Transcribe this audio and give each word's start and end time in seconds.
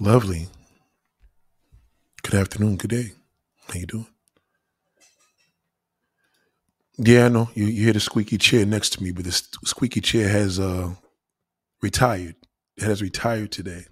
Lovely. 0.00 0.48
Good 2.24 2.34
afternoon. 2.34 2.76
Good 2.76 2.90
day. 2.90 3.12
How 3.68 3.74
you 3.78 3.86
doing? 3.86 4.06
Yeah, 6.98 7.26
I 7.26 7.28
know. 7.28 7.50
You, 7.54 7.66
you 7.66 7.84
hear 7.84 7.92
the 7.92 8.00
squeaky 8.00 8.38
chair 8.38 8.66
next 8.66 8.90
to 8.94 9.02
me, 9.02 9.12
but 9.12 9.24
this 9.24 9.48
squeaky 9.64 10.00
chair 10.00 10.28
has 10.28 10.58
uh 10.58 10.94
retired. 11.82 12.34
It 12.76 12.84
has 12.84 13.02
retired 13.02 13.52
today. 13.52 13.86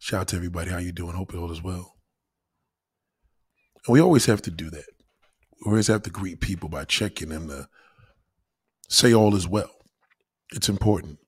Shout 0.00 0.22
out 0.22 0.28
to 0.28 0.36
everybody. 0.36 0.70
How 0.70 0.78
you 0.78 0.92
doing? 0.92 1.14
Hope 1.14 1.32
it 1.32 1.38
all 1.38 1.52
is 1.52 1.62
well. 1.62 1.94
And 3.86 3.92
we 3.92 4.00
always 4.00 4.26
have 4.26 4.42
to 4.42 4.50
do 4.50 4.68
that. 4.70 4.86
We 5.64 5.70
always 5.70 5.86
have 5.86 6.02
to 6.04 6.10
greet 6.10 6.40
people 6.40 6.68
by 6.68 6.84
checking 6.84 7.28
them 7.28 7.48
to 7.48 7.68
say 8.88 9.14
all 9.14 9.36
is 9.36 9.46
well. 9.46 9.70
It's 10.52 10.68
important. 10.68 11.18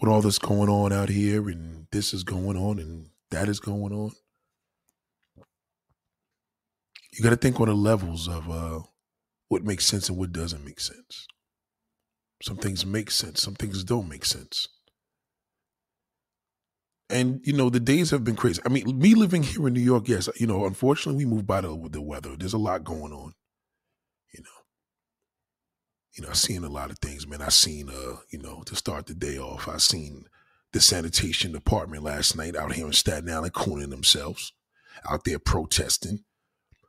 With 0.00 0.10
all 0.10 0.22
this 0.22 0.38
going 0.38 0.68
on 0.68 0.92
out 0.92 1.08
here, 1.10 1.48
and 1.48 1.86
this 1.92 2.12
is 2.14 2.24
going 2.24 2.56
on, 2.56 2.78
and 2.78 3.10
that 3.30 3.48
is 3.48 3.60
going 3.60 3.92
on, 3.92 4.12
you 7.12 7.22
got 7.22 7.30
to 7.30 7.36
think 7.36 7.60
on 7.60 7.68
the 7.68 7.74
levels 7.74 8.26
of 8.26 8.50
uh, 8.50 8.80
what 9.48 9.64
makes 9.64 9.86
sense 9.86 10.08
and 10.08 10.18
what 10.18 10.32
doesn't 10.32 10.64
make 10.64 10.80
sense. 10.80 11.26
Some 12.42 12.56
things 12.56 12.84
make 12.84 13.10
sense, 13.10 13.42
some 13.42 13.54
things 13.54 13.84
don't 13.84 14.08
make 14.08 14.24
sense. 14.24 14.66
And 17.10 17.40
you 17.44 17.52
know 17.52 17.68
the 17.68 17.78
days 17.78 18.10
have 18.10 18.24
been 18.24 18.36
crazy. 18.36 18.62
I 18.64 18.70
mean, 18.70 18.98
me 18.98 19.14
living 19.14 19.42
here 19.42 19.68
in 19.68 19.74
New 19.74 19.80
York, 19.80 20.08
yes, 20.08 20.28
you 20.36 20.46
know, 20.46 20.64
unfortunately 20.64 21.24
we 21.24 21.30
moved 21.30 21.46
by 21.46 21.60
the, 21.60 21.88
the 21.90 22.00
weather. 22.00 22.34
There's 22.36 22.54
a 22.54 22.58
lot 22.58 22.84
going 22.84 23.12
on, 23.12 23.34
you 24.32 24.42
know. 24.42 24.61
You 26.14 26.22
know, 26.22 26.28
I've 26.28 26.36
seen 26.36 26.62
a 26.62 26.68
lot 26.68 26.90
of 26.90 26.98
things, 26.98 27.26
man. 27.26 27.40
I 27.40 27.48
seen, 27.48 27.88
uh, 27.88 28.16
you 28.30 28.38
know, 28.38 28.62
to 28.66 28.76
start 28.76 29.06
the 29.06 29.14
day 29.14 29.38
off, 29.38 29.66
I 29.66 29.78
seen 29.78 30.26
the 30.72 30.80
sanitation 30.80 31.52
department 31.52 32.02
last 32.02 32.36
night 32.36 32.54
out 32.56 32.72
here 32.72 32.86
in 32.86 32.92
Staten 32.92 33.30
Island 33.30 33.54
cooning 33.54 33.90
themselves, 33.90 34.52
out 35.08 35.24
there 35.24 35.38
protesting 35.38 36.24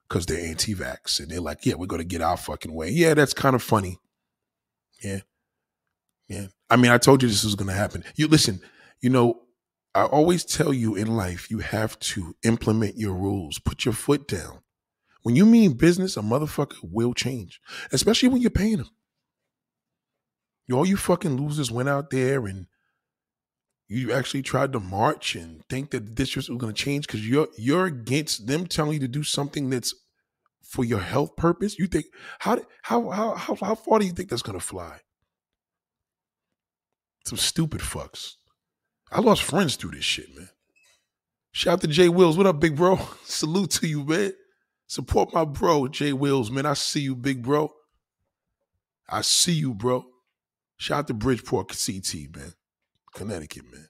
because 0.08 0.26
they're 0.26 0.46
anti-vax 0.46 1.20
and 1.20 1.30
they're 1.30 1.42
like, 1.42 1.66
yeah, 1.66 1.76
we're 1.76 1.88
gonna 1.88 2.04
get 2.04 2.22
our 2.22 2.38
fucking 2.38 2.74
way. 2.74 2.90
Yeah, 2.90 3.14
that's 3.14 3.34
kind 3.34 3.56
of 3.56 3.64
funny. 3.64 3.98
Yeah, 5.02 5.22
yeah. 6.28 6.48
I 6.70 6.76
mean, 6.76 6.92
I 6.92 6.98
told 6.98 7.22
you 7.22 7.30
this 7.30 7.44
was 7.44 7.56
gonna 7.56 7.74
happen. 7.74 8.04
You 8.16 8.28
listen. 8.28 8.62
You 9.02 9.10
know, 9.10 9.42
I 9.96 10.04
always 10.04 10.46
tell 10.46 10.74
you 10.74 10.96
in 10.96 11.16
life, 11.16 11.52
you 11.52 11.60
have 11.60 12.00
to 12.00 12.36
implement 12.44 12.98
your 12.98 13.14
rules. 13.14 13.60
Put 13.60 13.86
your 13.86 13.94
foot 13.94 14.28
down. 14.28 14.60
When 15.24 15.36
you 15.36 15.46
mean 15.46 15.74
business, 15.74 16.18
a 16.18 16.22
motherfucker 16.22 16.78
will 16.84 17.14
change, 17.14 17.62
especially 17.92 18.30
when 18.30 18.42
you're 18.42 18.52
paying 18.52 18.78
them. 18.78 18.90
All 20.72 20.86
you 20.86 20.98
fucking 20.98 21.36
losers 21.36 21.72
went 21.72 21.90
out 21.90 22.10
there 22.10 22.46
and 22.46 22.68
you 23.88 24.12
actually 24.12 24.42
tried 24.42 24.72
to 24.74 24.80
march 24.80 25.36
and 25.36 25.64
think 25.70 25.92
that 25.92 26.06
the 26.06 26.12
district 26.12 26.50
was 26.50 26.58
going 26.58 26.74
to 26.74 26.84
change 26.84 27.06
because 27.06 27.28
you're 27.28 27.50
you're 27.58 27.86
against 27.86 28.48
them 28.48 28.66
telling 28.66 28.94
you 28.94 29.00
to 29.00 29.08
do 29.08 29.24
something 29.24 29.70
that's 29.70 29.94
for 30.64 30.84
your 30.86 31.02
health 31.02 31.36
purpose. 31.36 31.78
You 31.78 31.88
think 31.88 32.06
how 32.40 32.60
how 32.84 33.10
how 33.10 33.36
how, 33.36 33.56
how 33.56 33.76
far 33.76 34.00
do 34.00 34.06
you 34.06 34.12
think 34.12 34.30
that's 34.30 34.42
going 34.42 34.58
to 34.58 34.66
fly? 34.66 35.00
Some 37.26 37.38
stupid 37.38 37.82
fucks. 37.82 38.34
I 39.12 39.22
lost 39.22 39.44
friends 39.44 39.76
through 39.76 39.92
this 39.92 40.06
shit, 40.06 40.36
man. 40.36 40.50
Shout 41.52 41.74
out 41.74 41.82
to 41.82 41.88
Jay 41.88 42.10
Wills. 42.10 42.36
What 42.36 42.48
up, 42.48 42.60
big 42.60 42.76
bro? 42.76 43.00
Salute 43.26 43.72
to 43.72 43.88
you, 43.88 44.04
man. 44.04 44.34
Support 44.88 45.34
my 45.34 45.46
bro, 45.46 45.88
Jay 45.88 46.14
Wills, 46.14 46.50
man. 46.50 46.66
I 46.66 46.74
see 46.74 47.02
you, 47.02 47.16
big 47.16 47.44
bro. 47.44 47.72
I 49.08 49.22
see 49.22 49.54
you, 49.54 49.74
bro. 49.74 50.06
Shout 50.78 51.00
out 51.00 51.08
to 51.08 51.14
Bridgeport 51.14 51.70
CT, 51.70 52.36
man. 52.36 52.54
Connecticut, 53.14 53.72
man. 53.72 53.88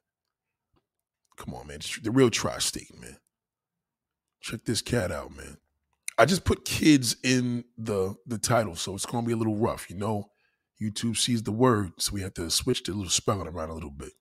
Come 1.37 1.53
on, 1.53 1.67
man. 1.67 1.79
The 2.01 2.11
real 2.11 2.29
tri-state, 2.29 2.99
man. 2.99 3.17
Check 4.41 4.65
this 4.65 4.81
cat 4.81 5.11
out, 5.11 5.35
man. 5.35 5.57
I 6.17 6.25
just 6.25 6.43
put 6.43 6.65
kids 6.65 7.15
in 7.23 7.63
the 7.77 8.15
the 8.27 8.37
title, 8.37 8.75
so 8.75 8.93
it's 8.93 9.05
gonna 9.05 9.25
be 9.25 9.33
a 9.33 9.37
little 9.37 9.55
rough. 9.55 9.89
You 9.89 9.97
know, 9.97 10.29
YouTube 10.81 11.17
sees 11.17 11.41
the 11.41 11.51
word, 11.51 11.93
so 11.97 12.13
we 12.13 12.21
have 12.21 12.33
to 12.35 12.51
switch 12.51 12.83
the 12.83 12.93
little 12.93 13.09
spelling 13.09 13.47
around 13.47 13.69
a 13.69 13.73
little 13.73 13.89
bit. 13.89 14.11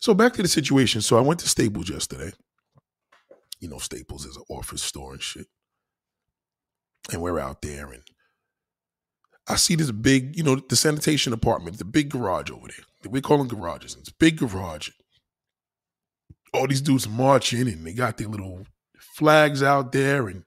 So 0.00 0.14
back 0.14 0.34
to 0.34 0.42
the 0.42 0.48
situation. 0.48 1.00
So 1.00 1.18
I 1.18 1.22
went 1.22 1.40
to 1.40 1.48
Staples 1.48 1.90
yesterday. 1.90 2.32
You 3.58 3.68
know, 3.68 3.78
Staples 3.78 4.24
is 4.24 4.36
an 4.36 4.44
office 4.48 4.82
store 4.82 5.14
and 5.14 5.22
shit. 5.22 5.46
And 7.12 7.22
we're 7.22 7.38
out 7.38 7.62
there 7.62 7.92
and 7.92 8.02
I 9.48 9.56
see 9.56 9.76
this 9.76 9.90
big, 9.90 10.36
you 10.36 10.42
know, 10.42 10.56
the 10.56 10.76
sanitation 10.76 11.30
department, 11.30 11.78
the 11.78 11.84
big 11.84 12.10
garage 12.10 12.50
over 12.50 12.66
there. 12.68 13.10
We 13.10 13.20
call 13.20 13.38
them 13.38 13.48
garages. 13.48 13.96
It's 13.98 14.10
big 14.10 14.38
garage. 14.38 14.90
All 16.52 16.66
these 16.66 16.80
dudes 16.80 17.08
marching 17.08 17.68
and 17.68 17.86
they 17.86 17.92
got 17.92 18.16
their 18.16 18.28
little 18.28 18.66
flags 18.98 19.62
out 19.62 19.92
there 19.92 20.28
and 20.28 20.44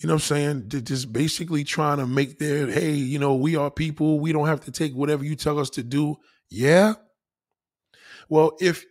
you 0.00 0.06
know 0.06 0.14
what 0.14 0.22
I'm 0.22 0.26
saying? 0.26 0.64
They're 0.68 0.80
just 0.80 1.12
basically 1.12 1.64
trying 1.64 1.98
to 1.98 2.06
make 2.06 2.38
their, 2.38 2.68
hey, 2.68 2.92
you 2.92 3.18
know, 3.18 3.34
we 3.34 3.56
are 3.56 3.68
people. 3.68 4.20
We 4.20 4.32
don't 4.32 4.46
have 4.46 4.60
to 4.60 4.70
take 4.70 4.92
whatever 4.92 5.24
you 5.24 5.34
tell 5.34 5.58
us 5.58 5.70
to 5.70 5.82
do. 5.82 6.16
Yeah. 6.48 6.94
Well, 8.28 8.56
if 8.60 8.84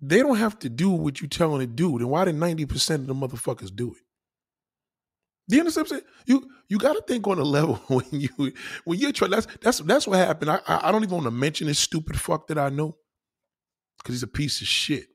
they 0.00 0.18
don't 0.18 0.38
have 0.38 0.58
to 0.60 0.68
do 0.68 0.90
what 0.90 1.20
you 1.20 1.28
tell 1.28 1.52
them 1.52 1.60
to 1.60 1.66
do, 1.68 1.98
then 1.98 2.08
why 2.08 2.24
did 2.24 2.34
90% 2.34 2.94
of 2.94 3.06
the 3.06 3.14
motherfuckers 3.14 3.74
do 3.74 3.92
it? 3.92 4.02
Do 5.50 5.56
you 5.56 5.62
understand 5.62 5.88
what 5.88 5.96
I'm 5.96 6.00
saying? 6.00 6.12
You 6.26 6.50
you 6.68 6.78
got 6.78 6.94
to 6.94 7.02
think 7.02 7.26
on 7.26 7.38
a 7.38 7.44
level 7.44 7.76
when 7.88 8.06
you 8.12 8.30
when 8.84 8.98
you're 8.98 9.12
trying. 9.12 9.32
That's 9.32 9.48
that's 9.60 9.80
that's 9.80 10.06
what 10.06 10.18
happened. 10.18 10.52
I 10.52 10.60
I 10.66 10.92
don't 10.92 11.02
even 11.02 11.16
want 11.16 11.26
to 11.26 11.32
mention 11.32 11.66
this 11.66 11.80
stupid 11.80 12.20
fuck 12.20 12.46
that 12.48 12.58
I 12.58 12.70
know 12.70 12.96
because 13.98 14.14
he's 14.14 14.22
a 14.22 14.28
piece 14.28 14.60
of 14.62 14.68
shit, 14.68 15.06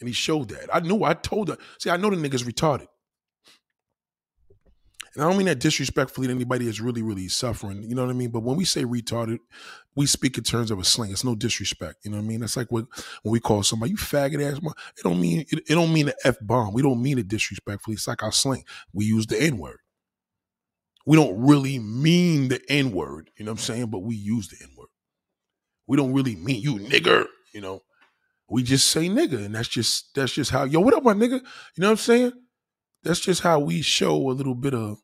and 0.00 0.08
he 0.08 0.14
showed 0.14 0.48
that. 0.50 0.74
I 0.74 0.80
knew. 0.80 1.04
I 1.04 1.14
told 1.14 1.48
her. 1.50 1.58
See, 1.78 1.90
I 1.90 1.98
know 1.98 2.10
the 2.10 2.16
nigga's 2.16 2.44
retarded. 2.44 2.88
And 5.14 5.22
I 5.22 5.28
don't 5.28 5.36
mean 5.36 5.46
that 5.46 5.60
disrespectfully 5.60 6.26
to 6.26 6.32
anybody 6.32 6.64
that's 6.64 6.80
really, 6.80 7.02
really 7.02 7.28
suffering. 7.28 7.82
You 7.82 7.94
know 7.94 8.02
what 8.02 8.10
I 8.10 8.14
mean? 8.14 8.30
But 8.30 8.44
when 8.44 8.56
we 8.56 8.64
say 8.64 8.84
retarded, 8.84 9.38
we 9.94 10.06
speak 10.06 10.38
in 10.38 10.44
terms 10.44 10.70
of 10.70 10.78
a 10.78 10.84
slang. 10.84 11.10
It's 11.10 11.24
no 11.24 11.34
disrespect. 11.34 11.96
You 12.04 12.10
know 12.10 12.16
what 12.16 12.24
I 12.24 12.26
mean? 12.26 12.40
That's 12.40 12.56
like 12.56 12.72
what, 12.72 12.86
when 13.22 13.32
we 13.32 13.40
call 13.40 13.62
somebody, 13.62 13.90
you 13.90 13.98
faggot 13.98 14.42
ass. 14.42 14.58
It 14.58 15.02
don't 15.02 15.20
mean 15.20 15.44
it, 15.50 15.64
it 15.68 15.74
don't 15.74 15.92
mean 15.92 16.06
the 16.06 16.16
f 16.24 16.36
bomb. 16.40 16.72
We 16.72 16.80
don't 16.80 17.02
mean 17.02 17.18
it 17.18 17.28
disrespectfully. 17.28 17.94
It's 17.94 18.08
like 18.08 18.22
our 18.22 18.32
slang. 18.32 18.64
We 18.94 19.04
use 19.04 19.26
the 19.26 19.40
n 19.40 19.58
word. 19.58 19.78
We 21.04 21.16
don't 21.16 21.38
really 21.38 21.78
mean 21.78 22.48
the 22.48 22.60
n 22.70 22.92
word. 22.92 23.30
You 23.36 23.44
know 23.44 23.52
what 23.52 23.60
I'm 23.60 23.64
saying? 23.64 23.86
But 23.86 24.00
we 24.00 24.14
use 24.16 24.48
the 24.48 24.56
n 24.62 24.70
word. 24.76 24.88
We 25.86 25.98
don't 25.98 26.14
really 26.14 26.36
mean 26.36 26.62
you 26.62 26.76
nigger. 26.76 27.26
You 27.52 27.60
know, 27.60 27.82
we 28.48 28.62
just 28.62 28.88
say 28.88 29.08
nigga, 29.08 29.44
and 29.44 29.54
that's 29.54 29.68
just 29.68 30.14
that's 30.14 30.32
just 30.32 30.50
how 30.50 30.64
yo. 30.64 30.80
What 30.80 30.94
up, 30.94 31.02
my 31.02 31.12
nigga? 31.12 31.32
You 31.32 31.40
know 31.78 31.88
what 31.88 31.92
I'm 31.92 31.96
saying? 31.98 32.32
That's 33.02 33.20
just 33.20 33.42
how 33.42 33.58
we 33.58 33.82
show 33.82 34.14
a 34.30 34.32
little 34.32 34.54
bit 34.54 34.74
of 34.74 34.98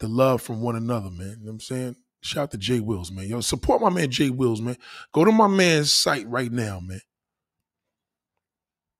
the 0.00 0.08
love 0.08 0.42
from 0.42 0.60
one 0.60 0.76
another, 0.76 1.10
man. 1.10 1.36
You 1.40 1.46
know 1.46 1.46
what 1.46 1.50
I'm 1.52 1.60
saying? 1.60 1.96
Shout 2.22 2.44
out 2.44 2.50
to 2.52 2.58
Jay 2.58 2.80
Wills, 2.80 3.12
man. 3.12 3.28
Yo, 3.28 3.40
support 3.40 3.82
my 3.82 3.90
man 3.90 4.10
Jay 4.10 4.30
Wills, 4.30 4.60
man. 4.60 4.76
Go 5.12 5.24
to 5.24 5.32
my 5.32 5.46
man's 5.46 5.92
site 5.92 6.28
right 6.28 6.50
now, 6.50 6.80
man. 6.80 7.00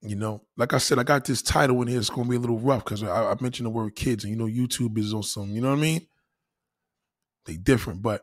You 0.02 0.14
know, 0.14 0.42
like 0.56 0.72
I 0.72 0.78
said, 0.78 0.98
I 0.98 1.02
got 1.02 1.24
this 1.24 1.42
title 1.42 1.82
in 1.82 1.88
here. 1.88 1.98
It's 1.98 2.10
gonna 2.10 2.28
be 2.28 2.36
a 2.36 2.40
little 2.40 2.60
rough 2.60 2.84
because 2.84 3.02
I, 3.02 3.32
I 3.32 3.34
mentioned 3.40 3.66
the 3.66 3.70
word 3.70 3.96
kids, 3.96 4.24
and 4.24 4.30
you 4.30 4.38
know, 4.38 4.46
YouTube 4.46 4.96
is 4.98 5.12
on 5.12 5.22
some, 5.22 5.50
you 5.50 5.60
know 5.60 5.70
what 5.70 5.78
I 5.78 5.82
mean? 5.82 6.06
They 7.46 7.56
different, 7.56 8.02
but 8.02 8.22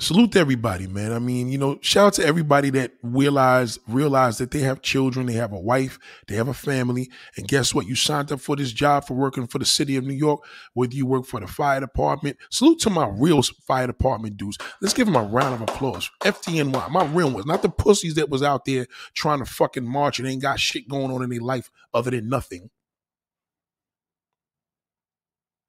salute 0.00 0.32
to 0.32 0.40
everybody, 0.40 0.86
man. 0.86 1.12
I 1.12 1.18
mean, 1.18 1.48
you 1.48 1.58
know, 1.58 1.78
shout 1.80 2.06
out 2.06 2.12
to 2.14 2.24
everybody 2.24 2.70
that 2.70 2.92
realize 3.02 3.78
realize 3.88 4.38
that 4.38 4.50
they 4.50 4.60
have 4.60 4.82
children, 4.82 5.26
they 5.26 5.34
have 5.34 5.52
a 5.52 5.58
wife, 5.58 5.98
they 6.26 6.36
have 6.36 6.48
a 6.48 6.54
family, 6.54 7.10
and 7.36 7.48
guess 7.48 7.74
what? 7.74 7.86
You 7.86 7.94
signed 7.94 8.30
up 8.32 8.40
for 8.40 8.56
this 8.56 8.72
job 8.72 9.06
for 9.06 9.14
working 9.14 9.46
for 9.46 9.58
the 9.58 9.64
city 9.64 9.96
of 9.96 10.04
New 10.04 10.14
York, 10.14 10.44
whether 10.74 10.94
you 10.94 11.06
work 11.06 11.26
for 11.26 11.40
the 11.40 11.46
fire 11.46 11.80
department. 11.80 12.36
Salute 12.50 12.78
to 12.80 12.90
my 12.90 13.08
real 13.08 13.42
fire 13.42 13.86
department 13.86 14.36
dudes. 14.36 14.58
Let's 14.80 14.94
give 14.94 15.06
them 15.06 15.16
a 15.16 15.22
round 15.22 15.54
of 15.54 15.62
applause. 15.62 16.10
FDNY, 16.22 16.90
my 16.90 17.04
real 17.06 17.30
ones, 17.30 17.46
not 17.46 17.62
the 17.62 17.68
pussies 17.68 18.14
that 18.14 18.30
was 18.30 18.42
out 18.42 18.64
there 18.64 18.86
trying 19.14 19.40
to 19.40 19.44
fucking 19.44 19.86
march 19.86 20.18
and 20.18 20.28
ain't 20.28 20.42
got 20.42 20.60
shit 20.60 20.88
going 20.88 21.10
on 21.10 21.22
in 21.22 21.30
their 21.30 21.40
life 21.40 21.70
other 21.92 22.10
than 22.10 22.28
nothing. 22.28 22.70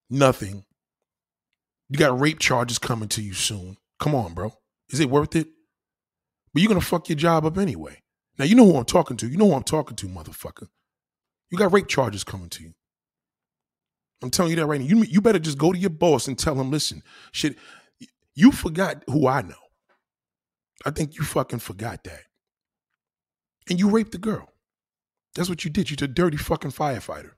Nothing. 0.10 0.66
You 1.90 1.98
got 1.98 2.20
rape 2.20 2.40
charges 2.40 2.78
coming 2.78 3.10
to 3.10 3.22
you 3.22 3.34
soon. 3.34 3.78
Come 4.00 4.16
on, 4.16 4.34
bro. 4.34 4.54
Is 4.90 5.00
it 5.00 5.10
worth 5.10 5.36
it? 5.36 5.48
But 6.54 6.62
you're 6.62 6.70
gonna 6.70 6.82
fuck 6.82 7.10
your 7.10 7.18
job 7.18 7.46
up 7.46 7.58
anyway. 7.58 8.02
Now 8.38 8.46
you 8.46 8.56
know 8.56 8.66
who 8.66 8.78
I'm 8.78 8.86
talking 8.86 9.18
to. 9.18 9.28
You 9.28 9.38
know 9.38 9.48
who 9.48 9.54
I'm 9.54 9.64
talking 9.64 9.96
to, 9.98 10.08
motherfucker. 10.08 10.68
You 11.52 11.58
got 11.58 11.74
rape 11.74 11.88
charges 11.88 12.24
coming 12.24 12.50
to 12.50 12.64
you. 12.64 12.74
I'm 14.22 14.30
telling 14.30 14.52
you 14.52 14.56
that 14.58 14.66
right 14.66 14.80
now. 14.80 14.88
You 14.88 15.04
you 15.04 15.22
better 15.22 15.40
just 15.40 15.58
go 15.58 15.72
to 15.72 15.80
your 15.80 15.90
boss 15.90 16.28
and 16.28 16.38
tell 16.38 16.60
him, 16.60 16.72
listen, 16.72 17.04
shit, 17.32 17.58
you 18.36 18.52
forgot 18.52 19.04
who 19.08 19.28
I 19.28 19.42
know. 19.42 19.56
I 20.86 20.92
think 20.92 21.16
you 21.16 21.24
fucking 21.24 21.60
forgot 21.60 22.04
that. 22.06 22.22
And 23.70 23.80
you 23.80 23.90
raped 23.90 24.12
the 24.12 24.18
girl. 24.18 24.54
That's 25.36 25.50
what 25.50 25.64
you 25.64 25.70
did. 25.70 25.90
You're 25.90 26.06
a 26.06 26.08
dirty 26.08 26.38
fucking 26.38 26.72
firefighter. 26.72 27.32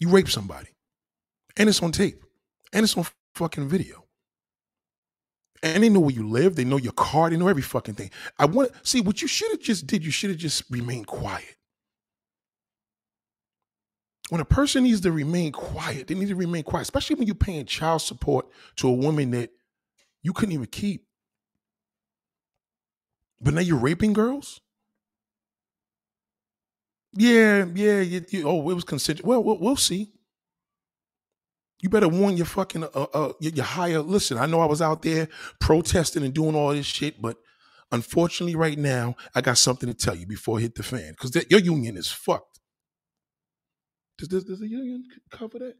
You 0.00 0.08
raped 0.08 0.30
somebody. 0.30 0.70
And 1.56 1.68
it's 1.68 1.82
on 1.82 1.92
tape. 1.92 2.24
And 2.72 2.82
it's 2.84 2.96
on 2.96 3.06
fucking 3.34 3.68
video. 3.68 4.03
And 5.64 5.82
they 5.82 5.88
know 5.88 6.00
where 6.00 6.14
you 6.14 6.28
live. 6.28 6.56
They 6.56 6.64
know 6.64 6.76
your 6.76 6.92
car. 6.92 7.30
They 7.30 7.38
know 7.38 7.48
every 7.48 7.62
fucking 7.62 7.94
thing. 7.94 8.10
I 8.38 8.44
want 8.44 8.70
see 8.82 9.00
what 9.00 9.22
you 9.22 9.28
should 9.28 9.50
have 9.50 9.60
just 9.60 9.86
did. 9.86 10.04
You 10.04 10.10
should 10.10 10.28
have 10.28 10.38
just 10.38 10.64
remained 10.70 11.06
quiet. 11.06 11.56
When 14.28 14.42
a 14.42 14.44
person 14.44 14.84
needs 14.84 15.00
to 15.02 15.12
remain 15.12 15.52
quiet, 15.52 16.06
they 16.06 16.14
need 16.14 16.28
to 16.28 16.36
remain 16.36 16.64
quiet, 16.64 16.82
especially 16.82 17.16
when 17.16 17.26
you're 17.26 17.34
paying 17.34 17.64
child 17.64 18.02
support 18.02 18.46
to 18.76 18.88
a 18.88 18.92
woman 18.92 19.30
that 19.30 19.50
you 20.22 20.34
couldn't 20.34 20.52
even 20.52 20.66
keep. 20.66 21.06
But 23.40 23.54
now 23.54 23.62
you're 23.62 23.78
raping 23.78 24.12
girls? 24.12 24.60
Yeah, 27.14 27.66
yeah, 27.74 28.00
you, 28.00 28.24
you, 28.28 28.48
oh, 28.48 28.68
it 28.70 28.74
was 28.74 28.84
consensual. 28.84 29.28
Well, 29.28 29.42
well, 29.42 29.58
we'll 29.58 29.76
see. 29.76 30.12
You 31.84 31.90
better 31.90 32.08
warn 32.08 32.38
your 32.38 32.46
fucking 32.46 32.84
uh, 32.84 32.86
uh 33.12 33.32
your, 33.40 33.52
your 33.52 33.64
higher. 33.66 34.00
Listen, 34.00 34.38
I 34.38 34.46
know 34.46 34.60
I 34.60 34.64
was 34.64 34.80
out 34.80 35.02
there 35.02 35.28
protesting 35.60 36.24
and 36.24 36.32
doing 36.32 36.54
all 36.54 36.72
this 36.72 36.86
shit, 36.86 37.20
but 37.20 37.36
unfortunately, 37.92 38.56
right 38.56 38.78
now, 38.78 39.16
I 39.34 39.42
got 39.42 39.58
something 39.58 39.86
to 39.90 39.94
tell 39.94 40.14
you 40.14 40.26
before 40.26 40.56
I 40.56 40.62
hit 40.62 40.76
the 40.76 40.82
fan 40.82 41.10
because 41.10 41.36
your 41.50 41.60
union 41.60 41.98
is 41.98 42.10
fucked. 42.10 42.58
Does, 44.16 44.28
does, 44.28 44.44
does 44.44 44.60
the 44.60 44.66
union 44.66 45.04
cover 45.30 45.58
that? 45.58 45.74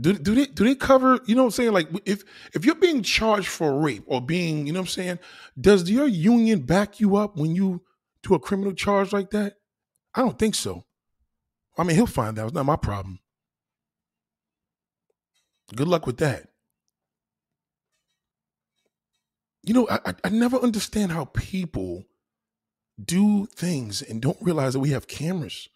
Do, 0.00 0.12
do 0.14 0.34
they 0.34 0.46
do 0.46 0.64
they 0.64 0.74
cover, 0.74 1.20
you 1.26 1.36
know 1.36 1.42
what 1.42 1.46
I'm 1.46 1.52
saying? 1.52 1.72
Like 1.74 1.86
if 2.06 2.24
if 2.54 2.64
you're 2.64 2.74
being 2.74 3.04
charged 3.04 3.46
for 3.46 3.78
rape 3.80 4.02
or 4.08 4.20
being, 4.20 4.66
you 4.66 4.72
know 4.72 4.80
what 4.80 4.88
I'm 4.88 4.88
saying, 4.88 5.18
does 5.60 5.88
your 5.88 6.08
union 6.08 6.62
back 6.62 6.98
you 6.98 7.14
up 7.14 7.36
when 7.36 7.54
you 7.54 7.84
do 8.24 8.34
a 8.34 8.40
criminal 8.40 8.72
charge 8.72 9.12
like 9.12 9.30
that? 9.30 9.54
I 10.12 10.22
don't 10.22 10.36
think 10.36 10.56
so. 10.56 10.86
I 11.78 11.84
mean, 11.84 11.96
he'll 11.96 12.06
find 12.06 12.38
out. 12.38 12.46
It's 12.46 12.54
not 12.54 12.66
my 12.66 12.76
problem. 12.76 13.20
Good 15.74 15.88
luck 15.88 16.06
with 16.06 16.18
that. 16.18 16.48
You 19.62 19.74
know, 19.74 19.88
I, 19.90 20.14
I 20.22 20.28
never 20.28 20.58
understand 20.58 21.10
how 21.10 21.24
people 21.24 22.04
do 23.02 23.46
things 23.46 24.00
and 24.00 24.22
don't 24.22 24.38
realize 24.40 24.74
that 24.74 24.80
we 24.80 24.90
have 24.90 25.08
cameras. 25.08 25.68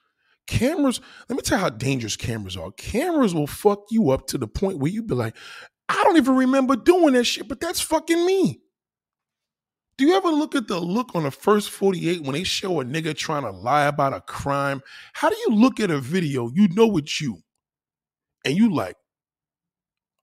Cameras, 0.46 1.00
let 1.28 1.36
me 1.36 1.42
tell 1.42 1.58
you 1.58 1.62
how 1.62 1.70
dangerous 1.70 2.16
cameras 2.16 2.56
are. 2.56 2.70
Cameras 2.72 3.34
will 3.34 3.46
fuck 3.46 3.84
you 3.90 4.10
up 4.10 4.26
to 4.28 4.38
the 4.38 4.46
point 4.46 4.78
where 4.78 4.90
you 4.90 5.02
be 5.02 5.14
like, 5.14 5.36
I 5.88 6.02
don't 6.04 6.16
even 6.16 6.36
remember 6.36 6.76
doing 6.76 7.14
that 7.14 7.24
shit, 7.24 7.48
but 7.48 7.60
that's 7.60 7.80
fucking 7.80 8.24
me. 8.24 8.60
Do 10.00 10.06
you 10.06 10.14
ever 10.14 10.30
look 10.30 10.54
at 10.54 10.66
the 10.66 10.80
look 10.80 11.14
on 11.14 11.24
the 11.24 11.30
first 11.30 11.68
48 11.68 12.22
when 12.22 12.32
they 12.32 12.42
show 12.42 12.80
a 12.80 12.84
nigga 12.86 13.14
trying 13.14 13.42
to 13.42 13.50
lie 13.50 13.84
about 13.84 14.14
a 14.14 14.22
crime? 14.22 14.80
How 15.12 15.28
do 15.28 15.36
you 15.36 15.54
look 15.54 15.78
at 15.78 15.90
a 15.90 16.00
video, 16.00 16.48
you 16.48 16.68
know 16.68 16.96
it's 16.96 17.20
you, 17.20 17.42
and 18.42 18.56
you 18.56 18.72
like, 18.74 18.96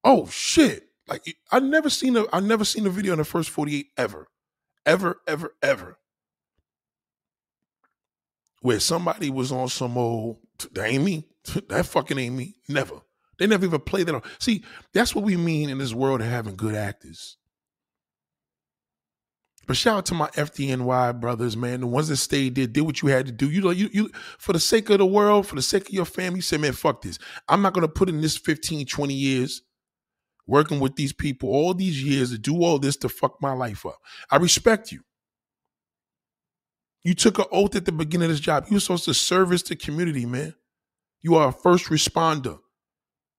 oh 0.03 0.25
shit. 0.29 0.85
Like 1.07 1.21
I 1.51 1.59
never 1.59 1.91
seen 1.91 2.17
a 2.17 2.25
I 2.33 2.39
never 2.39 2.65
seen 2.65 2.87
a 2.87 2.89
video 2.89 3.11
in 3.11 3.19
the 3.19 3.23
first 3.23 3.51
48 3.51 3.85
ever. 3.97 4.27
Ever, 4.83 5.17
ever, 5.27 5.53
ever. 5.61 5.99
Where 8.61 8.79
somebody 8.79 9.29
was 9.29 9.51
on 9.51 9.67
some 9.69 9.95
old 9.95 10.37
that 10.71 10.87
ain't 10.87 11.03
me. 11.03 11.27
That 11.69 11.85
fucking 11.85 12.17
ain't 12.17 12.35
me. 12.35 12.55
Never. 12.67 12.95
They 13.37 13.45
never 13.45 13.65
even 13.65 13.81
played 13.81 14.07
that 14.07 14.15
on. 14.15 14.23
See, 14.39 14.63
that's 14.91 15.13
what 15.13 15.23
we 15.23 15.37
mean 15.37 15.69
in 15.69 15.77
this 15.77 15.93
world 15.93 16.21
of 16.21 16.27
having 16.27 16.55
good 16.55 16.73
actors. 16.73 17.37
But 19.67 19.75
shout 19.75 19.97
out 19.97 20.05
to 20.07 20.13
my 20.13 20.27
FDNY 20.29 21.19
brothers, 21.19 21.57
man. 21.57 21.81
The 21.81 21.87
ones 21.87 22.07
that 22.07 22.15
stayed 22.17 22.55
there, 22.55 22.67
did 22.67 22.81
what 22.81 23.01
you 23.01 23.09
had 23.09 23.25
to 23.25 23.33
do. 23.33 23.49
You 23.49 23.61
know, 23.61 23.69
you, 23.69 23.89
you 23.91 24.09
for 24.39 24.53
the 24.53 24.59
sake 24.59 24.89
of 24.89 24.99
the 24.99 25.05
world, 25.05 25.45
for 25.45 25.55
the 25.55 25.61
sake 25.61 25.89
of 25.89 25.93
your 25.93 26.05
family, 26.05 26.37
you 26.37 26.41
said, 26.41 26.61
man, 26.61 26.71
fuck 26.71 27.01
this. 27.01 27.19
I'm 27.49 27.61
not 27.61 27.73
gonna 27.73 27.89
put 27.89 28.07
in 28.07 28.21
this 28.21 28.37
15, 28.37 28.85
20 28.85 29.13
years 29.13 29.61
working 30.47 30.79
with 30.79 30.95
these 30.95 31.11
people 31.11 31.49
all 31.49 31.73
these 31.73 32.01
years 32.01 32.31
to 32.31 32.37
do 32.37 32.63
all 32.63 32.79
this 32.79 32.95
to 32.95 33.09
fuck 33.09 33.35
my 33.41 33.51
life 33.51 33.85
up. 33.85 33.97
I 34.31 34.37
respect 34.37 34.93
you. 34.93 35.01
You 37.03 37.13
took 37.13 37.37
an 37.39 37.45
oath 37.51 37.75
at 37.75 37.85
the 37.85 37.91
beginning 37.91 38.25
of 38.25 38.31
this 38.31 38.39
job. 38.39 38.65
You 38.69 38.77
were 38.77 38.79
supposed 38.79 39.05
to 39.05 39.13
service 39.13 39.63
the 39.63 39.75
community, 39.75 40.25
man. 40.25 40.55
You 41.21 41.35
are 41.35 41.49
a 41.49 41.53
first 41.53 41.85
responder. 41.85 42.59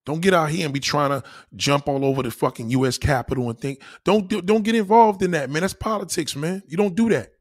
Don't 0.09 0.21
get 0.21 0.33
out 0.33 0.49
here 0.49 0.65
and 0.65 0.73
be 0.73 0.79
trying 0.79 1.11
to 1.11 1.21
jump 1.55 1.87
all 1.87 2.03
over 2.03 2.23
the 2.23 2.31
fucking 2.31 2.71
U.S. 2.71 2.97
Capitol 2.97 3.47
and 3.47 3.61
think. 3.61 3.79
Don't 4.03 4.27
don't 4.43 4.63
get 4.63 4.73
involved 4.73 5.21
in 5.21 5.29
that, 5.31 5.51
man. 5.51 5.61
That's 5.61 5.75
politics, 5.75 6.35
man. 6.35 6.63
You 6.67 6.77
don't 6.77 6.95
do 6.95 7.09
that. 7.09 7.33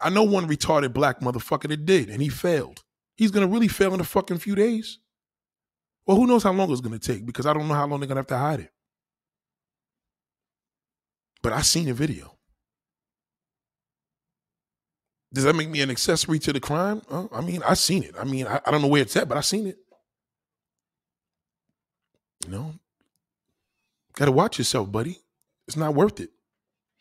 I 0.00 0.08
know 0.08 0.22
one 0.22 0.48
retarded 0.48 0.94
black 0.94 1.20
motherfucker 1.20 1.68
that 1.68 1.84
did, 1.84 2.08
and 2.08 2.22
he 2.22 2.30
failed. 2.30 2.84
He's 3.18 3.30
gonna 3.30 3.46
really 3.46 3.68
fail 3.68 3.92
in 3.92 4.00
a 4.00 4.04
fucking 4.04 4.38
few 4.38 4.54
days. 4.54 4.98
Well, 6.06 6.16
who 6.16 6.26
knows 6.26 6.42
how 6.42 6.54
long 6.54 6.72
it's 6.72 6.80
gonna 6.80 6.98
take 6.98 7.26
because 7.26 7.44
I 7.44 7.52
don't 7.52 7.68
know 7.68 7.74
how 7.74 7.86
long 7.86 8.00
they're 8.00 8.08
gonna 8.08 8.20
have 8.20 8.26
to 8.28 8.38
hide 8.38 8.60
it. 8.60 8.70
But 11.42 11.52
I 11.52 11.60
seen 11.60 11.84
the 11.84 11.92
video. 11.92 12.34
Does 15.34 15.44
that 15.44 15.54
make 15.54 15.68
me 15.68 15.82
an 15.82 15.90
accessory 15.90 16.38
to 16.38 16.52
the 16.54 16.60
crime? 16.60 17.02
Uh, 17.10 17.26
I 17.30 17.42
mean, 17.42 17.62
I 17.66 17.74
seen 17.74 18.04
it. 18.04 18.14
I 18.18 18.24
mean, 18.24 18.46
I, 18.46 18.62
I 18.64 18.70
don't 18.70 18.80
know 18.80 18.88
where 18.88 19.02
it's 19.02 19.16
at, 19.16 19.28
but 19.28 19.36
I 19.36 19.42
seen 19.42 19.66
it. 19.66 19.76
You 22.44 22.52
know, 22.52 22.74
got 24.16 24.26
to 24.26 24.32
watch 24.32 24.58
yourself, 24.58 24.90
buddy. 24.92 25.20
It's 25.66 25.76
not 25.76 25.94
worth 25.94 26.20
it. 26.20 26.30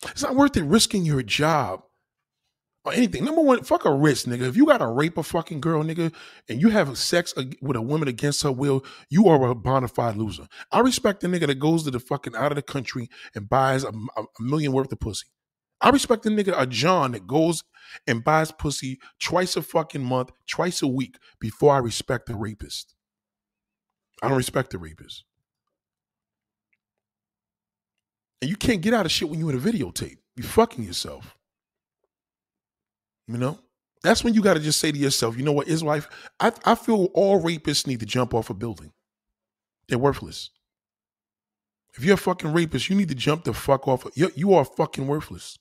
It's 0.09 0.23
not 0.23 0.35
worth 0.35 0.57
it 0.57 0.63
risking 0.63 1.05
your 1.05 1.23
job 1.23 1.83
or 2.85 2.93
anything. 2.93 3.23
Number 3.23 3.41
one, 3.41 3.63
fuck 3.63 3.85
a 3.85 3.93
risk, 3.93 4.25
nigga. 4.25 4.41
If 4.41 4.57
you 4.57 4.65
got 4.65 4.79
to 4.79 4.87
rape 4.87 5.17
a 5.17 5.23
fucking 5.23 5.61
girl, 5.61 5.83
nigga, 5.83 6.13
and 6.49 6.61
you 6.61 6.69
have 6.69 6.97
sex 6.97 7.33
with 7.61 7.77
a 7.77 7.81
woman 7.81 8.07
against 8.07 8.43
her 8.43 8.51
will, 8.51 8.83
you 9.09 9.27
are 9.27 9.49
a 9.49 9.55
bona 9.55 9.87
fide 9.87 10.17
loser. 10.17 10.47
I 10.71 10.79
respect 10.79 11.21
the 11.21 11.27
nigga 11.27 11.47
that 11.47 11.59
goes 11.59 11.83
to 11.83 11.91
the 11.91 11.99
fucking 11.99 12.35
out 12.35 12.51
of 12.51 12.55
the 12.55 12.61
country 12.61 13.09
and 13.35 13.49
buys 13.49 13.83
a, 13.83 13.93
a 14.17 14.23
million 14.39 14.71
worth 14.71 14.91
of 14.91 14.99
pussy. 14.99 15.27
I 15.81 15.89
respect 15.89 16.23
the 16.23 16.29
nigga, 16.29 16.53
a 16.57 16.65
John 16.65 17.11
that 17.11 17.27
goes 17.27 17.63
and 18.07 18.23
buys 18.23 18.51
pussy 18.51 18.99
twice 19.19 19.57
a 19.57 19.61
fucking 19.61 20.03
month, 20.03 20.31
twice 20.47 20.81
a 20.81 20.87
week 20.87 21.17
before 21.39 21.73
I 21.73 21.79
respect 21.79 22.27
the 22.27 22.35
rapist. 22.35 22.95
I 24.21 24.29
don't 24.29 24.37
respect 24.37 24.71
the 24.71 24.77
rapist. 24.77 25.25
And 28.43 28.49
you 28.49 28.57
can't 28.57 28.81
get 28.81 28.93
out 28.93 29.05
of 29.05 29.11
shit 29.13 29.29
when 29.29 29.39
you 29.39 29.47
in 29.47 29.55
a 29.55 29.57
videotape. 29.57 30.17
You're 30.35 30.45
fucking 30.45 30.83
yourself. 30.83 31.37
You 33.25 33.37
know? 33.37 33.57
That's 34.01 34.21
when 34.21 34.33
you 34.33 34.41
got 34.41 34.55
to 34.55 34.59
just 34.59 34.79
say 34.79 34.91
to 34.91 34.97
yourself, 34.97 35.37
you 35.37 35.43
know 35.43 35.53
what, 35.53 35.69
is 35.69 35.81
life? 35.81 36.09
I, 36.41 36.51
I 36.65 36.75
feel 36.75 37.05
all 37.13 37.41
rapists 37.41 37.87
need 37.87 38.01
to 38.01 38.05
jump 38.05 38.33
off 38.33 38.49
a 38.49 38.53
building. 38.53 38.91
They're 39.87 39.97
worthless. 39.97 40.49
If 41.93 42.03
you're 42.03 42.15
a 42.15 42.17
fucking 42.17 42.51
rapist, 42.51 42.89
you 42.89 42.97
need 42.97 43.07
to 43.07 43.15
jump 43.15 43.45
the 43.45 43.53
fuck 43.53 43.87
off. 43.87 44.05
You, 44.13 44.29
you 44.35 44.53
are 44.55 44.65
fucking 44.65 45.07
worthless. 45.07 45.57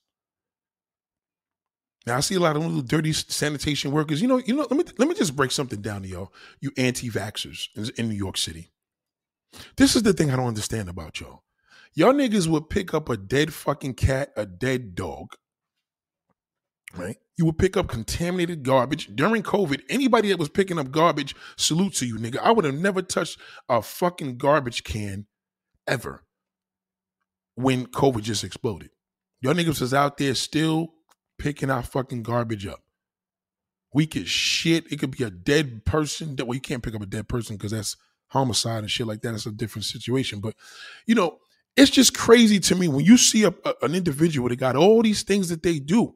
Now 2.04 2.16
I 2.16 2.20
see 2.20 2.34
a 2.34 2.40
lot 2.40 2.56
of 2.56 2.66
little 2.66 2.82
dirty 2.82 3.12
sanitation 3.12 3.92
workers. 3.92 4.20
You 4.20 4.26
know, 4.26 4.38
you 4.38 4.56
know. 4.56 4.66
Let 4.68 4.72
me 4.72 4.84
let 4.98 5.08
me 5.08 5.14
just 5.14 5.36
break 5.36 5.52
something 5.52 5.80
down 5.80 6.02
to 6.02 6.08
y'all, 6.08 6.32
you 6.60 6.72
anti-vaxxers 6.76 7.68
in, 7.76 7.90
in 7.96 8.08
New 8.08 8.16
York 8.16 8.36
City. 8.36 8.72
This 9.76 9.94
is 9.94 10.02
the 10.02 10.12
thing 10.12 10.32
I 10.32 10.36
don't 10.36 10.48
understand 10.48 10.88
about 10.88 11.20
y'all. 11.20 11.44
Y'all 11.94 12.12
niggas 12.12 12.46
would 12.46 12.70
pick 12.70 12.94
up 12.94 13.08
a 13.08 13.16
dead 13.16 13.52
fucking 13.52 13.94
cat, 13.94 14.32
a 14.36 14.46
dead 14.46 14.94
dog, 14.94 15.34
right? 16.94 17.16
You 17.36 17.44
would 17.46 17.58
pick 17.58 17.76
up 17.76 17.88
contaminated 17.88 18.62
garbage 18.62 19.14
during 19.14 19.42
COVID. 19.42 19.82
Anybody 19.88 20.28
that 20.28 20.38
was 20.38 20.48
picking 20.48 20.78
up 20.78 20.90
garbage, 20.90 21.34
salute 21.56 21.94
to 21.94 22.06
you, 22.06 22.16
nigga. 22.16 22.38
I 22.38 22.52
would 22.52 22.64
have 22.64 22.74
never 22.74 23.02
touched 23.02 23.38
a 23.68 23.82
fucking 23.82 24.38
garbage 24.38 24.84
can 24.84 25.26
ever 25.86 26.24
when 27.54 27.86
COVID 27.86 28.22
just 28.22 28.44
exploded. 28.44 28.90
Y'all 29.40 29.54
niggas 29.54 29.80
was 29.80 29.92
out 29.92 30.16
there 30.16 30.34
still 30.34 30.94
picking 31.38 31.70
our 31.70 31.82
fucking 31.82 32.22
garbage 32.22 32.66
up. 32.66 32.80
We 33.92 34.06
could 34.06 34.28
shit. 34.28 34.90
It 34.90 34.98
could 34.98 35.16
be 35.16 35.24
a 35.24 35.30
dead 35.30 35.84
person. 35.84 36.36
Well, 36.38 36.54
you 36.54 36.60
can't 36.60 36.82
pick 36.82 36.94
up 36.94 37.02
a 37.02 37.06
dead 37.06 37.28
person 37.28 37.56
because 37.56 37.72
that's 37.72 37.96
homicide 38.28 38.78
and 38.78 38.90
shit 38.90 39.06
like 39.06 39.20
that. 39.22 39.34
It's 39.34 39.44
a 39.44 39.52
different 39.52 39.84
situation. 39.84 40.40
But, 40.40 40.54
you 41.06 41.14
know, 41.14 41.38
it's 41.76 41.90
just 41.90 42.16
crazy 42.16 42.60
to 42.60 42.74
me 42.74 42.88
when 42.88 43.04
you 43.04 43.16
see 43.16 43.44
a, 43.44 43.54
a, 43.64 43.74
an 43.82 43.94
individual 43.94 44.48
that 44.48 44.56
got 44.56 44.76
all 44.76 45.02
these 45.02 45.22
things 45.22 45.48
that 45.48 45.62
they 45.62 45.78
do, 45.78 46.14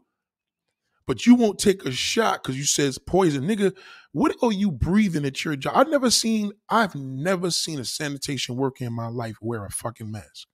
but 1.07 1.25
you 1.25 1.35
won't 1.35 1.59
take 1.59 1.85
a 1.85 1.93
shot 1.93 2.43
because 2.43 2.59
you 2.59 2.65
says 2.65 2.99
poison, 2.99 3.45
nigga. 3.45 3.75
What 4.13 4.35
are 4.43 4.53
you 4.53 4.71
breathing 4.71 5.27
at 5.27 5.45
your 5.45 5.57
job? 5.57 5.75
I've 5.77 5.91
never 5.91 6.11
seen, 6.11 6.53
I've 6.71 6.95
never 6.95 7.51
seen 7.51 7.79
a 7.79 7.85
sanitation 7.85 8.57
worker 8.57 8.85
in 8.85 8.95
my 8.95 9.09
life 9.09 9.37
wear 9.43 9.65
a 9.65 9.71
fucking 9.71 10.11
mask. 10.11 10.49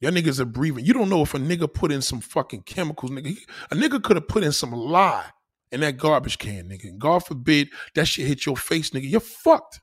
Y'all 0.00 0.12
niggas 0.12 0.40
are 0.40 0.44
breathing. 0.44 0.84
You 0.84 0.92
don't 0.92 1.08
know 1.08 1.22
if 1.22 1.34
a 1.34 1.38
nigga 1.38 1.72
put 1.72 1.92
in 1.92 2.02
some 2.02 2.20
fucking 2.20 2.62
chemicals, 2.62 3.10
nigga. 3.10 3.36
A 3.70 3.74
nigga 3.74 4.02
could 4.02 4.16
have 4.16 4.28
put 4.28 4.42
in 4.44 4.52
some 4.52 4.72
lye 4.72 5.26
in 5.72 5.80
that 5.80 5.96
garbage 5.96 6.38
can, 6.38 6.68
nigga. 6.68 6.98
God 6.98 7.24
forbid 7.24 7.68
that 7.94 8.06
shit 8.06 8.26
hit 8.26 8.46
your 8.46 8.56
face, 8.56 8.90
nigga. 8.90 9.10
You're 9.10 9.20
fucked. 9.20 9.80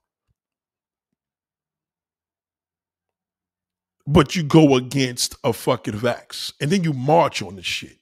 But 4.08 4.36
you 4.36 4.44
go 4.44 4.76
against 4.76 5.36
a 5.44 5.54
fucking 5.54 5.96
vax 5.96 6.54
and 6.62 6.72
then 6.72 6.84
you 6.84 6.94
march 6.94 7.42
on 7.42 7.56
the 7.56 7.64
shit 7.64 7.98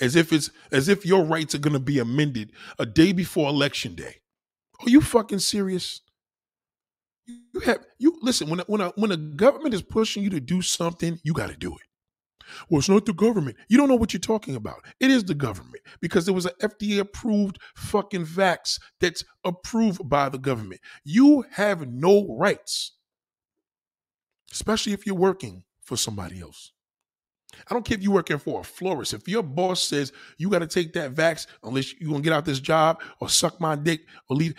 as 0.00 0.16
if 0.16 0.32
it's 0.32 0.50
as 0.72 0.88
if 0.88 1.04
your 1.06 1.24
rights 1.24 1.54
are 1.54 1.58
gonna 1.58 1.80
be 1.80 1.98
amended 1.98 2.52
a 2.78 2.86
day 2.86 3.12
before 3.12 3.48
election 3.48 3.94
day. 3.94 4.16
Are 4.80 4.90
you 4.90 5.00
fucking 5.00 5.40
serious? 5.40 6.00
You 7.26 7.60
have 7.60 7.84
you 7.98 8.18
listen 8.22 8.48
when 8.48 8.60
when 8.60 8.80
a, 8.80 8.88
when 8.96 9.12
a 9.12 9.16
government 9.16 9.74
is 9.74 9.82
pushing 9.82 10.22
you 10.22 10.30
to 10.30 10.40
do 10.40 10.62
something, 10.62 11.20
you 11.22 11.32
got 11.32 11.50
to 11.50 11.56
do 11.56 11.72
it. 11.72 11.82
Well, 12.68 12.80
it's 12.80 12.88
not 12.88 13.06
the 13.06 13.12
government. 13.12 13.56
You 13.68 13.78
don't 13.78 13.88
know 13.88 13.96
what 13.96 14.12
you're 14.12 14.20
talking 14.20 14.56
about. 14.56 14.84
It 14.98 15.10
is 15.10 15.24
the 15.24 15.34
government 15.34 15.82
because 16.00 16.24
there 16.24 16.34
was 16.34 16.46
an 16.46 16.52
FDA 16.60 16.98
approved 16.98 17.58
fucking 17.76 18.26
vax 18.26 18.80
that's 19.00 19.24
approved 19.44 20.08
by 20.08 20.28
the 20.28 20.38
government. 20.38 20.80
You 21.04 21.44
have 21.52 21.86
no 21.88 22.26
rights, 22.38 22.92
especially 24.52 24.92
if 24.92 25.06
you're 25.06 25.14
working 25.14 25.64
for 25.82 25.96
somebody 25.96 26.40
else. 26.40 26.72
I 27.68 27.74
don't 27.74 27.84
care 27.84 27.96
if 27.96 28.02
you're 28.02 28.12
working 28.14 28.38
for 28.38 28.60
a 28.60 28.64
florist. 28.64 29.14
If 29.14 29.28
your 29.28 29.42
boss 29.42 29.82
says 29.82 30.12
you 30.38 30.48
got 30.48 30.60
to 30.60 30.66
take 30.66 30.92
that 30.92 31.14
vax 31.14 31.46
unless 31.62 31.98
you're 32.00 32.10
going 32.10 32.22
to 32.22 32.24
get 32.28 32.32
out 32.32 32.44
this 32.44 32.60
job 32.60 33.02
or 33.20 33.28
suck 33.28 33.60
my 33.60 33.76
dick 33.76 34.02
or 34.28 34.36
leave, 34.36 34.54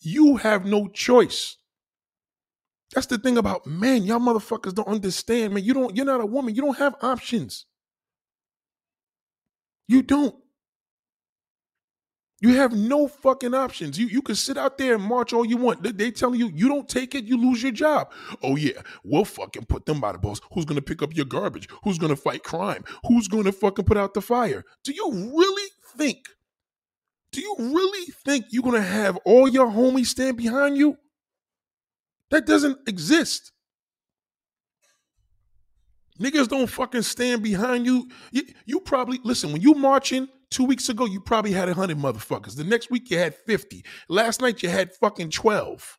you 0.00 0.36
have 0.36 0.64
no 0.64 0.86
choice. 0.88 1.56
That's 2.94 3.06
the 3.06 3.18
thing 3.18 3.36
about 3.36 3.66
men. 3.66 4.04
Y'all 4.04 4.20
motherfuckers 4.20 4.74
don't 4.74 4.88
understand, 4.88 5.54
man. 5.54 5.64
You 5.64 5.74
don't, 5.74 5.96
you're 5.96 6.06
not 6.06 6.20
a 6.20 6.26
woman. 6.26 6.54
You 6.54 6.62
don't 6.62 6.78
have 6.78 6.94
options. 7.02 7.66
You 9.88 10.02
don't. 10.02 10.34
You 12.40 12.54
have 12.54 12.74
no 12.74 13.08
fucking 13.08 13.54
options. 13.54 13.98
You 13.98 14.08
you 14.08 14.20
can 14.20 14.34
sit 14.34 14.58
out 14.58 14.76
there 14.76 14.94
and 14.94 15.02
march 15.02 15.32
all 15.32 15.46
you 15.46 15.56
want. 15.56 15.82
They, 15.96 16.10
telling 16.10 16.38
you 16.38 16.50
you 16.54 16.68
don't 16.68 16.88
take 16.88 17.14
it, 17.14 17.24
you 17.24 17.38
lose 17.38 17.62
your 17.62 17.72
job. 17.72 18.12
Oh 18.42 18.56
yeah, 18.56 18.82
we'll 19.04 19.24
fucking 19.24 19.64
put 19.66 19.86
them 19.86 20.00
by 20.00 20.12
the 20.12 20.18
balls. 20.18 20.42
Who's 20.52 20.66
gonna 20.66 20.82
pick 20.82 21.02
up 21.02 21.16
your 21.16 21.24
garbage? 21.24 21.68
Who's 21.82 21.98
gonna 21.98 22.16
fight 22.16 22.42
crime? 22.42 22.84
Who's 23.06 23.26
gonna 23.26 23.52
fucking 23.52 23.86
put 23.86 23.96
out 23.96 24.12
the 24.12 24.20
fire? 24.20 24.64
Do 24.84 24.92
you 24.92 25.10
really 25.10 25.70
think? 25.96 26.26
Do 27.32 27.40
you 27.40 27.56
really 27.58 28.12
think 28.24 28.46
you're 28.50 28.62
gonna 28.62 28.82
have 28.82 29.16
all 29.24 29.48
your 29.48 29.68
homies 29.68 30.06
stand 30.06 30.36
behind 30.36 30.76
you? 30.76 30.98
That 32.30 32.46
doesn't 32.46 32.86
exist. 32.86 33.52
Niggas 36.20 36.48
don't 36.48 36.66
fucking 36.66 37.02
stand 37.02 37.42
behind 37.42 37.86
you. 37.86 38.10
you. 38.30 38.42
You 38.66 38.80
probably 38.80 39.20
listen 39.24 39.52
when 39.52 39.62
you 39.62 39.72
marching 39.74 40.28
two 40.50 40.64
weeks 40.64 40.88
ago. 40.88 41.04
You 41.04 41.20
probably 41.20 41.52
had 41.52 41.68
a 41.68 41.74
hundred 41.74 41.98
motherfuckers. 41.98 42.56
The 42.56 42.64
next 42.64 42.90
week 42.90 43.10
you 43.10 43.18
had 43.18 43.34
fifty. 43.34 43.84
Last 44.08 44.40
night 44.40 44.62
you 44.62 44.68
had 44.68 44.92
fucking 44.94 45.30
twelve. 45.30 45.98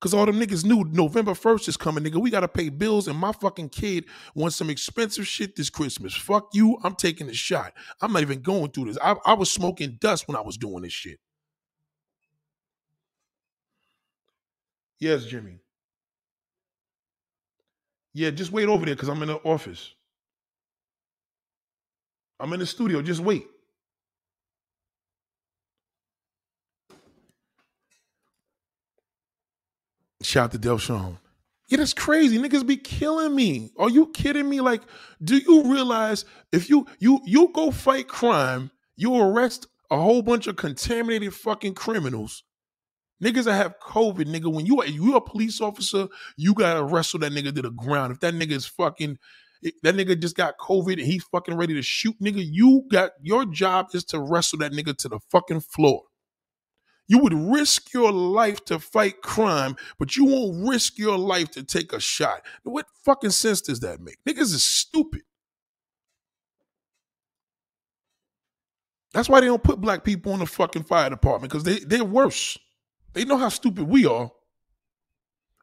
Cause 0.00 0.14
all 0.14 0.24
them 0.24 0.40
niggas 0.40 0.64
knew 0.64 0.84
November 0.84 1.34
first 1.34 1.68
is 1.68 1.76
coming, 1.76 2.02
nigga. 2.02 2.16
We 2.16 2.30
gotta 2.30 2.48
pay 2.48 2.70
bills, 2.70 3.06
and 3.06 3.18
my 3.18 3.32
fucking 3.32 3.68
kid 3.68 4.06
wants 4.34 4.56
some 4.56 4.70
expensive 4.70 5.26
shit 5.26 5.56
this 5.56 5.68
Christmas. 5.68 6.14
Fuck 6.14 6.48
you. 6.54 6.78
I'm 6.82 6.94
taking 6.94 7.28
a 7.28 7.34
shot. 7.34 7.74
I'm 8.00 8.14
not 8.14 8.22
even 8.22 8.40
going 8.40 8.70
through 8.70 8.86
this. 8.86 8.98
I, 9.02 9.16
I 9.26 9.34
was 9.34 9.52
smoking 9.52 9.98
dust 10.00 10.26
when 10.26 10.36
I 10.36 10.40
was 10.40 10.56
doing 10.56 10.82
this 10.82 10.92
shit. 10.94 11.18
Yes, 14.98 15.26
Jimmy. 15.26 15.58
Yeah, 18.14 18.30
just 18.30 18.52
wait 18.52 18.68
over 18.68 18.86
there 18.86 18.94
because 18.94 19.10
I'm 19.10 19.20
in 19.22 19.28
the 19.28 19.36
office. 19.36 19.94
I'm 22.40 22.52
in 22.52 22.60
the 22.60 22.66
studio. 22.66 23.02
Just 23.02 23.20
wait. 23.20 23.46
Shout 30.22 30.52
to 30.52 30.58
Delshon. 30.58 31.18
Yeah, 31.68 31.78
that's 31.78 31.94
crazy. 31.94 32.38
Niggas 32.38 32.66
be 32.66 32.76
killing 32.76 33.34
me. 33.34 33.70
Are 33.78 33.90
you 33.90 34.08
kidding 34.08 34.48
me? 34.48 34.60
Like, 34.60 34.82
do 35.22 35.38
you 35.38 35.64
realize 35.72 36.24
if 36.52 36.68
you 36.68 36.86
you 36.98 37.20
you 37.24 37.50
go 37.54 37.70
fight 37.70 38.08
crime, 38.08 38.70
you 38.96 39.16
arrest 39.16 39.66
a 39.90 39.96
whole 39.96 40.22
bunch 40.22 40.46
of 40.46 40.56
contaminated 40.56 41.34
fucking 41.34 41.74
criminals, 41.74 42.42
Niggas 43.22 43.44
that 43.44 43.54
have 43.54 43.78
COVID, 43.80 44.24
nigga, 44.24 44.52
when 44.52 44.64
you 44.64 44.82
you 44.84 45.14
a 45.14 45.20
police 45.20 45.60
officer, 45.60 46.08
you 46.36 46.54
gotta 46.54 46.82
wrestle 46.82 47.20
that 47.20 47.32
nigga 47.32 47.54
to 47.54 47.62
the 47.62 47.70
ground. 47.70 48.12
If 48.12 48.20
that 48.20 48.32
nigga 48.32 48.52
is 48.52 48.64
fucking, 48.64 49.18
that 49.62 49.94
nigga 49.94 50.18
just 50.20 50.36
got 50.36 50.58
COVID 50.58 50.94
and 50.94 51.02
he's 51.02 51.24
fucking 51.24 51.56
ready 51.56 51.74
to 51.74 51.82
shoot, 51.82 52.16
nigga, 52.20 52.44
you 52.44 52.84
got 52.90 53.12
your 53.22 53.44
job 53.44 53.88
is 53.92 54.04
to 54.06 54.20
wrestle 54.20 54.58
that 54.60 54.72
nigga 54.72 54.96
to 54.98 55.08
the 55.08 55.20
fucking 55.30 55.60
floor. 55.60 56.02
You 57.08 57.18
would 57.18 57.34
risk 57.34 57.92
your 57.92 58.12
life 58.12 58.64
to 58.66 58.78
fight 58.78 59.20
crime, 59.20 59.74
but 59.98 60.16
you 60.16 60.26
won't 60.26 60.68
risk 60.68 60.96
your 60.96 61.18
life 61.18 61.50
to 61.52 61.64
take 61.64 61.92
a 61.92 62.00
shot. 62.00 62.42
What 62.62 62.86
fucking 63.04 63.30
sense 63.30 63.60
does 63.60 63.80
that 63.80 64.00
make? 64.00 64.18
Niggas 64.24 64.54
is 64.54 64.64
stupid. 64.64 65.22
That's 69.12 69.28
why 69.28 69.40
they 69.40 69.46
don't 69.46 69.62
put 69.62 69.80
black 69.80 70.04
people 70.04 70.32
in 70.34 70.38
the 70.38 70.46
fucking 70.46 70.84
fire 70.84 71.10
department 71.10 71.52
because 71.52 71.64
they, 71.64 71.80
they're 71.80 72.04
worse. 72.04 72.56
They 73.12 73.24
know 73.24 73.36
how 73.36 73.48
stupid 73.48 73.88
we 73.88 74.06
are. 74.06 74.30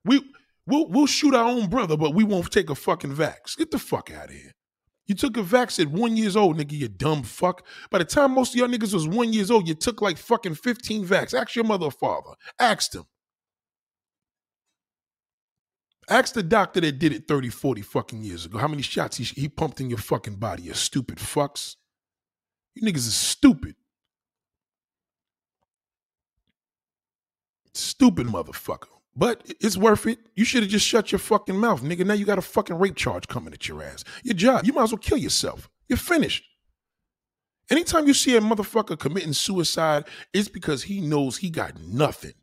We 0.03 0.21
we'll 0.67 0.87
we'll 0.89 1.07
shoot 1.07 1.33
our 1.33 1.45
own 1.45 1.67
brother, 1.69 1.97
but 1.97 2.13
we 2.13 2.23
won't 2.23 2.51
take 2.51 2.69
a 2.69 2.75
fucking 2.75 3.15
vax. 3.15 3.57
Get 3.57 3.71
the 3.71 3.79
fuck 3.79 4.11
out 4.11 4.25
of 4.25 4.35
here. 4.35 4.51
You 5.07 5.15
took 5.15 5.37
a 5.37 5.41
vax 5.41 5.79
at 5.79 5.87
one 5.87 6.17
years 6.17 6.35
old, 6.35 6.57
nigga, 6.57 6.73
you 6.73 6.89
dumb 6.89 7.23
fuck. 7.23 7.65
By 7.89 7.99
the 7.99 8.05
time 8.05 8.31
most 8.31 8.53
of 8.53 8.59
y'all 8.59 8.67
niggas 8.67 8.93
was 8.93 9.07
one 9.07 9.31
years 9.31 9.49
old, 9.49 9.67
you 9.67 9.73
took 9.73 10.01
like 10.01 10.17
fucking 10.17 10.55
15 10.55 11.07
vax. 11.07 11.33
Ask 11.33 11.55
your 11.55 11.63
mother 11.63 11.85
or 11.85 11.91
father. 11.91 12.31
Ask 12.59 12.91
them. 12.91 13.05
Ask 16.09 16.33
the 16.33 16.43
doctor 16.43 16.81
that 16.81 16.99
did 16.99 17.13
it 17.13 17.27
30, 17.27 17.49
40 17.49 17.81
fucking 17.81 18.23
years 18.23 18.45
ago. 18.45 18.57
How 18.57 18.67
many 18.67 18.81
shots 18.81 19.17
he, 19.17 19.23
he 19.23 19.49
pumped 19.49 19.79
in 19.81 19.89
your 19.89 19.99
fucking 19.99 20.35
body, 20.35 20.63
you 20.63 20.73
stupid 20.73 21.17
fucks. 21.17 21.75
You 22.75 22.89
niggas 22.89 23.07
is 23.07 23.15
stupid. 23.15 23.75
Stupid 27.73 28.27
motherfucker. 28.27 28.96
But 29.17 29.41
it's 29.59 29.75
worth 29.75 30.05
it. 30.05 30.19
You 30.35 30.45
should 30.45 30.61
have 30.61 30.71
just 30.71 30.85
shut 30.85 31.11
your 31.11 31.17
fucking 31.17 31.57
mouth, 31.57 31.81
nigga. 31.81 32.05
Now 32.05 32.13
you 32.13 32.23
got 32.23 32.37
a 32.37 32.43
fucking 32.43 32.77
rape 32.77 32.95
charge 32.95 33.27
coming 33.27 33.51
at 33.51 33.67
your 33.67 33.81
ass. 33.81 34.03
Your 34.23 34.35
job, 34.35 34.63
you 34.63 34.73
might 34.73 34.83
as 34.83 34.91
well 34.91 34.99
kill 34.99 35.17
yourself. 35.17 35.67
You're 35.87 35.97
finished. 35.97 36.43
Anytime 37.71 38.05
you 38.05 38.13
see 38.13 38.37
a 38.37 38.41
motherfucker 38.41 38.97
committing 38.97 39.33
suicide, 39.33 40.05
it's 40.33 40.47
because 40.47 40.83
he 40.83 41.01
knows 41.01 41.37
he 41.37 41.49
got 41.49 41.81
nothing. 41.81 42.33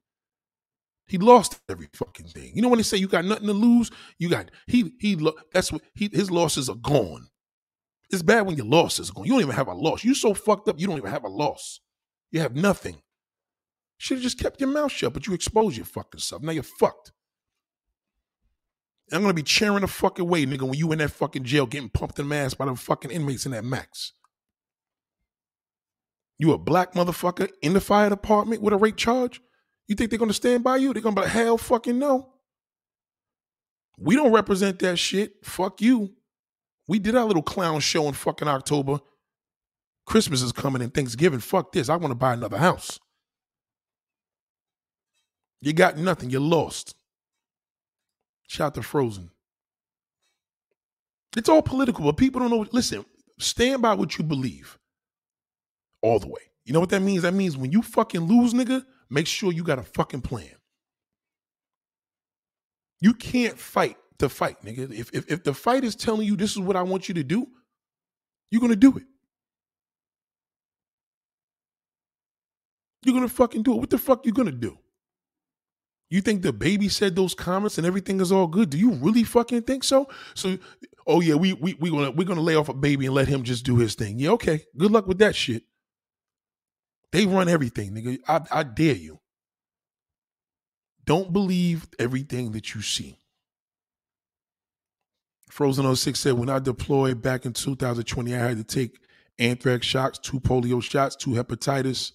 He 1.06 1.16
lost 1.16 1.60
every 1.68 1.88
fucking 1.92 2.26
thing. 2.26 2.50
You 2.54 2.62
know 2.62 2.68
when 2.68 2.78
they 2.78 2.82
say 2.82 2.96
you 2.96 3.06
got 3.06 3.24
nothing 3.24 3.46
to 3.46 3.52
lose, 3.52 3.92
you 4.18 4.28
got 4.28 4.50
he 4.66 4.92
he 4.98 5.14
that's 5.52 5.70
what 5.70 5.82
he 5.94 6.10
his 6.12 6.30
losses 6.30 6.68
are 6.68 6.76
gone. 6.76 7.28
It's 8.10 8.22
bad 8.22 8.46
when 8.46 8.56
your 8.56 8.66
losses 8.66 9.10
are 9.10 9.12
gone. 9.12 9.26
You 9.26 9.32
don't 9.32 9.42
even 9.42 9.54
have 9.54 9.68
a 9.68 9.74
loss. 9.74 10.02
You 10.02 10.14
so 10.14 10.34
fucked 10.34 10.68
up, 10.68 10.80
you 10.80 10.86
don't 10.88 10.98
even 10.98 11.10
have 11.10 11.24
a 11.24 11.28
loss. 11.28 11.80
You 12.32 12.40
have 12.40 12.56
nothing. 12.56 12.96
Should 14.04 14.18
have 14.18 14.22
just 14.22 14.38
kept 14.38 14.60
your 14.60 14.68
mouth 14.68 14.92
shut, 14.92 15.14
but 15.14 15.26
you 15.26 15.32
exposed 15.32 15.78
your 15.78 15.86
fucking 15.86 16.20
self. 16.20 16.42
Now 16.42 16.52
you're 16.52 16.62
fucked. 16.62 17.12
I'm 19.10 19.22
gonna 19.22 19.32
be 19.32 19.42
cheering 19.42 19.80
the 19.80 19.86
fucking 19.86 20.28
way, 20.28 20.44
nigga, 20.44 20.60
when 20.60 20.74
you 20.74 20.92
in 20.92 20.98
that 20.98 21.10
fucking 21.10 21.44
jail 21.44 21.64
getting 21.64 21.88
pumped 21.88 22.18
in 22.18 22.28
the 22.28 22.36
ass 22.36 22.52
by 22.52 22.66
the 22.66 22.74
fucking 22.74 23.10
inmates 23.10 23.46
in 23.46 23.52
that 23.52 23.64
max. 23.64 24.12
You 26.36 26.52
a 26.52 26.58
black 26.58 26.92
motherfucker 26.92 27.48
in 27.62 27.72
the 27.72 27.80
fire 27.80 28.10
department 28.10 28.60
with 28.60 28.74
a 28.74 28.76
rape 28.76 28.98
charge? 28.98 29.40
You 29.88 29.94
think 29.94 30.10
they're 30.10 30.18
gonna 30.18 30.34
stand 30.34 30.62
by 30.62 30.76
you? 30.76 30.92
They're 30.92 31.00
gonna 31.00 31.16
be 31.16 31.22
like, 31.22 31.30
hell 31.30 31.56
fucking 31.56 31.98
no. 31.98 32.34
We 33.98 34.16
don't 34.16 34.32
represent 34.32 34.80
that 34.80 34.98
shit. 34.98 35.32
Fuck 35.42 35.80
you. 35.80 36.12
We 36.86 36.98
did 36.98 37.16
our 37.16 37.24
little 37.24 37.42
clown 37.42 37.80
show 37.80 38.06
in 38.08 38.12
fucking 38.12 38.48
October. 38.48 38.98
Christmas 40.04 40.42
is 40.42 40.52
coming 40.52 40.82
and 40.82 40.92
Thanksgiving. 40.92 41.40
Fuck 41.40 41.72
this. 41.72 41.88
I 41.88 41.96
want 41.96 42.10
to 42.10 42.16
buy 42.16 42.34
another 42.34 42.58
house. 42.58 43.00
You 45.64 45.72
got 45.72 45.96
nothing. 45.96 46.28
You're 46.28 46.42
lost. 46.42 46.94
Shout 48.46 48.74
to 48.74 48.82
Frozen. 48.82 49.30
It's 51.34 51.48
all 51.48 51.62
political, 51.62 52.04
but 52.04 52.18
people 52.18 52.40
don't 52.40 52.50
know. 52.50 52.66
Listen, 52.70 53.04
stand 53.38 53.80
by 53.80 53.94
what 53.94 54.18
you 54.18 54.24
believe 54.24 54.78
all 56.02 56.18
the 56.18 56.28
way. 56.28 56.42
You 56.66 56.74
know 56.74 56.80
what 56.80 56.90
that 56.90 57.00
means? 57.00 57.22
That 57.22 57.32
means 57.32 57.56
when 57.56 57.72
you 57.72 57.80
fucking 57.80 58.20
lose, 58.20 58.52
nigga, 58.52 58.84
make 59.08 59.26
sure 59.26 59.52
you 59.52 59.64
got 59.64 59.78
a 59.78 59.82
fucking 59.82 60.20
plan. 60.20 60.54
You 63.00 63.14
can't 63.14 63.58
fight 63.58 63.96
to 64.18 64.28
fight, 64.28 64.62
nigga. 64.62 64.92
If, 64.92 65.10
if, 65.14 65.32
if 65.32 65.44
the 65.44 65.54
fight 65.54 65.82
is 65.82 65.96
telling 65.96 66.26
you 66.26 66.36
this 66.36 66.52
is 66.52 66.58
what 66.58 66.76
I 66.76 66.82
want 66.82 67.08
you 67.08 67.14
to 67.14 67.24
do, 67.24 67.48
you're 68.50 68.60
going 68.60 68.70
to 68.70 68.76
do 68.76 68.98
it. 68.98 69.04
You're 73.02 73.14
going 73.14 73.26
to 73.26 73.34
fucking 73.34 73.62
do 73.62 73.72
it. 73.72 73.80
What 73.80 73.90
the 73.90 73.98
fuck 73.98 74.26
you 74.26 74.32
going 74.32 74.46
to 74.46 74.52
do? 74.52 74.78
You 76.14 76.20
think 76.20 76.42
the 76.42 76.52
baby 76.52 76.88
said 76.88 77.16
those 77.16 77.34
comments 77.34 77.76
and 77.76 77.84
everything 77.84 78.20
is 78.20 78.30
all 78.30 78.46
good? 78.46 78.70
Do 78.70 78.78
you 78.78 78.92
really 78.92 79.24
fucking 79.24 79.62
think 79.62 79.82
so? 79.82 80.08
So, 80.34 80.58
oh 81.08 81.20
yeah, 81.20 81.34
we 81.34 81.54
we 81.54 81.74
we 81.74 81.90
gonna 81.90 82.12
we're 82.12 82.22
gonna 82.22 82.40
lay 82.40 82.54
off 82.54 82.68
a 82.68 82.72
baby 82.72 83.06
and 83.06 83.16
let 83.16 83.26
him 83.26 83.42
just 83.42 83.64
do 83.64 83.78
his 83.78 83.96
thing. 83.96 84.20
Yeah, 84.20 84.30
okay. 84.30 84.62
Good 84.78 84.92
luck 84.92 85.08
with 85.08 85.18
that 85.18 85.34
shit. 85.34 85.64
They 87.10 87.26
run 87.26 87.48
everything, 87.48 87.90
nigga. 87.90 88.20
I, 88.28 88.42
I 88.52 88.62
dare 88.62 88.94
you. 88.94 89.18
Don't 91.04 91.32
believe 91.32 91.88
everything 91.98 92.52
that 92.52 92.76
you 92.76 92.80
see. 92.80 93.18
Frozen 95.50 95.96
06 95.96 96.20
said, 96.20 96.34
when 96.34 96.48
I 96.48 96.60
deployed 96.60 97.22
back 97.22 97.44
in 97.44 97.54
2020, 97.54 98.32
I 98.32 98.38
had 98.38 98.58
to 98.58 98.62
take 98.62 99.00
anthrax 99.40 99.84
shots, 99.84 100.20
two 100.20 100.38
polio 100.38 100.80
shots, 100.80 101.16
two 101.16 101.30
hepatitis, 101.30 102.12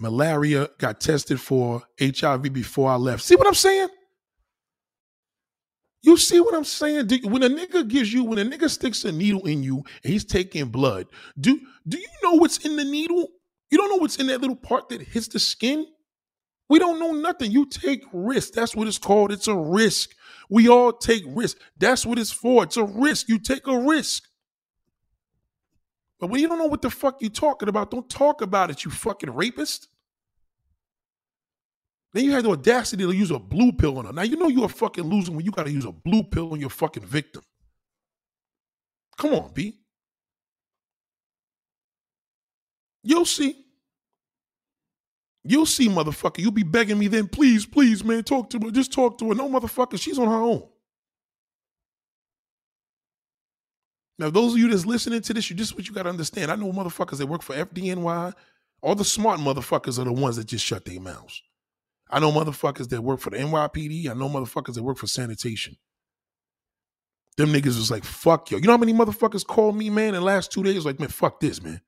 malaria, 0.00 0.68
got 0.78 1.00
tested 1.00 1.40
for 1.40 1.82
HIV 2.00 2.52
before 2.52 2.90
I 2.90 2.96
left. 2.96 3.22
See 3.22 3.36
what 3.36 3.46
I'm 3.46 3.54
saying? 3.54 3.88
You 6.02 6.16
see 6.16 6.40
what 6.40 6.54
I'm 6.54 6.64
saying? 6.64 7.08
Do, 7.08 7.18
when 7.24 7.42
a 7.42 7.48
nigga 7.48 7.86
gives 7.86 8.12
you, 8.12 8.24
when 8.24 8.38
a 8.38 8.44
nigga 8.44 8.70
sticks 8.70 9.04
a 9.04 9.12
needle 9.12 9.46
in 9.46 9.62
you 9.62 9.78
and 10.04 10.12
he's 10.12 10.24
taking 10.24 10.66
blood, 10.66 11.06
do 11.38 11.60
do 11.86 11.98
you 11.98 12.06
know 12.22 12.34
what's 12.34 12.58
in 12.58 12.76
the 12.76 12.84
needle? 12.84 13.28
You 13.70 13.78
don't 13.78 13.90
know 13.90 13.96
what's 13.96 14.16
in 14.16 14.28
that 14.28 14.40
little 14.40 14.56
part 14.56 14.88
that 14.90 15.02
hits 15.02 15.28
the 15.28 15.38
skin? 15.38 15.86
We 16.68 16.78
don't 16.78 17.00
know 17.00 17.12
nothing. 17.12 17.50
You 17.50 17.66
take 17.66 18.04
risk. 18.12 18.52
That's 18.52 18.76
what 18.76 18.86
it's 18.88 18.98
called. 18.98 19.32
It's 19.32 19.48
a 19.48 19.56
risk. 19.56 20.10
We 20.50 20.68
all 20.68 20.92
take 20.92 21.24
risk. 21.26 21.56
That's 21.78 22.06
what 22.06 22.18
it's 22.18 22.30
for. 22.30 22.64
It's 22.64 22.76
a 22.76 22.84
risk. 22.84 23.28
You 23.28 23.38
take 23.38 23.66
a 23.66 23.78
risk. 23.78 24.27
But 26.20 26.28
when 26.30 26.40
you 26.40 26.48
don't 26.48 26.58
know 26.58 26.66
what 26.66 26.82
the 26.82 26.90
fuck 26.90 27.22
you 27.22 27.28
talking 27.28 27.68
about, 27.68 27.90
don't 27.90 28.08
talk 28.08 28.42
about 28.42 28.70
it, 28.70 28.84
you 28.84 28.90
fucking 28.90 29.34
rapist. 29.34 29.88
Then 32.12 32.24
you 32.24 32.32
had 32.32 32.44
the 32.44 32.50
audacity 32.50 33.04
to 33.04 33.12
use 33.12 33.30
a 33.30 33.38
blue 33.38 33.72
pill 33.72 33.98
on 33.98 34.06
her. 34.06 34.12
Now 34.12 34.22
you 34.22 34.36
know 34.36 34.48
you're 34.48 34.64
a 34.64 34.68
fucking 34.68 35.04
loser 35.04 35.30
when 35.30 35.44
you 35.44 35.50
gotta 35.50 35.70
use 35.70 35.84
a 35.84 35.92
blue 35.92 36.22
pill 36.22 36.52
on 36.52 36.60
your 36.60 36.70
fucking 36.70 37.04
victim. 37.04 37.42
Come 39.16 39.34
on, 39.34 39.50
B. 39.52 39.78
You'll 43.02 43.26
see. 43.26 43.64
You'll 45.44 45.66
see, 45.66 45.88
motherfucker. 45.88 46.38
You'll 46.38 46.50
be 46.50 46.62
begging 46.62 46.98
me 46.98 47.08
then, 47.08 47.28
please, 47.28 47.64
please, 47.64 48.04
man, 48.04 48.24
talk 48.24 48.50
to 48.50 48.58
her. 48.58 48.70
Just 48.70 48.92
talk 48.92 49.18
to 49.18 49.28
her. 49.28 49.34
No, 49.34 49.48
motherfucker, 49.48 50.00
she's 50.00 50.18
on 50.18 50.26
her 50.26 50.34
own. 50.34 50.68
Now, 54.18 54.30
those 54.30 54.54
of 54.54 54.58
you 54.58 54.68
that's 54.68 54.86
listening 54.86 55.22
to 55.22 55.34
this, 55.34 55.48
you 55.48 55.56
just 55.56 55.76
what 55.76 55.88
you 55.88 55.94
got 55.94 56.04
to 56.04 56.08
understand. 56.08 56.50
I 56.50 56.56
know 56.56 56.72
motherfuckers 56.72 57.18
that 57.18 57.26
work 57.26 57.42
for 57.42 57.54
FDNY. 57.54 58.34
All 58.82 58.94
the 58.94 59.04
smart 59.04 59.40
motherfuckers 59.40 59.98
are 59.98 60.04
the 60.04 60.12
ones 60.12 60.36
that 60.36 60.46
just 60.46 60.64
shut 60.64 60.84
their 60.84 61.00
mouths. 61.00 61.42
I 62.10 62.20
know 62.20 62.32
motherfuckers 62.32 62.88
that 62.88 63.02
work 63.02 63.20
for 63.20 63.30
the 63.30 63.38
NYPD. 63.38 64.08
I 64.08 64.14
know 64.14 64.28
motherfuckers 64.28 64.74
that 64.74 64.82
work 64.82 64.98
for 64.98 65.06
sanitation. 65.06 65.76
Them 67.36 67.52
niggas 67.52 67.76
was 67.76 67.90
like, 67.90 68.04
fuck 68.04 68.50
yo. 68.50 68.58
You 68.58 68.64
know 68.64 68.72
how 68.72 68.78
many 68.78 68.92
motherfuckers 68.92 69.46
called 69.46 69.76
me, 69.76 69.90
man, 69.90 70.08
in 70.08 70.14
the 70.14 70.20
last 70.20 70.50
two 70.50 70.64
days? 70.64 70.84
Like, 70.84 70.98
man, 70.98 71.08
fuck 71.08 71.38
this, 71.38 71.62
man. 71.62 71.80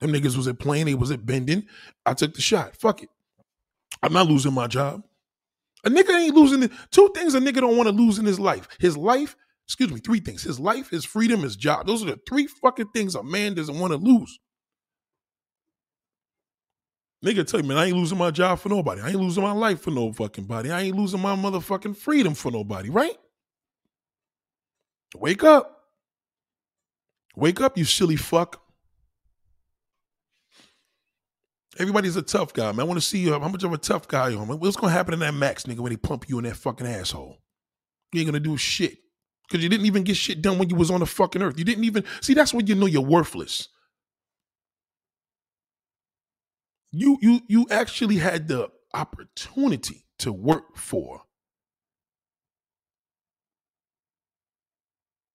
Them 0.00 0.12
niggas 0.12 0.36
was 0.36 0.48
at 0.48 0.58
playing, 0.58 0.86
they 0.86 0.94
was 0.94 1.10
at 1.10 1.24
bending. 1.24 1.66
I 2.04 2.12
took 2.12 2.34
the 2.34 2.42
shot. 2.42 2.76
Fuck 2.76 3.02
it. 3.02 3.08
I'm 4.02 4.12
not 4.12 4.26
losing 4.26 4.52
my 4.52 4.66
job. 4.66 5.02
A 5.84 5.90
nigga 5.90 6.10
ain't 6.10 6.34
losing. 6.34 6.68
Two 6.90 7.10
things 7.14 7.34
a 7.34 7.40
nigga 7.40 7.60
don't 7.60 7.76
want 7.76 7.88
to 7.88 7.94
lose 7.94 8.18
in 8.18 8.26
his 8.26 8.40
life. 8.40 8.68
His 8.78 8.96
life, 8.96 9.36
excuse 9.66 9.90
me, 9.90 10.00
three 10.00 10.20
things. 10.20 10.42
His 10.42 10.60
life, 10.60 10.90
his 10.90 11.04
freedom, 11.04 11.40
his 11.42 11.56
job. 11.56 11.86
Those 11.86 12.02
are 12.02 12.06
the 12.06 12.20
three 12.28 12.46
fucking 12.46 12.88
things 12.94 13.14
a 13.14 13.22
man 13.22 13.54
doesn't 13.54 13.78
want 13.78 13.92
to 13.92 13.98
lose. 13.98 14.38
Nigga 17.24 17.46
tell 17.46 17.60
you, 17.60 17.66
man, 17.66 17.78
I 17.78 17.86
ain't 17.86 17.96
losing 17.96 18.18
my 18.18 18.30
job 18.30 18.58
for 18.58 18.68
nobody. 18.68 19.00
I 19.00 19.08
ain't 19.08 19.20
losing 19.20 19.42
my 19.42 19.52
life 19.52 19.80
for 19.80 19.90
no 19.90 20.12
fucking 20.12 20.44
body. 20.44 20.70
I 20.70 20.82
ain't 20.82 20.96
losing 20.96 21.20
my 21.20 21.34
motherfucking 21.34 21.96
freedom 21.96 22.34
for 22.34 22.52
nobody, 22.52 22.90
right? 22.90 23.16
Wake 25.16 25.42
up. 25.42 25.70
Wake 27.34 27.60
up, 27.62 27.78
you 27.78 27.84
silly 27.84 28.16
fuck. 28.16 28.60
Everybody's 31.78 32.16
a 32.16 32.22
tough 32.22 32.52
guy, 32.52 32.70
man. 32.72 32.80
I 32.80 32.84
want 32.84 33.00
to 33.00 33.06
see 33.06 33.18
you. 33.18 33.32
How 33.32 33.48
much 33.48 33.64
of 33.64 33.72
a 33.72 33.78
tough 33.78 34.06
guy 34.06 34.28
you 34.28 34.38
are, 34.38 34.46
man. 34.46 34.60
What's 34.60 34.76
gonna 34.76 34.92
happen 34.92 35.14
in 35.14 35.20
that 35.20 35.34
max, 35.34 35.64
nigga, 35.64 35.80
when 35.80 35.90
they 35.90 35.96
pump 35.96 36.28
you 36.28 36.38
in 36.38 36.44
that 36.44 36.56
fucking 36.56 36.86
asshole? 36.86 37.38
You 38.12 38.20
ain't 38.20 38.28
gonna 38.28 38.38
do 38.38 38.56
shit. 38.56 38.98
Cause 39.50 39.62
you 39.62 39.68
didn't 39.68 39.86
even 39.86 40.04
get 40.04 40.16
shit 40.16 40.42
done 40.42 40.58
when 40.58 40.70
you 40.70 40.76
was 40.76 40.90
on 40.90 41.00
the 41.00 41.06
fucking 41.06 41.42
earth. 41.42 41.58
You 41.58 41.64
didn't 41.64 41.84
even 41.84 42.04
see 42.20 42.34
that's 42.34 42.54
when 42.54 42.66
you 42.66 42.74
know 42.74 42.86
you're 42.86 43.02
worthless. 43.02 43.68
You 46.92 47.18
you 47.20 47.40
you 47.48 47.66
actually 47.70 48.16
had 48.16 48.48
the 48.48 48.70
opportunity 48.94 50.06
to 50.20 50.32
work 50.32 50.76
for 50.76 51.22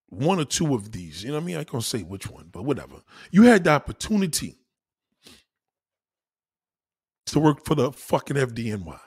one 0.08 0.40
or 0.40 0.46
two 0.46 0.74
of 0.74 0.92
these. 0.92 1.24
You 1.24 1.30
know 1.30 1.36
what 1.36 1.44
I 1.44 1.46
mean? 1.46 1.58
I 1.58 1.64
can't 1.64 1.84
say 1.84 2.02
which 2.02 2.30
one, 2.30 2.50
but 2.52 2.64
whatever. 2.64 2.96
You 3.32 3.44
had 3.44 3.64
the 3.64 3.72
opportunity 3.72 4.58
to 7.28 7.40
work 7.40 7.66
for 7.66 7.76
the 7.76 7.92
fucking 7.92 8.38
FDNY 8.38 9.00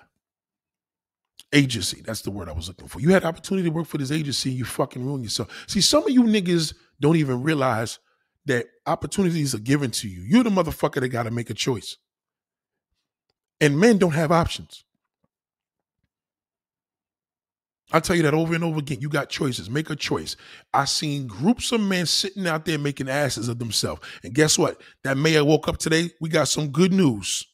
agency. 1.52 2.02
That's 2.04 2.22
the 2.22 2.30
word 2.30 2.48
I 2.48 2.52
was 2.52 2.68
looking 2.68 2.88
for. 2.88 3.00
You 3.00 3.10
had 3.10 3.24
opportunity 3.24 3.68
to 3.68 3.74
work 3.74 3.86
for 3.86 3.98
this 3.98 4.10
agency, 4.10 4.50
you 4.50 4.64
fucking 4.64 5.04
ruined 5.04 5.24
yourself. 5.24 5.64
See, 5.68 5.80
some 5.80 6.04
of 6.04 6.10
you 6.10 6.22
niggas 6.24 6.74
don't 7.00 7.16
even 7.16 7.42
realize 7.42 7.98
that 8.46 8.66
opportunities 8.86 9.54
are 9.54 9.60
given 9.60 9.90
to 9.90 10.08
you. 10.08 10.22
You're 10.22 10.44
the 10.44 10.50
motherfucker 10.50 11.00
that 11.00 11.08
got 11.08 11.24
to 11.24 11.30
make 11.30 11.50
a 11.50 11.54
choice. 11.54 11.96
And 13.60 13.78
men 13.78 13.98
don't 13.98 14.12
have 14.12 14.32
options. 14.32 14.84
I 17.92 18.00
tell 18.00 18.16
you 18.16 18.22
that 18.22 18.34
over 18.34 18.54
and 18.54 18.64
over 18.64 18.78
again. 18.78 19.00
You 19.00 19.08
got 19.08 19.28
choices. 19.28 19.68
Make 19.68 19.90
a 19.90 19.96
choice. 19.96 20.34
I 20.72 20.86
seen 20.86 21.26
groups 21.26 21.72
of 21.72 21.80
men 21.80 22.06
sitting 22.06 22.46
out 22.46 22.64
there 22.64 22.78
making 22.78 23.08
asses 23.08 23.48
of 23.48 23.58
themselves. 23.58 24.00
And 24.24 24.34
guess 24.34 24.58
what? 24.58 24.80
That 25.04 25.18
mayor 25.18 25.44
woke 25.44 25.68
up 25.68 25.76
today. 25.76 26.10
We 26.18 26.30
got 26.30 26.48
some 26.48 26.68
good 26.68 26.92
news 26.92 27.46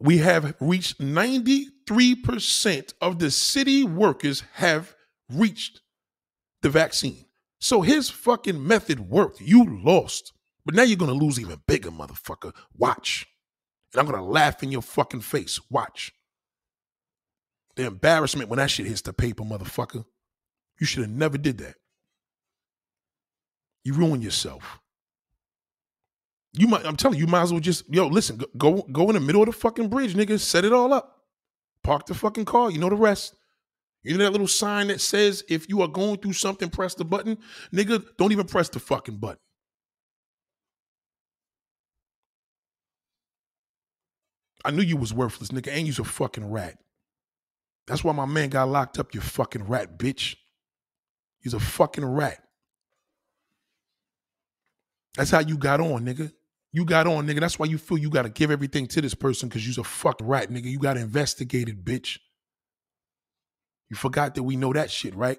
we 0.00 0.18
have 0.18 0.54
reached 0.60 1.00
93% 1.00 2.94
of 3.00 3.18
the 3.18 3.30
city 3.30 3.84
workers 3.84 4.42
have 4.54 4.94
reached 5.30 5.80
the 6.62 6.70
vaccine. 6.70 7.24
So 7.60 7.82
his 7.82 8.10
fucking 8.10 8.66
method 8.66 9.00
worked. 9.00 9.40
You 9.40 9.64
lost. 9.82 10.32
But 10.66 10.74
now 10.74 10.82
you're 10.82 10.96
going 10.96 11.16
to 11.16 11.24
lose 11.24 11.38
even 11.38 11.60
bigger, 11.66 11.90
motherfucker. 11.90 12.52
Watch. 12.76 13.26
And 13.92 14.00
I'm 14.00 14.06
going 14.06 14.18
to 14.18 14.24
laugh 14.24 14.62
in 14.62 14.72
your 14.72 14.82
fucking 14.82 15.20
face. 15.20 15.60
Watch. 15.70 16.12
The 17.76 17.86
embarrassment 17.86 18.48
when 18.48 18.58
that 18.58 18.70
shit 18.70 18.86
hits 18.86 19.02
the 19.02 19.12
paper, 19.12 19.42
motherfucker. 19.42 20.04
You 20.78 20.86
should 20.86 21.02
have 21.02 21.10
never 21.10 21.38
did 21.38 21.58
that. 21.58 21.76
You 23.84 23.94
ruin 23.94 24.22
yourself. 24.22 24.80
You 26.56 26.68
might, 26.68 26.86
I'm 26.86 26.96
telling 26.96 27.18
you, 27.18 27.26
you 27.26 27.30
might 27.30 27.42
as 27.42 27.52
well 27.52 27.60
just, 27.60 27.92
yo, 27.92 28.06
listen, 28.06 28.40
go 28.56 28.82
go 28.92 29.08
in 29.08 29.14
the 29.14 29.20
middle 29.20 29.42
of 29.42 29.46
the 29.46 29.52
fucking 29.52 29.88
bridge, 29.88 30.14
nigga. 30.14 30.38
Set 30.38 30.64
it 30.64 30.72
all 30.72 30.92
up. 30.92 31.22
Park 31.82 32.06
the 32.06 32.14
fucking 32.14 32.44
car. 32.44 32.70
You 32.70 32.78
know 32.78 32.88
the 32.88 32.96
rest. 32.96 33.34
You 34.04 34.16
know 34.16 34.24
that 34.24 34.30
little 34.30 34.46
sign 34.46 34.88
that 34.88 35.00
says 35.00 35.42
if 35.48 35.68
you 35.68 35.82
are 35.82 35.88
going 35.88 36.18
through 36.18 36.34
something, 36.34 36.70
press 36.70 36.94
the 36.94 37.04
button? 37.04 37.38
Nigga, 37.72 38.04
don't 38.18 38.32
even 38.32 38.46
press 38.46 38.68
the 38.68 38.78
fucking 38.78 39.16
button. 39.16 39.38
I 44.64 44.70
knew 44.70 44.82
you 44.82 44.96
was 44.96 45.12
worthless, 45.12 45.50
nigga, 45.50 45.68
and 45.68 45.86
you's 45.86 45.98
a 45.98 46.04
fucking 46.04 46.50
rat. 46.50 46.78
That's 47.86 48.02
why 48.02 48.12
my 48.12 48.24
man 48.26 48.48
got 48.48 48.68
locked 48.68 48.98
up, 48.98 49.14
you 49.14 49.20
fucking 49.20 49.64
rat 49.64 49.98
bitch. 49.98 50.36
He's 51.40 51.52
a 51.52 51.60
fucking 51.60 52.04
rat. 52.04 52.38
That's 55.16 55.30
how 55.30 55.40
you 55.40 55.58
got 55.58 55.80
on, 55.80 56.04
nigga. 56.04 56.32
You 56.74 56.84
got 56.84 57.06
on, 57.06 57.24
nigga. 57.24 57.38
That's 57.38 57.56
why 57.56 57.66
you 57.66 57.78
feel 57.78 57.98
you 57.98 58.10
got 58.10 58.22
to 58.22 58.28
give 58.28 58.50
everything 58.50 58.88
to 58.88 59.00
this 59.00 59.14
person 59.14 59.48
because 59.48 59.64
you's 59.64 59.78
a 59.78 59.84
fucked 59.84 60.20
rat, 60.20 60.50
nigga. 60.50 60.64
You 60.64 60.80
got 60.80 60.96
investigated, 60.96 61.84
bitch. 61.84 62.18
You 63.88 63.94
forgot 63.94 64.34
that 64.34 64.42
we 64.42 64.56
know 64.56 64.72
that 64.72 64.90
shit, 64.90 65.14
right? 65.14 65.38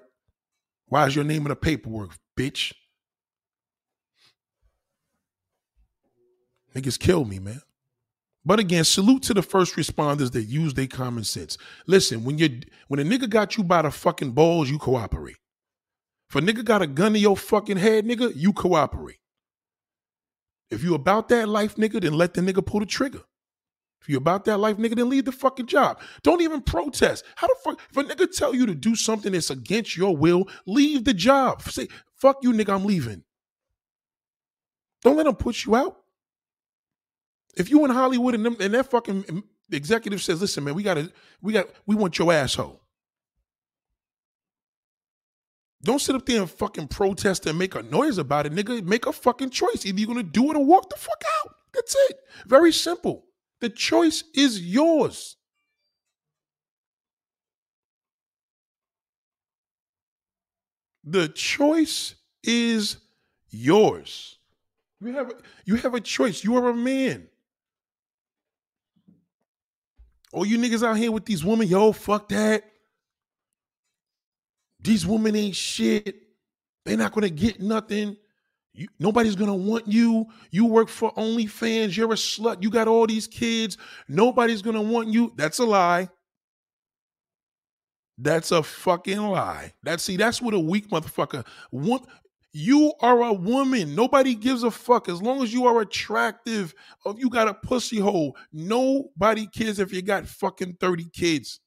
Why 0.86 1.06
is 1.06 1.14
your 1.14 1.26
name 1.26 1.42
in 1.42 1.48
the 1.48 1.56
paperwork, 1.56 2.12
bitch? 2.38 2.72
Niggas 6.74 6.98
kill 6.98 7.26
me, 7.26 7.38
man. 7.38 7.60
But 8.42 8.58
again, 8.58 8.84
salute 8.84 9.22
to 9.24 9.34
the 9.34 9.42
first 9.42 9.76
responders 9.76 10.32
that 10.32 10.44
use 10.44 10.72
their 10.72 10.86
common 10.86 11.24
sense. 11.24 11.58
Listen, 11.86 12.24
when 12.24 12.38
you 12.38 12.60
when 12.88 12.98
a 12.98 13.04
nigga 13.04 13.28
got 13.28 13.58
you 13.58 13.62
by 13.62 13.82
the 13.82 13.90
fucking 13.90 14.30
balls, 14.30 14.70
you 14.70 14.78
cooperate. 14.78 15.36
If 16.30 16.36
a 16.36 16.40
nigga 16.40 16.64
got 16.64 16.80
a 16.80 16.86
gun 16.86 17.12
to 17.12 17.18
your 17.18 17.36
fucking 17.36 17.76
head, 17.76 18.06
nigga, 18.06 18.32
you 18.34 18.54
cooperate. 18.54 19.18
If 20.70 20.82
you 20.82 20.94
about 20.94 21.28
that 21.28 21.48
life, 21.48 21.76
nigga, 21.76 22.00
then 22.00 22.14
let 22.14 22.34
the 22.34 22.40
nigga 22.40 22.64
pull 22.64 22.80
the 22.80 22.86
trigger. 22.86 23.22
If 24.00 24.08
you 24.08 24.18
about 24.18 24.44
that 24.44 24.58
life, 24.58 24.76
nigga, 24.76 24.96
then 24.96 25.08
leave 25.08 25.24
the 25.24 25.32
fucking 25.32 25.66
job. 25.66 26.00
Don't 26.22 26.40
even 26.40 26.60
protest. 26.62 27.24
How 27.36 27.48
the 27.48 27.56
fuck 27.64 27.80
if 27.90 27.96
a 27.96 28.04
nigga 28.04 28.30
tell 28.30 28.54
you 28.54 28.66
to 28.66 28.74
do 28.74 28.94
something 28.94 29.32
that's 29.32 29.50
against 29.50 29.96
your 29.96 30.16
will, 30.16 30.48
leave 30.66 31.04
the 31.04 31.14
job. 31.14 31.62
Say, 31.62 31.88
fuck 32.14 32.38
you, 32.42 32.52
nigga, 32.52 32.74
I'm 32.74 32.84
leaving. 32.84 33.24
Don't 35.02 35.16
let 35.16 35.26
them 35.26 35.36
push 35.36 35.66
you 35.66 35.76
out. 35.76 35.96
If 37.56 37.70
you 37.70 37.84
in 37.84 37.90
Hollywood 37.90 38.34
and, 38.34 38.44
them, 38.44 38.56
and 38.60 38.74
that 38.74 38.90
fucking 38.90 39.24
mm, 39.24 39.42
executive 39.72 40.22
says, 40.22 40.40
listen, 40.40 40.64
man, 40.64 40.74
we 40.74 40.82
gotta, 40.82 41.10
we 41.40 41.52
got, 41.52 41.66
we 41.86 41.94
want 41.94 42.18
your 42.18 42.32
asshole. 42.32 42.80
Don't 45.82 46.00
sit 46.00 46.14
up 46.14 46.26
there 46.26 46.40
and 46.40 46.50
fucking 46.50 46.88
protest 46.88 47.46
and 47.46 47.58
make 47.58 47.74
a 47.74 47.82
noise 47.82 48.18
about 48.18 48.46
it, 48.46 48.52
nigga. 48.52 48.82
Make 48.82 49.06
a 49.06 49.12
fucking 49.12 49.50
choice. 49.50 49.84
Either 49.84 49.98
you're 49.98 50.08
gonna 50.08 50.22
do 50.22 50.50
it 50.50 50.56
or 50.56 50.64
walk 50.64 50.90
the 50.90 50.96
fuck 50.96 51.22
out. 51.44 51.54
That's 51.72 51.94
it. 52.08 52.18
Very 52.46 52.72
simple. 52.72 53.26
The 53.60 53.70
choice 53.70 54.24
is 54.34 54.60
yours. 54.60 55.36
The 61.04 61.28
choice 61.28 62.16
is 62.42 62.96
yours. 63.50 64.38
You 65.00 65.12
have 65.12 65.32
you 65.64 65.76
have 65.76 65.94
a 65.94 66.00
choice. 66.00 66.42
You 66.42 66.56
are 66.56 66.68
a 66.68 66.74
man. 66.74 67.28
All 70.32 70.44
you 70.44 70.58
niggas 70.58 70.86
out 70.86 70.96
here 70.96 71.12
with 71.12 71.24
these 71.24 71.44
women, 71.44 71.68
yo, 71.68 71.92
fuck 71.92 72.28
that. 72.30 72.64
These 74.86 75.04
women 75.04 75.34
ain't 75.34 75.56
shit. 75.56 76.14
They're 76.84 76.96
not 76.96 77.10
gonna 77.10 77.28
get 77.28 77.60
nothing. 77.60 78.16
You, 78.72 78.86
nobody's 79.00 79.34
gonna 79.34 79.56
want 79.56 79.88
you. 79.88 80.26
You 80.52 80.64
work 80.66 80.88
for 80.88 81.12
OnlyFans. 81.14 81.96
You're 81.96 82.12
a 82.12 82.14
slut. 82.14 82.62
You 82.62 82.70
got 82.70 82.86
all 82.86 83.04
these 83.04 83.26
kids. 83.26 83.76
Nobody's 84.06 84.62
gonna 84.62 84.80
want 84.80 85.08
you. 85.08 85.32
That's 85.34 85.58
a 85.58 85.64
lie. 85.64 86.08
That's 88.16 88.52
a 88.52 88.62
fucking 88.62 89.18
lie. 89.18 89.74
That's 89.82 90.04
see, 90.04 90.16
that's 90.16 90.40
what 90.40 90.54
a 90.54 90.60
weak 90.60 90.88
motherfucker. 90.88 91.44
Want 91.72 92.06
you 92.52 92.92
are 93.00 93.22
a 93.22 93.32
woman. 93.32 93.96
Nobody 93.96 94.36
gives 94.36 94.62
a 94.62 94.70
fuck. 94.70 95.08
As 95.08 95.20
long 95.20 95.42
as 95.42 95.52
you 95.52 95.66
are 95.66 95.80
attractive, 95.80 96.72
if 97.04 97.18
you 97.18 97.28
got 97.28 97.48
a 97.48 97.54
pussy 97.54 97.98
hole, 97.98 98.36
nobody 98.52 99.48
cares 99.48 99.80
if 99.80 99.92
you 99.92 100.00
got 100.00 100.28
fucking 100.28 100.76
30 100.78 101.06
kids. 101.12 101.58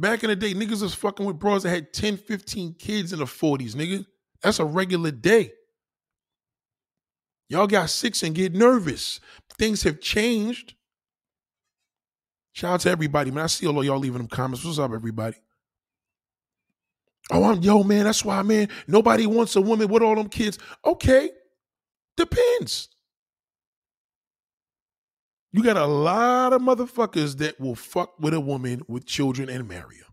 Back 0.00 0.24
in 0.24 0.30
the 0.30 0.36
day, 0.36 0.54
niggas 0.54 0.80
was 0.80 0.94
fucking 0.94 1.26
with 1.26 1.38
bros 1.38 1.64
that 1.64 1.70
had 1.70 1.92
10, 1.92 2.16
15 2.16 2.74
kids 2.78 3.12
in 3.12 3.18
the 3.18 3.26
40s, 3.26 3.74
nigga. 3.74 4.06
That's 4.42 4.58
a 4.58 4.64
regular 4.64 5.10
day. 5.10 5.52
Y'all 7.50 7.66
got 7.66 7.90
six 7.90 8.22
and 8.22 8.34
get 8.34 8.54
nervous. 8.54 9.20
Things 9.58 9.82
have 9.82 10.00
changed. 10.00 10.72
Shout 12.52 12.72
out 12.72 12.80
to 12.80 12.90
everybody, 12.90 13.30
man. 13.30 13.44
I 13.44 13.48
see 13.48 13.66
all 13.66 13.78
of 13.78 13.84
y'all 13.84 13.98
leaving 13.98 14.18
them 14.18 14.28
comments. 14.28 14.64
What's 14.64 14.78
up, 14.78 14.90
everybody? 14.92 15.36
Oh, 17.30 17.44
I'm 17.44 17.60
yo, 17.60 17.82
man. 17.82 18.04
That's 18.04 18.24
why, 18.24 18.40
man. 18.40 18.70
Nobody 18.88 19.26
wants 19.26 19.54
a 19.56 19.60
woman 19.60 19.88
with 19.88 20.02
all 20.02 20.14
them 20.14 20.30
kids. 20.30 20.58
Okay, 20.82 21.28
depends. 22.16 22.88
You 25.52 25.62
got 25.64 25.76
a 25.76 25.86
lot 25.86 26.52
of 26.52 26.62
motherfuckers 26.62 27.38
that 27.38 27.58
will 27.60 27.74
fuck 27.74 28.18
with 28.20 28.34
a 28.34 28.40
woman 28.40 28.82
with 28.86 29.04
children 29.04 29.48
and 29.48 29.66
marry 29.66 29.96
her. 29.96 30.04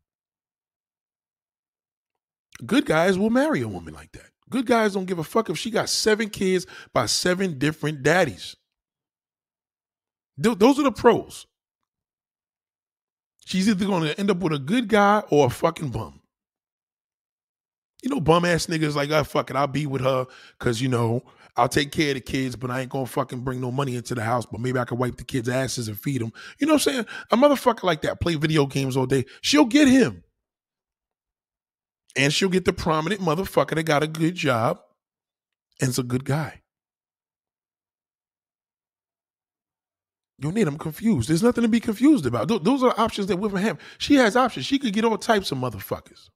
Good 2.65 2.85
guys 2.85 3.19
will 3.19 3.29
marry 3.29 3.61
a 3.61 3.67
woman 3.67 3.93
like 3.93 4.11
that. 4.13 4.31
Good 4.49 4.65
guys 4.65 4.93
don't 4.93 5.05
give 5.05 5.19
a 5.19 5.23
fuck 5.23 5.49
if 5.49 5.57
she 5.57 5.69
got 5.69 5.89
seven 5.89 6.29
kids 6.29 6.65
by 6.93 7.05
seven 7.05 7.59
different 7.59 8.01
daddies. 8.01 8.55
Those 10.37 10.79
are 10.79 10.83
the 10.83 10.91
pros. 10.91 11.45
She's 13.45 13.69
either 13.69 13.85
going 13.85 14.03
to 14.03 14.19
end 14.19 14.31
up 14.31 14.37
with 14.37 14.53
a 14.53 14.59
good 14.59 14.87
guy 14.87 15.23
or 15.29 15.47
a 15.47 15.49
fucking 15.49 15.89
bum. 15.89 16.21
You 18.03 18.09
know, 18.09 18.19
bum 18.19 18.45
ass 18.45 18.67
niggas 18.67 18.95
like, 18.95 19.09
oh, 19.09 19.23
fuck 19.23 19.49
it, 19.49 19.55
I'll 19.55 19.67
be 19.67 19.85
with 19.85 20.01
her 20.01 20.27
because, 20.57 20.81
you 20.81 20.87
know, 20.87 21.23
I'll 21.57 21.67
take 21.67 21.91
care 21.91 22.09
of 22.09 22.15
the 22.15 22.21
kids, 22.21 22.55
but 22.55 22.69
I 22.69 22.81
ain't 22.81 22.89
gonna 22.91 23.07
fucking 23.07 23.39
bring 23.41 23.59
no 23.59 23.71
money 23.71 23.95
into 23.95 24.13
the 24.13 24.23
house, 24.23 24.45
but 24.45 24.61
maybe 24.61 24.77
I 24.79 24.85
can 24.85 24.97
wipe 24.97 25.17
the 25.17 25.23
kids' 25.23 25.49
asses 25.49 25.87
and 25.87 25.99
feed 25.99 26.21
them. 26.21 26.31
You 26.59 26.67
know 26.67 26.73
what 26.73 26.87
I'm 26.87 26.93
saying? 26.93 27.05
A 27.31 27.37
motherfucker 27.37 27.83
like 27.83 28.03
that, 28.03 28.21
play 28.21 28.35
video 28.35 28.67
games 28.67 28.95
all 28.95 29.07
day, 29.07 29.25
she'll 29.41 29.65
get 29.65 29.87
him. 29.87 30.23
And 32.15 32.31
she'll 32.31 32.49
get 32.49 32.65
the 32.65 32.73
prominent 32.73 33.21
motherfucker 33.21 33.75
that 33.75 33.83
got 33.83 34.03
a 34.03 34.07
good 34.07 34.35
job 34.35 34.79
and 35.81 35.89
is 35.89 35.99
a 35.99 36.03
good 36.03 36.25
guy. 36.25 36.61
Yo, 40.39 40.51
Nate, 40.51 40.67
I'm 40.67 40.77
confused. 40.77 41.29
There's 41.29 41.41
nothing 41.41 41.63
to 41.63 41.67
be 41.67 41.79
confused 41.79 42.27
about. 42.27 42.47
Those 42.47 42.83
are 42.83 42.93
options 42.99 43.27
that 43.27 43.37
women 43.37 43.61
have. 43.63 43.79
She 43.97 44.15
has 44.15 44.35
options. 44.35 44.67
She 44.67 44.77
could 44.77 44.93
get 44.93 45.03
all 45.03 45.17
types 45.17 45.51
of 45.51 45.57
motherfuckers. 45.57 46.29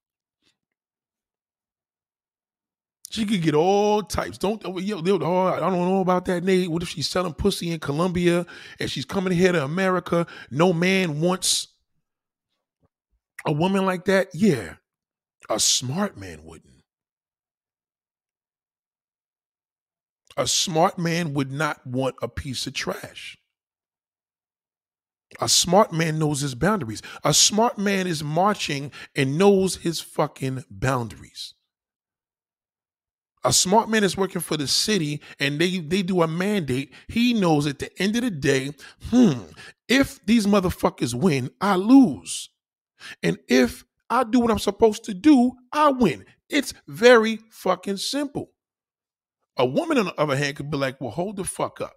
She 3.12 3.26
could 3.26 3.42
get 3.42 3.54
all 3.54 4.02
types. 4.02 4.38
Don't 4.38 4.62
yo, 4.64 5.02
oh, 5.04 5.46
I 5.46 5.60
don't 5.60 5.72
know 5.72 6.00
about 6.00 6.24
that, 6.24 6.42
Nate. 6.42 6.70
What 6.70 6.82
if 6.82 6.88
she's 6.88 7.06
selling 7.06 7.34
pussy 7.34 7.70
in 7.70 7.78
Colombia 7.78 8.46
and 8.80 8.90
she's 8.90 9.04
coming 9.04 9.34
here 9.34 9.52
to 9.52 9.62
America? 9.62 10.26
No 10.50 10.72
man 10.72 11.20
wants 11.20 11.68
a 13.44 13.52
woman 13.52 13.84
like 13.84 14.06
that. 14.06 14.28
Yeah, 14.32 14.76
a 15.50 15.60
smart 15.60 16.16
man 16.16 16.42
wouldn't. 16.42 16.72
A 20.38 20.46
smart 20.46 20.98
man 20.98 21.34
would 21.34 21.52
not 21.52 21.86
want 21.86 22.16
a 22.22 22.28
piece 22.28 22.66
of 22.66 22.72
trash. 22.72 23.36
A 25.38 25.50
smart 25.50 25.92
man 25.92 26.18
knows 26.18 26.40
his 26.40 26.54
boundaries. 26.54 27.02
A 27.24 27.34
smart 27.34 27.76
man 27.76 28.06
is 28.06 28.24
marching 28.24 28.90
and 29.14 29.36
knows 29.36 29.76
his 29.76 30.00
fucking 30.00 30.64
boundaries. 30.70 31.52
A 33.44 33.52
smart 33.52 33.88
man 33.88 34.04
is 34.04 34.16
working 34.16 34.40
for 34.40 34.56
the 34.56 34.68
city 34.68 35.20
and 35.40 35.58
they, 35.60 35.78
they 35.78 36.02
do 36.02 36.22
a 36.22 36.28
mandate. 36.28 36.92
He 37.08 37.34
knows 37.34 37.66
at 37.66 37.80
the 37.80 37.90
end 38.00 38.14
of 38.16 38.22
the 38.22 38.30
day, 38.30 38.70
hmm, 39.10 39.40
if 39.88 40.24
these 40.26 40.46
motherfuckers 40.46 41.14
win, 41.14 41.50
I 41.60 41.76
lose. 41.76 42.50
And 43.22 43.38
if 43.48 43.84
I 44.08 44.24
do 44.24 44.40
what 44.40 44.50
I'm 44.50 44.58
supposed 44.58 45.04
to 45.04 45.14
do, 45.14 45.52
I 45.72 45.90
win. 45.90 46.24
It's 46.48 46.74
very 46.86 47.40
fucking 47.50 47.96
simple. 47.96 48.52
A 49.56 49.66
woman, 49.66 49.98
on 49.98 50.06
the 50.06 50.20
other 50.20 50.36
hand, 50.36 50.56
could 50.56 50.70
be 50.70 50.76
like, 50.76 51.00
well, 51.00 51.10
hold 51.10 51.36
the 51.36 51.44
fuck 51.44 51.80
up. 51.80 51.96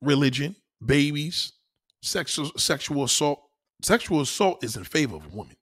Religion, 0.00 0.54
babies, 0.84 1.52
sexual 2.02 2.52
sexual 2.56 3.04
assault. 3.04 3.42
Sexual 3.82 4.20
assault 4.20 4.62
is 4.64 4.76
in 4.76 4.84
favor 4.84 5.16
of 5.16 5.26
a 5.26 5.36
woman. 5.36 5.56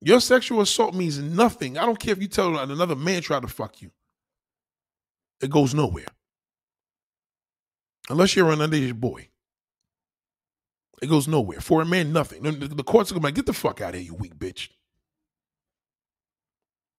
Your 0.00 0.20
sexual 0.20 0.60
assault 0.60 0.94
means 0.94 1.18
nothing. 1.18 1.76
I 1.76 1.84
don't 1.84 1.98
care 1.98 2.12
if 2.12 2.22
you 2.22 2.28
tell 2.28 2.56
another 2.56 2.94
man 2.94 3.20
try 3.20 3.40
to 3.40 3.48
fuck 3.48 3.82
you. 3.82 3.90
It 5.40 5.50
goes 5.50 5.74
nowhere. 5.74 6.06
Unless 8.08 8.36
you're 8.36 8.50
an 8.50 8.60
underage 8.60 8.94
boy. 8.94 9.28
It 11.02 11.08
goes 11.08 11.28
nowhere. 11.28 11.60
For 11.60 11.82
a 11.82 11.84
man, 11.84 12.12
nothing. 12.12 12.42
The, 12.42 12.68
the 12.68 12.82
courts 12.82 13.10
are 13.10 13.14
going 13.14 13.22
to 13.22 13.32
get 13.32 13.46
the 13.46 13.52
fuck 13.52 13.80
out 13.80 13.94
of 13.94 14.00
here, 14.00 14.06
you 14.06 14.14
weak 14.14 14.36
bitch. 14.36 14.68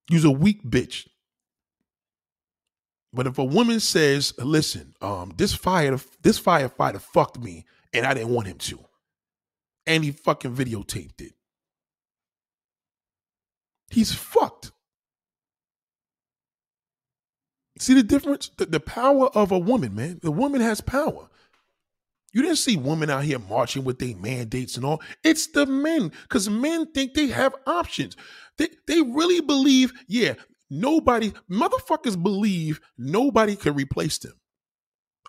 You're 0.09 0.27
a 0.27 0.31
weak 0.31 0.63
bitch. 0.63 1.07
But 3.11 3.27
if 3.27 3.37
a 3.37 3.43
woman 3.43 3.79
says, 3.79 4.33
listen, 4.37 4.93
um, 5.01 5.33
this 5.35 5.53
fire, 5.53 5.97
this 6.21 6.39
firefighter 6.39 7.01
fucked 7.01 7.39
me 7.39 7.65
and 7.91 8.05
I 8.05 8.13
didn't 8.13 8.33
want 8.33 8.47
him 8.47 8.57
to. 8.59 8.79
And 9.87 10.03
he 10.03 10.11
fucking 10.11 10.55
videotaped 10.55 11.21
it. 11.21 11.33
He's 13.89 14.13
fucked. 14.13 14.71
See 17.79 17.93
the 17.93 18.03
difference? 18.03 18.51
The, 18.57 18.65
the 18.65 18.79
power 18.79 19.27
of 19.29 19.51
a 19.51 19.57
woman, 19.57 19.95
man. 19.95 20.19
The 20.21 20.31
woman 20.31 20.61
has 20.61 20.81
power. 20.81 21.29
You 22.33 22.41
didn't 22.43 22.57
see 22.57 22.77
women 22.77 23.09
out 23.09 23.23
here 23.23 23.39
marching 23.39 23.83
with 23.83 23.97
their 23.99 24.15
mandates 24.15 24.75
and 24.75 24.85
all. 24.85 25.01
It's 25.23 25.47
the 25.47 25.65
men, 25.65 26.11
because 26.23 26.49
men 26.49 26.91
think 26.91 27.13
they 27.13 27.27
have 27.27 27.55
options. 27.65 28.15
They 28.57 28.67
they 28.85 29.01
really 29.01 29.41
believe, 29.41 29.93
yeah, 30.07 30.35
nobody, 30.69 31.33
motherfuckers 31.49 32.21
believe 32.21 32.81
nobody 32.97 33.55
can 33.55 33.73
replace 33.73 34.19
them. 34.19 34.33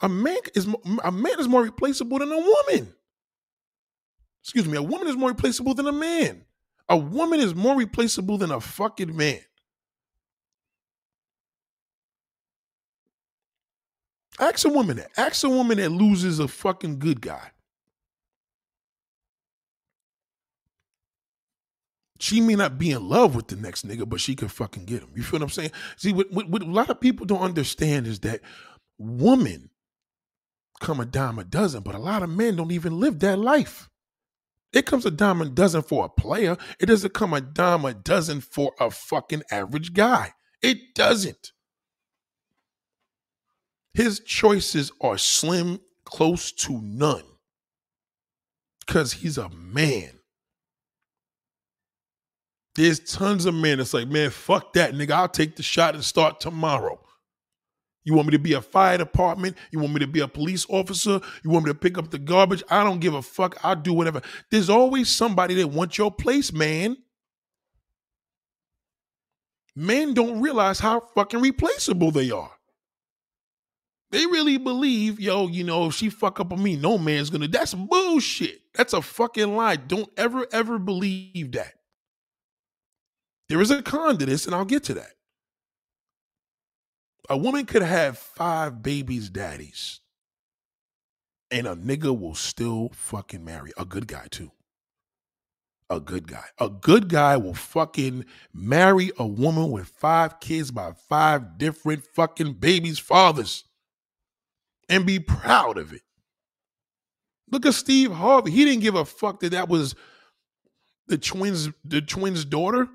A 0.02 0.08
man 0.08 0.38
is 0.54 0.68
a 1.04 1.12
man 1.12 1.38
is 1.38 1.48
more 1.48 1.62
replaceable 1.62 2.18
than 2.18 2.32
a 2.32 2.36
woman. 2.36 2.92
Excuse 4.42 4.66
me, 4.66 4.76
a 4.76 4.82
woman 4.82 5.08
is 5.08 5.16
more 5.16 5.30
replaceable 5.30 5.74
than 5.74 5.86
a 5.86 5.92
man. 5.92 6.44
A 6.90 6.98
woman 6.98 7.40
is 7.40 7.54
more 7.56 7.76
replaceable 7.76 8.38
than 8.38 8.52
a 8.52 8.60
fucking 8.60 9.16
man. 9.16 9.40
Ask 14.40 14.66
a 14.66 14.70
woman 14.70 14.98
that. 14.98 15.10
Ask 15.16 15.44
a 15.44 15.50
woman 15.50 15.78
that 15.78 15.90
loses 15.90 16.40
a 16.40 16.48
fucking 16.48 17.00
good 17.00 17.22
guy. 17.22 17.52
She 22.20 22.40
may 22.40 22.56
not 22.56 22.78
be 22.78 22.92
in 22.92 23.08
love 23.08 23.36
with 23.36 23.48
the 23.48 23.56
next 23.56 23.86
nigga, 23.86 24.08
but 24.08 24.20
she 24.20 24.36
could 24.36 24.52
fucking 24.52 24.86
get 24.86 25.02
him. 25.02 25.10
You 25.16 25.24
feel 25.24 25.40
what 25.40 25.44
I'm 25.46 25.50
saying? 25.50 25.72
See, 25.96 26.12
what, 26.14 26.32
what, 26.32 26.48
what 26.48 26.62
a 26.62 26.66
lot 26.66 26.90
of 26.90 27.00
people 27.00 27.26
don't 27.26 27.42
understand 27.42 28.06
is 28.08 28.20
that 28.20 28.42
women 28.98 29.70
come 30.80 31.00
a 31.00 31.06
dime 31.06 31.40
a 31.40 31.44
dozen, 31.44 31.82
but 31.82 31.96
a 31.96 32.00
lot 32.00 32.24
of 32.24 32.30
men 32.30 32.56
don't 32.56 32.72
even 32.72 33.00
live 33.00 33.20
that 33.20 33.38
life. 33.38 33.89
It 34.72 34.86
comes 34.86 35.04
a 35.04 35.10
dime 35.10 35.42
a 35.42 35.46
dozen 35.46 35.82
for 35.82 36.04
a 36.04 36.08
player. 36.08 36.56
It 36.78 36.86
doesn't 36.86 37.14
come 37.14 37.34
a 37.34 37.40
dime 37.40 37.84
a 37.84 37.94
dozen 37.94 38.40
for 38.40 38.72
a 38.78 38.90
fucking 38.90 39.42
average 39.50 39.94
guy. 39.94 40.34
It 40.62 40.94
doesn't. 40.94 41.52
His 43.94 44.20
choices 44.20 44.92
are 45.00 45.18
slim, 45.18 45.80
close 46.04 46.52
to 46.52 46.80
none. 46.80 47.24
Because 48.86 49.14
he's 49.14 49.38
a 49.38 49.48
man. 49.48 50.20
There's 52.76 53.00
tons 53.00 53.46
of 53.46 53.54
men 53.54 53.78
that's 53.78 53.92
like, 53.92 54.08
man, 54.08 54.30
fuck 54.30 54.72
that, 54.74 54.94
nigga. 54.94 55.10
I'll 55.10 55.28
take 55.28 55.56
the 55.56 55.62
shot 55.62 55.94
and 55.94 56.04
start 56.04 56.40
tomorrow. 56.40 57.00
You 58.04 58.14
want 58.14 58.28
me 58.28 58.32
to 58.32 58.38
be 58.38 58.54
a 58.54 58.62
fire 58.62 58.98
department? 58.98 59.56
You 59.70 59.78
want 59.78 59.92
me 59.92 60.00
to 60.00 60.06
be 60.06 60.20
a 60.20 60.28
police 60.28 60.66
officer? 60.68 61.20
You 61.44 61.50
want 61.50 61.66
me 61.66 61.70
to 61.70 61.78
pick 61.78 61.98
up 61.98 62.10
the 62.10 62.18
garbage? 62.18 62.62
I 62.70 62.82
don't 62.82 63.00
give 63.00 63.14
a 63.14 63.22
fuck. 63.22 63.58
I'll 63.62 63.76
do 63.76 63.92
whatever. 63.92 64.22
There's 64.50 64.70
always 64.70 65.08
somebody 65.08 65.54
that 65.56 65.68
wants 65.68 65.98
your 65.98 66.10
place, 66.10 66.52
man. 66.52 66.96
Men 69.76 70.14
don't 70.14 70.40
realize 70.40 70.80
how 70.80 71.00
fucking 71.14 71.40
replaceable 71.40 72.10
they 72.10 72.30
are. 72.30 72.50
They 74.10 74.26
really 74.26 74.58
believe, 74.58 75.20
yo, 75.20 75.46
you 75.46 75.62
know, 75.62 75.86
if 75.86 75.94
she 75.94 76.10
fuck 76.10 76.40
up 76.40 76.52
on 76.52 76.62
me, 76.62 76.74
no 76.76 76.98
man's 76.98 77.30
gonna. 77.30 77.46
That's 77.46 77.74
bullshit. 77.74 78.60
That's 78.74 78.92
a 78.92 79.02
fucking 79.02 79.54
lie. 79.54 79.76
Don't 79.76 80.10
ever, 80.16 80.46
ever 80.52 80.78
believe 80.78 81.52
that. 81.52 81.74
There 83.48 83.60
is 83.60 83.70
a 83.70 83.82
con 83.82 84.18
to 84.18 84.26
this, 84.26 84.46
and 84.46 84.54
I'll 84.54 84.64
get 84.64 84.84
to 84.84 84.94
that. 84.94 85.12
A 87.30 87.36
woman 87.36 87.64
could 87.64 87.82
have 87.82 88.18
five 88.18 88.82
babies' 88.82 89.30
daddies, 89.30 90.00
and 91.52 91.66
a 91.68 91.76
nigga 91.76 92.18
will 92.18 92.34
still 92.34 92.90
fucking 92.92 93.44
marry. 93.44 93.70
A 93.78 93.84
good 93.84 94.08
guy, 94.08 94.26
too. 94.30 94.50
A 95.88 96.00
good 96.00 96.26
guy. 96.26 96.44
A 96.58 96.68
good 96.68 97.08
guy 97.08 97.36
will 97.36 97.54
fucking 97.54 98.24
marry 98.52 99.12
a 99.16 99.26
woman 99.26 99.70
with 99.70 99.86
five 99.88 100.40
kids 100.40 100.72
by 100.72 100.92
five 101.08 101.56
different 101.56 102.04
fucking 102.04 102.54
babies' 102.54 102.98
fathers 102.98 103.64
and 104.88 105.06
be 105.06 105.20
proud 105.20 105.78
of 105.78 105.92
it. 105.92 106.02
Look 107.50 107.64
at 107.64 107.74
Steve 107.74 108.12
Harvey. 108.12 108.50
He 108.50 108.64
didn't 108.64 108.82
give 108.82 108.96
a 108.96 109.04
fuck 109.04 109.38
that 109.40 109.52
that 109.52 109.68
was 109.68 109.94
the 111.06 111.18
twins, 111.18 111.68
the 111.84 112.00
twins' 112.00 112.44
daughter. 112.44 112.88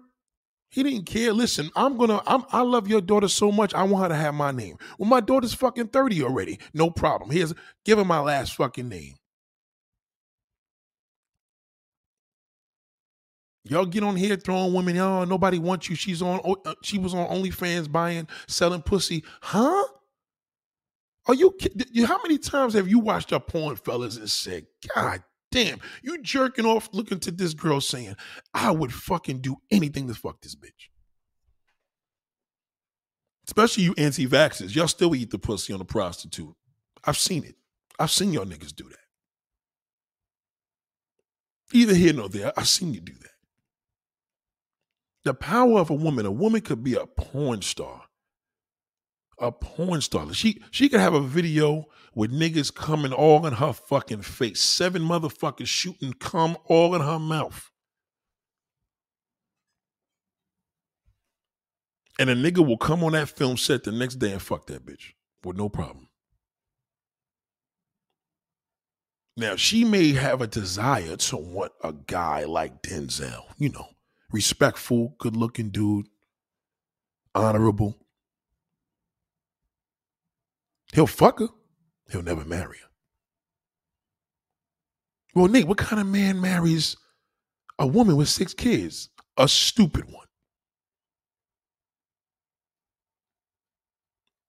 He 0.75 0.83
didn't 0.83 1.05
care. 1.05 1.31
Listen, 1.31 1.69
I'm 1.73 1.97
gonna. 1.97 2.21
I'm, 2.27 2.43
I 2.51 2.59
love 2.59 2.89
your 2.89 2.99
daughter 2.99 3.29
so 3.29 3.49
much. 3.49 3.73
I 3.73 3.83
want 3.83 4.03
her 4.03 4.09
to 4.09 4.15
have 4.15 4.33
my 4.33 4.51
name. 4.51 4.77
Well, 4.99 5.07
my 5.07 5.21
daughter's 5.21 5.53
fucking 5.53 5.87
thirty 5.87 6.21
already. 6.21 6.59
No 6.73 6.89
problem. 6.89 7.29
Here's 7.31 7.53
give 7.85 7.97
her 7.97 8.03
my 8.03 8.19
last 8.19 8.55
fucking 8.55 8.89
name. 8.89 9.15
Y'all 13.63 13.85
get 13.85 14.03
on 14.03 14.17
here 14.17 14.35
throwing 14.35 14.73
women. 14.73 14.97
Oh, 14.97 15.23
nobody 15.23 15.59
wants 15.59 15.89
you. 15.89 15.95
She's 15.95 16.21
on. 16.21 16.41
Oh, 16.43 16.57
uh, 16.65 16.75
she 16.83 16.97
was 16.97 17.13
on 17.13 17.29
OnlyFans 17.29 17.89
buying, 17.89 18.27
selling 18.49 18.81
pussy. 18.81 19.23
Huh? 19.43 19.85
Are 21.25 21.35
you 21.35 21.55
How 22.05 22.21
many 22.21 22.37
times 22.37 22.73
have 22.73 22.89
you 22.89 22.99
watched 22.99 23.31
a 23.31 23.39
porn, 23.39 23.77
fellas, 23.77 24.17
and 24.17 24.29
said, 24.29 24.67
God 24.93 25.23
damn, 25.55 25.79
you 26.03 26.21
jerking 26.21 26.65
off 26.65 26.89
looking 26.91 27.19
to 27.21 27.31
this 27.31 27.53
girl 27.53 27.79
saying, 27.79 28.15
I 28.53 28.71
would 28.71 28.93
fucking 28.93 29.39
do 29.39 29.55
anything 29.71 30.07
to 30.09 30.13
fuck 30.13 30.41
this 30.41 30.53
bitch. 30.53 30.89
Especially 33.47 33.83
you 33.83 33.95
anti 33.97 34.27
vaxxers. 34.27 34.75
Y'all 34.75 34.87
still 34.87 35.15
eat 35.15 35.31
the 35.31 35.39
pussy 35.39 35.71
on 35.71 35.79
a 35.79 35.85
prostitute. 35.85 36.53
I've 37.05 37.17
seen 37.17 37.45
it. 37.45 37.55
I've 37.97 38.11
seen 38.11 38.33
y'all 38.33 38.45
niggas 38.45 38.75
do 38.75 38.83
that. 38.89 38.97
Either 41.71 41.93
here 41.93 42.13
nor 42.13 42.27
there, 42.27 42.51
I've 42.57 42.67
seen 42.67 42.93
you 42.93 42.99
do 42.99 43.13
that. 43.13 43.29
The 45.23 45.33
power 45.33 45.79
of 45.79 45.89
a 45.89 45.95
woman, 45.95 46.25
a 46.25 46.31
woman 46.31 46.61
could 46.61 46.83
be 46.83 46.95
a 46.95 47.05
porn 47.05 47.61
star 47.61 48.04
a 49.39 49.51
porn 49.51 50.01
star. 50.01 50.33
She 50.33 50.61
she 50.71 50.89
could 50.89 50.99
have 50.99 51.13
a 51.13 51.21
video 51.21 51.85
with 52.13 52.31
niggas 52.31 52.73
coming 52.73 53.13
all 53.13 53.45
in 53.45 53.53
her 53.53 53.73
fucking 53.73 54.21
face. 54.21 54.61
Seven 54.61 55.01
motherfuckers 55.01 55.67
shooting 55.67 56.13
cum 56.13 56.57
all 56.65 56.95
in 56.95 57.01
her 57.01 57.19
mouth. 57.19 57.71
And 62.17 62.29
a 62.29 62.35
nigga 62.35 62.65
will 62.65 62.77
come 62.77 63.03
on 63.03 63.11
that 63.11 63.29
film 63.29 63.57
set 63.57 63.83
the 63.83 63.91
next 63.91 64.15
day 64.15 64.31
and 64.31 64.41
fuck 64.41 64.67
that 64.67 64.85
bitch 64.85 65.13
with 65.43 65.57
no 65.57 65.67
problem. 65.67 66.07
Now, 69.37 69.57
she 69.57 69.83
may 69.83 70.13
have 70.13 70.39
a 70.39 70.47
desire 70.47 71.17
to 71.17 71.35
want 71.35 71.73
a 71.83 71.91
guy 71.91 72.45
like 72.45 72.81
Denzel, 72.81 73.43
you 73.57 73.69
know, 73.69 73.89
respectful, 74.31 75.15
good 75.19 75.35
looking 75.35 75.71
dude, 75.71 76.07
honorable. 77.33 78.04
He'll 80.95 81.07
fuck 81.07 81.39
her. 81.39 81.49
He'll 82.09 82.23
never 82.23 82.45
marry 82.45 82.77
her. 82.77 82.89
Well, 85.35 85.49
Nick, 85.49 85.67
what 85.67 85.77
kind 85.77 85.99
of 85.99 86.07
man 86.07 86.39
marries 86.39 86.95
a 87.77 87.85
woman 87.85 88.15
with 88.15 88.29
six 88.29 88.53
kids? 88.53 89.09
A 89.35 89.49
stupid 89.49 90.05
one. 90.05 90.25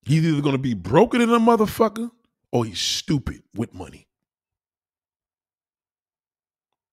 He's 0.05 0.25
either 0.25 0.41
going 0.41 0.55
to 0.55 0.63
be 0.63 0.75
broken 0.75 1.21
in 1.21 1.31
a 1.31 1.41
motherfucker 1.41 2.13
or 2.53 2.65
he's 2.65 2.79
stupid 2.79 3.43
with 3.57 3.75
money. 3.75 4.07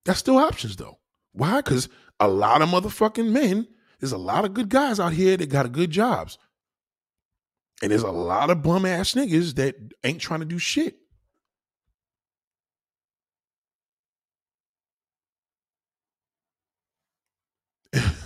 That's 0.04 0.18
still 0.18 0.38
options 0.38 0.78
though. 0.78 0.98
Why? 1.34 1.58
Because 1.58 1.90
a 2.20 2.28
lot 2.28 2.64
of 2.64 2.70
motherfucking 2.70 3.30
men, 3.30 3.68
there's 4.00 4.14
a 4.14 4.18
lot 4.18 4.46
of 4.46 4.56
good 4.56 4.70
guys 4.70 5.00
out 5.00 5.14
here 5.14 5.38
that 5.38 5.50
got 5.50 5.72
good 5.72 5.92
jobs. 5.92 6.40
And 7.84 7.92
there's 7.92 8.02
a 8.02 8.12
lot 8.12 8.50
of 8.50 8.64
bum 8.64 8.86
ass 8.86 9.14
niggas 9.14 9.56
that 9.56 9.76
ain't 10.06 10.22
trying 10.22 10.40
to 10.40 10.46
do 10.46 10.58
shit. 10.58 10.96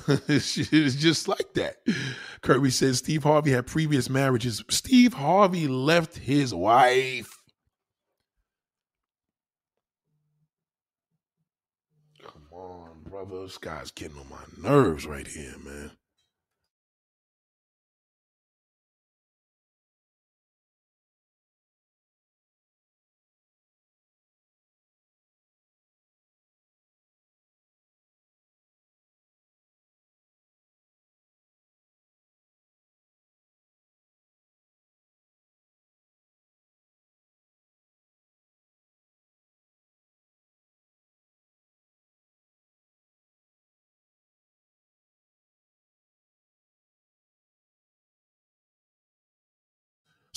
it's 0.07 0.95
just 0.95 1.27
like 1.27 1.55
that. 1.55 1.77
Kirby 2.41 2.69
says 2.69 2.99
Steve 2.99 3.23
Harvey 3.23 3.49
had 3.49 3.65
previous 3.65 4.11
marriages. 4.11 4.63
Steve 4.69 5.15
Harvey 5.15 5.67
left 5.67 6.19
his 6.19 6.53
wife. 6.53 7.41
Come 12.23 12.45
on, 12.51 13.01
brother. 13.09 13.41
This 13.41 13.57
guy's 13.57 13.89
getting 13.89 14.19
on 14.19 14.29
my 14.29 14.69
nerves 14.69 15.07
right 15.07 15.27
here, 15.27 15.55
man. 15.65 15.96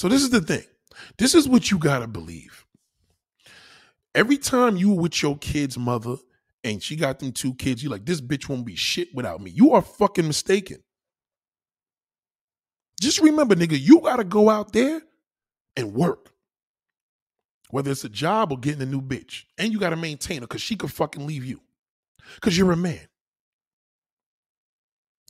So 0.01 0.09
this 0.09 0.23
is 0.23 0.31
the 0.31 0.41
thing. 0.41 0.65
This 1.19 1.35
is 1.35 1.47
what 1.47 1.71
you 1.71 1.77
gotta 1.77 2.07
believe. 2.07 2.65
Every 4.15 4.39
time 4.39 4.79
you 4.79 4.93
with 4.93 5.23
your 5.23 5.37
kid's 5.37 5.77
mother 5.77 6.17
and 6.65 6.83
she 6.83 6.97
got 6.97 7.19
them 7.19 7.33
two 7.33 7.53
kids, 7.53 7.83
you're 7.83 7.93
like, 7.93 8.07
this 8.07 8.23
bitch 8.23 8.49
won't 8.49 8.65
be 8.65 8.77
shit 8.77 9.15
without 9.15 9.43
me. 9.43 9.51
You 9.51 9.73
are 9.73 9.83
fucking 9.83 10.27
mistaken. 10.27 10.79
Just 12.99 13.21
remember, 13.21 13.55
nigga, 13.55 13.79
you 13.79 14.01
gotta 14.01 14.25
go 14.25 14.49
out 14.49 14.73
there 14.73 15.03
and 15.77 15.93
work. 15.93 16.33
Whether 17.69 17.91
it's 17.91 18.05
a 18.05 18.09
job 18.09 18.53
or 18.53 18.59
getting 18.59 18.81
a 18.81 18.87
new 18.87 19.03
bitch. 19.03 19.45
And 19.59 19.71
you 19.71 19.79
gotta 19.79 19.97
maintain 19.97 20.41
her 20.41 20.47
because 20.47 20.63
she 20.63 20.77
could 20.77 20.91
fucking 20.91 21.27
leave 21.27 21.45
you. 21.45 21.61
Because 22.37 22.57
you're 22.57 22.73
a 22.73 22.77
man. 22.77 23.07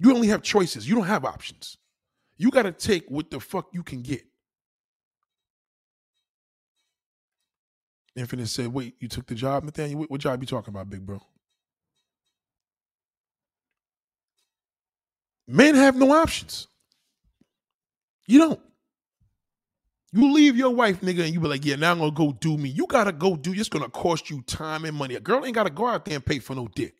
You 0.00 0.14
only 0.14 0.28
have 0.28 0.42
choices. 0.42 0.88
You 0.88 0.94
don't 0.94 1.06
have 1.06 1.24
options. 1.24 1.76
You 2.36 2.52
gotta 2.52 2.70
take 2.70 3.10
what 3.10 3.32
the 3.32 3.40
fuck 3.40 3.66
you 3.72 3.82
can 3.82 4.02
get. 4.02 4.29
Infinite 8.20 8.48
said, 8.48 8.68
wait, 8.68 8.94
you 9.00 9.08
took 9.08 9.26
the 9.26 9.34
job, 9.34 9.64
Nathaniel? 9.64 10.00
What, 10.00 10.10
what 10.10 10.20
job 10.20 10.40
you 10.40 10.46
talking 10.46 10.72
about, 10.72 10.88
big 10.90 11.04
bro? 11.04 11.20
Men 15.48 15.74
have 15.74 15.96
no 15.96 16.12
options. 16.12 16.68
You 18.26 18.38
don't. 18.38 18.60
You 20.12 20.32
leave 20.32 20.56
your 20.56 20.70
wife, 20.70 21.00
nigga, 21.00 21.24
and 21.24 21.34
you 21.34 21.40
be 21.40 21.48
like, 21.48 21.64
yeah, 21.64 21.76
now 21.76 21.92
I'm 21.92 21.98
gonna 21.98 22.10
go 22.10 22.32
do 22.32 22.56
me. 22.56 22.68
You 22.68 22.86
gotta 22.86 23.12
go 23.12 23.36
do, 23.36 23.52
it's 23.52 23.68
gonna 23.68 23.88
cost 23.88 24.30
you 24.30 24.42
time 24.42 24.84
and 24.84 24.96
money. 24.96 25.14
A 25.14 25.20
girl 25.20 25.44
ain't 25.44 25.54
gotta 25.54 25.70
go 25.70 25.86
out 25.86 26.04
there 26.04 26.16
and 26.16 26.24
pay 26.24 26.38
for 26.40 26.54
no 26.54 26.68
dick. 26.68 26.94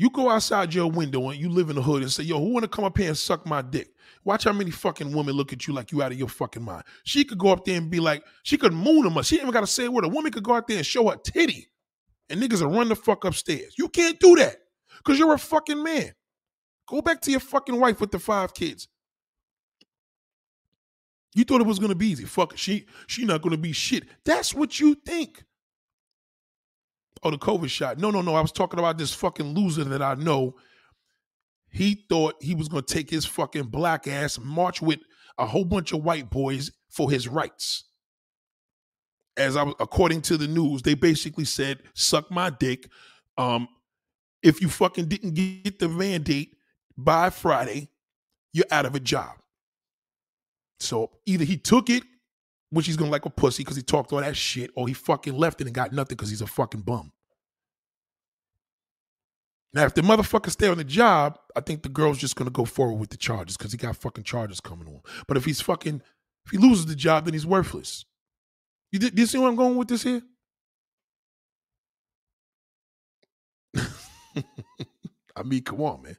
You 0.00 0.08
go 0.08 0.30
outside 0.30 0.72
your 0.72 0.90
window 0.90 1.28
and 1.28 1.38
you 1.38 1.50
live 1.50 1.68
in 1.68 1.76
the 1.76 1.82
hood 1.82 2.00
and 2.00 2.10
say, 2.10 2.22
yo, 2.22 2.38
who 2.38 2.54
wanna 2.54 2.68
come 2.68 2.86
up 2.86 2.96
here 2.96 3.08
and 3.08 3.18
suck 3.18 3.44
my 3.44 3.60
dick? 3.60 3.90
Watch 4.24 4.44
how 4.44 4.52
many 4.54 4.70
fucking 4.70 5.12
women 5.14 5.34
look 5.34 5.52
at 5.52 5.66
you 5.66 5.74
like 5.74 5.92
you 5.92 6.02
out 6.02 6.10
of 6.10 6.18
your 6.18 6.26
fucking 6.26 6.62
mind. 6.62 6.84
She 7.04 7.22
could 7.22 7.36
go 7.36 7.48
up 7.48 7.66
there 7.66 7.76
and 7.76 7.90
be 7.90 8.00
like, 8.00 8.24
she 8.42 8.56
could 8.56 8.72
moon 8.72 9.02
them. 9.02 9.22
She 9.22 9.34
ain't 9.34 9.42
even 9.42 9.52
got 9.52 9.60
to 9.60 9.66
say 9.66 9.84
a 9.84 9.90
word. 9.90 10.06
A 10.06 10.08
woman 10.08 10.32
could 10.32 10.42
go 10.42 10.54
out 10.54 10.66
there 10.66 10.78
and 10.78 10.86
show 10.86 11.10
her 11.10 11.16
titty, 11.16 11.68
and 12.30 12.40
niggas 12.40 12.62
will 12.62 12.70
run 12.70 12.88
the 12.88 12.96
fuck 12.96 13.26
upstairs. 13.26 13.74
You 13.76 13.90
can't 13.90 14.18
do 14.18 14.36
that 14.36 14.56
because 14.96 15.18
you're 15.18 15.34
a 15.34 15.38
fucking 15.38 15.82
man. 15.82 16.14
Go 16.88 17.02
back 17.02 17.20
to 17.20 17.30
your 17.30 17.40
fucking 17.40 17.78
wife 17.78 18.00
with 18.00 18.10
the 18.10 18.18
five 18.18 18.54
kids. 18.54 18.88
You 21.34 21.44
thought 21.44 21.60
it 21.60 21.66
was 21.66 21.78
gonna 21.78 21.94
be 21.94 22.08
easy. 22.08 22.24
Fuck. 22.24 22.56
She 22.56 22.86
she 23.06 23.26
not 23.26 23.42
gonna 23.42 23.58
be 23.58 23.72
shit. 23.72 24.04
That's 24.24 24.54
what 24.54 24.80
you 24.80 24.94
think. 24.94 25.44
Oh, 27.22 27.30
the 27.30 27.38
COVID 27.38 27.68
shot. 27.68 27.98
No, 27.98 28.10
no, 28.10 28.22
no. 28.22 28.34
I 28.34 28.40
was 28.40 28.52
talking 28.52 28.78
about 28.78 28.96
this 28.96 29.12
fucking 29.12 29.54
loser 29.54 29.84
that 29.84 30.02
I 30.02 30.14
know 30.14 30.56
he 31.68 32.06
thought 32.08 32.42
he 32.42 32.54
was 32.54 32.68
going 32.68 32.84
to 32.84 32.94
take 32.94 33.10
his 33.10 33.26
fucking 33.26 33.64
black 33.64 34.08
ass, 34.08 34.38
march 34.38 34.80
with 34.82 35.00
a 35.38 35.46
whole 35.46 35.64
bunch 35.64 35.92
of 35.92 36.02
white 36.02 36.30
boys 36.30 36.70
for 36.88 37.10
his 37.10 37.28
rights. 37.28 37.84
As 39.36 39.56
I 39.56 39.62
was, 39.62 39.74
according 39.78 40.22
to 40.22 40.36
the 40.36 40.48
news, 40.48 40.82
they 40.82 40.94
basically 40.94 41.44
said, 41.44 41.82
"Suck 41.94 42.30
my 42.30 42.50
dick." 42.50 42.88
Um, 43.38 43.68
if 44.42 44.60
you 44.60 44.68
fucking 44.68 45.06
didn't 45.06 45.34
get 45.34 45.78
the 45.78 45.88
mandate 45.88 46.56
by 46.96 47.30
Friday, 47.30 47.90
you're 48.52 48.66
out 48.70 48.86
of 48.86 48.94
a 48.94 49.00
job. 49.00 49.36
So 50.80 51.10
either 51.26 51.44
he 51.44 51.56
took 51.56 51.90
it, 51.90 52.02
which 52.70 52.86
he's 52.86 52.96
gonna 52.96 53.10
like 53.10 53.26
a 53.26 53.30
pussy 53.30 53.62
because 53.62 53.76
he 53.76 53.82
talked 53.82 54.12
all 54.12 54.20
that 54.20 54.36
shit, 54.36 54.70
or 54.74 54.88
he 54.88 54.94
fucking 54.94 55.36
left 55.36 55.60
it 55.60 55.66
and 55.66 55.74
got 55.74 55.92
nothing 55.92 56.16
because 56.16 56.30
he's 56.30 56.40
a 56.40 56.46
fucking 56.46 56.80
bum. 56.82 57.12
Now, 59.72 59.84
if 59.84 59.94
the 59.94 60.02
motherfucker 60.02 60.50
stay 60.50 60.66
on 60.68 60.78
the 60.78 60.84
job, 60.84 61.38
I 61.54 61.60
think 61.60 61.82
the 61.82 61.88
girl's 61.88 62.18
just 62.18 62.36
gonna 62.36 62.50
go 62.50 62.64
forward 62.64 62.98
with 62.98 63.10
the 63.10 63.16
charges 63.16 63.56
because 63.56 63.72
he 63.72 63.78
got 63.78 63.96
fucking 63.96 64.24
charges 64.24 64.60
coming 64.60 64.88
on. 64.88 65.00
But 65.28 65.36
if 65.36 65.44
he's 65.44 65.60
fucking, 65.60 66.02
if 66.44 66.50
he 66.50 66.58
loses 66.58 66.86
the 66.86 66.96
job, 66.96 67.24
then 67.24 67.34
he's 67.34 67.46
worthless. 67.46 68.04
You, 68.92 68.98
do 68.98 69.10
you 69.14 69.26
see 69.26 69.38
where 69.38 69.48
I'm 69.48 69.56
going 69.56 69.76
with 69.76 69.88
this 69.88 70.02
here? 70.02 70.22
I 75.36 75.42
mean, 75.44 75.62
come 75.62 75.80
on, 75.82 76.02
man. 76.02 76.16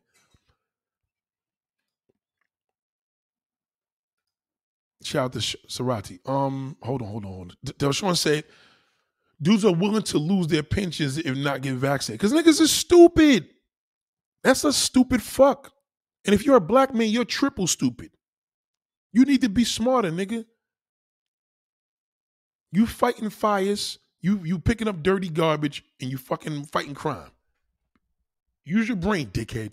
Shout 5.11 5.25
out 5.25 5.33
to 5.33 5.39
Sarati. 5.39 6.19
Um, 6.25 6.77
hold 6.81 7.01
on, 7.01 7.09
hold 7.09 7.25
on, 7.25 7.31
hold 7.33 7.55
Delshawn 7.65 8.15
said, 8.15 8.45
dudes 9.41 9.65
are 9.65 9.73
willing 9.73 10.03
to 10.03 10.17
lose 10.17 10.47
their 10.47 10.63
pensions 10.63 11.17
if 11.17 11.35
not 11.35 11.61
get 11.61 11.73
vaccinated. 11.73 12.21
Because 12.21 12.31
niggas 12.31 12.61
is 12.61 12.71
stupid. 12.71 13.49
That's 14.41 14.63
a 14.63 14.71
stupid 14.71 15.21
fuck. 15.21 15.73
And 16.23 16.33
if 16.33 16.45
you're 16.45 16.55
a 16.55 16.61
black 16.61 16.93
man, 16.93 17.09
you're 17.09 17.25
triple 17.25 17.67
stupid. 17.67 18.11
You 19.11 19.25
need 19.25 19.41
to 19.41 19.49
be 19.49 19.65
smarter, 19.65 20.11
nigga. 20.11 20.45
You 22.71 22.87
fighting 22.87 23.29
fires, 23.29 23.99
you 24.21 24.39
you 24.45 24.59
picking 24.59 24.87
up 24.87 25.03
dirty 25.03 25.27
garbage, 25.27 25.83
and 25.99 26.09
you 26.09 26.17
fucking 26.17 26.67
fighting 26.67 26.95
crime. 26.95 27.31
Use 28.63 28.87
your 28.87 28.95
brain, 28.95 29.27
dickhead. 29.27 29.71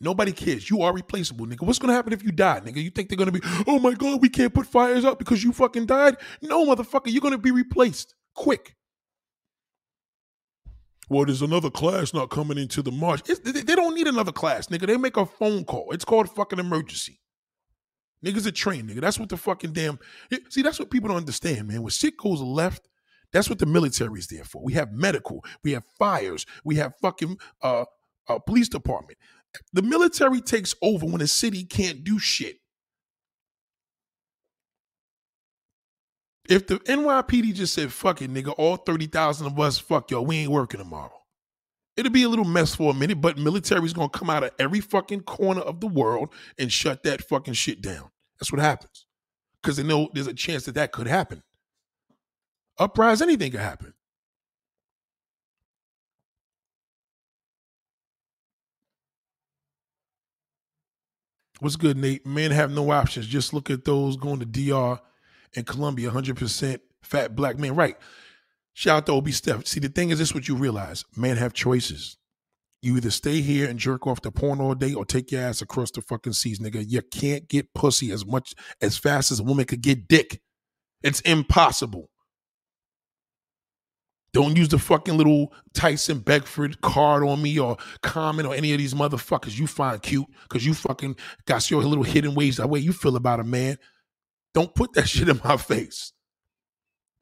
Nobody 0.00 0.32
cares. 0.32 0.68
You 0.68 0.82
are 0.82 0.92
replaceable, 0.92 1.46
nigga. 1.46 1.62
What's 1.62 1.78
gonna 1.78 1.94
happen 1.94 2.12
if 2.12 2.22
you 2.22 2.30
die, 2.30 2.60
nigga? 2.60 2.82
You 2.82 2.90
think 2.90 3.08
they're 3.08 3.16
gonna 3.16 3.32
be, 3.32 3.40
oh 3.66 3.78
my 3.78 3.94
god, 3.94 4.20
we 4.20 4.28
can't 4.28 4.52
put 4.52 4.66
fires 4.66 5.04
up 5.04 5.18
because 5.18 5.42
you 5.42 5.52
fucking 5.52 5.86
died? 5.86 6.16
No, 6.42 6.66
motherfucker, 6.66 7.06
you're 7.06 7.22
gonna 7.22 7.38
be 7.38 7.50
replaced 7.50 8.14
quick. 8.34 8.76
Well, 11.08 11.24
there's 11.24 11.42
another 11.42 11.70
class 11.70 12.12
not 12.12 12.30
coming 12.30 12.58
into 12.58 12.82
the 12.82 12.90
march. 12.90 13.22
It's, 13.28 13.38
they 13.38 13.74
don't 13.74 13.94
need 13.94 14.08
another 14.08 14.32
class, 14.32 14.66
nigga. 14.66 14.86
They 14.86 14.96
make 14.96 15.16
a 15.16 15.24
phone 15.24 15.64
call. 15.64 15.92
It's 15.92 16.04
called 16.04 16.28
fucking 16.28 16.58
emergency. 16.58 17.20
Niggas 18.24 18.46
are 18.46 18.52
trained, 18.52 18.90
nigga. 18.90 19.00
That's 19.00 19.18
what 19.18 19.28
the 19.28 19.36
fucking 19.36 19.72
damn. 19.72 19.98
See, 20.48 20.62
that's 20.62 20.78
what 20.80 20.90
people 20.90 21.08
don't 21.08 21.18
understand, 21.18 21.68
man. 21.68 21.82
When 21.82 21.90
shit 21.90 22.16
goes 22.16 22.40
left, 22.40 22.88
that's 23.32 23.48
what 23.48 23.58
the 23.58 23.66
military 23.66 24.18
is 24.18 24.26
there 24.26 24.44
for. 24.44 24.62
We 24.62 24.72
have 24.72 24.92
medical, 24.92 25.44
we 25.62 25.72
have 25.72 25.84
fires, 25.98 26.44
we 26.64 26.76
have 26.76 26.94
fucking 27.00 27.38
uh, 27.62 27.84
uh 28.28 28.38
police 28.40 28.68
department. 28.68 29.18
The 29.72 29.82
military 29.82 30.40
takes 30.40 30.74
over 30.82 31.06
when 31.06 31.20
a 31.20 31.26
city 31.26 31.64
can't 31.64 32.04
do 32.04 32.18
shit. 32.18 32.56
If 36.48 36.66
the 36.66 36.76
NYPD 36.76 37.54
just 37.54 37.74
said, 37.74 37.92
fuck 37.92 38.22
it, 38.22 38.32
nigga, 38.32 38.54
all 38.56 38.76
30,000 38.76 39.46
of 39.46 39.58
us, 39.58 39.78
fuck 39.78 40.10
y'all, 40.10 40.24
we 40.24 40.38
ain't 40.38 40.52
working 40.52 40.78
tomorrow. 40.78 41.12
It'll 41.96 42.12
be 42.12 42.24
a 42.24 42.28
little 42.28 42.44
mess 42.44 42.74
for 42.74 42.90
a 42.90 42.94
minute, 42.94 43.20
but 43.20 43.38
military's 43.38 43.94
gonna 43.94 44.10
come 44.10 44.30
out 44.30 44.44
of 44.44 44.50
every 44.58 44.80
fucking 44.80 45.22
corner 45.22 45.62
of 45.62 45.80
the 45.80 45.86
world 45.86 46.32
and 46.58 46.70
shut 46.70 47.02
that 47.04 47.22
fucking 47.22 47.54
shit 47.54 47.80
down. 47.80 48.10
That's 48.38 48.52
what 48.52 48.60
happens. 48.60 49.06
Because 49.62 49.76
they 49.76 49.82
know 49.82 50.10
there's 50.12 50.26
a 50.26 50.34
chance 50.34 50.66
that 50.66 50.74
that 50.74 50.92
could 50.92 51.06
happen. 51.06 51.42
Uprise, 52.78 53.22
anything 53.22 53.50
could 53.50 53.60
happen. 53.60 53.94
What's 61.60 61.76
good, 61.76 61.96
Nate? 61.96 62.26
Men 62.26 62.50
have 62.50 62.70
no 62.70 62.90
options. 62.90 63.26
Just 63.26 63.54
look 63.54 63.70
at 63.70 63.84
those 63.84 64.16
going 64.16 64.40
to 64.40 64.46
DR 64.46 65.00
and 65.54 65.66
Colombia, 65.66 66.10
100% 66.10 66.80
fat 67.02 67.34
black 67.34 67.58
men. 67.58 67.74
Right. 67.74 67.96
Shout 68.74 68.98
out 68.98 69.06
to 69.06 69.12
Obi 69.12 69.32
Steph. 69.32 69.66
See, 69.66 69.80
the 69.80 69.88
thing 69.88 70.10
is, 70.10 70.18
this 70.18 70.34
what 70.34 70.48
you 70.48 70.54
realize. 70.54 71.04
Men 71.16 71.38
have 71.38 71.54
choices. 71.54 72.18
You 72.82 72.96
either 72.98 73.10
stay 73.10 73.40
here 73.40 73.68
and 73.68 73.78
jerk 73.78 74.06
off 74.06 74.20
the 74.20 74.30
porn 74.30 74.60
all 74.60 74.74
day 74.74 74.92
or 74.92 75.06
take 75.06 75.32
your 75.32 75.40
ass 75.40 75.62
across 75.62 75.90
the 75.90 76.02
fucking 76.02 76.34
seas, 76.34 76.58
nigga. 76.58 76.84
You 76.86 77.00
can't 77.00 77.48
get 77.48 77.72
pussy 77.72 78.10
as 78.12 78.26
much 78.26 78.54
as 78.82 78.98
fast 78.98 79.32
as 79.32 79.40
a 79.40 79.44
woman 79.44 79.64
could 79.64 79.80
get 79.80 80.06
dick. 80.06 80.42
It's 81.02 81.20
impossible. 81.22 82.10
Don't 84.36 84.54
use 84.54 84.68
the 84.68 84.78
fucking 84.78 85.16
little 85.16 85.50
Tyson 85.72 86.18
Beckford 86.18 86.82
card 86.82 87.22
on 87.22 87.40
me 87.40 87.58
or 87.58 87.78
comment 88.02 88.46
or 88.46 88.54
any 88.54 88.70
of 88.70 88.76
these 88.76 88.92
motherfuckers 88.92 89.58
you 89.58 89.66
find 89.66 90.02
cute 90.02 90.26
because 90.42 90.66
you 90.66 90.74
fucking 90.74 91.16
got 91.46 91.70
your 91.70 91.82
little 91.82 92.04
hidden 92.04 92.34
ways 92.34 92.58
that 92.58 92.68
way 92.68 92.78
you 92.78 92.92
feel 92.92 93.16
about 93.16 93.40
a 93.40 93.44
man. 93.44 93.78
Don't 94.52 94.74
put 94.74 94.92
that 94.92 95.08
shit 95.08 95.30
in 95.30 95.40
my 95.42 95.56
face. 95.56 96.12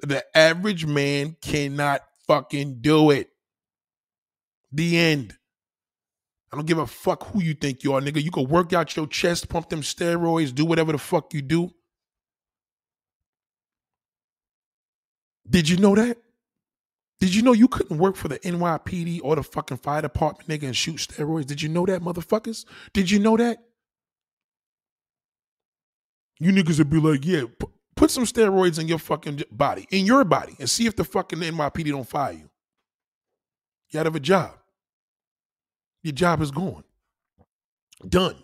The 0.00 0.24
average 0.36 0.86
man 0.86 1.36
cannot 1.40 2.00
fucking 2.26 2.78
do 2.80 3.12
it. 3.12 3.28
The 4.72 4.98
end. 4.98 5.36
I 6.52 6.56
don't 6.56 6.66
give 6.66 6.78
a 6.78 6.86
fuck 6.88 7.28
who 7.28 7.40
you 7.40 7.54
think 7.54 7.84
you 7.84 7.92
are, 7.92 8.00
nigga. 8.00 8.20
You 8.20 8.32
can 8.32 8.48
work 8.48 8.72
out 8.72 8.96
your 8.96 9.06
chest, 9.06 9.48
pump 9.48 9.68
them 9.68 9.82
steroids, 9.82 10.52
do 10.52 10.64
whatever 10.64 10.90
the 10.90 10.98
fuck 10.98 11.32
you 11.32 11.42
do. 11.42 11.70
Did 15.48 15.68
you 15.68 15.76
know 15.76 15.94
that? 15.94 16.23
Did 17.20 17.34
you 17.34 17.42
know 17.42 17.52
you 17.52 17.68
couldn't 17.68 17.98
work 17.98 18.16
for 18.16 18.28
the 18.28 18.38
NYPD 18.40 19.20
or 19.22 19.36
the 19.36 19.42
fucking 19.42 19.78
fire 19.78 20.02
department, 20.02 20.48
nigga, 20.48 20.66
and 20.66 20.76
shoot 20.76 20.96
steroids? 20.96 21.46
Did 21.46 21.62
you 21.62 21.68
know 21.68 21.86
that, 21.86 22.02
motherfuckers? 22.02 22.64
Did 22.92 23.10
you 23.10 23.18
know 23.18 23.36
that? 23.36 23.58
You 26.40 26.52
niggas 26.52 26.78
would 26.78 26.90
be 26.90 27.00
like, 27.00 27.24
yeah, 27.24 27.44
put 27.96 28.10
some 28.10 28.24
steroids 28.24 28.78
in 28.78 28.88
your 28.88 28.98
fucking 28.98 29.44
body, 29.50 29.86
in 29.90 30.04
your 30.04 30.24
body, 30.24 30.56
and 30.58 30.68
see 30.68 30.86
if 30.86 30.96
the 30.96 31.04
fucking 31.04 31.38
NYPD 31.38 31.90
don't 31.90 32.08
fire 32.08 32.32
you. 32.32 32.50
You 33.90 34.00
out 34.00 34.06
of 34.06 34.16
a 34.16 34.20
job. 34.20 34.52
Your 36.02 36.12
job 36.12 36.42
is 36.42 36.50
gone. 36.50 36.84
Done. 38.06 38.43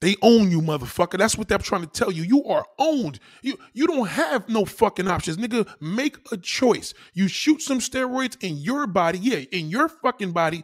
They 0.00 0.14
own 0.22 0.50
you, 0.50 0.60
motherfucker. 0.60 1.18
That's 1.18 1.36
what 1.36 1.48
they're 1.48 1.58
trying 1.58 1.82
to 1.82 1.88
tell 1.88 2.12
you. 2.12 2.22
You 2.22 2.44
are 2.44 2.64
owned. 2.78 3.18
You 3.42 3.58
you 3.72 3.86
don't 3.86 4.08
have 4.08 4.48
no 4.48 4.64
fucking 4.64 5.08
options, 5.08 5.38
nigga. 5.38 5.68
Make 5.80 6.18
a 6.30 6.36
choice. 6.36 6.94
You 7.14 7.26
shoot 7.26 7.62
some 7.62 7.80
steroids 7.80 8.36
in 8.42 8.58
your 8.58 8.86
body, 8.86 9.18
yeah, 9.18 9.38
in 9.50 9.70
your 9.70 9.88
fucking 9.88 10.32
body. 10.32 10.62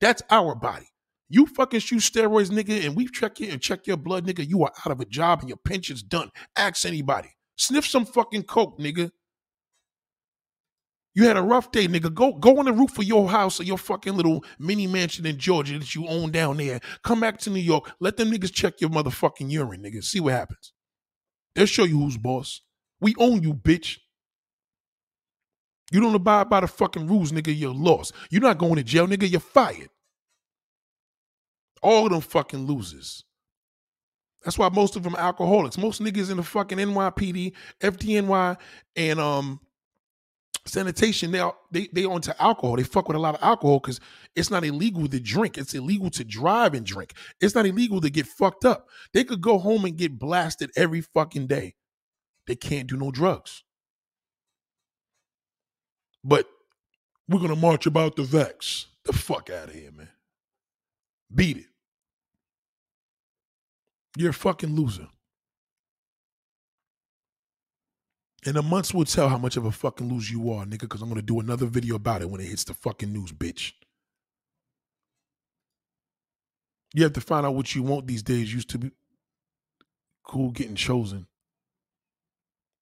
That's 0.00 0.22
our 0.30 0.54
body. 0.54 0.86
You 1.28 1.46
fucking 1.46 1.80
shoot 1.80 2.00
steroids, 2.00 2.50
nigga, 2.50 2.84
and 2.86 2.96
we 2.96 3.06
check 3.06 3.40
you 3.40 3.50
and 3.50 3.60
check 3.60 3.86
your 3.86 3.96
blood, 3.96 4.26
nigga. 4.26 4.48
You 4.48 4.64
are 4.64 4.72
out 4.84 4.92
of 4.92 5.00
a 5.00 5.04
job 5.04 5.40
and 5.40 5.48
your 5.48 5.58
pension's 5.58 6.02
done. 6.02 6.30
Ask 6.56 6.84
anybody. 6.84 7.30
Sniff 7.56 7.86
some 7.86 8.04
fucking 8.04 8.44
coke, 8.44 8.78
nigga. 8.78 9.10
You 11.14 11.26
had 11.26 11.36
a 11.36 11.42
rough 11.42 11.72
day, 11.72 11.88
nigga. 11.88 12.12
Go 12.14 12.32
go 12.34 12.58
on 12.58 12.66
the 12.66 12.72
roof 12.72 12.96
of 12.98 13.04
your 13.04 13.28
house 13.28 13.58
or 13.58 13.64
your 13.64 13.78
fucking 13.78 14.14
little 14.14 14.44
mini 14.58 14.86
mansion 14.86 15.26
in 15.26 15.38
Georgia 15.38 15.78
that 15.78 15.94
you 15.94 16.06
own 16.06 16.30
down 16.30 16.56
there. 16.58 16.80
Come 17.02 17.20
back 17.20 17.38
to 17.40 17.50
New 17.50 17.60
York. 17.60 17.90
Let 18.00 18.16
them 18.16 18.30
niggas 18.30 18.52
check 18.52 18.80
your 18.80 18.90
motherfucking 18.90 19.50
urine, 19.50 19.82
nigga. 19.82 20.04
See 20.04 20.20
what 20.20 20.34
happens. 20.34 20.72
They'll 21.54 21.66
show 21.66 21.84
you 21.84 21.98
who's 21.98 22.16
boss. 22.16 22.60
We 23.00 23.14
own 23.18 23.42
you, 23.42 23.54
bitch. 23.54 23.98
You 25.90 26.00
don't 26.00 26.14
abide 26.14 26.48
by 26.48 26.60
the 26.60 26.68
fucking 26.68 27.08
rules, 27.08 27.32
nigga. 27.32 27.56
You're 27.56 27.74
lost. 27.74 28.12
You're 28.30 28.42
not 28.42 28.58
going 28.58 28.76
to 28.76 28.84
jail, 28.84 29.08
nigga. 29.08 29.28
You're 29.28 29.40
fired. 29.40 29.88
All 31.82 32.06
of 32.06 32.12
them 32.12 32.20
fucking 32.20 32.66
losers. 32.66 33.24
That's 34.44 34.58
why 34.58 34.68
most 34.68 34.96
of 34.96 35.02
them 35.02 35.16
alcoholics. 35.16 35.76
Most 35.76 36.00
niggas 36.00 36.30
in 36.30 36.36
the 36.36 36.42
fucking 36.42 36.78
NYPD, 36.78 37.52
FDNY, 37.82 38.56
and 38.96 39.20
um 39.20 39.60
sanitation 40.66 41.30
they 41.30 41.42
they 41.70 41.88
they 41.92 42.04
onto 42.04 42.32
alcohol. 42.38 42.76
They 42.76 42.82
fuck 42.82 43.08
with 43.08 43.16
a 43.16 43.20
lot 43.20 43.34
of 43.34 43.42
alcohol 43.42 43.80
because 43.80 44.00
it's 44.36 44.50
not 44.50 44.64
illegal 44.64 45.08
to 45.08 45.20
drink. 45.20 45.58
It's 45.58 45.74
illegal 45.74 46.10
to 46.10 46.24
drive 46.24 46.74
and 46.74 46.84
drink. 46.86 47.14
It's 47.40 47.54
not 47.54 47.66
illegal 47.66 48.00
to 48.00 48.10
get 48.10 48.26
fucked 48.26 48.64
up. 48.64 48.88
They 49.12 49.24
could 49.24 49.40
go 49.40 49.58
home 49.58 49.84
and 49.84 49.96
get 49.96 50.18
blasted 50.18 50.70
every 50.76 51.00
fucking 51.00 51.46
day. 51.46 51.74
They 52.46 52.56
can't 52.56 52.88
do 52.88 52.96
no 52.96 53.10
drugs. 53.10 53.64
But 56.22 56.46
we're 57.28 57.40
gonna 57.40 57.56
march 57.56 57.86
about 57.86 58.16
the 58.16 58.22
vex 58.22 58.86
the 59.04 59.12
fuck 59.12 59.50
out 59.50 59.68
of 59.68 59.74
here 59.74 59.92
man. 59.92 60.08
Beat 61.34 61.58
it. 61.58 61.66
You're 64.16 64.30
a 64.30 64.34
fucking 64.34 64.74
loser 64.74 65.08
And 68.46 68.56
the 68.56 68.62
months 68.62 68.94
will 68.94 69.04
tell 69.04 69.28
how 69.28 69.36
much 69.36 69.56
of 69.56 69.66
a 69.66 69.72
fucking 69.72 70.08
loser 70.08 70.32
you 70.32 70.50
are, 70.50 70.64
nigga, 70.64 70.80
because 70.80 71.02
I'm 71.02 71.08
gonna 71.08 71.22
do 71.22 71.40
another 71.40 71.66
video 71.66 71.96
about 71.96 72.22
it 72.22 72.30
when 72.30 72.40
it 72.40 72.46
hits 72.46 72.64
the 72.64 72.74
fucking 72.74 73.12
news, 73.12 73.32
bitch. 73.32 73.72
You 76.94 77.04
have 77.04 77.12
to 77.12 77.20
find 77.20 77.46
out 77.46 77.54
what 77.54 77.74
you 77.74 77.82
want 77.82 78.06
these 78.06 78.22
days. 78.22 78.52
Used 78.52 78.70
to 78.70 78.78
be 78.78 78.90
cool 80.24 80.50
getting 80.50 80.74
chosen. 80.74 81.26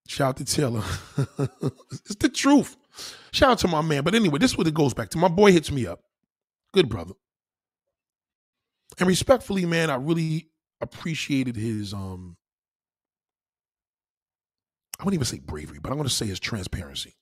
Shout 0.07 0.29
out 0.29 0.37
to 0.37 0.45
Taylor. 0.45 0.83
it's 1.91 2.15
the 2.15 2.29
truth. 2.29 2.75
Shout 3.31 3.51
out 3.51 3.59
to 3.59 3.67
my 3.67 3.81
man. 3.81 4.03
But 4.03 4.15
anyway, 4.15 4.39
this 4.39 4.51
is 4.51 4.57
what 4.57 4.65
it 4.65 4.73
goes 4.73 4.93
back 4.93 5.09
to. 5.09 5.19
My 5.19 5.27
boy 5.27 5.51
hits 5.51 5.71
me 5.71 5.85
up. 5.85 6.01
Good 6.73 6.89
brother. 6.89 7.13
And 8.97 9.07
respectfully, 9.07 9.65
man, 9.65 9.91
I 9.91 9.95
really 9.95 10.49
appreciated 10.81 11.55
his 11.55 11.93
um 11.93 12.37
I 14.99 15.03
wouldn't 15.03 15.15
even 15.15 15.25
say 15.25 15.39
bravery, 15.39 15.79
but 15.81 15.91
I'm 15.91 15.97
gonna 15.97 16.09
say 16.09 16.25
his 16.25 16.39
transparency. 16.39 17.15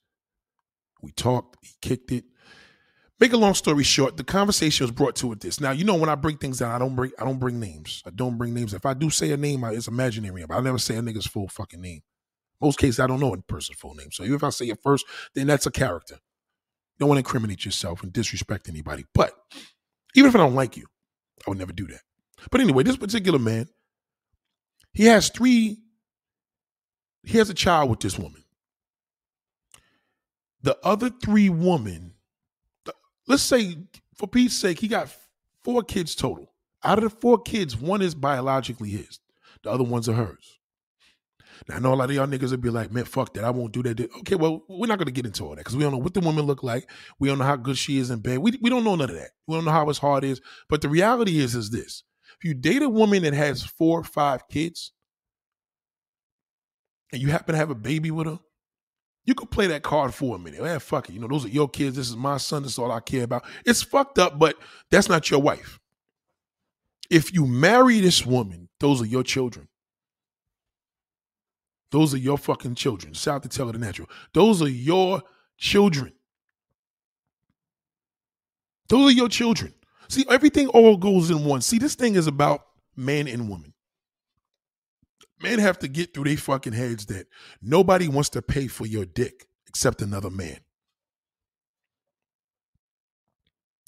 We 1.01 1.11
talked, 1.11 1.57
he 1.61 1.69
kicked 1.81 2.11
it. 2.11 2.25
Make 3.19 3.33
a 3.33 3.37
long 3.37 3.53
story 3.53 3.83
short, 3.83 4.17
the 4.17 4.23
conversation 4.23 4.83
was 4.83 4.91
brought 4.91 5.15
to 5.17 5.31
it 5.31 5.39
this. 5.39 5.59
Now, 5.59 5.71
you 5.71 5.83
know, 5.83 5.95
when 5.95 6.09
I 6.09 6.15
break 6.15 6.39
things 6.39 6.59
down, 6.59 6.71
I 6.71 6.79
don't 6.79 6.95
bring 6.95 7.11
I 7.19 7.25
don't 7.25 7.39
bring 7.39 7.59
names. 7.59 8.03
I 8.05 8.11
don't 8.11 8.37
bring 8.37 8.53
names. 8.53 8.73
If 8.73 8.85
I 8.85 8.93
do 8.93 9.09
say 9.09 9.31
a 9.31 9.37
name, 9.37 9.63
it's 9.65 9.87
imaginary. 9.87 10.45
But 10.47 10.55
I 10.55 10.61
never 10.61 10.77
say 10.77 10.95
a 10.97 11.01
nigga's 11.01 11.27
full 11.27 11.47
fucking 11.47 11.81
name. 11.81 12.01
Most 12.61 12.79
cases, 12.79 12.99
I 12.99 13.07
don't 13.07 13.19
know 13.19 13.33
a 13.33 13.41
person's 13.41 13.77
full 13.77 13.93
name. 13.93 14.11
So 14.11 14.23
even 14.23 14.35
if 14.35 14.43
I 14.43 14.49
say 14.49 14.65
it 14.67 14.79
first, 14.81 15.05
then 15.35 15.47
that's 15.47 15.65
a 15.65 15.71
character. 15.71 16.17
Don't 16.99 17.09
want 17.09 17.17
to 17.17 17.19
incriminate 17.19 17.65
yourself 17.65 18.01
and 18.01 18.11
disrespect 18.11 18.67
anybody. 18.67 19.05
But 19.13 19.33
even 20.15 20.29
if 20.29 20.35
I 20.35 20.39
don't 20.39 20.55
like 20.55 20.77
you, 20.77 20.85
I 21.45 21.51
would 21.51 21.59
never 21.59 21.73
do 21.73 21.85
that. 21.87 22.01
But 22.49 22.61
anyway, 22.61 22.83
this 22.83 22.97
particular 22.97 23.39
man, 23.39 23.67
he 24.93 25.05
has 25.05 25.29
three, 25.29 25.77
he 27.27 27.37
has 27.37 27.49
a 27.49 27.53
child 27.53 27.89
with 27.89 27.99
this 27.99 28.17
woman. 28.17 28.43
The 30.63 30.77
other 30.83 31.09
three 31.09 31.49
women 31.49 32.13
let's 33.27 33.43
say 33.43 33.77
for 34.15 34.27
Pete's 34.27 34.55
sake, 34.55 34.79
he 34.79 34.87
got 34.87 35.09
four 35.63 35.83
kids 35.83 36.15
total. 36.15 36.53
Out 36.83 36.97
of 36.97 37.03
the 37.03 37.09
four 37.09 37.39
kids, 37.39 37.75
one 37.75 38.01
is 38.01 38.15
biologically 38.15 38.89
his. 38.89 39.19
The 39.63 39.69
other 39.69 39.83
ones 39.83 40.07
are 40.07 40.13
hers. 40.13 40.59
Now 41.67 41.75
I 41.75 41.79
know 41.79 41.93
a 41.93 41.95
lot 41.95 42.09
of 42.09 42.15
y'all 42.15 42.27
niggas 42.27 42.51
would 42.51 42.61
be 42.61 42.69
like, 42.69 42.91
man, 42.91 43.05
fuck 43.05 43.33
that. 43.33 43.43
I 43.43 43.49
won't 43.49 43.73
do 43.73 43.81
that. 43.83 43.99
Okay, 44.19 44.35
well, 44.35 44.63
we're 44.69 44.87
not 44.87 44.99
gonna 44.99 45.11
get 45.11 45.25
into 45.25 45.43
all 45.43 45.51
that 45.51 45.57
because 45.57 45.75
we 45.75 45.83
don't 45.83 45.91
know 45.91 45.97
what 45.97 46.13
the 46.13 46.19
woman 46.19 46.45
look 46.45 46.63
like. 46.63 46.89
We 47.19 47.27
don't 47.27 47.39
know 47.39 47.45
how 47.45 47.55
good 47.55 47.77
she 47.77 47.97
is 47.97 48.11
in 48.11 48.19
bed. 48.19 48.39
We, 48.39 48.57
we 48.61 48.69
don't 48.69 48.83
know 48.83 48.95
none 48.95 49.09
of 49.09 49.15
that. 49.15 49.31
We 49.47 49.55
don't 49.55 49.65
know 49.65 49.71
how 49.71 49.87
his 49.87 49.97
heart 49.97 50.23
is. 50.23 50.39
But 50.69 50.81
the 50.81 50.89
reality 50.89 51.39
is, 51.39 51.55
is 51.55 51.71
this. 51.71 52.03
If 52.37 52.45
you 52.45 52.53
date 52.53 52.83
a 52.83 52.89
woman 52.89 53.23
that 53.23 53.33
has 53.33 53.63
four 53.63 53.99
or 53.99 54.03
five 54.03 54.47
kids, 54.47 54.91
and 57.11 57.21
you 57.21 57.29
happen 57.29 57.53
to 57.53 57.57
have 57.59 57.69
a 57.69 57.75
baby 57.75 58.11
with 58.11 58.27
her, 58.27 58.39
you 59.25 59.35
could 59.35 59.51
play 59.51 59.67
that 59.67 59.83
card 59.83 60.13
for 60.13 60.35
a 60.35 60.39
minute. 60.39 60.61
Man, 60.61 60.79
fuck 60.79 61.09
it. 61.09 61.13
You 61.13 61.19
know, 61.19 61.27
those 61.27 61.45
are 61.45 61.49
your 61.49 61.67
kids. 61.69 61.97
This 61.97 62.09
is 62.09 62.15
my 62.15 62.37
son. 62.37 62.63
This 62.63 62.73
is 62.73 62.79
all 62.79 62.91
I 62.91 63.01
care 63.01 63.23
about. 63.23 63.43
It's 63.65 63.83
fucked 63.83 64.19
up, 64.19 64.39
but 64.39 64.57
that's 64.89 65.09
not 65.09 65.29
your 65.29 65.41
wife. 65.41 65.79
If 67.09 67.33
you 67.33 67.45
marry 67.45 67.99
this 67.99 68.25
woman, 68.25 68.69
those 68.79 69.01
are 69.01 69.05
your 69.05 69.23
children. 69.23 69.67
Those 71.91 72.13
are 72.13 72.17
your 72.17 72.37
fucking 72.37 72.75
children. 72.75 73.13
Shout 73.13 73.43
to 73.43 73.49
Taylor 73.49 73.71
the 73.71 73.79
Natural. 73.79 74.09
Those 74.33 74.61
are 74.61 74.69
your 74.69 75.21
children. 75.57 76.13
Those 78.89 79.11
are 79.11 79.15
your 79.15 79.29
children. 79.29 79.73
See, 80.09 80.25
everything 80.29 80.67
all 80.69 80.95
goes 80.95 81.29
in 81.29 81.43
one. 81.43 81.61
See, 81.61 81.79
this 81.79 81.95
thing 81.95 82.15
is 82.15 82.27
about 82.27 82.61
man 82.95 83.27
and 83.27 83.49
woman 83.49 83.73
men 85.41 85.59
have 85.59 85.79
to 85.79 85.87
get 85.87 86.13
through 86.13 86.25
their 86.25 86.37
fucking 86.37 86.73
heads 86.73 87.05
that 87.07 87.27
nobody 87.61 88.07
wants 88.07 88.29
to 88.29 88.41
pay 88.41 88.67
for 88.67 88.85
your 88.85 89.05
dick 89.05 89.47
except 89.67 90.01
another 90.01 90.29
man. 90.29 90.59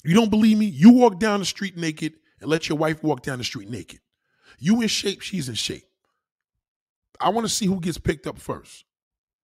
You 0.04 0.14
don't 0.14 0.30
believe 0.30 0.56
me? 0.56 0.66
You 0.66 0.92
walk 0.92 1.18
down 1.18 1.40
the 1.40 1.46
street 1.46 1.76
naked 1.76 2.14
and 2.40 2.48
let 2.48 2.68
your 2.68 2.78
wife 2.78 3.02
walk 3.02 3.22
down 3.22 3.38
the 3.38 3.44
street 3.44 3.68
naked. 3.68 4.00
You 4.58 4.80
in 4.80 4.88
shape, 4.88 5.20
she's 5.20 5.48
in 5.48 5.54
shape. 5.54 5.84
I 7.20 7.28
want 7.28 7.46
to 7.46 7.52
see 7.52 7.66
who 7.66 7.80
gets 7.80 7.98
picked 7.98 8.26
up 8.26 8.38
first. 8.38 8.84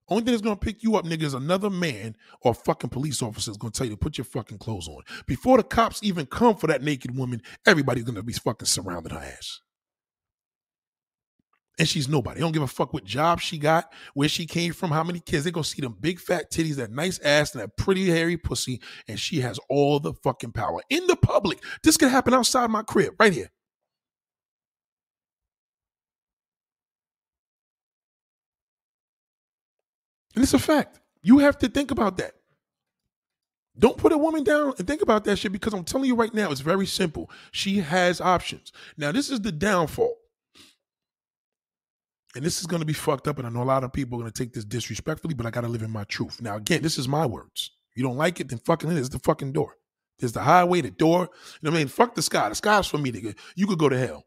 Only 0.08 0.22
thing 0.22 0.32
that's 0.32 0.42
gonna 0.42 0.56
pick 0.56 0.82
you 0.82 0.96
up, 0.96 1.04
nigga, 1.04 1.24
is 1.24 1.34
another 1.34 1.68
man 1.68 2.16
or 2.42 2.54
fucking 2.54 2.90
police 2.90 3.22
officer 3.22 3.50
is 3.50 3.56
gonna 3.56 3.72
tell 3.72 3.86
you 3.86 3.92
to 3.92 3.98
put 3.98 4.16
your 4.16 4.24
fucking 4.24 4.58
clothes 4.58 4.88
on. 4.88 5.02
Before 5.26 5.56
the 5.56 5.64
cops 5.64 6.00
even 6.02 6.26
come 6.26 6.56
for 6.56 6.68
that 6.68 6.82
naked 6.82 7.16
woman, 7.16 7.42
everybody's 7.66 8.04
gonna 8.04 8.22
be 8.22 8.32
fucking 8.32 8.66
surrounding 8.66 9.12
her 9.12 9.18
ass 9.18 9.60
and 11.78 11.88
she's 11.88 12.08
nobody. 12.08 12.36
They 12.36 12.40
don't 12.40 12.52
give 12.52 12.62
a 12.62 12.66
fuck 12.66 12.92
what 12.92 13.04
job 13.04 13.40
she 13.40 13.58
got, 13.58 13.92
where 14.14 14.28
she 14.28 14.46
came 14.46 14.72
from, 14.72 14.90
how 14.90 15.04
many 15.04 15.20
kids. 15.20 15.44
They 15.44 15.50
gonna 15.50 15.64
see 15.64 15.82
them 15.82 15.96
big 16.00 16.18
fat 16.18 16.50
titties, 16.50 16.76
that 16.76 16.90
nice 16.90 17.18
ass, 17.20 17.54
and 17.54 17.62
that 17.62 17.76
pretty 17.76 18.06
hairy 18.06 18.36
pussy, 18.36 18.80
and 19.08 19.18
she 19.18 19.40
has 19.40 19.58
all 19.68 20.00
the 20.00 20.14
fucking 20.14 20.52
power 20.52 20.80
in 20.90 21.06
the 21.06 21.16
public. 21.16 21.62
This 21.82 21.96
could 21.96 22.10
happen 22.10 22.34
outside 22.34 22.70
my 22.70 22.82
crib, 22.82 23.14
right 23.18 23.32
here. 23.32 23.50
And 30.34 30.42
it's 30.42 30.54
a 30.54 30.58
fact. 30.58 31.00
You 31.22 31.38
have 31.38 31.58
to 31.58 31.68
think 31.68 31.90
about 31.90 32.18
that. 32.18 32.32
Don't 33.78 33.98
put 33.98 34.12
a 34.12 34.18
woman 34.18 34.44
down 34.44 34.72
and 34.78 34.86
think 34.86 35.02
about 35.02 35.24
that 35.24 35.36
shit 35.38 35.52
because 35.52 35.74
I'm 35.74 35.84
telling 35.84 36.06
you 36.06 36.14
right 36.14 36.32
now, 36.32 36.50
it's 36.50 36.60
very 36.60 36.86
simple. 36.86 37.30
She 37.52 37.78
has 37.78 38.20
options. 38.20 38.72
Now, 38.96 39.12
this 39.12 39.30
is 39.30 39.40
the 39.40 39.52
downfall 39.52 40.14
and 42.36 42.44
this 42.44 42.60
is 42.60 42.66
going 42.66 42.80
to 42.80 42.86
be 42.86 42.92
fucked 42.92 43.26
up, 43.26 43.38
and 43.38 43.46
I 43.46 43.50
know 43.50 43.62
a 43.62 43.64
lot 43.64 43.82
of 43.82 43.94
people 43.94 44.18
are 44.18 44.22
going 44.22 44.30
to 44.30 44.44
take 44.44 44.52
this 44.52 44.64
disrespectfully, 44.64 45.32
but 45.32 45.46
I 45.46 45.50
got 45.50 45.62
to 45.62 45.68
live 45.68 45.82
in 45.82 45.90
my 45.90 46.04
truth. 46.04 46.42
Now, 46.42 46.56
again, 46.56 46.82
this 46.82 46.98
is 46.98 47.08
my 47.08 47.24
words. 47.24 47.70
You 47.94 48.02
don't 48.02 48.18
like 48.18 48.40
it, 48.40 48.48
then 48.50 48.58
fucking 48.58 48.90
it 48.90 48.98
is 48.98 49.08
the 49.08 49.18
fucking 49.20 49.52
door. 49.52 49.76
There's 50.18 50.32
the 50.32 50.42
highway, 50.42 50.82
the 50.82 50.90
door. 50.90 51.22
You 51.22 51.26
know 51.62 51.70
what 51.70 51.76
I 51.76 51.80
mean? 51.80 51.88
Fuck 51.88 52.14
the 52.14 52.20
sky. 52.20 52.50
The 52.50 52.54
sky's 52.54 52.86
for 52.86 52.98
me, 52.98 53.10
nigga. 53.10 53.36
You 53.54 53.66
could 53.66 53.78
go 53.78 53.88
to 53.88 53.98
hell. 53.98 54.26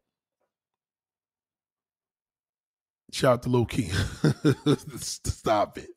Shout 3.11 3.33
out 3.33 3.43
to 3.43 3.49
Low 3.49 3.65
Key. 3.65 3.89
Stop 4.97 5.77
it. 5.77 5.89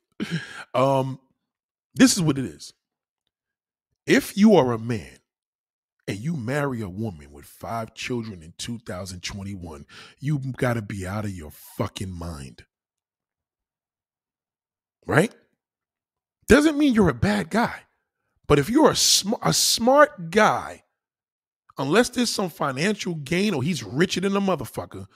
Um, 0.75 1.19
this 1.95 2.15
is 2.15 2.23
what 2.23 2.37
it 2.37 2.45
is. 2.45 2.75
If 4.07 4.37
you 4.37 4.57
are 4.57 4.73
a 4.73 4.79
man 4.79 5.19
and 6.09 6.19
you 6.19 6.37
marry 6.37 6.81
a 6.81 6.89
woman 6.89 7.31
with 7.31 7.45
five 7.45 7.95
children 7.95 8.43
in 8.43 8.55
2021, 8.59 9.87
you 10.19 10.39
got 10.57 10.75
to 10.75 10.83
be 10.83 11.07
out 11.07 11.25
of 11.25 11.31
your 11.31 11.51
fucking 11.51 12.11
mind. 12.11 12.65
Right? 15.07 15.35
Doesn't 16.49 16.79
mean 16.79 16.95
you're 16.95 17.09
a 17.09 17.15
bad 17.15 17.51
guy. 17.51 17.83
But 18.49 18.59
if 18.59 18.69
you're 18.69 18.91
a, 18.91 18.97
sm- 18.97 19.35
a 19.43 19.53
smart 19.53 20.31
guy, 20.31 20.83
unless 21.79 22.11
there's 22.11 22.31
some 22.31 22.51
financial 22.51 23.15
gain 23.15 23.55
or 23.55 23.63
he's 23.63 23.83
richer 23.83 24.21
than 24.21 24.37
a 24.37 24.41
motherfucker, 24.41 25.07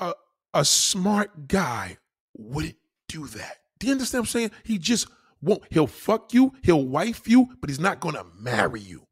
a, 0.00 0.14
a 0.54 0.64
smart 0.64 1.46
guy 1.46 1.98
wouldn't 2.36 2.76
do 3.08 3.26
that. 3.26 3.58
Do 3.78 3.86
you 3.86 3.92
understand 3.92 4.22
what 4.22 4.28
I'm 4.28 4.32
saying? 4.32 4.50
He 4.64 4.78
just 4.78 5.08
won't 5.42 5.62
he'll 5.70 5.86
fuck 5.86 6.32
you, 6.32 6.52
he'll 6.62 6.86
wife 6.86 7.28
you, 7.28 7.48
but 7.60 7.68
he's 7.68 7.80
not 7.80 8.00
gonna 8.00 8.24
marry 8.38 8.80
you. 8.80 9.06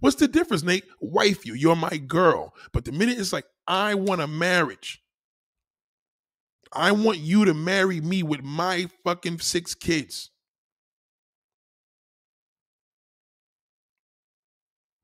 What's 0.00 0.16
the 0.16 0.28
difference, 0.28 0.62
Nate? 0.62 0.84
Wife 1.00 1.46
you, 1.46 1.54
you're 1.54 1.76
my 1.76 1.96
girl. 1.96 2.54
But 2.72 2.84
the 2.84 2.92
minute 2.92 3.18
it's 3.18 3.32
like, 3.32 3.46
I 3.66 3.94
want 3.94 4.20
a 4.20 4.26
marriage. 4.26 5.02
I 6.72 6.92
want 6.92 7.18
you 7.18 7.44
to 7.44 7.54
marry 7.54 8.00
me 8.00 8.22
with 8.22 8.42
my 8.42 8.88
fucking 9.04 9.38
six 9.40 9.74
kids. 9.74 10.30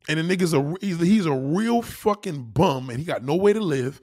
And 0.09 0.19
the 0.19 0.37
nigga's 0.37 0.53
a 0.53 0.75
he's 0.81 1.27
a 1.27 1.33
real 1.33 1.81
fucking 1.81 2.51
bum 2.53 2.91
and 2.91 2.99
he 2.99 3.05
got 3.05 3.23
nowhere 3.23 3.55
to 3.55 3.61
live. 3.61 4.01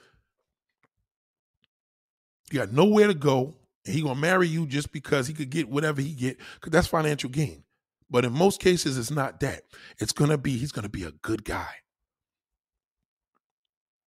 He 2.50 2.58
got 2.58 2.72
nowhere 2.72 3.08
to 3.08 3.14
go 3.14 3.59
he 3.90 4.02
gonna 4.02 4.20
marry 4.20 4.48
you 4.48 4.66
just 4.66 4.92
because 4.92 5.28
he 5.28 5.34
could 5.34 5.50
get 5.50 5.70
whatever 5.70 6.02
he 6.02 6.14
get 6.14 6.38
because 6.56 6.72
that's 6.72 6.88
financial 6.88 7.30
gain. 7.30 7.64
But 8.10 8.26
in 8.26 8.34
most 8.34 8.60
cases 8.60 8.98
it's 8.98 9.12
not 9.12 9.40
that. 9.42 9.64
It's 10.00 10.14
gonna 10.14 10.38
be 10.38 10.58
he's 10.58 10.72
gonna 10.72 10.90
be 10.90 11.04
a 11.04 11.12
good 11.12 11.44
guy. 11.44 11.72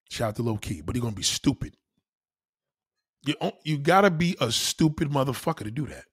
Shout 0.10 0.30
out 0.30 0.36
to 0.38 0.44
low 0.44 0.58
key 0.58 0.82
but 0.82 0.96
he's 0.96 1.04
gonna 1.04 1.16
be 1.16 1.24
stupid. 1.24 1.76
You, 3.26 3.36
oh, 3.42 3.54
you 3.64 3.78
gotta 3.78 4.10
be 4.10 4.36
a 4.42 4.52
stupid 4.52 5.10
motherfucker 5.10 5.64
to 5.64 5.72
do 5.72 5.86
that. 5.88 6.06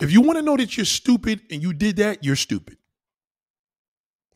If 0.00 0.10
you 0.10 0.22
want 0.22 0.38
to 0.38 0.42
know 0.42 0.56
that 0.56 0.76
you're 0.76 0.86
stupid 0.86 1.42
and 1.50 1.62
you 1.62 1.72
did 1.72 1.96
that 1.96 2.24
you're 2.24 2.36
stupid 2.36 2.78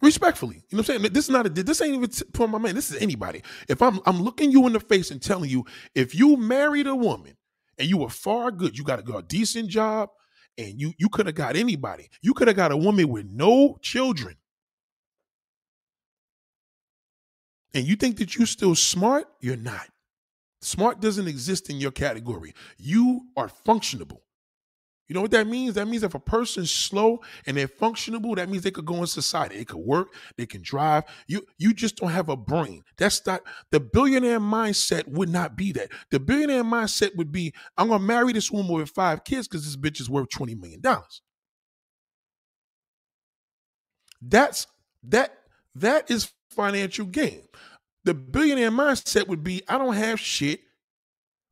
Respectfully, 0.03 0.57
you 0.57 0.77
know 0.77 0.83
what 0.83 0.91
I'm 0.91 1.01
saying? 1.01 1.13
This 1.13 1.25
is 1.25 1.31
not 1.31 1.47
a 1.47 1.49
this 1.49 1.81
ain't 1.81 1.95
even 1.95 2.11
for 2.35 2.47
my 2.47 2.59
man. 2.59 2.75
This 2.75 2.91
is 2.91 3.01
anybody. 3.01 3.43
If 3.69 3.81
I'm 3.81 4.01
I'm 4.05 4.23
looking 4.23 4.51
you 4.53 4.67
in 4.67 4.75
the 4.75 4.81
face 4.81 5.11
and 5.11 5.23
telling 5.23 5.49
you, 5.49 5.65
if 5.95 6.15
you 6.15 6.37
married 6.37 6.87
a 6.87 6.95
woman 6.95 7.37
and 7.79 7.89
you 7.89 7.99
were 7.99 8.11
far 8.11 8.51
good, 8.51 8.77
you 8.77 8.85
got 8.85 9.09
a, 9.09 9.17
a 9.17 9.23
decent 9.23 9.71
job, 9.71 10.11
and 10.59 10.79
you 10.79 10.93
you 10.99 11.09
could 11.09 11.27
have 11.27 11.35
got 11.35 11.57
anybody. 11.57 12.11
You 12.21 12.35
could 12.35 12.49
have 12.49 12.57
got 12.57 12.73
a 12.73 12.77
woman 12.77 13.09
with 13.09 13.27
no 13.27 13.79
children. 13.81 14.37
And 17.75 17.87
you 17.87 17.97
think 17.97 18.19
that 18.19 18.37
you're 18.37 18.47
still 18.47 18.75
smart? 18.75 19.27
You're 19.41 19.57
not. 19.57 19.89
Smart 20.61 21.01
doesn't 21.01 21.29
exist 21.29 21.71
in 21.71 21.77
your 21.79 21.91
category. 21.91 22.55
You 22.79 23.29
are 23.37 23.51
functionable. 23.67 24.21
You 25.09 25.15
know 25.15 25.23
what 25.23 25.31
that 25.31 25.47
means? 25.47 25.75
That 25.75 25.87
means 25.87 26.03
if 26.03 26.15
a 26.15 26.21
person's 26.21 26.71
slow 26.71 27.21
and 27.47 27.57
they're 27.57 27.69
functionable, 27.69 28.35
that 28.37 28.49
means 28.49 28.65
they 28.65 28.71
could 28.71 28.87
go 28.87 28.97
in 28.97 29.07
society. 29.07 29.57
They 29.57 29.65
could 29.65 29.79
work, 29.79 30.15
they 30.37 30.47
can 30.47 30.63
drive. 30.63 31.05
You 31.29 31.47
you 31.59 31.73
just 31.73 31.97
don't 31.97 32.11
have 32.11 32.29
a 32.29 32.37
brain. 32.37 32.83
That's 32.97 33.25
not 33.25 33.43
the 33.71 33.81
billionaire 33.81 34.41
mindset 34.41 35.07
would 35.09 35.29
not 35.29 35.57
be 35.57 35.73
that. 35.73 35.91
The 36.11 36.19
billionaire 36.19 36.65
mindset 36.65 37.15
would 37.17 37.31
be, 37.31 37.55
I'm 37.79 37.89
gonna 37.89 38.03
marry 38.03 38.33
this 38.33 38.51
woman 38.51 38.73
with 38.73 38.91
five 38.91 39.25
kids 39.25 39.47
because 39.47 39.65
this 39.65 39.77
bitch 39.77 40.01
is 40.01 40.11
worth 40.11 40.29
$20 40.31 40.59
million. 40.61 40.83
That's 44.23 44.67
that 45.05 45.39
that 45.75 46.11
is 46.11 46.33
financial 46.51 47.07
gain. 47.07 47.43
The 48.05 48.15
billionaire 48.15 48.71
mindset 48.71 49.29
would 49.29 49.43
be, 49.43 49.63
I 49.69 49.79
don't 49.79 49.95
have 49.95 50.21
shit. 50.21 50.61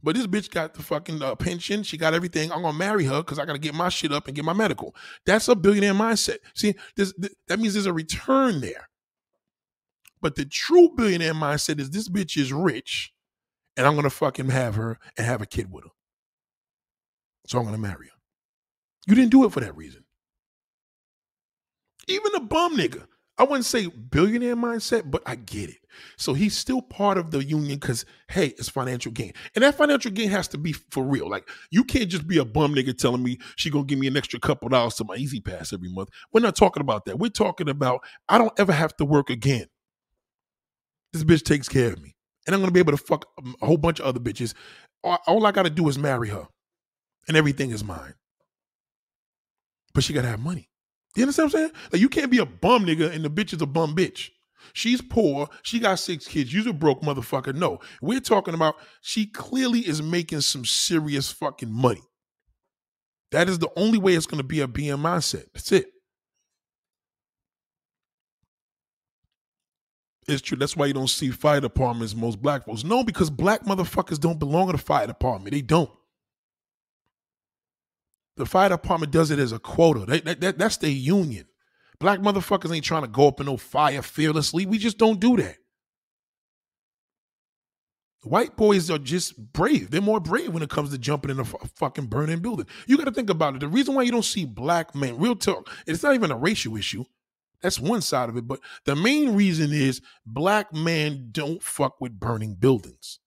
But 0.05 0.17
this 0.17 0.27
bitch 0.27 0.51
got 0.51 0.75
the 0.75 0.83
fucking 0.83 1.23
uh, 1.23 1.35
pension. 1.35 1.83
She 1.83 1.97
got 1.97 2.13
everything. 2.13 2.53
I'm 2.53 2.61
gonna 2.61 2.77
marry 2.77 3.07
her 3.07 3.23
because 3.23 3.39
I 3.39 3.47
gotta 3.47 3.59
get 3.59 3.75
my 3.75 3.89
shit 3.89 4.13
up 4.13 4.27
and 4.27 4.37
get 4.37 4.45
my 4.45 4.53
medical. 4.53 4.95
That's 5.25 5.49
a 5.49 5.55
billionaire 5.55 5.95
mindset. 5.95 6.39
See, 6.55 6.75
this, 6.95 7.15
th- 7.15 7.33
that 7.49 7.59
means 7.59 7.73
there's 7.73 7.87
a 7.87 7.93
return 7.93 8.61
there. 8.61 8.91
But 10.21 10.35
the 10.35 10.45
true 10.45 10.91
billionaire 10.95 11.33
mindset 11.33 11.81
is 11.81 11.89
this 11.89 12.11
bitch 12.11 12.37
is 12.37 12.53
rich, 12.53 13.15
and 13.79 13.87
I'm 13.87 13.97
gonna 13.97 14.11
fucking 14.11 14.51
have 14.51 14.75
her 14.75 14.99
and 15.17 15.27
have 15.27 15.41
a 15.41 15.47
kid 15.47 15.73
with 15.73 15.85
her. 15.85 15.91
So 17.47 17.59
I'm 17.59 17.65
gonna 17.65 17.79
marry 17.79 18.09
her. 18.09 18.19
You 19.07 19.15
didn't 19.15 19.31
do 19.31 19.47
it 19.47 19.53
for 19.53 19.61
that 19.61 19.75
reason. 19.75 20.05
Even 22.09 22.35
a 22.35 22.41
bum 22.41 22.77
nigga 22.77 23.07
I 23.37 23.43
wouldn't 23.43 23.65
say 23.65 23.89
billionaire 23.89 24.55
mindset, 24.55 25.11
but 25.11 25.23
I 25.27 25.35
get 25.35 25.69
it. 25.69 25.79
So 26.17 26.35
he's 26.35 26.57
still 26.57 26.81
part 26.81 27.19
of 27.19 27.33
the 27.33 27.45
union 27.45 27.79
because, 27.79 28.05
hey, 28.29 28.49
it's 28.59 28.69
financial 28.69 29.11
gain. 29.11 29.33
And 29.55 29.65
that 29.65 29.77
financial 29.77 30.13
gain 30.13 30.29
has 30.31 30.47
to 30.49 30.59
be 30.59 30.73
for 30.73 31.03
real. 31.03 31.29
Like, 31.29 31.49
you 31.71 31.83
can't 31.83 32.09
just 32.09 32.29
be 32.29 32.39
a 32.39 32.45
bum 32.45 32.75
nigga 32.75 32.97
telling 32.97 33.25
me 33.25 33.39
she 33.57 33.71
gonna 33.71 33.85
give 33.85 33.99
me 33.99 34.07
an 34.07 34.17
extra 34.17 34.39
couple 34.39 34.69
dollars 34.69 34.95
to 34.97 35.05
my 35.05 35.17
E-ZPass 35.17 35.73
every 35.73 35.89
month. 35.89 36.11
We're 36.33 36.41
not 36.41 36.55
talking 36.55 36.81
about 36.81 37.07
that. 37.07 37.19
We're 37.19 37.29
talking 37.29 37.69
about 37.69 38.05
I 38.29 38.39
don't 38.39 38.59
ever 38.59 38.73
have 38.73 38.97
to 38.99 39.05
work 39.05 39.31
again. 39.31 39.67
This 41.13 41.25
bitch 41.25 41.43
takes 41.43 41.69
care 41.69 41.93
of 41.93 42.01
me. 42.01 42.15
And 42.47 42.55
I'm 42.55 42.61
gonna 42.61 42.73
be 42.73 42.81
able 42.81 42.93
to 42.93 42.99
fuck 42.99 43.27
a 43.61 43.67
whole 43.67 43.79
bunch 43.79 43.99
of 43.99 44.07
other 44.07 44.21
bitches. 44.21 44.55
All, 45.03 45.45
I 45.47 45.53
gotta 45.53 45.71
do 45.71 45.89
is 45.89 45.99
marry 45.99 46.29
her. 46.29 46.47
And 47.27 47.37
everything 47.37 47.71
is 47.71 47.83
mine. 47.83 48.15
But 49.93 50.05
she 50.05 50.13
gotta 50.13 50.29
have 50.29 50.41
money. 50.41 50.69
You 51.17 51.23
understand 51.23 51.53
what 51.53 51.61
I'm 51.61 51.69
saying? 51.69 51.73
Like 51.93 52.01
you 52.01 52.09
can't 52.09 52.31
be 52.31 52.39
a 52.39 52.47
bum 52.47 52.87
nigga 52.87 53.13
and 53.13 53.25
the 53.25 53.31
bitch 53.31 53.53
is 53.53 53.63
a 53.63 53.67
bum 53.67 53.95
bitch. 53.95 54.31
She's 54.73 55.01
poor. 55.01 55.49
She 55.63 55.79
got 55.79 55.99
six 55.99 56.27
kids. 56.27 56.53
You're 56.53 56.69
a 56.69 56.73
broke 56.73 57.03
motherfucker. 57.03 57.55
No, 57.55 57.79
we're 58.01 58.21
talking 58.21 58.55
about 58.55 58.77
she 59.03 59.27
clearly 59.27 59.81
is 59.81 60.03
making 60.03 60.41
some 60.41 60.65
serious 60.65 61.31
fucking 61.31 61.71
money. 61.71 62.03
That 63.31 63.49
is 63.49 63.59
the 63.59 63.71
only 63.77 63.99
way 63.99 64.15
it's 64.15 64.27
going 64.27 64.39
to 64.39 64.45
be 64.45 64.61
a 64.61 64.69
BM 64.69 65.01
mindset. 65.01 65.47
That's 65.53 65.71
it. 65.73 65.87
It's 70.27 70.41
true. 70.41 70.57
That's 70.57 70.77
why 70.77 70.87
you 70.87 70.95
don't 70.95 71.11
see 71.11 71.31
fire 71.31 71.61
departments 71.61 72.15
most 72.15 72.41
black 72.41 72.65
folks. 72.65 72.85
No, 72.85 73.05
because 73.05 73.31
black 73.31 73.65
motherfuckers 73.65 74.19
don't 74.19 74.39
belong 74.39 74.69
in 74.69 74.77
the 74.77 74.79
fire 74.79 75.07
department. 75.07 75.53
They 75.53 75.61
don't. 75.61 75.91
The 78.37 78.47
fire 78.47 78.69
department 78.69 79.13
does 79.13 79.31
it 79.31 79.39
as 79.39 79.53
a 79.53 79.59
quota. 79.59 80.07
They, 80.07 80.21
that, 80.21 80.41
that, 80.41 80.59
that's 80.59 80.77
their 80.79 80.91
union. 80.91 81.47
Black 82.01 82.19
motherfuckers 82.19 82.75
ain't 82.75 82.85
trying 82.85 83.03
to 83.03 83.09
go 83.09 83.29
up 83.29 83.41
in 83.41 83.47
no 83.47 83.57
fire 83.57 84.03
fearlessly. 84.03 84.67
We 84.67 84.79
just 84.79 84.99
don't 84.99 85.21
do 85.21 85.37
that. 85.37 85.57
White 88.25 88.57
boys 88.57 88.91
are 88.91 88.99
just 88.99 89.53
brave. 89.53 89.91
They're 89.91 90.01
more 90.01 90.19
brave 90.19 90.53
when 90.53 90.63
it 90.63 90.71
comes 90.71 90.91
to 90.91 90.99
jumping 90.99 91.31
in 91.31 91.39
a 91.39 91.43
f- 91.43 91.71
fucking 91.75 92.07
burning 92.07 92.39
building. 92.39 92.67
You 92.87 92.97
got 92.97 93.05
to 93.05 93.13
think 93.13 93.29
about 93.29 93.55
it. 93.55 93.61
The 93.61 93.69
reason 93.69 93.95
why 93.95 94.03
you 94.03 94.11
don't 94.11 94.25
see 94.25 94.47
black 94.47 94.95
men, 94.95 95.19
real 95.19 95.37
talk, 95.37 95.69
it's 95.87 96.03
not 96.03 96.15
even 96.15 96.31
a 96.31 96.37
racial 96.37 96.77
issue. 96.77 97.05
That's 97.61 97.79
one 97.79 98.01
side 98.01 98.31
of 98.31 98.37
it. 98.39 98.49
But 98.49 98.61
the 98.87 98.97
main 98.97 99.35
reason 99.35 99.73
is 99.73 100.01
black 100.25 100.73
men 100.73 101.29
don't 101.33 101.63
fuck 101.63 102.01
with 102.01 102.19
burning 102.19 102.55
buildings. 102.55 103.21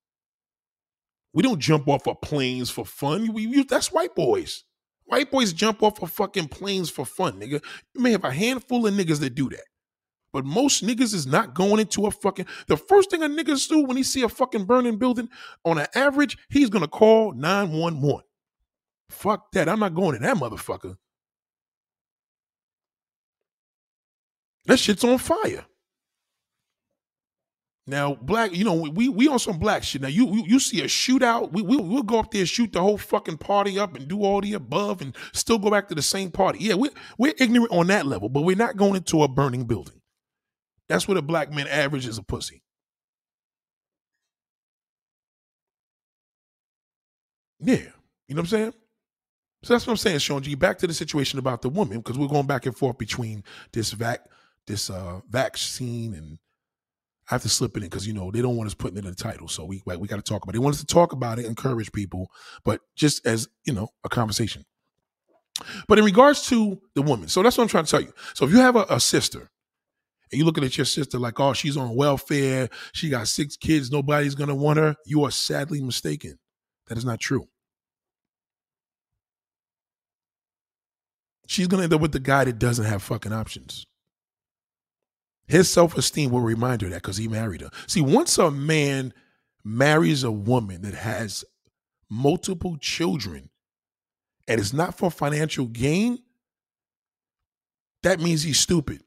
We 1.31 1.43
don't 1.43 1.59
jump 1.59 1.87
off 1.87 2.07
of 2.07 2.19
planes 2.21 2.71
for 2.71 2.85
fun. 2.85 3.33
We, 3.33 3.45
we, 3.45 3.63
that's 3.63 3.91
white 3.91 4.15
boys. 4.15 4.63
White 5.07 5.31
boys 5.31 5.53
jump 5.53 5.81
off 5.83 6.01
of 6.01 6.11
fucking 6.11 6.49
planes 6.49 6.89
for 6.89 7.05
fun, 7.05 7.39
nigga. 7.39 7.63
You 7.93 8.01
may 8.01 8.11
have 8.11 8.25
a 8.25 8.31
handful 8.31 8.85
of 8.85 8.93
niggas 8.93 9.19
that 9.21 9.35
do 9.35 9.49
that. 9.49 9.63
But 10.33 10.45
most 10.45 10.85
niggas 10.85 11.13
is 11.13 11.25
not 11.25 11.53
going 11.55 11.79
into 11.79 12.05
a 12.05 12.11
fucking. 12.11 12.45
The 12.67 12.77
first 12.77 13.09
thing 13.09 13.23
a 13.23 13.27
niggas 13.27 13.69
do 13.69 13.83
when 13.83 13.97
he 13.97 14.03
see 14.03 14.21
a 14.21 14.29
fucking 14.29 14.65
burning 14.65 14.97
building, 14.97 15.29
on 15.63 15.77
an 15.77 15.87
average, 15.95 16.37
he's 16.49 16.69
gonna 16.69 16.89
call 16.89 17.31
911. 17.31 18.21
Fuck 19.09 19.51
that. 19.53 19.69
I'm 19.69 19.79
not 19.79 19.95
going 19.95 20.13
to 20.13 20.19
that 20.19 20.35
motherfucker. 20.35 20.97
That 24.65 24.79
shit's 24.79 25.05
on 25.05 25.17
fire. 25.17 25.65
Now, 27.89 28.15
black, 28.15 28.53
you 28.53 28.65
know, 28.65 28.73
we 28.73 29.07
we 29.07 29.29
on 29.29 29.39
some 29.39 29.59
black 29.59 29.81
shit. 29.81 30.01
Now, 30.01 30.09
you 30.09 30.27
you, 30.35 30.43
you 30.45 30.59
see 30.59 30.81
a 30.81 30.87
shootout, 30.87 31.53
we, 31.53 31.61
we 31.61 31.77
we'll 31.77 32.03
go 32.03 32.19
up 32.19 32.31
there, 32.31 32.45
shoot 32.45 32.73
the 32.73 32.81
whole 32.81 32.97
fucking 32.97 33.37
party 33.37 33.79
up, 33.79 33.95
and 33.95 34.09
do 34.09 34.23
all 34.23 34.41
the 34.41 34.53
above, 34.53 35.01
and 35.01 35.15
still 35.31 35.57
go 35.57 35.71
back 35.71 35.87
to 35.87 35.95
the 35.95 36.01
same 36.01 36.29
party. 36.29 36.59
Yeah, 36.59 36.73
we're 36.73 36.91
we're 37.17 37.33
ignorant 37.39 37.71
on 37.71 37.87
that 37.87 38.05
level, 38.05 38.27
but 38.27 38.41
we're 38.41 38.57
not 38.57 38.75
going 38.75 38.97
into 38.97 39.23
a 39.23 39.29
burning 39.29 39.63
building. 39.63 40.01
That's 40.89 41.07
what 41.07 41.15
a 41.15 41.21
black 41.21 41.49
man 41.51 41.67
average 41.67 42.05
is 42.05 42.17
a 42.17 42.23
pussy. 42.23 42.61
Yeah, 47.61 47.77
you 48.27 48.35
know 48.35 48.35
what 48.35 48.39
I'm 48.39 48.45
saying. 48.47 48.73
So 49.63 49.73
that's 49.73 49.87
what 49.87 49.93
I'm 49.93 49.97
saying, 49.97 50.19
Sean 50.19 50.43
G. 50.43 50.55
Back 50.55 50.77
to 50.79 50.87
the 50.87 50.93
situation 50.93 51.39
about 51.39 51.61
the 51.61 51.69
woman, 51.69 51.99
because 51.99 52.17
we're 52.17 52.27
going 52.27 52.47
back 52.47 52.65
and 52.65 52.77
forth 52.77 52.97
between 52.97 53.45
this 53.71 53.91
vac, 53.93 54.25
this 54.65 54.89
uh 54.89 55.21
vaccine 55.29 56.13
and 56.13 56.37
I 57.29 57.33
have 57.33 57.41
to 57.41 57.49
slip 57.49 57.75
it 57.75 57.83
in 57.83 57.89
because 57.89 58.07
you 58.07 58.13
know 58.13 58.31
they 58.31 58.41
don't 58.41 58.55
want 58.55 58.67
us 58.67 58.73
putting 58.73 58.97
it 58.97 59.03
in 59.03 59.09
the 59.09 59.15
title, 59.15 59.49
so 59.49 59.65
we 59.65 59.81
we 59.85 60.07
got 60.07 60.15
to 60.15 60.21
talk 60.21 60.43
about 60.43 60.51
it. 60.51 60.57
They 60.57 60.63
want 60.63 60.75
us 60.75 60.81
to 60.81 60.87
talk 60.87 61.11
about 61.11 61.39
it, 61.39 61.45
encourage 61.45 61.91
people, 61.91 62.31
but 62.63 62.81
just 62.95 63.25
as 63.25 63.49
you 63.65 63.73
know, 63.73 63.89
a 64.05 64.09
conversation. 64.09 64.63
But 65.87 65.97
in 65.99 66.05
regards 66.05 66.47
to 66.47 66.79
the 66.95 67.01
woman, 67.01 67.27
so 67.27 67.41
that's 67.43 67.57
what 67.57 67.63
I'm 67.63 67.69
trying 67.69 67.85
to 67.85 67.91
tell 67.91 68.01
you. 68.01 68.13
So 68.33 68.45
if 68.45 68.51
you 68.51 68.57
have 68.57 68.75
a, 68.75 68.85
a 68.89 68.99
sister 68.99 69.49
and 70.31 70.37
you're 70.39 70.45
looking 70.45 70.63
at 70.63 70.77
your 70.77 70.85
sister 70.85 71.17
like, 71.17 71.39
oh, 71.39 71.53
she's 71.53 71.77
on 71.77 71.95
welfare, 71.95 72.69
she 72.93 73.09
got 73.09 73.27
six 73.27 73.57
kids, 73.57 73.91
nobody's 73.91 74.35
gonna 74.35 74.55
want 74.55 74.79
her, 74.79 74.95
you 75.05 75.25
are 75.25 75.31
sadly 75.31 75.81
mistaken. 75.81 76.37
That 76.87 76.97
is 76.97 77.05
not 77.05 77.19
true. 77.19 77.47
She's 81.47 81.67
gonna 81.67 81.83
end 81.83 81.93
up 81.93 82.01
with 82.01 82.11
the 82.11 82.19
guy 82.19 82.45
that 82.45 82.59
doesn't 82.59 82.85
have 82.85 83.03
fucking 83.03 83.33
options. 83.33 83.85
His 85.47 85.69
self 85.69 85.97
esteem 85.97 86.31
will 86.31 86.41
remind 86.41 86.81
her 86.81 86.89
that 86.89 87.01
because 87.01 87.17
he 87.17 87.27
married 87.27 87.61
her. 87.61 87.69
See, 87.87 88.01
once 88.01 88.37
a 88.37 88.51
man 88.51 89.13
marries 89.63 90.23
a 90.23 90.31
woman 90.31 90.81
that 90.81 90.93
has 90.93 91.45
multiple 92.09 92.77
children 92.79 93.49
and 94.47 94.59
it's 94.59 94.73
not 94.73 94.97
for 94.97 95.11
financial 95.11 95.65
gain, 95.65 96.19
that 98.03 98.19
means 98.19 98.43
he's 98.43 98.59
stupid. 98.59 99.03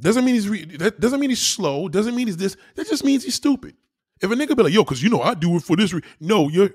Doesn't 0.00 0.24
mean 0.24 0.34
he's 0.34 0.48
re- 0.48 0.64
that 0.76 1.00
doesn't 1.00 1.18
mean 1.18 1.30
he's 1.30 1.42
slow. 1.42 1.88
Doesn't 1.88 2.14
mean 2.14 2.28
he's 2.28 2.36
this. 2.36 2.56
That 2.76 2.88
just 2.88 3.04
means 3.04 3.24
he's 3.24 3.34
stupid. 3.34 3.74
If 4.20 4.30
a 4.30 4.34
nigga 4.34 4.56
be 4.56 4.62
like, 4.62 4.72
yo, 4.72 4.84
cause 4.84 5.02
you 5.02 5.10
know 5.10 5.20
I 5.20 5.34
do 5.34 5.56
it 5.56 5.62
for 5.62 5.76
this. 5.76 5.92
Re-. 5.92 6.02
No, 6.20 6.48
you're 6.48 6.70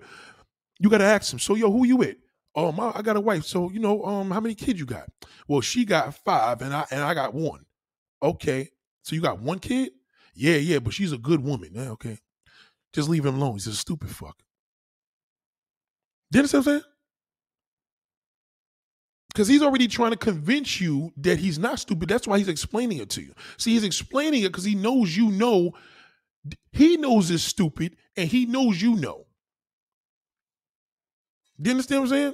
you 0.80 0.90
gotta 0.90 1.06
ask 1.06 1.32
him. 1.32 1.40
So 1.40 1.56
yo, 1.56 1.72
who 1.72 1.86
you 1.86 1.96
with? 1.98 2.18
Oh, 2.56 2.72
my, 2.72 2.92
I 2.94 3.02
got 3.02 3.16
a 3.16 3.22
wife. 3.22 3.46
So 3.46 3.70
you 3.72 3.80
know, 3.80 4.04
um, 4.04 4.32
how 4.32 4.40
many 4.40 4.56
kids 4.56 4.80
you 4.80 4.86
got? 4.86 5.10
Well, 5.48 5.62
she 5.62 5.86
got 5.86 6.16
five, 6.16 6.62
and 6.62 6.74
I 6.74 6.86
and 6.92 7.02
I 7.02 7.14
got 7.14 7.34
one. 7.34 7.66
Okay, 8.22 8.70
so 9.04 9.16
you 9.16 9.22
got 9.22 9.40
one 9.40 9.60
kid? 9.60 9.92
Yeah, 10.36 10.56
yeah, 10.56 10.80
but 10.80 10.94
she's 10.94 11.12
a 11.12 11.18
good 11.18 11.44
woman. 11.44 11.72
Yeah, 11.74 11.90
okay, 11.92 12.20
just 12.94 13.10
leave 13.10 13.26
him 13.26 13.36
alone. 13.36 13.54
He's 13.54 13.68
a 13.68 13.76
stupid 13.76 14.10
fuck. 14.10 14.38
You 16.32 16.40
understand 16.40 16.66
what 16.66 16.72
I'm 16.74 16.80
saying? 16.80 16.92
Because 19.34 19.48
he's 19.48 19.64
already 19.64 19.88
trying 19.88 20.12
to 20.12 20.18
convince 20.18 20.80
you 20.80 21.12
that 21.18 21.40
he's 21.40 21.58
not 21.58 21.80
stupid. 21.80 22.08
That's 22.08 22.28
why 22.28 22.38
he's 22.38 22.48
explaining 22.48 23.00
it 23.00 23.10
to 23.12 23.22
you. 23.22 23.34
See, 23.58 23.72
he's 23.72 23.84
explaining 23.84 24.44
it 24.44 24.50
because 24.50 24.64
he 24.64 24.76
knows 24.76 25.18
you 25.18 25.30
know. 25.30 25.74
He 26.72 26.98
knows 26.98 27.32
it's 27.32 27.44
stupid, 27.44 27.98
and 28.16 28.30
he 28.30 28.46
knows 28.46 28.82
you 28.82 28.96
know. 28.96 29.26
Do 31.60 31.70
you 31.70 31.72
understand 31.72 32.02
what 32.02 32.12
I'm 32.12 32.16
saying? 32.16 32.34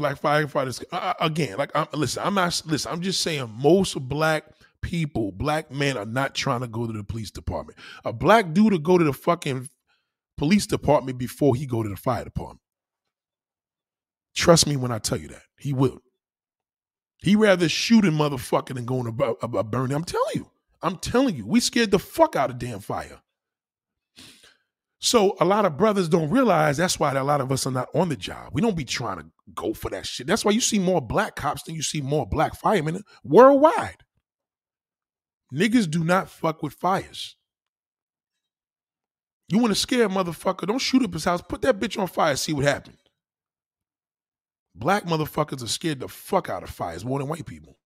Black 0.00 0.20
firefighters 0.20 0.82
again 1.20 1.58
like 1.58 1.70
I'm, 1.74 1.86
listen 1.92 2.22
i'm 2.24 2.34
not 2.34 2.62
listen 2.64 2.90
i'm 2.90 3.02
just 3.02 3.20
saying 3.20 3.52
most 3.54 4.00
black 4.08 4.44
people 4.82 5.32
black 5.32 5.70
men 5.70 5.96
are 5.96 6.06
not 6.06 6.34
trying 6.34 6.60
to 6.60 6.68
go 6.68 6.86
to 6.86 6.92
the 6.92 7.04
police 7.04 7.30
department. 7.30 7.78
A 8.04 8.12
black 8.12 8.52
dude 8.52 8.72
to 8.72 8.78
go 8.78 8.98
to 8.98 9.04
the 9.04 9.12
fucking 9.12 9.68
police 10.36 10.66
department 10.66 11.18
before 11.18 11.54
he 11.54 11.66
go 11.66 11.82
to 11.82 11.88
the 11.88 11.96
fire 11.96 12.24
department. 12.24 12.60
Trust 14.34 14.66
me 14.66 14.76
when 14.76 14.92
i 14.92 14.98
tell 14.98 15.18
you 15.18 15.28
that. 15.28 15.42
He 15.58 15.72
will. 15.72 16.00
He 17.18 17.36
rather 17.36 17.68
shooting 17.68 18.12
motherfucker 18.12 18.74
than 18.74 18.86
going 18.86 19.04
to 19.04 19.36
a, 19.42 19.64
burning 19.64 19.96
i'm 19.96 20.04
telling 20.04 20.34
you. 20.34 20.50
I'm 20.82 20.96
telling 20.96 21.36
you. 21.36 21.46
We 21.46 21.60
scared 21.60 21.90
the 21.90 21.98
fuck 21.98 22.36
out 22.36 22.50
of 22.50 22.58
damn 22.58 22.80
fire 22.80 23.20
So 25.00 25.34
a 25.40 25.46
lot 25.46 25.64
of 25.64 25.78
brothers 25.78 26.10
don't 26.10 26.28
realize 26.28 26.76
that's 26.76 27.00
why 27.00 27.10
a 27.12 27.24
lot 27.24 27.40
of 27.40 27.50
us 27.50 27.66
are 27.66 27.72
not 27.72 27.88
on 27.94 28.10
the 28.10 28.16
job. 28.16 28.50
We 28.52 28.60
don't 28.60 28.76
be 28.76 28.84
trying 28.84 29.18
to 29.18 29.26
go 29.54 29.72
for 29.72 29.88
that 29.90 30.06
shit. 30.06 30.26
That's 30.26 30.44
why 30.44 30.52
you 30.52 30.60
see 30.60 30.78
more 30.78 31.00
black 31.00 31.36
cops 31.36 31.62
than 31.62 31.74
you 31.74 31.82
see 31.82 32.02
more 32.02 32.26
black 32.26 32.54
firemen 32.54 33.02
worldwide. 33.24 34.04
Niggas 35.54 35.90
do 35.90 36.04
not 36.04 36.28
fuck 36.28 36.62
with 36.62 36.74
fires. 36.74 37.36
You 39.48 39.58
want 39.58 39.72
to 39.72 39.80
scare 39.80 40.04
a 40.04 40.08
motherfucker? 40.08 40.66
Don't 40.66 40.78
shoot 40.78 41.02
up 41.02 41.14
his 41.14 41.24
house. 41.24 41.42
Put 41.42 41.62
that 41.62 41.80
bitch 41.80 41.98
on 41.98 42.06
fire. 42.06 42.36
See 42.36 42.52
what 42.52 42.64
happens. 42.64 42.98
Black 44.74 45.04
motherfuckers 45.04 45.62
are 45.62 45.66
scared 45.66 46.00
the 46.00 46.08
fuck 46.08 46.48
out 46.48 46.62
of 46.62 46.70
fires 46.70 47.04
more 47.04 47.18
than 47.18 47.26
white 47.26 47.46
people. 47.46 47.76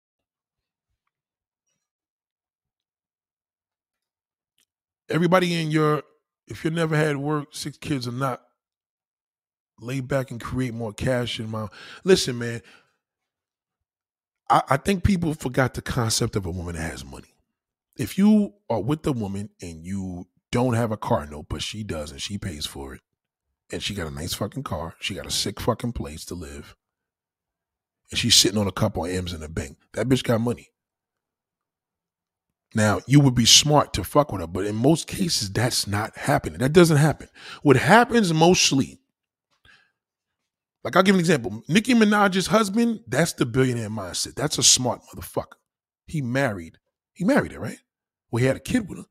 Everybody 5.08 5.60
in 5.60 5.70
your, 5.70 6.02
if 6.47 6.64
you 6.64 6.70
never 6.70 6.97
had 6.97 7.16
work, 7.16 7.49
six 7.53 7.78
kids 7.78 8.07
or 8.07 8.12
not, 8.12 8.42
lay 9.80 10.01
back 10.01 10.30
and 10.30 10.40
create 10.40 10.74
more 10.74 10.92
cash 10.92 11.40
in 11.40 11.51
my. 11.51 11.68
Listen, 12.05 12.38
man. 12.38 12.62
I, 14.51 14.62
I 14.70 14.76
think 14.76 15.05
people 15.05 15.34
forgot 15.34 15.74
the 15.74 15.82
concept 15.82 16.36
of 16.36 16.45
a 16.47 16.51
woman 16.51 16.76
that 16.76 16.90
has 16.90 17.05
money. 17.05 17.34
If 17.97 18.18
you 18.18 18.55
are 18.68 18.80
with 18.80 19.07
a 19.07 19.12
woman 19.12 19.51
and 19.62 19.84
you 19.84 20.26
don't 20.53 20.74
have 20.74 20.92
a 20.92 20.97
car 20.97 21.26
note, 21.26 21.47
but 21.49 21.62
she 21.62 21.82
does 21.82 22.11
and 22.11 22.20
she 22.20 22.38
pays 22.38 22.66
for 22.66 22.95
it. 22.95 23.01
And 23.72 23.82
she 23.82 23.95
got 23.95 24.07
a 24.07 24.14
nice 24.14 24.34
fucking 24.34 24.62
car. 24.62 24.95
She 25.01 25.14
got 25.14 25.26
a 25.26 25.30
sick 25.30 25.59
fucking 25.61 25.92
place 25.92 26.24
to 26.26 26.34
live. 26.34 26.76
And 28.11 28.18
she's 28.18 28.34
sitting 28.34 28.59
on 28.59 28.66
a 28.66 28.72
couple 28.72 29.05
of 29.05 29.11
M's 29.11 29.32
in 29.32 29.40
the 29.40 29.49
bank. 29.49 29.78
That 29.95 30.09
bitch 30.09 30.22
got 30.22 30.40
money. 30.40 30.68
Now, 32.74 33.00
you 33.06 33.20
would 33.20 33.34
be 33.34 33.44
smart 33.44 33.92
to 33.94 34.04
fuck 34.04 34.32
with 34.32 34.40
her, 34.40 34.46
but 34.46 34.66
in 34.66 34.74
most 34.74 35.06
cases, 35.06 35.50
that's 35.50 35.86
not 35.86 36.16
happening. 36.16 36.58
That 36.58 36.72
doesn't 36.72 36.96
happen. 36.96 37.28
What 37.62 37.76
happens 37.76 38.34
mostly, 38.34 38.98
like 40.82 40.96
I'll 40.96 41.02
give 41.02 41.14
an 41.14 41.20
example. 41.20 41.62
Nicki 41.68 41.94
Minaj's 41.94 42.48
husband, 42.48 43.00
that's 43.06 43.32
the 43.32 43.46
billionaire 43.46 43.90
mindset. 43.90 44.34
That's 44.34 44.58
a 44.58 44.62
smart 44.62 45.00
motherfucker. 45.02 45.56
He 46.06 46.20
married, 46.20 46.78
he 47.12 47.24
married 47.24 47.52
her, 47.52 47.60
right? 47.60 47.78
Well, 48.30 48.40
he 48.40 48.46
had 48.46 48.56
a 48.56 48.60
kid 48.60 48.88
with 48.88 48.98
her. 48.98 49.04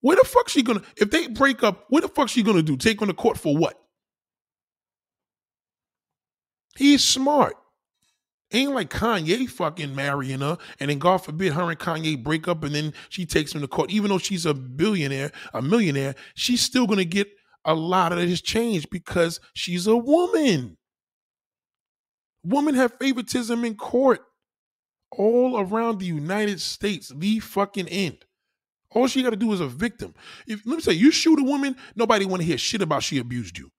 Where 0.00 0.16
the 0.16 0.24
fuck 0.24 0.48
she 0.48 0.62
gonna 0.62 0.82
if 0.96 1.10
they 1.10 1.26
break 1.28 1.62
up, 1.62 1.86
what 1.88 2.02
the 2.02 2.08
fuck 2.08 2.28
she 2.28 2.42
gonna 2.42 2.62
do? 2.62 2.76
Take 2.76 3.02
on 3.02 3.08
the 3.08 3.14
court 3.14 3.38
for 3.38 3.56
what? 3.56 3.78
He's 6.76 7.04
smart. 7.04 7.54
Ain't 8.52 8.74
like 8.74 8.90
Kanye 8.90 9.48
fucking 9.48 9.94
marrying 9.94 10.40
her, 10.40 10.58
and 10.78 10.90
then 10.90 10.98
God 10.98 11.18
forbid 11.18 11.52
her 11.54 11.70
and 11.70 11.78
Kanye 11.78 12.22
break 12.22 12.48
up, 12.48 12.64
and 12.64 12.74
then 12.74 12.92
she 13.08 13.24
takes 13.24 13.54
him 13.54 13.60
to 13.60 13.68
court. 13.68 13.90
Even 13.90 14.10
though 14.10 14.18
she's 14.18 14.46
a 14.46 14.54
billionaire, 14.54 15.32
a 15.54 15.62
millionaire, 15.62 16.14
she's 16.34 16.60
still 16.60 16.86
gonna 16.86 17.04
get 17.04 17.28
a 17.64 17.74
lot 17.74 18.12
of 18.12 18.18
this 18.18 18.40
change 18.40 18.88
because 18.90 19.40
she's 19.54 19.86
a 19.86 19.96
woman. 19.96 20.76
Women 22.44 22.74
have 22.74 22.94
favoritism 22.98 23.64
in 23.64 23.76
court 23.76 24.20
all 25.12 25.60
around 25.60 25.98
the 25.98 26.06
United 26.06 26.60
States, 26.60 27.12
the 27.14 27.38
fucking 27.38 27.88
end. 27.88 28.24
All 28.90 29.06
she 29.06 29.22
got 29.22 29.30
to 29.30 29.36
do 29.36 29.52
is 29.52 29.60
a 29.60 29.68
victim. 29.68 30.14
If 30.46 30.66
let 30.66 30.76
me 30.76 30.82
say, 30.82 30.92
you 30.92 31.10
shoot 31.10 31.38
a 31.38 31.44
woman, 31.44 31.76
nobody 31.94 32.26
want 32.26 32.42
to 32.42 32.46
hear 32.46 32.58
shit 32.58 32.82
about 32.82 33.02
she 33.02 33.18
abused 33.18 33.58
you. 33.58 33.70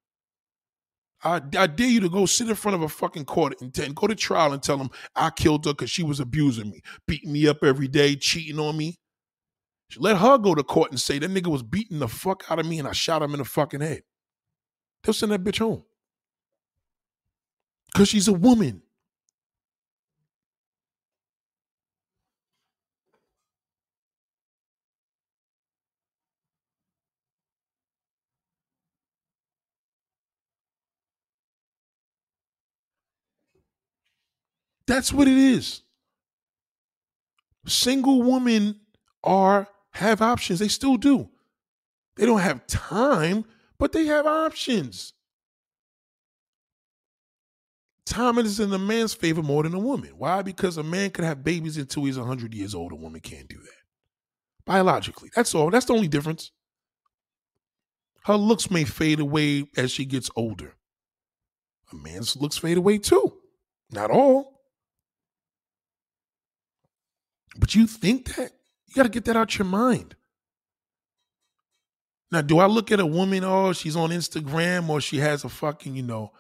I, 1.23 1.41
I 1.57 1.67
dare 1.67 1.87
you 1.87 2.01
to 2.01 2.09
go 2.09 2.25
sit 2.25 2.49
in 2.49 2.55
front 2.55 2.75
of 2.75 2.81
a 2.81 2.89
fucking 2.89 3.25
court 3.25 3.59
and, 3.61 3.77
and 3.79 3.95
go 3.95 4.07
to 4.07 4.15
trial 4.15 4.53
and 4.53 4.61
tell 4.61 4.77
them 4.77 4.89
I 5.15 5.29
killed 5.29 5.65
her 5.65 5.71
because 5.73 5.89
she 5.89 6.03
was 6.03 6.19
abusing 6.19 6.69
me, 6.69 6.81
beating 7.07 7.31
me 7.31 7.47
up 7.47 7.63
every 7.63 7.87
day, 7.87 8.15
cheating 8.15 8.59
on 8.59 8.77
me. 8.77 8.99
Let 9.97 10.17
her 10.17 10.37
go 10.37 10.55
to 10.55 10.63
court 10.63 10.91
and 10.91 10.99
say 10.99 11.19
that 11.19 11.31
nigga 11.31 11.47
was 11.47 11.63
beating 11.63 11.99
the 11.99 12.07
fuck 12.07 12.43
out 12.49 12.59
of 12.59 12.65
me 12.65 12.79
and 12.79 12.87
I 12.87 12.93
shot 12.93 13.21
him 13.21 13.33
in 13.33 13.39
the 13.39 13.45
fucking 13.45 13.81
head. 13.81 14.01
They'll 15.03 15.13
send 15.13 15.31
that 15.31 15.43
bitch 15.43 15.59
home. 15.59 15.83
Because 17.91 18.09
she's 18.09 18.27
a 18.27 18.33
woman. 18.33 18.82
That's 34.87 35.13
what 35.13 35.27
it 35.27 35.37
is. 35.37 35.81
Single 37.65 38.21
women 38.23 38.79
are 39.23 39.67
have 39.91 40.21
options. 40.21 40.59
They 40.59 40.67
still 40.67 40.97
do. 40.97 41.29
They 42.15 42.25
don't 42.25 42.39
have 42.39 42.67
time, 42.67 43.45
but 43.79 43.91
they 43.91 44.05
have 44.05 44.25
options. 44.25 45.13
Time 48.05 48.37
is 48.37 48.59
in 48.59 48.73
a 48.73 48.77
man's 48.77 49.13
favor 49.13 49.41
more 49.41 49.63
than 49.63 49.73
a 49.73 49.79
woman. 49.79 50.11
Why? 50.17 50.41
Because 50.41 50.77
a 50.77 50.83
man 50.83 51.09
can 51.11 51.23
have 51.23 51.43
babies 51.43 51.77
until 51.77 52.03
he's 52.03 52.17
100 52.17 52.53
years 52.53 52.75
old. 52.75 52.91
A 52.91 52.95
woman 52.95 53.21
can't 53.21 53.47
do 53.47 53.57
that. 53.57 53.83
Biologically. 54.65 55.29
That's 55.35 55.55
all. 55.55 55.69
That's 55.69 55.85
the 55.85 55.93
only 55.93 56.09
difference. 56.09 56.51
Her 58.25 58.35
looks 58.35 58.69
may 58.69 58.83
fade 58.83 59.19
away 59.19 59.65
as 59.77 59.91
she 59.91 60.05
gets 60.05 60.29
older. 60.35 60.75
A 61.91 61.95
man's 61.95 62.35
looks 62.35 62.57
fade 62.57 62.77
away 62.77 62.97
too. 62.97 63.37
Not 63.91 64.11
all. 64.11 64.52
But 67.57 67.75
you 67.75 67.87
think 67.87 68.35
that? 68.35 68.51
You 68.87 68.95
got 68.95 69.03
to 69.03 69.09
get 69.09 69.25
that 69.25 69.35
out 69.35 69.57
your 69.57 69.65
mind. 69.65 70.15
Now, 72.31 72.41
do 72.41 72.59
I 72.59 72.65
look 72.65 72.91
at 72.91 72.99
a 72.99 73.05
woman, 73.05 73.43
oh, 73.43 73.73
she's 73.73 73.95
on 73.95 74.09
Instagram 74.09 74.89
or 74.89 74.99
she 74.99 75.17
has 75.17 75.43
a 75.43 75.49
fucking, 75.49 75.95
you 75.95 76.01
know, 76.01 76.31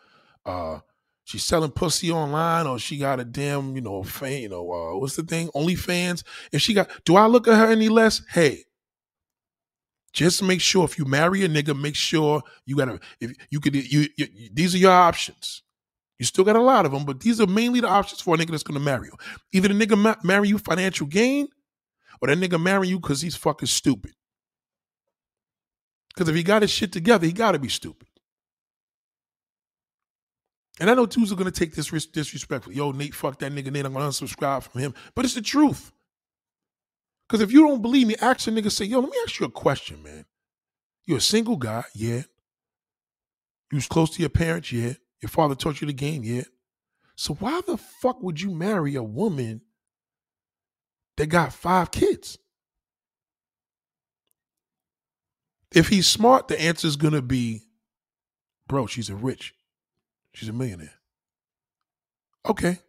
uh, 0.43 0.79
she's 1.23 1.43
selling 1.43 1.69
pussy 1.69 2.11
online 2.11 2.65
or 2.65 2.79
she 2.79 2.97
got 2.97 3.19
a 3.19 3.23
damn, 3.23 3.75
you 3.75 3.81
know, 3.81 4.01
fan, 4.01 4.41
you 4.41 4.49
know, 4.49 4.71
uh, 4.71 4.97
what's 4.97 5.15
the 5.15 5.21
thing? 5.21 5.49
OnlyFans. 5.49 6.23
If 6.51 6.61
she 6.61 6.73
got, 6.73 6.89
do 7.05 7.15
I 7.15 7.27
look 7.27 7.47
at 7.47 7.57
her 7.57 7.71
any 7.71 7.89
less? 7.89 8.23
Hey, 8.31 8.63
just 10.13 10.41
make 10.41 10.61
sure 10.61 10.83
if 10.83 10.97
you 10.97 11.05
marry 11.05 11.43
a 11.43 11.49
nigga, 11.49 11.79
make 11.79 11.95
sure 11.95 12.41
you 12.65 12.75
gotta, 12.75 12.99
if 13.19 13.33
you 13.51 13.59
could, 13.59 13.75
you, 13.75 14.07
you 14.17 14.27
these 14.51 14.73
are 14.73 14.79
your 14.79 14.91
options. 14.91 15.63
You 16.23 16.27
still 16.27 16.45
got 16.45 16.55
a 16.55 16.61
lot 16.61 16.85
of 16.85 16.93
them, 16.93 17.03
but 17.03 17.19
these 17.19 17.41
are 17.41 17.47
mainly 17.47 17.81
the 17.81 17.89
options 17.89 18.21
for 18.21 18.33
a 18.33 18.37
nigga 18.37 18.51
that's 18.51 18.63
gonna 18.63 18.79
marry 18.79 19.07
you. 19.07 19.17
Either 19.51 19.67
the 19.67 19.73
nigga 19.73 19.97
ma- 19.97 20.15
marry 20.23 20.47
you 20.47 20.57
financial 20.57 21.05
gain, 21.05 21.49
or 22.21 22.29
that 22.29 22.37
nigga 22.37 22.57
marry 22.61 22.87
you 22.87 22.97
because 22.97 23.19
he's 23.19 23.35
fucking 23.35 23.67
stupid. 23.67 24.13
Because 26.07 26.29
if 26.29 26.35
he 26.35 26.41
got 26.41 26.61
his 26.61 26.71
shit 26.71 26.93
together, 26.93 27.25
he 27.25 27.33
gotta 27.33 27.59
be 27.59 27.67
stupid. 27.67 28.07
And 30.79 30.89
I 30.89 30.93
know 30.93 31.05
dudes 31.05 31.33
are 31.33 31.35
gonna 31.35 31.51
take 31.51 31.75
this 31.75 31.89
disrespectfully. 31.89 32.77
Yo, 32.77 32.93
Nate, 32.93 33.13
fuck 33.13 33.37
that 33.39 33.51
nigga. 33.51 33.69
Nate, 33.69 33.85
I'm 33.85 33.91
gonna 33.91 34.07
unsubscribe 34.07 34.63
from 34.63 34.79
him. 34.79 34.93
But 35.15 35.25
it's 35.25 35.33
the 35.33 35.41
truth. 35.41 35.91
Because 37.27 37.41
if 37.41 37.51
you 37.51 37.67
don't 37.67 37.81
believe 37.81 38.07
me, 38.07 38.15
ask 38.21 38.47
a 38.47 38.51
nigga, 38.51 38.71
say, 38.71 38.85
yo, 38.85 39.01
let 39.01 39.09
me 39.09 39.17
ask 39.25 39.41
you 39.41 39.45
a 39.45 39.51
question, 39.51 40.01
man. 40.01 40.23
You're 41.05 41.17
a 41.17 41.21
single 41.21 41.57
guy, 41.57 41.83
yeah. 41.93 42.21
You 43.71 43.75
was 43.75 43.87
close 43.87 44.11
to 44.11 44.21
your 44.21 44.29
parents, 44.29 44.71
yeah. 44.71 44.93
Your 45.23 45.29
father 45.29 45.55
taught 45.55 45.79
you 45.79 45.87
the 45.87 45.93
game, 45.93 46.21
yeah. 46.25 46.43
So 47.15 47.35
why 47.35 47.61
the 47.65 47.77
fuck 47.77 48.21
would 48.21 48.41
you 48.41 48.51
marry 48.51 48.95
a 48.95 49.03
woman 49.03 49.61
that 51.15 51.27
got 51.27 51.53
five 51.53 51.91
kids? 51.91 52.37
If 55.73 55.87
he's 55.87 56.07
smart, 56.07 56.49
the 56.49 56.61
answer 56.61 56.87
is 56.87 56.97
gonna 56.97 57.21
be, 57.21 57.61
bro, 58.67 58.85
she's 58.85 59.09
a 59.09 59.15
rich. 59.15 59.55
She's 60.33 60.49
a 60.49 60.53
millionaire. 60.53 60.99
Okay. 62.45 62.79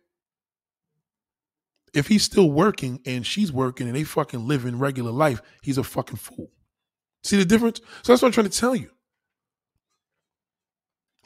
If 1.95 2.09
he's 2.09 2.24
still 2.24 2.51
working 2.51 3.01
and 3.07 3.24
she's 3.24 3.53
working 3.53 3.87
and 3.87 3.95
they 3.95 4.03
fucking 4.03 4.49
living 4.49 4.76
regular 4.80 5.12
life, 5.12 5.41
he's 5.62 5.78
a 5.78 5.85
fucking 5.85 6.16
fool. 6.16 6.51
See 7.22 7.37
the 7.37 7.45
difference? 7.45 7.80
So 8.03 8.12
that's 8.12 8.22
what 8.22 8.26
I'm 8.26 8.32
trying 8.32 8.51
to 8.51 8.59
tell 8.59 8.74
you. 8.74 8.91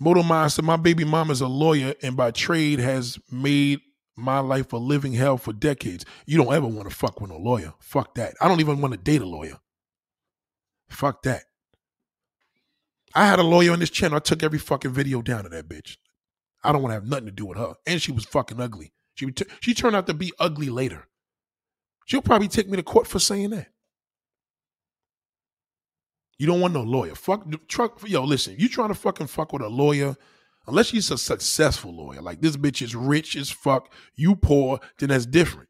Moto 0.00 0.22
Mind 0.22 0.52
said, 0.52 0.64
My 0.64 0.76
baby 0.76 1.04
mom 1.04 1.30
is 1.30 1.40
a 1.40 1.48
lawyer 1.48 1.94
and 2.02 2.16
by 2.16 2.30
trade 2.30 2.78
has 2.78 3.18
made 3.30 3.80
my 4.16 4.40
life 4.40 4.72
a 4.72 4.76
living 4.76 5.12
hell 5.12 5.38
for 5.38 5.52
decades. 5.52 6.04
You 6.26 6.38
don't 6.38 6.52
ever 6.52 6.66
want 6.66 6.88
to 6.88 6.94
fuck 6.94 7.20
with 7.20 7.30
a 7.30 7.36
lawyer. 7.36 7.74
Fuck 7.80 8.14
that. 8.14 8.34
I 8.40 8.48
don't 8.48 8.60
even 8.60 8.80
want 8.80 8.92
to 8.92 8.98
date 8.98 9.22
a 9.22 9.26
lawyer. 9.26 9.58
Fuck 10.88 11.22
that. 11.22 11.44
I 13.14 13.26
had 13.26 13.38
a 13.38 13.44
lawyer 13.44 13.72
on 13.72 13.80
this 13.80 13.90
channel. 13.90 14.16
I 14.16 14.20
took 14.20 14.42
every 14.42 14.58
fucking 14.58 14.92
video 14.92 15.22
down 15.22 15.46
of 15.46 15.52
that 15.52 15.68
bitch. 15.68 15.96
I 16.62 16.72
don't 16.72 16.82
want 16.82 16.90
to 16.90 16.94
have 16.94 17.06
nothing 17.06 17.26
to 17.26 17.32
do 17.32 17.46
with 17.46 17.58
her. 17.58 17.74
And 17.86 18.02
she 18.02 18.12
was 18.12 18.24
fucking 18.24 18.60
ugly. 18.60 18.92
She, 19.14 19.32
she 19.60 19.74
turned 19.74 19.96
out 19.96 20.06
to 20.06 20.14
be 20.14 20.32
ugly 20.38 20.68
later. 20.68 21.08
She'll 22.06 22.22
probably 22.22 22.48
take 22.48 22.68
me 22.68 22.76
to 22.76 22.82
court 22.82 23.06
for 23.06 23.18
saying 23.18 23.50
that. 23.50 23.68
You 26.38 26.46
don't 26.46 26.60
want 26.60 26.74
no 26.74 26.82
lawyer. 26.82 27.14
Fuck 27.14 27.50
the 27.50 27.58
truck. 27.68 28.00
Yo, 28.08 28.22
listen. 28.24 28.54
You 28.58 28.68
trying 28.68 28.88
to 28.88 28.94
fucking 28.94 29.26
fuck 29.26 29.52
with 29.52 29.62
a 29.62 29.68
lawyer? 29.68 30.16
Unless 30.68 30.88
she's 30.88 31.10
a 31.10 31.16
successful 31.16 31.96
lawyer, 31.96 32.20
like 32.20 32.42
this 32.42 32.58
bitch 32.58 32.82
is 32.82 32.94
rich 32.94 33.36
as 33.36 33.50
fuck, 33.50 33.90
you 34.16 34.36
poor, 34.36 34.78
then 34.98 35.08
that's 35.08 35.24
different. 35.24 35.68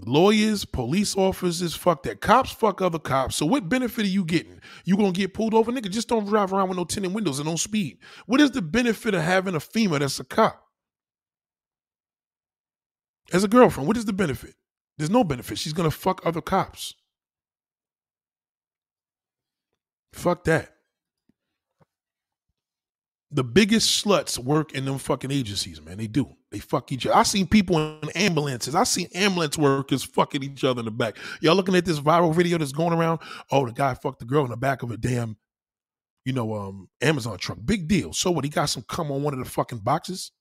Lawyers, 0.00 0.66
police 0.66 1.16
officers, 1.16 1.74
fuck 1.74 2.02
that. 2.02 2.20
Cops 2.20 2.52
fuck 2.52 2.82
other 2.82 2.98
cops. 2.98 3.34
So 3.36 3.46
what 3.46 3.68
benefit 3.70 4.04
are 4.04 4.08
you 4.08 4.24
getting? 4.24 4.60
You 4.84 4.96
gonna 4.98 5.12
get 5.12 5.32
pulled 5.32 5.54
over, 5.54 5.72
nigga? 5.72 5.90
Just 5.90 6.08
don't 6.08 6.26
drive 6.26 6.52
around 6.52 6.68
with 6.68 6.76
no 6.78 6.84
tinted 6.84 7.14
windows 7.14 7.38
and 7.38 7.48
don't 7.48 7.56
speed. 7.56 7.98
What 8.26 8.40
is 8.40 8.50
the 8.50 8.62
benefit 8.62 9.14
of 9.14 9.22
having 9.22 9.54
a 9.54 9.60
female 9.60 9.98
that's 10.00 10.20
a 10.20 10.24
cop? 10.24 10.62
As 13.32 13.42
a 13.42 13.48
girlfriend, 13.48 13.88
what 13.88 13.96
is 13.96 14.04
the 14.04 14.12
benefit? 14.12 14.54
There's 14.98 15.10
no 15.10 15.24
benefit. 15.24 15.58
She's 15.58 15.72
gonna 15.72 15.90
fuck 15.90 16.20
other 16.26 16.40
cops. 16.42 16.94
Fuck 20.12 20.44
that. 20.44 20.74
The 23.30 23.44
biggest 23.44 24.04
sluts 24.04 24.38
work 24.38 24.72
in 24.72 24.86
them 24.86 24.98
fucking 24.98 25.30
agencies, 25.30 25.82
man. 25.82 25.98
They 25.98 26.06
do. 26.06 26.34
They 26.50 26.58
fuck 26.58 26.90
each 26.90 27.06
other. 27.06 27.14
I 27.14 27.24
seen 27.24 27.46
people 27.46 27.78
in 27.78 28.08
ambulances. 28.14 28.74
I 28.74 28.84
seen 28.84 29.08
ambulance 29.14 29.58
workers 29.58 30.02
fucking 30.02 30.42
each 30.42 30.64
other 30.64 30.80
in 30.80 30.86
the 30.86 30.90
back. 30.90 31.16
Y'all 31.42 31.54
looking 31.54 31.74
at 31.74 31.84
this 31.84 32.00
viral 32.00 32.34
video 32.34 32.56
that's 32.56 32.72
going 32.72 32.94
around? 32.94 33.20
Oh, 33.50 33.66
the 33.66 33.72
guy 33.72 33.92
fucked 33.94 34.20
the 34.20 34.24
girl 34.24 34.44
in 34.44 34.50
the 34.50 34.56
back 34.56 34.82
of 34.82 34.90
a 34.90 34.96
damn, 34.96 35.36
you 36.24 36.32
know, 36.32 36.54
um, 36.54 36.88
Amazon 37.02 37.36
truck. 37.36 37.58
Big 37.62 37.86
deal. 37.86 38.14
So 38.14 38.30
what? 38.30 38.44
He 38.44 38.50
got 38.50 38.66
some 38.66 38.84
cum 38.88 39.12
on 39.12 39.22
one 39.22 39.34
of 39.34 39.44
the 39.44 39.50
fucking 39.50 39.80
boxes. 39.80 40.32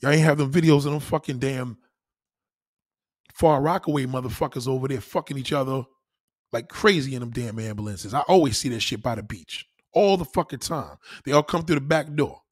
Y'all 0.00 0.12
ain't 0.12 0.22
have 0.22 0.38
them 0.38 0.52
videos 0.52 0.86
of 0.86 0.92
them 0.92 1.00
fucking 1.00 1.40
damn 1.40 1.76
Far 3.38 3.60
Rockaway 3.60 4.04
motherfuckers 4.06 4.66
over 4.66 4.88
there 4.88 5.00
fucking 5.00 5.38
each 5.38 5.52
other 5.52 5.84
like 6.52 6.68
crazy 6.68 7.14
in 7.14 7.20
them 7.20 7.30
damn 7.30 7.58
ambulances. 7.58 8.12
I 8.12 8.20
always 8.20 8.58
see 8.58 8.68
that 8.70 8.80
shit 8.80 9.02
by 9.02 9.14
the 9.14 9.22
beach 9.22 9.64
all 9.92 10.16
the 10.16 10.24
fucking 10.24 10.58
time. 10.58 10.96
They 11.24 11.32
all 11.32 11.44
come 11.44 11.64
through 11.64 11.76
the 11.76 11.80
back 11.80 12.12
door. 12.12 12.42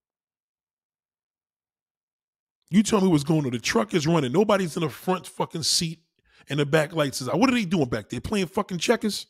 You 2.70 2.82
tell 2.82 3.00
me 3.00 3.08
what's 3.08 3.24
going 3.24 3.44
on. 3.44 3.50
The 3.50 3.58
truck 3.58 3.94
is 3.94 4.06
running. 4.06 4.32
Nobody's 4.32 4.76
in 4.76 4.82
the 4.82 4.88
front 4.88 5.26
fucking 5.26 5.64
seat 5.64 6.00
and 6.48 6.60
the 6.60 6.66
back 6.66 6.92
lights 6.92 7.20
is 7.20 7.28
out. 7.28 7.38
What 7.38 7.50
are 7.50 7.54
they 7.54 7.64
doing 7.64 7.88
back 7.88 8.08
there? 8.08 8.20
Playing 8.20 8.46
fucking 8.46 8.78
checkers? 8.78 9.26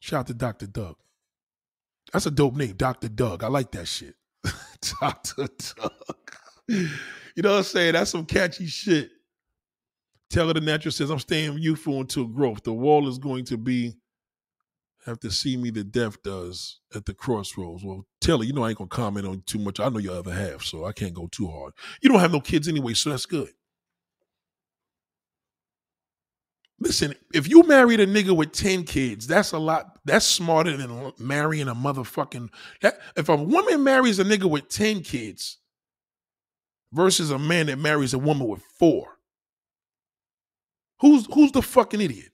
Shout 0.00 0.20
out 0.20 0.26
to 0.28 0.34
Dr. 0.34 0.66
Doug. 0.66 0.96
That's 2.12 2.26
a 2.26 2.30
dope 2.30 2.56
name, 2.56 2.74
Dr. 2.74 3.08
Doug. 3.08 3.44
I 3.44 3.48
like 3.48 3.70
that 3.72 3.86
shit. 3.86 4.16
Dr. 5.00 5.46
Doug. 5.76 6.21
You 7.34 7.42
know 7.42 7.52
what 7.52 7.58
I'm 7.58 7.64
saying? 7.64 7.94
That's 7.94 8.10
some 8.10 8.26
catchy 8.26 8.66
shit. 8.66 9.10
Taylor 10.28 10.52
the 10.52 10.60
Natural 10.60 10.92
says, 10.92 11.10
I'm 11.10 11.18
staying 11.18 11.58
youthful 11.58 12.00
until 12.00 12.26
growth. 12.26 12.62
The 12.62 12.72
wall 12.74 13.08
is 13.08 13.18
going 13.18 13.46
to 13.46 13.56
be 13.56 13.94
have 15.06 15.18
to 15.20 15.30
see 15.30 15.56
me 15.56 15.70
the 15.70 15.82
death 15.82 16.22
does 16.22 16.78
at 16.94 17.06
the 17.06 17.14
crossroads. 17.14 17.84
Well, 17.84 18.06
Taylor, 18.20 18.44
you 18.44 18.52
know 18.52 18.64
I 18.64 18.68
ain't 18.68 18.78
gonna 18.78 18.88
comment 18.88 19.26
on 19.26 19.42
too 19.46 19.58
much. 19.58 19.80
I 19.80 19.88
know 19.88 19.98
your 19.98 20.14
other 20.14 20.32
half, 20.32 20.62
so 20.62 20.84
I 20.84 20.92
can't 20.92 21.14
go 21.14 21.28
too 21.32 21.48
hard. 21.48 21.72
You 22.00 22.08
don't 22.08 22.20
have 22.20 22.32
no 22.32 22.40
kids 22.40 22.68
anyway, 22.68 22.94
so 22.94 23.10
that's 23.10 23.26
good. 23.26 23.50
Listen, 26.78 27.14
if 27.32 27.48
you 27.48 27.62
married 27.64 28.00
a 28.00 28.06
nigga 28.06 28.34
with 28.34 28.52
10 28.52 28.84
kids, 28.84 29.26
that's 29.26 29.52
a 29.52 29.58
lot. 29.58 29.98
That's 30.04 30.26
smarter 30.26 30.76
than 30.76 31.12
marrying 31.18 31.68
a 31.68 31.74
motherfucking. 31.74 32.48
That, 32.80 32.98
if 33.16 33.28
a 33.28 33.36
woman 33.36 33.84
marries 33.84 34.18
a 34.18 34.24
nigga 34.24 34.50
with 34.50 34.68
10 34.68 35.02
kids 35.02 35.58
versus 36.92 37.30
a 37.30 37.38
man 37.38 37.66
that 37.66 37.78
marries 37.78 38.14
a 38.14 38.18
woman 38.18 38.46
with 38.46 38.62
four, 38.62 39.18
who's 41.00 41.26
who's 41.32 41.52
the 41.52 41.62
fucking 41.62 42.00
idiot? 42.00 42.28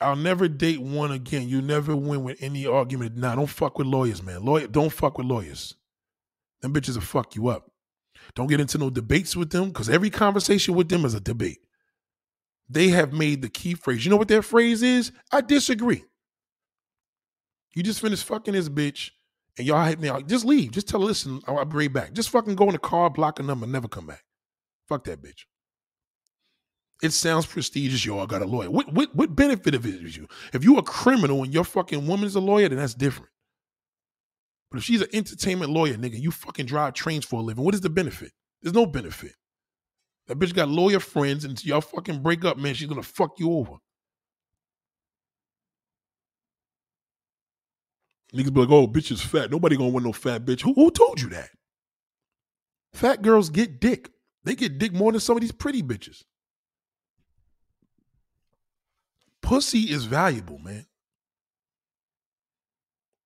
I'll 0.00 0.16
never 0.16 0.48
date 0.48 0.80
one 0.80 1.12
again. 1.12 1.48
You 1.48 1.62
never 1.62 1.96
win 1.96 2.24
with 2.24 2.42
any 2.42 2.66
argument. 2.66 3.16
Nah, 3.16 3.36
don't 3.36 3.46
fuck 3.46 3.78
with 3.78 3.86
lawyers, 3.86 4.22
man. 4.22 4.44
Lawyer, 4.44 4.66
don't 4.66 4.90
fuck 4.90 5.16
with 5.16 5.26
lawyers. 5.26 5.74
Them 6.60 6.74
bitches 6.74 6.94
will 6.94 7.02
fuck 7.02 7.34
you 7.34 7.48
up. 7.48 7.70
Don't 8.34 8.48
get 8.48 8.60
into 8.60 8.78
no 8.78 8.90
debates 8.90 9.36
with 9.36 9.50
them 9.50 9.68
because 9.68 9.88
every 9.88 10.10
conversation 10.10 10.74
with 10.74 10.88
them 10.88 11.04
is 11.04 11.14
a 11.14 11.20
debate. 11.20 11.58
They 12.68 12.88
have 12.88 13.12
made 13.12 13.42
the 13.42 13.48
key 13.48 13.74
phrase. 13.74 14.04
You 14.04 14.10
know 14.10 14.16
what 14.16 14.28
their 14.28 14.42
phrase 14.42 14.82
is? 14.82 15.12
I 15.30 15.40
disagree. 15.40 16.04
You 17.74 17.82
just 17.82 18.00
finished 18.00 18.24
fucking 18.24 18.54
this 18.54 18.68
bitch 18.68 19.10
and 19.56 19.66
y'all 19.66 19.84
hit 19.84 20.00
me 20.00 20.08
out. 20.08 20.26
Just 20.26 20.44
leave. 20.44 20.72
Just 20.72 20.88
tell 20.88 21.00
her, 21.00 21.06
listen, 21.06 21.40
I'll 21.46 21.64
be 21.64 21.76
right 21.76 21.92
back. 21.92 22.12
Just 22.12 22.30
fucking 22.30 22.56
go 22.56 22.64
in 22.64 22.72
the 22.72 22.78
car, 22.78 23.10
block 23.10 23.38
a 23.38 23.42
number, 23.42 23.66
never 23.66 23.88
come 23.88 24.06
back. 24.06 24.24
Fuck 24.88 25.04
that 25.04 25.22
bitch. 25.22 25.44
It 27.02 27.12
sounds 27.12 27.46
prestigious. 27.46 28.04
y'all 28.06 28.26
got 28.26 28.42
a 28.42 28.46
lawyer. 28.46 28.70
What 28.70 28.92
what 28.92 29.14
what 29.14 29.34
benefit 29.36 29.74
of 29.74 29.84
it 29.84 30.02
is 30.02 30.16
you? 30.16 30.26
If 30.52 30.64
you 30.64 30.78
a 30.78 30.82
criminal 30.82 31.42
and 31.42 31.52
your 31.52 31.64
fucking 31.64 32.06
woman's 32.06 32.34
a 32.34 32.40
lawyer, 32.40 32.68
then 32.68 32.78
that's 32.78 32.94
different. 32.94 33.30
But 34.70 34.78
if 34.78 34.84
she's 34.84 35.02
an 35.02 35.08
entertainment 35.12 35.70
lawyer, 35.70 35.94
nigga, 35.94 36.20
you 36.20 36.30
fucking 36.30 36.66
drive 36.66 36.94
trains 36.94 37.24
for 37.24 37.40
a 37.40 37.42
living. 37.42 37.64
What 37.64 37.74
is 37.74 37.80
the 37.80 37.90
benefit? 37.90 38.32
There's 38.62 38.74
no 38.74 38.86
benefit. 38.86 39.32
That 40.26 40.38
bitch 40.38 40.54
got 40.54 40.68
lawyer 40.68 41.00
friends, 41.00 41.44
and 41.44 41.62
y'all 41.64 41.80
fucking 41.80 42.22
break 42.22 42.44
up, 42.44 42.56
man. 42.56 42.74
She's 42.74 42.88
gonna 42.88 43.02
fuck 43.02 43.38
you 43.38 43.52
over. 43.52 43.74
Niggas 48.34 48.52
be 48.52 48.60
like, 48.60 48.70
oh, 48.70 48.88
bitch 48.88 49.12
is 49.12 49.22
fat. 49.22 49.50
Nobody 49.50 49.76
gonna 49.76 49.90
want 49.90 50.04
no 50.04 50.12
fat 50.12 50.44
bitch. 50.44 50.62
Who, 50.62 50.74
who 50.74 50.90
told 50.90 51.20
you 51.20 51.28
that? 51.30 51.50
Fat 52.92 53.22
girls 53.22 53.48
get 53.48 53.80
dick. 53.80 54.10
They 54.44 54.54
get 54.54 54.78
dick 54.78 54.92
more 54.92 55.12
than 55.12 55.20
some 55.20 55.36
of 55.36 55.40
these 55.40 55.52
pretty 55.52 55.82
bitches. 55.82 56.24
Pussy 59.40 59.90
is 59.90 60.04
valuable, 60.04 60.58
man. 60.58 60.86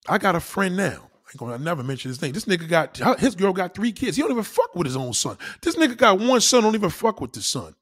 I 0.08 0.18
got 0.18 0.36
a 0.36 0.40
friend 0.40 0.76
now. 0.76 1.10
I 1.28 1.30
ain't 1.30 1.38
gonna 1.38 1.58
never 1.58 1.82
mention 1.82 2.08
his 2.08 2.20
name. 2.22 2.32
This 2.32 2.46
nigga 2.46 2.68
got 2.68 2.96
his 3.18 3.34
girl 3.34 3.52
got 3.52 3.74
three 3.74 3.92
kids. 3.92 4.16
He 4.16 4.22
don't 4.22 4.30
even 4.32 4.42
fuck 4.44 4.74
with 4.74 4.86
his 4.86 4.96
own 4.96 5.12
son. 5.12 5.36
This 5.62 5.76
nigga 5.76 5.96
got 5.96 6.18
one 6.18 6.40
son, 6.40 6.62
don't 6.62 6.74
even 6.74 6.90
fuck 6.90 7.20
with 7.20 7.32
the 7.32 7.42
son. 7.42 7.74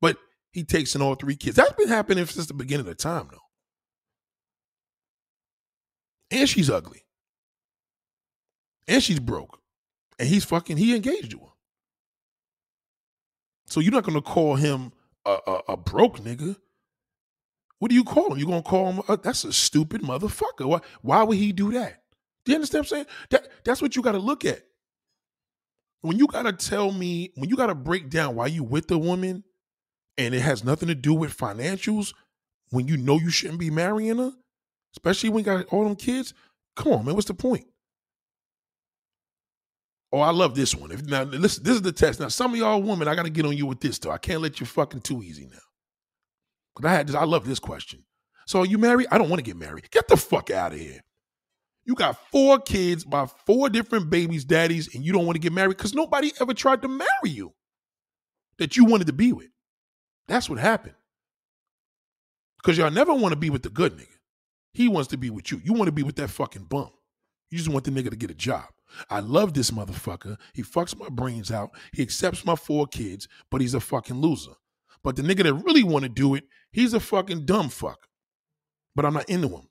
But 0.00 0.18
he 0.52 0.64
takes 0.64 0.94
in 0.94 1.02
all 1.02 1.14
three 1.14 1.36
kids. 1.36 1.56
That's 1.56 1.72
been 1.72 1.88
happening 1.88 2.26
since 2.26 2.46
the 2.46 2.54
beginning 2.54 2.86
of 2.86 2.96
time, 2.98 3.28
though. 3.30 3.38
And 6.30 6.48
she's 6.48 6.70
ugly. 6.70 7.04
And 8.86 9.02
she's 9.02 9.20
broke. 9.20 9.60
And 10.18 10.28
he's 10.28 10.44
fucking, 10.44 10.76
he 10.76 10.94
engaged 10.94 11.30
to 11.32 11.38
her. 11.38 11.44
So 13.66 13.80
you're 13.80 13.92
not 13.92 14.04
gonna 14.04 14.20
call 14.20 14.56
him 14.56 14.92
a, 15.24 15.38
a, 15.46 15.60
a 15.70 15.76
broke 15.76 16.18
nigga. 16.18 16.56
What 17.78 17.88
do 17.88 17.94
you 17.94 18.04
call 18.04 18.32
him? 18.32 18.38
You 18.38 18.46
gonna 18.46 18.62
call 18.62 18.92
him? 18.92 19.02
Uh, 19.08 19.16
that's 19.16 19.44
a 19.44 19.52
stupid 19.52 20.02
motherfucker. 20.02 20.66
Why? 20.66 20.80
Why 21.02 21.22
would 21.22 21.38
he 21.38 21.52
do 21.52 21.72
that? 21.72 22.02
Do 22.44 22.52
you 22.52 22.56
understand 22.56 22.84
what 22.84 22.92
I'm 22.92 22.96
saying? 22.96 23.06
That 23.30 23.48
that's 23.64 23.80
what 23.80 23.96
you 23.96 24.02
got 24.02 24.12
to 24.12 24.18
look 24.18 24.44
at. 24.44 24.62
When 26.02 26.18
you 26.18 26.26
got 26.26 26.42
to 26.42 26.52
tell 26.52 26.92
me, 26.92 27.30
when 27.36 27.50
you 27.50 27.56
got 27.56 27.66
to 27.66 27.74
break 27.74 28.08
down 28.08 28.34
why 28.34 28.46
you 28.46 28.64
with 28.64 28.88
the 28.88 28.98
woman, 28.98 29.44
and 30.18 30.34
it 30.34 30.40
has 30.40 30.64
nothing 30.64 30.88
to 30.88 30.94
do 30.94 31.14
with 31.14 31.36
financials, 31.36 32.14
when 32.70 32.88
you 32.88 32.96
know 32.96 33.18
you 33.18 33.30
shouldn't 33.30 33.60
be 33.60 33.70
marrying 33.70 34.18
her, 34.18 34.32
especially 34.94 35.30
when 35.30 35.40
you 35.40 35.44
got 35.44 35.66
all 35.66 35.84
them 35.84 35.96
kids. 35.96 36.34
Come 36.76 36.92
on, 36.92 37.04
man. 37.04 37.14
What's 37.14 37.26
the 37.26 37.34
point? 37.34 37.66
Oh, 40.12 40.20
I 40.20 40.30
love 40.30 40.54
this 40.54 40.74
one. 40.74 40.90
If, 40.90 41.04
now, 41.04 41.22
listen, 41.22 41.62
this 41.62 41.74
is 41.74 41.82
the 41.82 41.92
test. 41.92 42.18
Now, 42.18 42.28
some 42.28 42.52
of 42.52 42.58
y'all 42.58 42.82
women, 42.82 43.06
I 43.06 43.14
got 43.14 43.24
to 43.24 43.30
get 43.30 43.46
on 43.46 43.56
you 43.56 43.66
with 43.66 43.80
this, 43.80 43.98
though. 43.98 44.10
I 44.10 44.18
can't 44.18 44.42
let 44.42 44.58
you 44.58 44.66
fucking 44.66 45.02
too 45.02 45.22
easy 45.22 45.46
now. 45.46 45.58
Because 46.74 46.88
I 46.88 46.92
had 46.92 47.06
this, 47.06 47.14
I 47.14 47.24
love 47.24 47.46
this 47.46 47.60
question. 47.60 48.04
So 48.46 48.60
are 48.60 48.66
you 48.66 48.78
married? 48.78 49.06
I 49.12 49.18
don't 49.18 49.28
want 49.28 49.38
to 49.38 49.44
get 49.44 49.56
married. 49.56 49.90
Get 49.90 50.08
the 50.08 50.16
fuck 50.16 50.50
out 50.50 50.72
of 50.72 50.80
here. 50.80 51.00
You 51.84 51.94
got 51.94 52.18
four 52.30 52.58
kids 52.58 53.04
by 53.04 53.26
four 53.46 53.68
different 53.68 54.10
babies, 54.10 54.44
daddies, 54.44 54.94
and 54.94 55.04
you 55.04 55.12
don't 55.12 55.26
want 55.26 55.36
to 55.36 55.40
get 55.40 55.52
married 55.52 55.76
because 55.76 55.94
nobody 55.94 56.32
ever 56.40 56.54
tried 56.54 56.82
to 56.82 56.88
marry 56.88 57.08
you 57.24 57.52
that 58.58 58.76
you 58.76 58.84
wanted 58.84 59.06
to 59.06 59.12
be 59.12 59.32
with. 59.32 59.48
That's 60.28 60.50
what 60.50 60.58
happened. 60.58 60.94
Because 62.58 62.76
y'all 62.76 62.90
never 62.90 63.14
want 63.14 63.32
to 63.32 63.38
be 63.38 63.50
with 63.50 63.62
the 63.62 63.70
good 63.70 63.96
nigga. 63.96 64.19
He 64.72 64.88
wants 64.88 65.08
to 65.08 65.16
be 65.16 65.30
with 65.30 65.50
you. 65.50 65.60
You 65.64 65.72
want 65.72 65.86
to 65.86 65.92
be 65.92 66.02
with 66.02 66.16
that 66.16 66.30
fucking 66.30 66.64
bum. 66.64 66.90
You 67.50 67.58
just 67.58 67.70
want 67.70 67.84
the 67.84 67.90
nigga 67.90 68.10
to 68.10 68.16
get 68.16 68.30
a 68.30 68.34
job. 68.34 68.66
I 69.08 69.20
love 69.20 69.54
this 69.54 69.70
motherfucker. 69.70 70.36
He 70.52 70.62
fucks 70.62 70.98
my 70.98 71.08
brains 71.08 71.50
out. 71.50 71.70
He 71.92 72.02
accepts 72.02 72.44
my 72.44 72.56
four 72.56 72.86
kids, 72.86 73.28
but 73.50 73.60
he's 73.60 73.74
a 73.74 73.80
fucking 73.80 74.20
loser. 74.20 74.52
But 75.02 75.16
the 75.16 75.22
nigga 75.22 75.44
that 75.44 75.54
really 75.54 75.82
want 75.82 76.04
to 76.04 76.08
do 76.08 76.34
it, 76.34 76.44
he's 76.72 76.94
a 76.94 77.00
fucking 77.00 77.46
dumb 77.46 77.68
fuck. 77.68 78.06
But 78.94 79.04
I'm 79.04 79.14
not 79.14 79.28
into 79.28 79.48
him. 79.48 79.68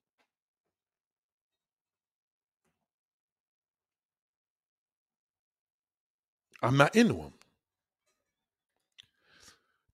I'm 6.62 6.78
not 6.78 6.95
into 6.95 7.16
him. 7.16 7.34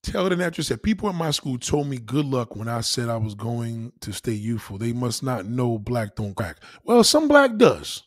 Taylor 0.06 0.30
the 0.30 0.36
Natural 0.36 0.64
said 0.64 0.84
people 0.84 1.10
in 1.10 1.16
my 1.16 1.32
school 1.32 1.58
told 1.58 1.88
me 1.88 1.98
good 1.98 2.26
luck 2.26 2.56
when 2.56 2.68
I 2.68 2.82
said 2.82 3.10
I 3.10 3.18
was 3.18 3.34
going 3.34 3.92
to 4.02 4.14
stay 4.14 4.34
youthful. 4.34 4.78
They 4.78 4.94
must 4.94 5.24
not 5.24 5.48
know 5.48 5.80
black 5.80 6.16
don't 6.16 6.36
crack. 6.36 6.58
Well, 6.84 7.04
some 7.04 7.28
black 7.28 7.58
does. 7.58 8.04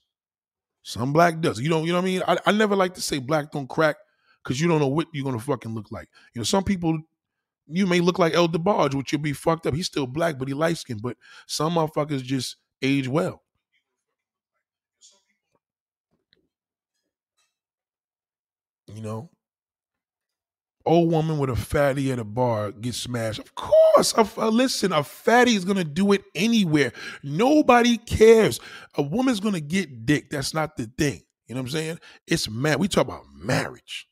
Some 0.83 1.13
black 1.13 1.41
does. 1.41 1.61
You 1.61 1.69
don't, 1.69 1.85
you 1.85 1.93
know 1.93 1.99
what 1.99 2.03
I 2.03 2.05
mean? 2.05 2.23
I, 2.27 2.39
I 2.47 2.53
never 2.53 2.77
like 2.77 2.95
to 2.95 3.01
say 3.01 3.19
black 3.19 3.51
don't 3.51 3.69
crack 3.69 3.97
because 4.43 4.61
you 4.61 4.69
don't 4.69 4.79
know 4.79 4.87
what 4.87 5.09
you're 5.13 5.25
gonna 5.25 5.41
fucking 5.41 5.75
look 5.75 5.91
like. 5.91 6.09
You 6.35 6.41
know, 6.41 6.45
some 6.45 6.63
people 6.63 6.99
you 7.67 7.87
may 7.87 8.01
look 8.01 8.19
like 8.19 8.33
El 8.35 8.49
DeBarge, 8.49 8.95
which 8.95 9.13
you'll 9.13 9.21
be 9.21 9.33
fucked 9.33 9.67
up. 9.67 9.75
He's 9.75 9.87
still 9.87 10.07
black, 10.07 10.39
but 10.39 10.49
he 10.49 10.55
light 10.55 10.79
skinned. 10.79 11.03
But 11.03 11.17
some 11.47 11.75
motherfuckers 11.75 12.23
just 12.23 12.57
age 12.81 13.09
well. 13.09 13.43
You 18.87 19.03
know, 19.03 19.31
old 20.89 21.11
woman 21.13 21.39
with 21.39 21.51
a 21.51 21.57
fatty 21.57 22.11
at 22.11 22.19
a 22.19 22.25
bar 22.25 22.73
gets 22.73 22.99
smashed. 22.99 23.39
Of 23.39 23.55
course, 23.55 24.15
a, 24.17 24.29
a, 24.39 24.51
listen, 24.51 24.93
a 24.93 25.05
fatty 25.05 25.55
is 25.55 25.65
gonna 25.65 25.85
do 25.85 26.13
it 26.13 26.25
anywhere. 26.35 26.93
Nobody 27.23 27.99
cares. 27.99 28.59
A 28.95 29.03
woman's 29.03 29.41
gonna 29.41 29.61
get 29.61 30.07
dick. 30.07 30.31
That's 30.31 30.55
not 30.55 30.77
the 30.77 30.91
thing. 30.99 31.23
You 31.47 31.55
know 31.55 31.61
what 31.61 31.69
I'm 31.69 31.73
saying? 31.73 31.99
It's 32.27 32.49
mad. 32.49 32.81
We 32.81 32.89
talk 32.89 33.07
about 33.07 33.25
marriage. 33.35 34.09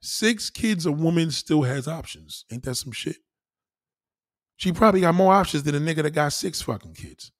Six 0.00 0.48
kids, 0.50 0.86
a 0.86 0.92
woman 0.92 1.30
still 1.30 1.62
has 1.62 1.86
options. 1.86 2.44
Ain't 2.50 2.62
that 2.64 2.76
some 2.76 2.92
shit? 2.92 3.16
She 4.56 4.72
probably 4.72 5.02
got 5.02 5.14
more 5.14 5.32
options 5.32 5.62
than 5.62 5.74
a 5.74 5.80
nigga 5.80 6.02
that 6.02 6.10
got 6.10 6.32
six 6.32 6.60
fucking 6.62 6.94
kids. 6.94 7.32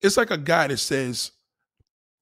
It's 0.00 0.16
like 0.16 0.30
a 0.30 0.38
guy 0.38 0.66
that 0.68 0.78
says, 0.78 1.32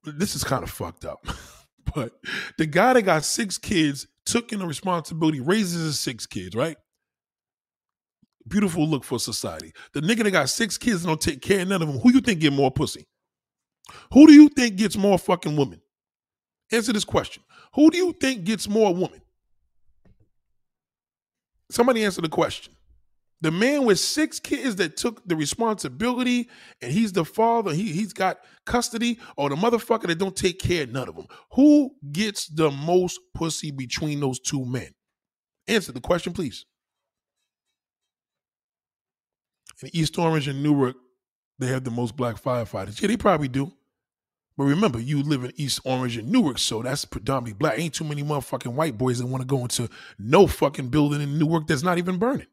this 0.03 0.35
is 0.35 0.43
kind 0.43 0.63
of 0.63 0.69
fucked 0.69 1.05
up. 1.05 1.25
but 1.95 2.13
the 2.57 2.65
guy 2.65 2.93
that 2.93 3.03
got 3.03 3.23
six 3.23 3.57
kids 3.57 4.07
took 4.31 4.53
in 4.53 4.59
the 4.59 4.65
responsibility, 4.65 5.39
raises 5.39 5.83
his 5.83 5.99
six 5.99 6.25
kids, 6.25 6.55
right? 6.55 6.77
Beautiful 8.47 8.87
look 8.87 9.03
for 9.03 9.19
society. 9.19 9.73
The 9.93 10.01
nigga 10.01 10.23
that 10.23 10.31
got 10.31 10.49
six 10.49 10.77
kids 10.77 11.03
and 11.03 11.07
don't 11.09 11.21
take 11.21 11.41
care 11.41 11.61
of 11.61 11.67
none 11.67 11.81
of 11.81 11.87
them, 11.87 11.99
who 11.99 12.11
you 12.13 12.21
think 12.21 12.39
get 12.39 12.53
more 12.53 12.71
pussy? 12.71 13.07
Who 14.13 14.27
do 14.27 14.33
you 14.33 14.47
think 14.49 14.77
gets 14.77 14.95
more 14.95 15.19
fucking 15.19 15.55
women? 15.55 15.81
Answer 16.71 16.93
this 16.93 17.03
question. 17.03 17.43
Who 17.75 17.91
do 17.91 17.97
you 17.97 18.13
think 18.13 18.45
gets 18.45 18.69
more 18.69 18.93
women? 18.93 19.21
Somebody 21.69 22.03
answer 22.03 22.21
the 22.21 22.29
question. 22.29 22.73
The 23.41 23.51
man 23.51 23.85
with 23.85 23.99
six 23.99 24.39
kids 24.39 24.75
that 24.75 24.97
took 24.97 25.27
the 25.27 25.35
responsibility 25.35 26.47
and 26.81 26.91
he's 26.91 27.11
the 27.11 27.25
father, 27.25 27.73
he, 27.73 27.91
he's 27.91 28.13
got 28.13 28.39
custody, 28.65 29.19
or 29.35 29.49
the 29.49 29.55
motherfucker 29.55 30.07
that 30.07 30.19
don't 30.19 30.35
take 30.35 30.59
care 30.59 30.83
of 30.83 30.91
none 30.91 31.09
of 31.09 31.15
them. 31.15 31.25
Who 31.53 31.95
gets 32.11 32.47
the 32.47 32.69
most 32.69 33.19
pussy 33.33 33.71
between 33.71 34.19
those 34.19 34.39
two 34.39 34.63
men? 34.63 34.93
Answer 35.67 35.91
the 35.91 36.01
question, 36.01 36.33
please. 36.33 36.65
In 39.81 39.89
East 39.93 40.19
Orange 40.19 40.47
and 40.47 40.61
Newark, 40.61 40.95
they 41.57 41.67
have 41.67 41.83
the 41.83 41.89
most 41.89 42.15
black 42.15 42.35
firefighters. 42.35 43.01
Yeah, 43.01 43.07
they 43.07 43.17
probably 43.17 43.47
do. 43.47 43.73
But 44.55 44.65
remember, 44.65 44.99
you 44.99 45.23
live 45.23 45.43
in 45.43 45.53
East 45.55 45.79
Orange 45.85 46.17
and 46.17 46.31
Newark, 46.31 46.59
so 46.59 46.83
that's 46.83 47.05
predominantly 47.05 47.53
black. 47.57 47.79
Ain't 47.79 47.95
too 47.95 48.03
many 48.03 48.21
motherfucking 48.21 48.73
white 48.73 48.97
boys 48.97 49.17
that 49.17 49.25
want 49.25 49.41
to 49.41 49.47
go 49.47 49.61
into 49.61 49.89
no 50.19 50.45
fucking 50.45 50.89
building 50.89 51.21
in 51.21 51.39
Newark 51.39 51.65
that's 51.65 51.81
not 51.81 51.97
even 51.97 52.17
burning. 52.17 52.45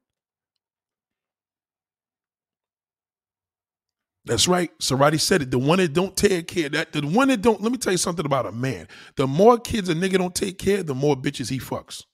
That's 4.29 4.47
right. 4.47 4.71
Somebody 4.79 5.17
said 5.17 5.41
it. 5.41 5.51
The 5.51 5.59
one 5.59 5.79
that 5.79 5.95
don't 5.95 6.15
take 6.15 6.49
care 6.49 6.69
that 6.69 6.93
the 6.93 7.01
one 7.01 7.29
that 7.29 7.41
don't. 7.41 7.63
Let 7.63 7.73
me 7.73 7.79
tell 7.79 7.93
you 7.95 7.99
something 7.99 8.27
about 8.27 8.45
a 8.45 8.53
man. 8.53 8.87
The 9.17 9.27
more 9.27 9.59
kids 9.59 9.89
a 9.89 9.95
nigga 9.95 10.19
don't 10.19 10.35
take 10.35 10.59
care, 10.59 10.83
the 10.83 10.95
more 10.95 11.17
bitches 11.17 11.49
he 11.49 11.59
fucks. 11.59 12.05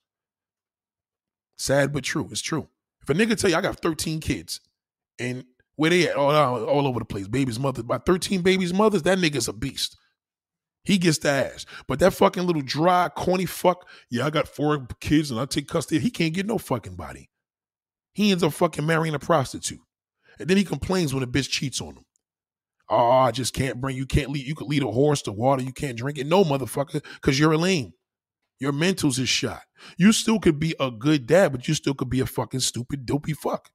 Sad 1.59 1.93
but 1.93 2.05
true. 2.05 2.29
It's 2.31 2.41
true. 2.41 2.69
If 3.03 3.11
a 3.11 3.15
nigga 3.15 3.37
tell 3.37 3.51
you 3.51 3.57
I 3.57 3.61
got 3.61 3.81
13 3.81 4.21
kids, 4.21 4.61
and 5.19 5.45
where 5.75 5.91
they 5.91 6.09
at? 6.09 6.15
All, 6.15 6.33
all 6.65 6.87
over 6.87 7.01
the 7.01 7.05
place. 7.05 7.27
Baby's 7.27 7.59
mother, 7.59 7.83
by 7.83 7.99
13 7.99 8.43
babies' 8.43 8.73
mothers, 8.73 9.03
that 9.03 9.19
nigga's 9.19 9.49
a 9.49 9.53
beast. 9.53 9.97
He 10.85 10.99
gets 10.99 11.19
the 11.19 11.31
ass. 11.31 11.67
But 11.89 11.99
that 11.99 12.15
fucking 12.15 12.47
little 12.47 12.63
dry, 12.63 13.09
corny 13.09 13.47
fuck, 13.47 13.89
yeah, 14.09 14.27
I 14.27 14.31
got 14.31 14.47
four 14.47 14.87
kids 15.01 15.31
and 15.31 15.41
I 15.41 15.47
take 15.47 15.67
custody. 15.67 15.99
He 15.99 16.11
can't 16.11 16.35
get 16.35 16.47
no 16.47 16.59
fucking 16.59 16.95
body. 16.95 17.31
He 18.13 18.31
ends 18.31 18.45
up 18.45 18.53
fucking 18.53 18.87
marrying 18.87 19.15
a 19.15 19.19
prostitute. 19.19 19.81
And 20.39 20.49
then 20.49 20.57
he 20.57 20.65
complains 20.65 21.13
when 21.13 21.23
a 21.23 21.27
bitch 21.27 21.51
cheats 21.51 21.81
on 21.81 21.95
him. 21.95 22.04
Oh, 22.89 23.11
I 23.11 23.31
just 23.31 23.55
can't 23.55 23.81
bring 23.81 23.97
you 23.97 24.07
can't 24.07 24.31
lead 24.31 24.47
you 24.47 24.55
could 24.55 24.69
lead 24.69 24.83
a 24.83 24.91
horse 24.91 25.23
to 25.23 25.33
water, 25.33 25.63
you 25.63 25.73
can't 25.73 25.97
drink 25.97 26.19
it. 26.19 26.27
No, 26.27 26.45
motherfucker, 26.45 27.03
because 27.15 27.39
you're 27.39 27.53
a 27.53 27.59
lame. 27.59 27.93
Your 28.61 28.73
mentals 28.73 29.19
is 29.19 29.29
shot. 29.29 29.63
You 29.99 30.13
still 30.13 30.39
could 30.39 30.59
be 30.59 30.75
a 30.79 30.91
good 30.91 31.27
dad, 31.27 31.53
but 31.53 31.67
you 31.67 31.75
still 31.75 31.95
could 31.95 32.11
be 32.11 32.21
a 32.21 32.27
fucking 32.27 32.61
stupid, 32.61 33.07
dopey 33.07 33.33
fuck. 33.33 33.71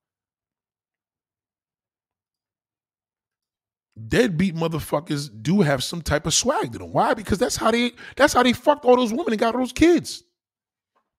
Deadbeat 4.08 4.56
motherfuckers 4.56 5.30
do 5.42 5.62
have 5.62 5.84
some 5.84 6.02
type 6.02 6.26
of 6.26 6.34
swag 6.34 6.72
to 6.72 6.80
them. 6.80 6.94
Why? 6.94 7.14
Because 7.14 7.38
that's 7.38 7.58
how 7.58 7.72
they 7.72 7.92
that's 8.16 8.34
how 8.34 8.44
they 8.44 8.54
fucked 8.54 8.86
all 8.86 8.96
those 8.96 9.12
women 9.12 9.34
and 9.34 9.40
got 9.40 9.56
all 9.56 9.62
those 9.62 9.74
kids. 9.74 10.24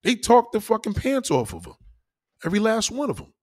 They 0.03 0.16
talked 0.16 0.53
the 0.53 0.61
fucking 0.61 0.95
pants 0.95 1.30
off 1.30 1.53
of 1.53 1.64
them. 1.64 1.74
Every 2.45 2.59
last 2.59 2.91
one 2.91 3.11
of 3.11 3.18
them. 3.18 3.34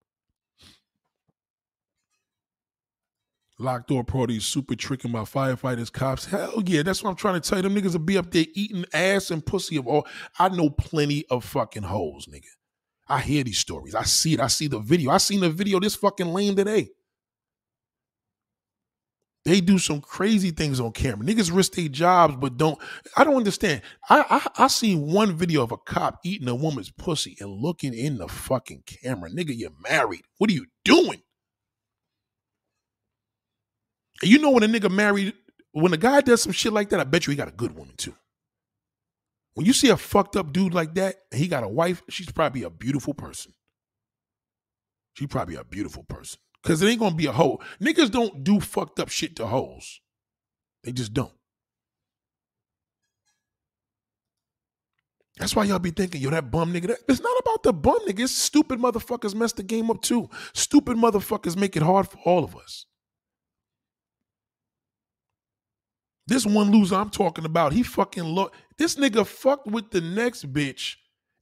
Locked 3.60 3.88
door 3.88 4.03
parties 4.03 4.45
super 4.45 4.76
tricking 4.76 5.12
my 5.12 5.22
firefighters, 5.22 5.91
cops. 5.91 6.26
Hell 6.26 6.62
yeah, 6.66 6.84
that's 6.84 7.03
what 7.03 7.10
I'm 7.10 7.16
trying 7.16 7.41
to 7.41 7.49
tell 7.49 7.58
you. 7.58 7.64
Them 7.64 7.76
niggas 7.76 7.93
will 7.93 7.99
be 7.99 8.18
up 8.18 8.30
there 8.30 8.45
eating 8.53 8.86
ass 8.93 9.32
and 9.32 9.43
pussy 9.43 9.78
of 9.78 9.88
all. 9.88 10.05
I 10.38 10.49
know 10.49 10.70
plenty 10.70 11.26
of 11.32 11.43
fucking 11.43 11.84
hoes, 11.84 12.28
nigga. 12.28 12.45
I 13.08 13.20
hear 13.22 13.43
these 13.43 13.58
stories. 13.58 13.95
I 13.95 14.03
see 14.03 14.36
it. 14.36 14.39
I 14.39 14.47
see 14.47 14.68
the 14.68 14.78
video. 14.78 15.10
I 15.10 15.18
seen 15.18 15.39
the 15.39 15.49
video 15.49 15.80
this 15.80 15.95
fucking 15.95 16.28
lame 16.28 16.55
today. 16.55 16.89
They 19.43 19.62
do 19.62 19.80
some 19.80 20.01
crazy 20.01 20.51
things 20.51 20.80
on 20.80 20.91
camera. 20.91 21.26
Niggas 21.26 21.55
risk 21.55 21.72
their 21.72 21.88
jobs, 21.88 22.36
but 22.36 22.58
don't. 22.58 22.78
I 23.16 23.24
don't 23.24 23.38
understand. 23.38 23.82
I, 24.08 24.26
I 24.30 24.66
I 24.66 24.68
seen 24.68 25.12
one 25.12 25.36
video 25.36 25.64
of 25.64 25.72
a 25.72 25.78
cop 25.78 26.20
eating 26.24 26.49
a 26.49 26.53
woman's 26.53 26.91
pussy 26.91 27.38
and 27.39 27.49
looking 27.49 27.93
in 27.93 28.18
the 28.18 28.28
fucking 28.28 28.84
camera. 28.86 29.32
Nigga, 29.32 29.58
you're 29.58 29.72
married. 29.82 30.26
What 30.38 30.51
are 30.51 30.53
you 30.53 30.66
doing? 30.84 31.24
You 34.24 34.39
know 34.39 34.51
when 34.51 34.63
a 34.63 34.68
nigga 34.68 34.89
married, 34.89 35.34
when 35.72 35.93
a 35.93 35.97
guy 35.97 36.22
does 36.22 36.41
some 36.41 36.51
shit 36.51 36.74
like 36.74 36.89
that, 36.89 36.99
I 36.99 37.03
bet 37.03 37.28
you 37.28 37.32
he 37.32 37.38
got 37.38 37.47
a 37.47 37.51
good 37.51 37.76
woman 37.76 37.95
too. 37.97 38.15
When 39.53 39.65
you 39.65 39.74
see 39.74 39.89
a 39.89 39.97
fucked 39.97 40.36
up 40.36 40.53
dude 40.53 40.74
like 40.74 40.93
that 40.95 41.15
and 41.32 41.41
he 41.41 41.47
got 41.47 41.63
a 41.63 41.68
wife, 41.68 42.03
she's 42.09 42.32
probably 42.32 42.63
a 42.63 42.70
beautiful 42.70 43.13
person. 43.13 43.53
She's 45.13 45.28
probably 45.28 45.55
a 45.55 45.63
beautiful 45.63 46.03
person. 46.03 46.39
Cause 46.63 46.82
it 46.82 46.88
ain't 46.88 46.99
gonna 46.99 47.15
be 47.15 47.28
a 47.28 47.32
hoe. 47.32 47.59
Niggas 47.82 48.11
don't 48.11 48.43
do 48.43 48.59
fucked 48.59 48.99
up 48.99 49.09
shit 49.09 49.36
to 49.38 49.47
hoes. 49.47 50.01
They 50.84 50.91
just 50.91 51.13
don't. 51.13 51.32
That's 55.38 55.55
why 55.55 55.65
y'all 55.65 55.80
be 55.80 55.91
thinking, 55.91 56.22
yo, 56.22 56.32
that 56.32 56.49
bum 56.49 56.74
nigga. 56.74 56.88
That, 56.88 56.99
it's 57.07 57.22
not 57.22 57.39
about 57.39 57.63
the 57.63 57.74
bum 57.74 57.99
nigga. 58.07 58.22
It's 58.22 58.34
stupid 58.34 58.80
motherfuckers 58.80 59.36
mess 59.36 59.53
the 59.53 59.63
game 59.63 59.89
up 59.91 60.01
too. 60.01 60.30
Stupid 60.53 60.97
motherfuckers 60.97 61.55
make 61.55 61.76
it 61.76 61.84
hard 61.84 62.07
for 62.07 62.18
all 62.26 62.43
of 62.43 62.55
us. 62.55 62.86
This 66.28 66.45
one 66.45 66.71
loser 66.71 66.95
I'm 66.95 67.09
talking 67.09 67.45
about, 67.45 67.71
he 67.73 67.84
fucking 67.84 68.23
look. 68.23 68.53
This 68.78 68.95
nigga 68.95 69.25
fucked 69.25 69.67
with 69.67 69.91
the 69.91 70.01
next 70.01 70.51
bitch, 70.51 70.95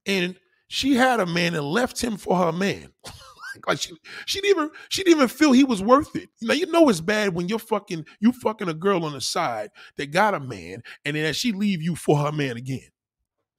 and 0.05 0.36
she 0.67 0.95
had 0.95 1.19
a 1.19 1.25
man 1.25 1.55
and 1.55 1.65
left 1.65 2.01
him 2.01 2.17
for 2.17 2.38
her 2.38 2.51
man. 2.51 2.89
like 3.67 3.79
she, 3.79 3.95
she 4.25 4.41
didn't 4.41 4.57
even 4.57 4.71
she 4.89 5.03
didn't 5.03 5.17
even 5.17 5.27
feel 5.27 5.51
he 5.51 5.63
was 5.63 5.81
worth 5.81 6.15
it. 6.15 6.29
You 6.39 6.47
know, 6.47 6.53
you 6.53 6.65
know 6.67 6.89
it's 6.89 7.01
bad 7.01 7.33
when 7.33 7.47
you're 7.47 7.59
fucking 7.59 8.05
you 8.19 8.31
fucking 8.31 8.69
a 8.69 8.73
girl 8.73 9.05
on 9.05 9.13
the 9.13 9.21
side 9.21 9.71
that 9.97 10.11
got 10.11 10.36
a 10.36 10.39
man, 10.39 10.83
and 11.03 11.15
then 11.15 11.33
she 11.33 11.51
leave 11.51 11.81
you 11.81 11.95
for 11.95 12.17
her 12.17 12.31
man 12.31 12.57
again. 12.57 12.89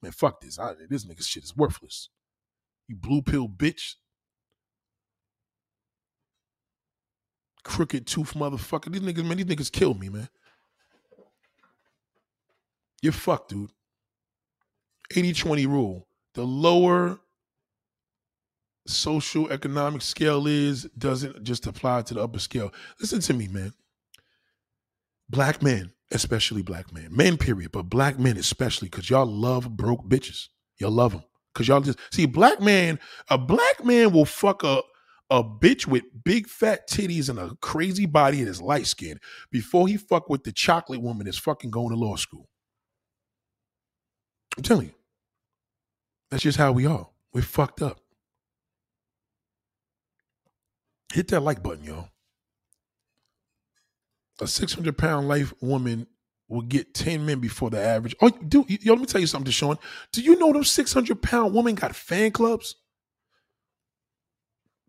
Man, 0.01 0.11
fuck 0.11 0.39
this. 0.39 0.59
I, 0.59 0.73
this 0.89 1.05
nigga 1.05 1.23
shit 1.23 1.43
is 1.43 1.55
worthless. 1.55 2.09
You 2.87 2.95
blue 2.95 3.21
pill 3.21 3.49
bitch. 3.49 3.95
Crooked 7.63 8.07
tooth 8.07 8.33
motherfucker. 8.33 8.93
These 8.93 9.01
niggas, 9.01 9.25
man, 9.25 9.37
these 9.37 9.45
niggas 9.45 9.71
kill 9.71 9.93
me, 9.93 10.07
man. 10.07 10.29
You're 13.01 13.13
fucked, 13.13 13.49
dude. 13.49 13.71
80 15.15 15.33
20 15.33 15.65
rule. 15.65 16.07
The 16.33 16.43
lower 16.43 17.19
social 18.85 19.49
economic 19.49 20.01
scale 20.01 20.47
is 20.47 20.83
doesn't 20.97 21.43
just 21.43 21.67
apply 21.67 22.01
to 22.03 22.13
the 22.13 22.21
upper 22.21 22.39
scale. 22.39 22.73
Listen 22.99 23.19
to 23.21 23.33
me, 23.33 23.47
man. 23.47 23.73
Black 25.29 25.61
men, 25.61 25.91
especially 26.11 26.61
black 26.61 26.93
men, 26.93 27.09
men, 27.11 27.37
period, 27.37 27.71
but 27.71 27.83
black 27.83 28.17
men 28.17 28.37
especially, 28.37 28.87
because 28.87 29.09
y'all 29.09 29.25
love 29.25 29.75
broke 29.75 30.07
bitches. 30.07 30.47
Y'all 30.79 30.91
love 30.91 31.11
them. 31.11 31.23
Because 31.53 31.67
y'all 31.67 31.81
just 31.81 31.99
see, 32.11 32.25
black 32.25 32.61
man, 32.61 32.99
a 33.29 33.37
black 33.37 33.83
man 33.83 34.13
will 34.13 34.25
fuck 34.25 34.63
a, 34.63 34.81
a 35.29 35.43
bitch 35.43 35.87
with 35.87 36.03
big 36.23 36.47
fat 36.47 36.87
titties 36.89 37.29
and 37.29 37.39
a 37.39 37.55
crazy 37.61 38.05
body 38.05 38.39
and 38.39 38.47
is 38.47 38.61
light 38.61 38.87
skin 38.87 39.19
before 39.51 39.87
he 39.87 39.97
fuck 39.97 40.29
with 40.29 40.43
the 40.43 40.51
chocolate 40.51 41.01
woman 41.01 41.25
that's 41.25 41.37
fucking 41.37 41.71
going 41.71 41.89
to 41.89 41.95
law 41.95 42.15
school. 42.15 42.47
I'm 44.57 44.63
telling 44.63 44.87
you. 44.87 44.93
That's 46.29 46.43
just 46.43 46.57
how 46.57 46.71
we 46.71 46.85
are. 46.85 47.07
We're 47.33 47.41
fucked 47.41 47.81
up. 47.81 47.99
Hit 51.13 51.29
that 51.29 51.41
like 51.41 51.63
button, 51.63 51.85
y'all. 51.85 52.09
A 54.41 54.47
600 54.47 54.97
pound 54.97 55.27
life 55.27 55.53
woman 55.61 56.07
will 56.49 56.61
get 56.61 56.93
10 56.93 57.25
men 57.25 57.39
before 57.39 57.69
the 57.69 57.79
average. 57.79 58.15
Oh, 58.21 58.29
do 58.29 58.65
yo, 58.67 58.93
let 58.93 59.01
me 59.01 59.05
tell 59.05 59.21
you 59.21 59.27
something, 59.27 59.51
Deshaun. 59.51 59.77
Do 60.11 60.21
you 60.21 60.37
know 60.37 60.53
those 60.53 60.71
600 60.71 61.21
pound 61.21 61.53
women 61.53 61.75
got 61.75 61.95
fan 61.95 62.31
clubs? 62.31 62.75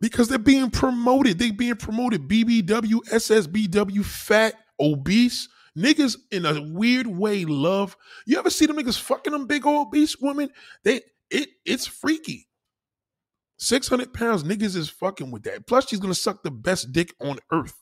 Because 0.00 0.28
they're 0.28 0.38
being 0.38 0.70
promoted. 0.70 1.38
They 1.38 1.50
being 1.50 1.76
promoted. 1.76 2.28
BBW, 2.28 3.00
SSBW, 3.10 4.04
fat, 4.04 4.54
obese, 4.78 5.48
Niggas 5.78 6.16
in 6.32 6.44
a 6.44 6.60
weird 6.60 7.06
way 7.06 7.44
love. 7.44 7.96
You 8.26 8.38
ever 8.38 8.50
see 8.50 8.66
them 8.66 8.76
niggas 8.76 9.00
fucking 9.00 9.32
them 9.32 9.46
big 9.46 9.64
old 9.64 9.92
beast 9.92 10.16
women? 10.20 10.50
They 10.82 11.02
it 11.30 11.50
it's 11.64 11.86
freaky. 11.86 12.48
600 13.58 14.12
pounds 14.12 14.44
niggas 14.44 14.76
is 14.76 14.88
fucking 14.88 15.30
with 15.30 15.44
that. 15.44 15.66
Plus, 15.66 15.88
she's 15.88 16.00
gonna 16.00 16.14
suck 16.14 16.42
the 16.42 16.50
best 16.50 16.92
dick 16.92 17.14
on 17.20 17.38
earth. 17.52 17.76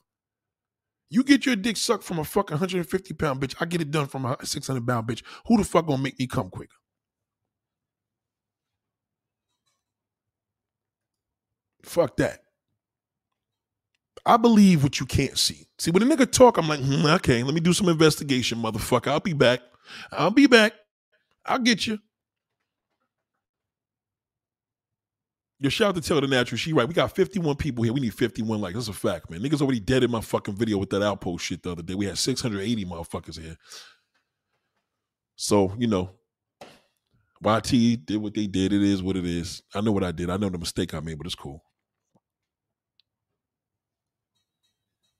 You 1.08 1.22
get 1.24 1.46
your 1.46 1.56
dick 1.56 1.76
sucked 1.76 2.04
from 2.04 2.18
a 2.18 2.24
fucking 2.24 2.54
150 2.54 3.14
pound 3.14 3.40
bitch. 3.40 3.54
I 3.60 3.64
get 3.64 3.80
it 3.80 3.90
done 3.90 4.06
from 4.06 4.26
a 4.26 4.36
600 4.44 4.86
pound 4.86 5.08
bitch. 5.08 5.22
Who 5.46 5.56
the 5.56 5.64
fuck 5.64 5.86
gonna 5.86 6.02
make 6.02 6.18
me 6.18 6.26
come 6.26 6.50
quicker? 6.50 6.74
Fuck 11.84 12.16
that. 12.16 12.40
I 14.26 14.36
believe 14.36 14.82
what 14.82 14.98
you 14.98 15.06
can't 15.06 15.38
see. 15.38 15.68
See, 15.78 15.92
when 15.92 16.02
a 16.02 16.06
nigga 16.06 16.30
talk, 16.30 16.58
I'm 16.58 16.68
like, 16.68 16.80
hmm, 16.80 17.06
okay, 17.06 17.44
let 17.44 17.54
me 17.54 17.60
do 17.60 17.72
some 17.72 17.88
investigation, 17.88 18.58
motherfucker. 18.58 19.06
I'll 19.08 19.20
be 19.20 19.34
back. 19.34 19.60
I'll 20.10 20.32
be 20.32 20.48
back. 20.48 20.72
I'll 21.44 21.60
get 21.60 21.86
you. 21.86 21.98
Your 25.60 25.70
shout 25.70 25.90
out 25.90 25.94
to 25.94 26.00
Taylor 26.02 26.22
the 26.22 26.26
Natural. 26.26 26.58
She 26.58 26.72
right. 26.72 26.86
We 26.86 26.92
got 26.92 27.14
51 27.14 27.56
people 27.56 27.84
here. 27.84 27.92
We 27.92 28.00
need 28.00 28.12
51 28.12 28.60
likes. 28.60 28.74
That's 28.74 28.88
a 28.88 28.92
fact, 28.92 29.30
man. 29.30 29.40
Niggas 29.40 29.62
already 29.62 29.80
dead 29.80 30.02
in 30.02 30.10
my 30.10 30.20
fucking 30.20 30.54
video 30.56 30.76
with 30.76 30.90
that 30.90 31.02
outpost 31.02 31.44
shit 31.44 31.62
the 31.62 31.72
other 31.72 31.82
day. 31.82 31.94
We 31.94 32.06
had 32.06 32.18
680 32.18 32.84
motherfuckers 32.84 33.40
here. 33.40 33.56
So, 35.36 35.72
you 35.78 35.86
know, 35.86 36.10
YT 37.42 38.06
did 38.06 38.16
what 38.16 38.34
they 38.34 38.46
did. 38.46 38.72
It 38.72 38.82
is 38.82 39.02
what 39.02 39.16
it 39.16 39.24
is. 39.24 39.62
I 39.74 39.80
know 39.80 39.92
what 39.92 40.04
I 40.04 40.12
did. 40.12 40.30
I 40.30 40.36
know 40.36 40.48
the 40.48 40.58
mistake 40.58 40.92
I 40.92 41.00
made, 41.00 41.16
but 41.16 41.26
it's 41.26 41.34
cool. 41.34 41.62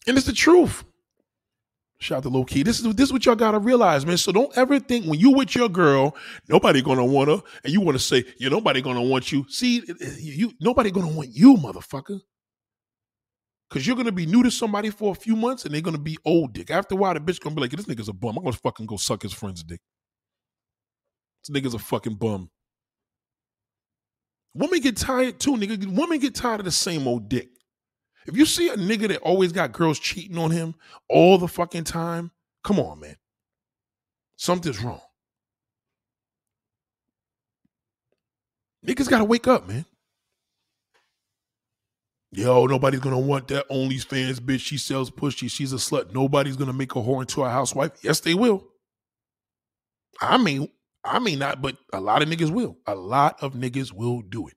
And 0.07 0.17
it's 0.17 0.27
the 0.27 0.33
truth. 0.33 0.85
Shout 1.99 2.19
out 2.19 2.23
to 2.25 2.29
low 2.29 2.45
key. 2.45 2.63
This 2.63 2.79
is 2.79 2.95
this 2.95 3.09
is 3.09 3.13
what 3.13 3.25
y'all 3.25 3.35
gotta 3.35 3.59
realize, 3.59 4.05
man. 4.05 4.19
So 4.19 4.31
don't 4.31 4.57
ever 4.57 4.79
think 4.79 5.07
when 5.07 5.19
you 5.19 5.31
with 5.33 5.55
your 5.55 5.69
girl, 5.69 6.15
nobody 6.49 6.83
gonna 6.83 7.05
want 7.05 7.31
her, 7.31 7.43
and 7.65 7.73
you 7.73 7.81
want 7.81 7.97
to 7.97 8.03
say, 8.05 8.25
yeah, 8.39 8.51
nobody 8.51 8.83
gonna 8.83 9.03
want 9.03 9.33
you. 9.33 9.47
See, 9.49 9.83
you 10.19 10.53
nobody 10.61 10.91
gonna 10.91 11.09
want 11.09 11.31
you, 11.33 11.57
motherfucker. 11.57 12.21
Cause 13.71 13.85
you're 13.85 13.97
gonna 13.97 14.13
be 14.13 14.27
new 14.27 14.43
to 14.43 14.51
somebody 14.51 14.91
for 14.91 15.11
a 15.11 15.15
few 15.15 15.35
months, 15.35 15.65
and 15.65 15.75
they're 15.75 15.81
gonna 15.81 15.99
be 15.99 16.19
old 16.25 16.53
dick. 16.53 16.71
After 16.71 16.95
a 16.95 16.99
while, 16.99 17.15
the 17.15 17.21
bitch 17.21 17.41
gonna 17.41 17.55
be 17.57 17.63
like, 17.63 17.71
this 17.71 17.87
nigga's 17.87 18.09
a 18.09 18.13
bum. 18.13 18.37
I'm 18.37 18.45
gonna 18.45 18.57
fucking 18.57 18.87
go 18.87 18.97
suck 18.97 19.23
his 19.23 19.33
friend's 19.33 19.65
dick. 19.65 19.81
This 21.43 21.59
nigga's 21.59 21.75
a 21.75 21.79
fucking 21.79 22.15
bum. 22.17 22.51
Women 24.55 24.81
get 24.81 24.97
tired 24.97 25.41
too, 25.41 25.53
nigga. 25.53 25.85
Women 25.87 26.19
get 26.19 26.35
tired 26.35 26.61
of 26.61 26.67
the 26.67 26.73
same 26.73 27.09
old 27.09 27.29
dick. 27.29 27.49
If 28.27 28.37
you 28.37 28.45
see 28.45 28.68
a 28.68 28.77
nigga 28.77 29.09
that 29.09 29.20
always 29.20 29.53
got 29.53 29.72
girls 29.72 29.99
cheating 29.99 30.39
on 30.39 30.51
him 30.51 30.74
all 31.09 31.39
the 31.39 31.49
fucking 31.49 31.85
time, 31.85 32.33
come 32.64 32.81
on, 32.81 33.01
man. 33.01 33.16
Something's 34.37 34.83
wrong. 34.83 35.01
Niggas 38.85 39.09
gotta 39.09 39.24
wake 39.24 39.49
up, 39.49 39.68
man. 39.68 39.85
Yo, 42.33 42.66
nobody's 42.66 43.01
gonna 43.01 43.18
want 43.18 43.49
that 43.49 43.68
OnlyFans 43.70 44.41
bitch. 44.41 44.61
She 44.61 44.77
sells 44.77 45.11
pussy. 45.11 45.49
She's 45.49 45.72
a 45.72 45.77
slut. 45.77 46.12
Nobody's 46.12 46.57
gonna 46.57 46.72
make 46.72 46.95
a 46.95 47.01
whore 47.01 47.20
into 47.20 47.43
a 47.43 47.49
housewife. 47.51 47.93
Yes, 48.03 48.20
they 48.20 48.35
will. 48.35 48.64
I 50.20 50.37
mean, 50.37 50.68
I 51.05 51.18
mean 51.18 51.39
not, 51.39 51.62
but 51.62 51.77
a 51.93 52.01
lot 52.01 52.22
of 52.22 52.29
niggas 52.29 52.51
will. 52.51 52.77
A 52.87 52.95
lot 52.95 53.43
of 53.43 53.55
niggas 53.55 53.93
will 53.93 54.22
do 54.22 54.49
it. 54.49 54.55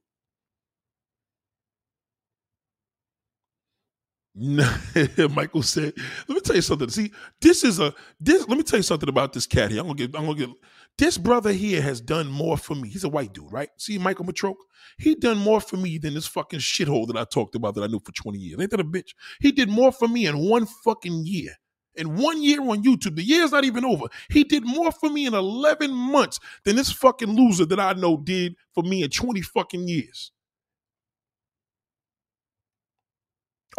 Michael 5.32 5.64
said, 5.64 5.94
"Let 6.28 6.36
me 6.36 6.42
tell 6.42 6.56
you 6.56 6.62
something. 6.62 6.90
See, 6.90 7.12
this 7.42 7.64
is 7.66 7.80
a 7.80 7.94
this. 8.22 8.48
Let 8.48 8.58
me 8.58 8.64
tell 8.64 8.80
you 8.80 8.84
something 8.84 9.10
about 9.10 9.34
this 9.34 9.46
cat 9.46 9.70
here. 9.70 9.82
I'm 9.82 9.88
gonna 9.88 9.98
get. 9.98 10.16
I'm 10.16 10.26
gonna 10.26 10.38
get. 10.38 10.50
This 10.98 11.18
brother 11.18 11.52
here 11.52 11.82
has 11.82 12.00
done 12.00 12.28
more 12.28 12.58
for 12.58 12.76
me. 12.76 12.90
He's 12.90 13.04
a 13.04 13.10
white 13.10 13.34
dude, 13.34 13.52
right? 13.52 13.70
See, 13.78 13.98
Michael 13.98 14.26
Matroke. 14.26 14.58
He 14.98 15.16
done 15.16 15.38
more 15.38 15.60
for 15.60 15.78
me 15.78 15.98
than 15.98 16.14
this 16.14 16.28
fucking 16.28 16.60
shithole 16.60 17.08
that 17.08 17.18
I 17.18 17.26
talked 17.26 17.56
about 17.56 17.76
that 17.76 17.84
I 17.84 17.88
knew 17.88 18.00
for 18.00 18.12
20 18.12 18.38
years. 18.38 18.60
Ain't 18.60 18.72
that 18.72 18.80
a 18.80 18.86
bitch? 18.86 19.12
He 19.40 19.52
did 19.52 19.70
more 19.70 19.92
for 19.92 20.08
me 20.08 20.26
in 20.26 20.38
one 20.38 20.66
fucking 20.84 21.26
year. 21.26 21.52
In 21.96 22.16
one 22.16 22.42
year 22.42 22.62
on 22.62 22.84
YouTube, 22.84 23.16
the 23.16 23.24
year's 23.24 23.52
not 23.52 23.66
even 23.66 23.84
over. 23.84 24.06
He 24.30 24.44
did 24.44 24.66
more 24.66 24.92
for 24.92 25.10
me 25.10 25.26
in 25.26 25.34
11 25.34 25.92
months 25.92 26.40
than 26.64 26.76
this 26.76 26.92
fucking 26.92 27.30
loser 27.30 27.66
that 27.66 27.80
I 27.80 27.94
know 27.94 28.18
did 28.18 28.56
for 28.74 28.84
me 28.84 29.04
in 29.04 29.10
20 29.10 29.42
fucking 29.42 29.88
years. 29.88 30.32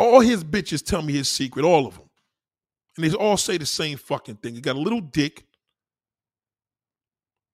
All 0.01 0.21
his 0.21 0.43
bitches 0.43 0.83
tell 0.83 1.03
me 1.03 1.13
his 1.13 1.29
secret, 1.29 1.63
all 1.63 1.87
of 1.87 1.95
them. 1.95 2.09
And 2.97 3.05
they 3.05 3.15
all 3.15 3.37
say 3.37 3.59
the 3.59 3.67
same 3.67 3.99
fucking 3.99 4.37
thing. 4.37 4.55
He 4.55 4.63
got 4.63 4.77
a 4.77 4.81
little 4.81 5.03
dick. 5.03 5.45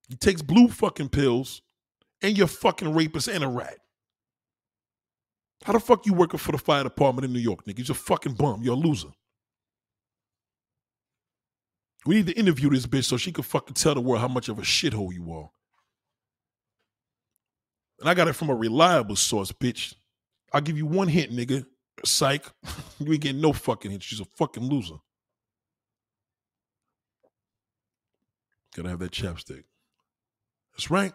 He 0.07 0.15
takes 0.15 0.41
blue 0.41 0.69
fucking 0.69 1.09
pills, 1.09 1.61
and 2.21 2.37
you're 2.37 2.47
fucking 2.47 2.93
rapist 2.93 3.27
and 3.27 3.43
a 3.43 3.49
rat. 3.49 3.79
How 5.65 5.73
the 5.73 5.81
fuck 5.81 6.05
you 6.05 6.13
working 6.13 6.37
for 6.37 6.53
the 6.53 6.57
fire 6.57 6.83
department 6.83 7.25
in 7.25 7.33
New 7.33 7.39
York, 7.39 7.65
nigga? 7.65 7.85
You're 7.85 7.95
a 7.95 7.99
fucking 7.99 8.35
bum. 8.35 8.63
You're 8.63 8.75
a 8.75 8.77
loser. 8.77 9.09
We 12.05 12.15
need 12.15 12.27
to 12.27 12.39
interview 12.39 12.69
this 12.69 12.87
bitch 12.87 13.03
so 13.03 13.17
she 13.17 13.33
can 13.33 13.43
fucking 13.43 13.73
tell 13.73 13.93
the 13.93 13.99
world 13.99 14.21
how 14.21 14.29
much 14.29 14.47
of 14.47 14.57
a 14.57 14.61
shithole 14.61 15.13
you 15.13 15.33
are. 15.33 15.49
And 17.99 18.09
I 18.09 18.13
got 18.13 18.29
it 18.29 18.33
from 18.33 18.49
a 18.49 18.55
reliable 18.55 19.17
source, 19.17 19.51
bitch. 19.51 19.95
I'll 20.53 20.61
give 20.61 20.77
you 20.77 20.85
one 20.85 21.09
hint, 21.09 21.33
nigga. 21.33 21.65
Psych. 22.05 22.45
you 22.99 23.11
ain't 23.11 23.21
getting 23.21 23.41
no 23.41 23.53
fucking 23.53 23.91
hits. 23.91 24.05
She's 24.05 24.19
a 24.19 24.25
fucking 24.25 24.63
loser. 24.63 24.95
Gotta 28.75 28.89
have 28.89 28.99
that 28.99 29.11
chapstick. 29.11 29.63
That's 30.73 30.91
right. 30.91 31.13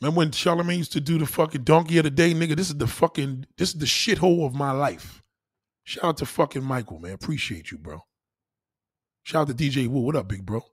Remember 0.00 0.18
when 0.18 0.30
Charlamagne 0.30 0.78
used 0.78 0.92
to 0.92 1.00
do 1.00 1.18
the 1.18 1.26
fucking 1.26 1.64
donkey 1.64 1.98
of 1.98 2.04
the 2.04 2.10
day, 2.10 2.32
nigga? 2.32 2.56
This 2.56 2.68
is 2.68 2.76
the 2.76 2.86
fucking, 2.86 3.46
this 3.56 3.70
is 3.70 3.74
the 3.74 3.86
shithole 3.86 4.46
of 4.46 4.54
my 4.54 4.70
life. 4.70 5.22
Shout 5.84 6.04
out 6.04 6.16
to 6.18 6.26
fucking 6.26 6.62
Michael, 6.62 7.00
man. 7.00 7.12
Appreciate 7.12 7.70
you, 7.70 7.78
bro. 7.78 8.00
Shout 9.24 9.50
out 9.50 9.56
to 9.56 9.64
DJ 9.64 9.88
Wu. 9.88 10.00
What 10.00 10.16
up, 10.16 10.28
big 10.28 10.46
bro? 10.46 10.64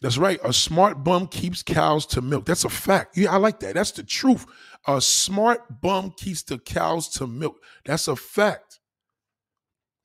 That's 0.00 0.16
right. 0.16 0.40
A 0.42 0.52
smart 0.52 1.04
bum 1.04 1.26
keeps 1.26 1.62
cows 1.62 2.06
to 2.06 2.22
milk. 2.22 2.46
That's 2.46 2.64
a 2.64 2.70
fact. 2.70 3.18
Yeah, 3.18 3.32
I 3.32 3.36
like 3.36 3.60
that. 3.60 3.74
That's 3.74 3.90
the 3.90 4.02
truth. 4.02 4.46
A 4.86 5.00
smart 5.00 5.80
bum 5.82 6.12
keeps 6.16 6.42
the 6.42 6.58
cows 6.58 7.08
to 7.10 7.26
milk. 7.26 7.62
That's 7.84 8.08
a 8.08 8.16
fact. 8.16 8.80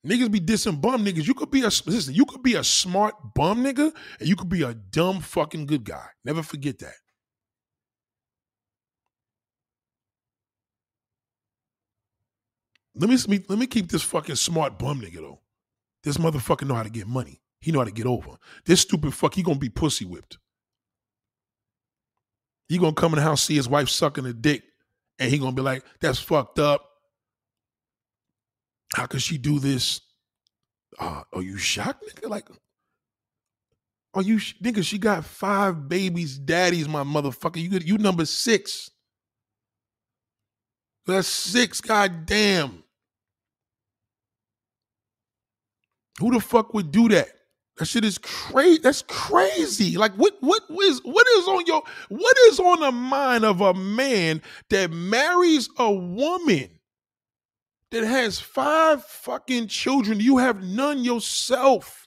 Niggas 0.06 0.30
be 0.30 0.40
dissing 0.40 0.80
bum 0.80 1.04
niggas. 1.04 1.26
You 1.26 1.34
could 1.34 1.50
be 1.50 1.62
a 1.62 1.64
listen, 1.64 2.14
you 2.14 2.26
could 2.26 2.42
be 2.42 2.54
a 2.54 2.62
smart 2.62 3.14
bum 3.34 3.64
nigga 3.64 3.92
and 4.20 4.28
you 4.28 4.36
could 4.36 4.48
be 4.48 4.62
a 4.62 4.74
dumb 4.74 5.20
fucking 5.20 5.66
good 5.66 5.84
guy. 5.84 6.06
Never 6.24 6.42
forget 6.42 6.78
that. 6.78 6.94
Let 12.94 13.10
me 13.10 13.44
let 13.48 13.58
me 13.58 13.66
keep 13.66 13.90
this 13.90 14.02
fucking 14.02 14.36
smart 14.36 14.78
bum 14.78 15.00
nigga 15.00 15.16
though. 15.16 15.40
This 16.04 16.18
motherfucker 16.18 16.66
know 16.68 16.74
how 16.74 16.84
to 16.84 16.90
get 16.90 17.08
money. 17.08 17.40
He 17.60 17.72
know 17.72 17.78
how 17.78 17.84
to 17.84 17.90
get 17.90 18.06
over. 18.06 18.30
This 18.64 18.82
stupid 18.82 19.14
fuck, 19.14 19.34
he 19.34 19.42
gonna 19.42 19.58
be 19.58 19.68
pussy 19.68 20.04
whipped. 20.04 20.38
He 22.68 22.78
gonna 22.78 22.94
come 22.94 23.12
in 23.12 23.16
the 23.16 23.22
house, 23.22 23.42
see 23.42 23.56
his 23.56 23.68
wife 23.68 23.88
sucking 23.88 24.26
a 24.26 24.32
dick, 24.32 24.62
and 25.18 25.30
he 25.30 25.38
gonna 25.38 25.52
be 25.52 25.62
like, 25.62 25.84
that's 26.00 26.18
fucked 26.18 26.58
up. 26.58 26.84
How 28.94 29.06
could 29.06 29.22
she 29.22 29.38
do 29.38 29.58
this? 29.58 30.00
Uh, 30.98 31.22
are 31.32 31.42
you 31.42 31.58
shocked, 31.58 32.04
nigga? 32.08 32.28
Like, 32.28 32.48
are 34.14 34.22
you 34.22 34.36
nigga? 34.36 34.82
She 34.82 34.98
got 34.98 35.24
five 35.24 35.88
babies, 35.88 36.38
daddies, 36.38 36.88
my 36.88 37.04
motherfucker. 37.04 37.56
You 37.56 37.78
you 37.84 37.98
number 37.98 38.24
six. 38.24 38.90
That's 41.06 41.28
six. 41.28 41.80
God 41.80 42.26
damn. 42.26 42.82
Who 46.18 46.32
the 46.32 46.40
fuck 46.40 46.72
would 46.72 46.90
do 46.90 47.08
that? 47.10 47.28
That 47.78 47.84
shit 47.84 48.04
is 48.04 48.16
crazy. 48.16 48.78
That's 48.78 49.02
crazy. 49.02 49.96
Like 49.98 50.14
what 50.14 50.36
what 50.40 50.62
is 50.82 51.00
what 51.04 51.26
is 51.36 51.46
on 51.46 51.66
your 51.66 51.82
what 52.08 52.36
is 52.48 52.58
on 52.58 52.80
the 52.80 52.92
mind 52.92 53.44
of 53.44 53.60
a 53.60 53.74
man 53.74 54.40
that 54.70 54.90
marries 54.90 55.68
a 55.78 55.92
woman 55.92 56.70
that 57.90 58.04
has 58.04 58.40
five 58.40 59.04
fucking 59.04 59.68
children? 59.68 60.20
You 60.20 60.38
have 60.38 60.62
none 60.62 61.04
yourself. 61.04 62.06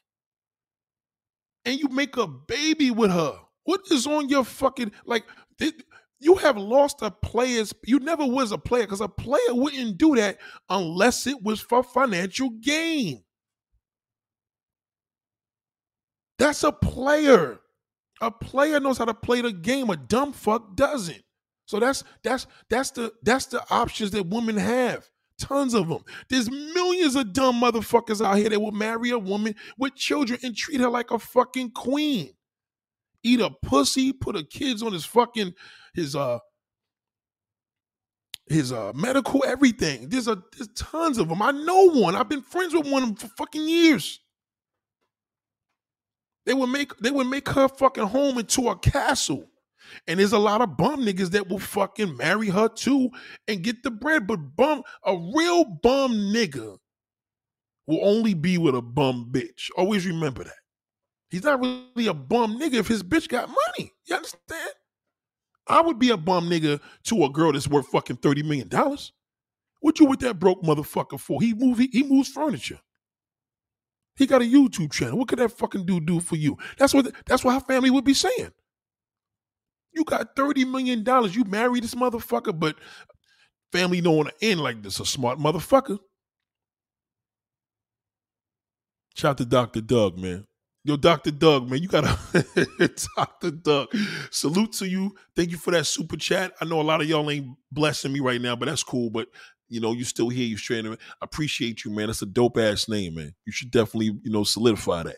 And 1.65 1.79
you 1.79 1.87
make 1.89 2.17
a 2.17 2.25
baby 2.25 2.89
with 2.89 3.11
her. 3.11 3.37
What 3.63 3.81
is 3.91 4.07
on 4.07 4.27
your 4.27 4.45
fucking 4.45 4.91
like 5.05 5.25
it, 5.59 5.83
you 6.19 6.35
have 6.35 6.57
lost 6.57 7.03
a 7.03 7.11
player's 7.11 7.73
you 7.85 7.99
never 7.99 8.25
was 8.25 8.51
a 8.51 8.57
player 8.57 8.83
because 8.83 9.01
a 9.01 9.07
player 9.07 9.53
wouldn't 9.53 9.99
do 9.99 10.15
that 10.15 10.39
unless 10.67 11.27
it 11.27 11.43
was 11.43 11.59
for 11.59 11.83
financial 11.83 12.49
gain. 12.61 13.23
That's 16.39 16.63
a 16.63 16.71
player. 16.71 17.59
A 18.21 18.31
player 18.31 18.79
knows 18.79 18.97
how 18.97 19.05
to 19.05 19.13
play 19.13 19.41
the 19.41 19.51
game. 19.51 19.89
A 19.89 19.97
dumb 19.97 20.33
fuck 20.33 20.75
doesn't. 20.75 21.21
So 21.65 21.79
that's 21.79 22.03
that's 22.23 22.47
that's 22.69 22.91
the 22.91 23.13
that's 23.21 23.45
the 23.45 23.63
options 23.69 24.11
that 24.11 24.25
women 24.25 24.57
have. 24.57 25.07
Tons 25.37 25.73
of 25.73 25.87
them. 25.87 26.03
There's 26.29 26.49
millions 26.49 27.15
of 27.15 27.31
dumb 27.31 27.61
motherfuckers 27.61 28.25
out 28.25 28.37
here 28.37 28.49
that 28.49 28.59
will 28.59 28.71
marry 28.71 29.11
a 29.11 29.19
woman 29.19 29.55
with 29.77 29.95
children 29.95 30.39
and 30.43 30.55
treat 30.55 30.81
her 30.81 30.89
like 30.89 31.11
a 31.11 31.19
fucking 31.19 31.71
queen. 31.71 32.33
Eat 33.23 33.39
a 33.39 33.49
pussy, 33.49 34.11
put 34.11 34.35
her 34.35 34.43
kids 34.43 34.81
on 34.81 34.93
his 34.93 35.05
fucking 35.05 35.53
his 35.93 36.15
uh 36.15 36.39
his 38.47 38.71
uh 38.73 38.91
medical 38.95 39.43
everything. 39.45 40.09
There's 40.09 40.27
a 40.27 40.41
there's 40.57 40.69
tons 40.75 41.17
of 41.17 41.29
them. 41.29 41.41
I 41.41 41.51
know 41.51 41.91
one. 41.91 42.15
I've 42.15 42.29
been 42.29 42.41
friends 42.41 42.73
with 42.73 42.89
one 42.89 43.15
for 43.15 43.27
fucking 43.37 43.67
years. 43.67 44.19
They 46.49 46.55
would 46.55 46.71
make 46.71 46.97
they 46.97 47.11
would 47.11 47.27
make 47.27 47.47
her 47.49 47.67
fucking 47.67 48.07
home 48.07 48.39
into 48.39 48.69
a 48.69 48.75
castle. 48.75 49.45
And 50.07 50.19
there's 50.19 50.33
a 50.33 50.39
lot 50.39 50.61
of 50.61 50.77
bum 50.77 51.01
niggas 51.05 51.29
that 51.29 51.47
will 51.47 51.59
fucking 51.59 52.17
marry 52.17 52.49
her 52.49 52.67
too 52.67 53.11
and 53.47 53.61
get 53.63 53.83
the 53.83 53.91
bread. 53.91 54.25
But 54.25 54.55
bum, 54.55 54.81
a 55.05 55.15
real 55.35 55.63
bum 55.63 56.13
nigga 56.13 56.79
will 57.85 57.99
only 58.01 58.33
be 58.33 58.57
with 58.57 58.73
a 58.73 58.81
bum 58.81 59.29
bitch. 59.31 59.69
Always 59.77 60.07
remember 60.07 60.43
that. 60.43 60.57
He's 61.29 61.43
not 61.43 61.59
really 61.61 62.07
a 62.07 62.15
bum 62.15 62.59
nigga 62.59 62.79
if 62.79 62.87
his 62.87 63.03
bitch 63.03 63.27
got 63.27 63.47
money. 63.47 63.93
You 64.07 64.15
understand? 64.15 64.71
I 65.67 65.81
would 65.81 65.99
be 65.99 66.09
a 66.09 66.17
bum 66.17 66.49
nigga 66.49 66.81
to 67.03 67.25
a 67.25 67.29
girl 67.29 67.51
that's 67.51 67.67
worth 67.67 67.89
fucking 67.89 68.17
$30 68.17 68.43
million. 68.43 68.69
What 69.81 69.99
you 69.99 70.07
with 70.07 70.21
that 70.21 70.39
broke 70.39 70.63
motherfucker 70.63 71.19
for? 71.19 71.39
He 71.43 71.53
move 71.53 71.77
he, 71.77 71.89
he 71.91 72.01
moves 72.01 72.29
furniture. 72.29 72.79
He 74.19 74.27
got 74.27 74.41
a 74.41 74.45
YouTube 74.45 74.91
channel. 74.91 75.17
What 75.17 75.29
could 75.29 75.39
that 75.39 75.53
fucking 75.53 75.85
dude 75.85 76.05
do 76.05 76.19
for 76.19 76.35
you? 76.35 76.57
That's 76.77 76.93
what 76.93 77.09
that's 77.25 77.41
what 77.45 77.53
her 77.53 77.61
family 77.61 77.89
would 77.89 78.03
be 78.03 78.13
saying. 78.13 78.51
You 79.93 80.03
got 80.03 80.35
$30 80.35 80.69
million. 80.69 81.05
You 81.31 81.45
marry 81.45 81.79
this 81.79 81.95
motherfucker, 81.95 82.59
but 82.59 82.75
family 83.71 84.01
don't 84.01 84.17
want 84.17 84.29
to 84.29 84.45
end 84.45 84.59
like 84.59 84.83
this. 84.83 84.99
A 84.99 85.05
smart 85.05 85.39
motherfucker. 85.39 85.99
Shout 89.15 89.31
out 89.31 89.37
to 89.37 89.45
Dr. 89.45 89.81
Doug, 89.81 90.17
man. 90.17 90.45
Yo, 90.83 90.97
Dr. 90.97 91.31
Doug, 91.31 91.69
man, 91.69 91.81
you 91.81 91.87
gotta 91.87 92.17
Dr. 93.15 93.51
Doug. 93.51 93.87
Salute 94.31 94.73
to 94.73 94.87
you. 94.87 95.15
Thank 95.33 95.51
you 95.51 95.57
for 95.57 95.71
that 95.71 95.85
super 95.85 96.17
chat. 96.17 96.51
I 96.59 96.65
know 96.65 96.81
a 96.81 96.83
lot 96.83 97.01
of 97.01 97.07
y'all 97.07 97.29
ain't 97.31 97.55
blessing 97.71 98.11
me 98.11 98.19
right 98.19 98.41
now, 98.41 98.57
but 98.57 98.67
that's 98.67 98.83
cool. 98.83 99.09
But 99.09 99.29
you 99.69 99.79
know, 99.79 99.93
you 99.93 100.03
still 100.03 100.29
here, 100.29 100.45
you 100.45 100.57
straight. 100.57 100.85
I 100.85 100.95
appreciate 101.21 101.85
you, 101.85 101.91
man. 101.91 102.07
That's 102.07 102.21
a 102.21 102.25
dope 102.25 102.57
ass 102.57 102.89
name, 102.89 103.15
man. 103.15 103.33
You 103.45 103.51
should 103.51 103.71
definitely, 103.71 104.19
you 104.23 104.31
know, 104.31 104.43
solidify 104.43 105.03
that. 105.03 105.17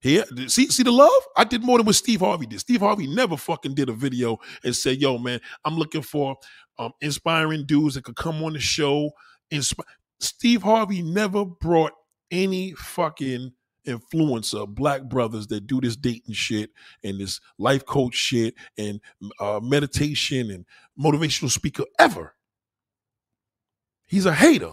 Here, 0.00 0.24
see, 0.46 0.68
see 0.68 0.82
the 0.82 0.90
love? 0.90 1.10
I 1.36 1.44
did 1.44 1.62
more 1.62 1.76
than 1.76 1.86
what 1.86 1.94
Steve 1.94 2.20
Harvey 2.20 2.46
did. 2.46 2.60
Steve 2.60 2.80
Harvey 2.80 3.06
never 3.06 3.36
fucking 3.36 3.74
did 3.74 3.90
a 3.90 3.92
video 3.92 4.38
and 4.64 4.74
said, 4.74 4.96
"Yo, 4.96 5.18
man, 5.18 5.40
I'm 5.64 5.76
looking 5.76 6.00
for 6.00 6.36
um, 6.78 6.92
inspiring 7.02 7.66
dudes 7.66 7.96
that 7.96 8.04
could 8.04 8.16
come 8.16 8.42
on 8.42 8.54
the 8.54 8.60
show." 8.60 9.10
Insp- 9.52 9.84
Steve 10.18 10.62
Harvey 10.62 11.02
never 11.02 11.44
brought 11.44 11.92
any 12.30 12.72
fucking 12.72 13.52
influencer 13.86 14.66
black 14.68 15.02
brothers 15.04 15.46
that 15.48 15.66
do 15.66 15.80
this 15.80 15.96
dating 15.96 16.34
shit 16.34 16.70
and 17.02 17.20
this 17.20 17.40
life 17.58 17.84
coach 17.84 18.14
shit 18.14 18.54
and 18.78 19.00
uh, 19.38 19.60
meditation 19.62 20.50
and 20.50 20.64
motivational 20.98 21.50
speaker 21.50 21.84
ever. 21.98 22.34
He's 24.10 24.26
a 24.26 24.34
hater. 24.34 24.72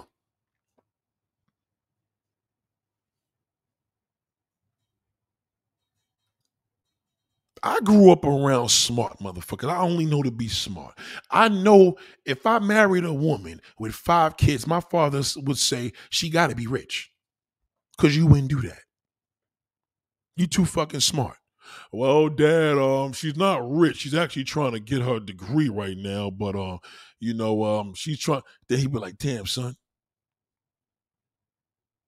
I 7.61 7.79
grew 7.81 8.11
up 8.11 8.25
around 8.25 8.69
smart 8.69 9.19
motherfuckers. 9.19 9.69
I 9.69 9.77
only 9.77 10.05
know 10.05 10.23
to 10.23 10.31
be 10.31 10.47
smart. 10.47 10.97
I 11.29 11.49
know 11.49 11.97
if 12.25 12.47
I 12.47 12.57
married 12.57 13.05
a 13.05 13.13
woman 13.13 13.61
with 13.77 13.93
five 13.93 14.37
kids, 14.37 14.65
my 14.65 14.79
father 14.79 15.21
would 15.37 15.57
say 15.59 15.93
she 16.09 16.31
got 16.31 16.49
to 16.49 16.55
be 16.55 16.65
rich 16.65 17.11
because 17.95 18.17
you 18.17 18.25
wouldn't 18.25 18.49
do 18.49 18.61
that. 18.61 18.79
You 20.35 20.47
too 20.47 20.65
fucking 20.65 21.01
smart. 21.01 21.37
Well, 21.91 22.29
Dad, 22.29 22.77
um, 22.77 23.13
she's 23.13 23.35
not 23.35 23.69
rich. 23.69 23.97
She's 23.97 24.15
actually 24.15 24.43
trying 24.43 24.73
to 24.73 24.79
get 24.79 25.01
her 25.01 25.19
degree 25.19 25.69
right 25.69 25.97
now, 25.97 26.29
but 26.29 26.55
uh, 26.55 26.77
you 27.19 27.33
know, 27.33 27.63
um, 27.63 27.93
she's 27.93 28.19
trying. 28.19 28.43
Then 28.69 28.79
he'd 28.79 28.91
be 28.91 28.99
like, 28.99 29.17
"Damn, 29.17 29.45
son, 29.45 29.75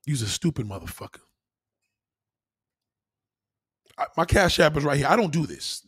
you's 0.06 0.22
a 0.22 0.28
stupid 0.28 0.68
motherfucker." 0.68 1.20
I, 3.98 4.06
my 4.16 4.26
cash 4.26 4.60
app 4.60 4.78
is 4.78 4.84
right 4.84 4.98
here. 4.98 5.08
I 5.08 5.16
don't 5.16 5.34
do 5.34 5.46
this. 5.46 5.86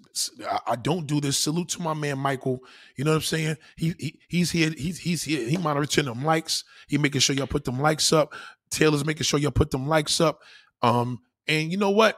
I, 0.47 0.59
I, 0.67 0.75
don't 0.75 1.07
do 1.07 1.21
this. 1.21 1.37
Salute 1.37 1.69
to 1.69 1.81
my 1.81 1.93
man 1.93 2.19
Michael. 2.19 2.59
You 2.97 3.05
know 3.05 3.11
what 3.11 3.17
I'm 3.17 3.21
saying? 3.21 3.55
He, 3.77 3.93
he 3.97 4.19
he's 4.27 4.51
here. 4.51 4.71
He's 4.77 4.99
he's 4.99 5.23
here. 5.23 5.47
He 5.47 5.57
monitoring 5.57 6.07
them 6.07 6.23
likes. 6.25 6.63
He 6.87 6.97
making 6.97 7.21
sure 7.21 7.35
y'all 7.35 7.47
put 7.47 7.63
them 7.63 7.79
likes 7.79 8.11
up. 8.11 8.33
Taylor's 8.69 9.05
making 9.05 9.23
sure 9.23 9.39
y'all 9.39 9.51
put 9.51 9.71
them 9.71 9.87
likes 9.87 10.19
up. 10.19 10.39
Um, 10.81 11.19
and 11.47 11.71
you 11.71 11.77
know 11.77 11.91
what? 11.91 12.17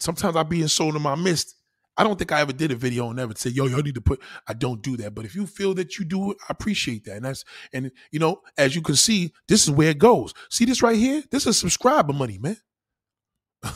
Sometimes 0.00 0.36
I 0.36 0.42
be 0.42 0.62
in 0.62 0.68
soul 0.68 0.94
in 0.96 1.02
my 1.02 1.14
midst. 1.14 1.54
I 1.96 2.04
don't 2.04 2.16
think 2.16 2.30
I 2.30 2.40
ever 2.40 2.52
did 2.52 2.70
a 2.70 2.76
video 2.76 3.10
and 3.10 3.18
ever 3.18 3.32
say, 3.36 3.50
yo, 3.50 3.66
y'all 3.66 3.82
need 3.82 3.96
to 3.96 4.00
put, 4.00 4.20
I 4.46 4.54
don't 4.54 4.80
do 4.82 4.96
that. 4.98 5.16
But 5.16 5.24
if 5.24 5.34
you 5.34 5.46
feel 5.46 5.74
that 5.74 5.98
you 5.98 6.04
do 6.04 6.30
it, 6.30 6.36
I 6.42 6.46
appreciate 6.50 7.04
that. 7.06 7.16
And 7.16 7.24
that's, 7.24 7.44
and 7.72 7.90
you 8.12 8.20
know, 8.20 8.40
as 8.56 8.76
you 8.76 8.82
can 8.82 8.94
see, 8.94 9.32
this 9.48 9.64
is 9.64 9.70
where 9.72 9.90
it 9.90 9.98
goes. 9.98 10.32
See 10.48 10.64
this 10.64 10.80
right 10.80 10.96
here? 10.96 11.24
This 11.32 11.46
is 11.46 11.58
subscriber 11.58 12.12
money, 12.12 12.38
man. 12.38 12.56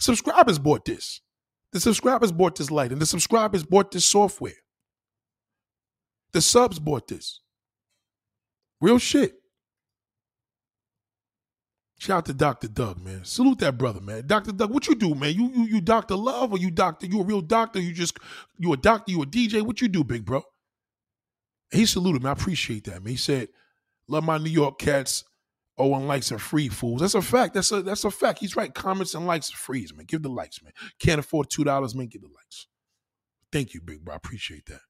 subscribers 0.00 0.58
bought 0.58 0.84
this. 0.84 1.20
The 1.72 1.78
subscribers 1.78 2.32
bought 2.32 2.56
this 2.56 2.72
light 2.72 2.90
and 2.90 3.00
the 3.00 3.06
subscribers 3.06 3.62
bought 3.62 3.92
this 3.92 4.04
software. 4.04 4.52
The 6.32 6.40
subs 6.42 6.80
bought 6.80 7.06
this. 7.06 7.40
Real 8.80 8.98
shit. 8.98 9.34
Shout 12.04 12.18
out 12.18 12.26
to 12.26 12.34
Dr. 12.34 12.68
Doug, 12.68 13.00
man. 13.00 13.24
Salute 13.24 13.60
that 13.60 13.78
brother, 13.78 13.98
man. 13.98 14.26
Dr. 14.26 14.52
Doug, 14.52 14.70
what 14.70 14.86
you 14.86 14.94
do, 14.94 15.14
man? 15.14 15.34
You 15.34 15.50
you 15.54 15.64
you 15.64 15.80
Dr. 15.80 16.16
Love 16.16 16.52
or 16.52 16.58
you 16.58 16.70
doctor? 16.70 17.06
You 17.06 17.22
a 17.22 17.24
real 17.24 17.40
doctor? 17.40 17.80
You 17.80 17.94
just 17.94 18.18
you 18.58 18.74
a 18.74 18.76
doctor, 18.76 19.10
you 19.10 19.22
a 19.22 19.26
DJ? 19.26 19.62
What 19.62 19.80
you 19.80 19.88
do, 19.88 20.04
big 20.04 20.26
bro? 20.26 20.42
he 21.72 21.86
saluted 21.86 22.22
me. 22.22 22.28
I 22.28 22.32
appreciate 22.32 22.84
that, 22.84 23.02
man. 23.02 23.12
He 23.12 23.16
said, 23.16 23.48
Love 24.06 24.22
my 24.22 24.36
New 24.36 24.50
York 24.50 24.78
cats. 24.78 25.24
Oh, 25.78 25.94
and 25.94 26.06
likes 26.06 26.30
are 26.30 26.38
free, 26.38 26.68
fools. 26.68 27.00
That's 27.00 27.14
a 27.14 27.22
fact. 27.22 27.54
That's 27.54 27.72
a 27.72 27.80
that's 27.80 28.04
a 28.04 28.10
fact. 28.10 28.40
He's 28.40 28.54
right. 28.54 28.74
Comments 28.74 29.14
and 29.14 29.26
likes 29.26 29.50
are 29.54 29.56
free, 29.56 29.88
man. 29.96 30.04
Give 30.04 30.20
the 30.20 30.28
likes, 30.28 30.62
man. 30.62 30.74
Can't 30.98 31.20
afford 31.20 31.48
two 31.48 31.64
dollars, 31.64 31.94
man. 31.94 32.08
Give 32.08 32.20
the 32.20 32.28
likes. 32.28 32.66
Thank 33.50 33.72
you, 33.72 33.80
big 33.80 34.04
bro. 34.04 34.12
I 34.12 34.16
appreciate 34.18 34.66
that. 34.66 34.80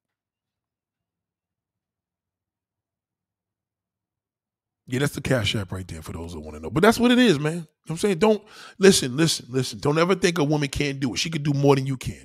Yeah, 4.87 4.99
that's 4.99 5.15
the 5.15 5.23
cash 5.23 5.57
app 5.57 5.73
right 5.73 5.89
there 5.89 6.03
for 6.03 6.13
those 6.13 6.35
that 6.35 6.41
want 6.41 6.57
to 6.57 6.63
know. 6.63 6.71
But 6.71 6.83
that's 6.83 6.99
what 6.99 7.11
it 7.11 7.19
is, 7.19 7.39
man. 7.39 7.53
You 7.53 7.59
know 7.59 7.67
what 7.87 7.91
I'm 7.91 7.97
saying? 7.99 8.19
Don't 8.19 8.43
listen, 8.79 9.17
listen, 9.17 9.47
listen. 9.49 9.79
Don't 9.79 9.99
ever 9.99 10.15
think 10.15 10.39
a 10.39 10.45
woman 10.45 10.69
can't 10.69 11.01
do 11.01 11.15
it. 11.15 11.19
She 11.19 11.31
could 11.31 11.43
do 11.43 11.55
more 11.55 11.75
than 11.75 11.87
you 11.87 11.97
can. 11.97 12.25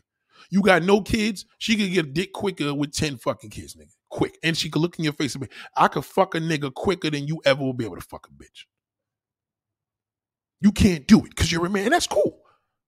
You 0.49 0.61
got 0.61 0.83
no 0.83 1.01
kids, 1.01 1.45
she 1.59 1.75
could 1.75 1.91
get 1.93 2.05
a 2.05 2.09
dick 2.09 2.33
quicker 2.33 2.73
with 2.73 2.91
10 2.91 3.17
fucking 3.17 3.51
kids, 3.51 3.75
nigga. 3.75 3.93
Quick. 4.09 4.37
And 4.43 4.57
she 4.57 4.69
could 4.69 4.81
look 4.81 4.97
in 4.97 5.03
your 5.03 5.13
face 5.13 5.35
and 5.35 5.43
be, 5.43 5.49
I 5.77 5.87
could 5.87 6.03
fuck 6.03 6.33
a 6.33 6.39
nigga 6.39 6.73
quicker 6.73 7.09
than 7.09 7.27
you 7.27 7.39
ever 7.45 7.63
will 7.63 7.73
be 7.73 7.85
able 7.85 7.97
to 7.97 8.01
fuck 8.01 8.27
a 8.27 8.31
bitch. 8.31 8.65
You 10.59 10.71
can't 10.71 11.07
do 11.07 11.19
it 11.19 11.29
because 11.29 11.51
you're 11.51 11.65
a 11.65 11.69
man. 11.69 11.85
And 11.85 11.93
that's 11.93 12.07
cool. 12.07 12.41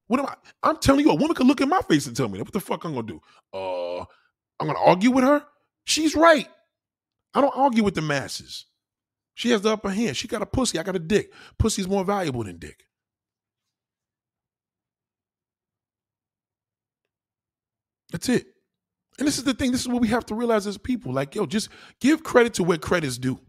What 0.08 0.20
am 0.20 0.26
I? 0.26 0.36
I'm 0.64 0.78
telling 0.78 1.06
you, 1.06 1.12
a 1.12 1.16
woman 1.16 1.36
could 1.36 1.48
look 1.48 1.62
in 1.62 1.70
my 1.70 1.82
face 1.82 2.08
and 2.08 2.16
tell 2.16 2.28
me, 2.28 2.40
what 2.40 2.52
the 2.52 2.60
fuck 2.60 2.84
I'm 2.84 2.94
gonna 2.94 3.08
do? 3.08 3.22
Uh, 3.54 4.00
I'm 4.60 4.68
gonna 4.68 4.80
argue 4.80 5.12
with 5.12 5.24
her? 5.24 5.46
She's 5.86 6.16
right. 6.16 6.50
I 7.34 7.40
don't 7.40 7.56
argue 7.56 7.84
with 7.84 7.96
the 7.96 8.02
masses. 8.02 8.66
She 9.42 9.50
has 9.50 9.62
the 9.64 9.72
upper 9.72 9.90
hand. 9.90 10.16
She 10.16 10.28
got 10.28 10.44
a 10.44 10.46
pussy. 10.46 10.78
I 10.78 10.84
got 10.84 10.96
a 10.96 11.00
dick. 11.00 11.34
Pussy's 11.58 11.88
more 11.88 12.06
valuable 12.06 12.44
than 12.44 12.60
dick. 12.60 12.86
That's 18.12 18.30
it. 18.30 18.46
And 19.18 19.28
this 19.28 19.40
is 19.40 19.44
the 19.44 19.56
thing. 19.56 19.72
This 19.72 19.82
is 19.82 19.88
what 19.88 20.00
we 20.00 20.10
have 20.10 20.28
to 20.28 20.36
realize 20.36 20.68
as 20.68 20.78
people. 20.78 21.12
Like, 21.12 21.34
yo, 21.34 21.48
just 21.48 21.70
give 22.00 22.22
credit 22.22 22.54
to 22.54 22.64
where 22.64 22.78
credit's 22.78 23.18
due. 23.18 23.40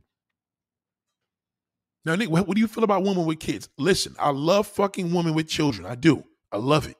Now, 2.07 2.15
Nick, 2.15 2.31
what 2.31 2.49
do 2.49 2.59
you 2.59 2.69
feel 2.69 2.85
about 2.85 3.03
women 3.03 3.27
with 3.27 3.39
kids? 3.39 3.69
Listen, 3.77 4.17
I 4.19 4.31
love 4.31 4.67
fucking 4.69 5.13
women 5.13 5.35
with 5.35 5.47
children. 5.47 5.85
I 5.85 5.95
do. 5.95 6.25
I 6.51 6.57
love 6.57 6.89
it. 6.89 6.97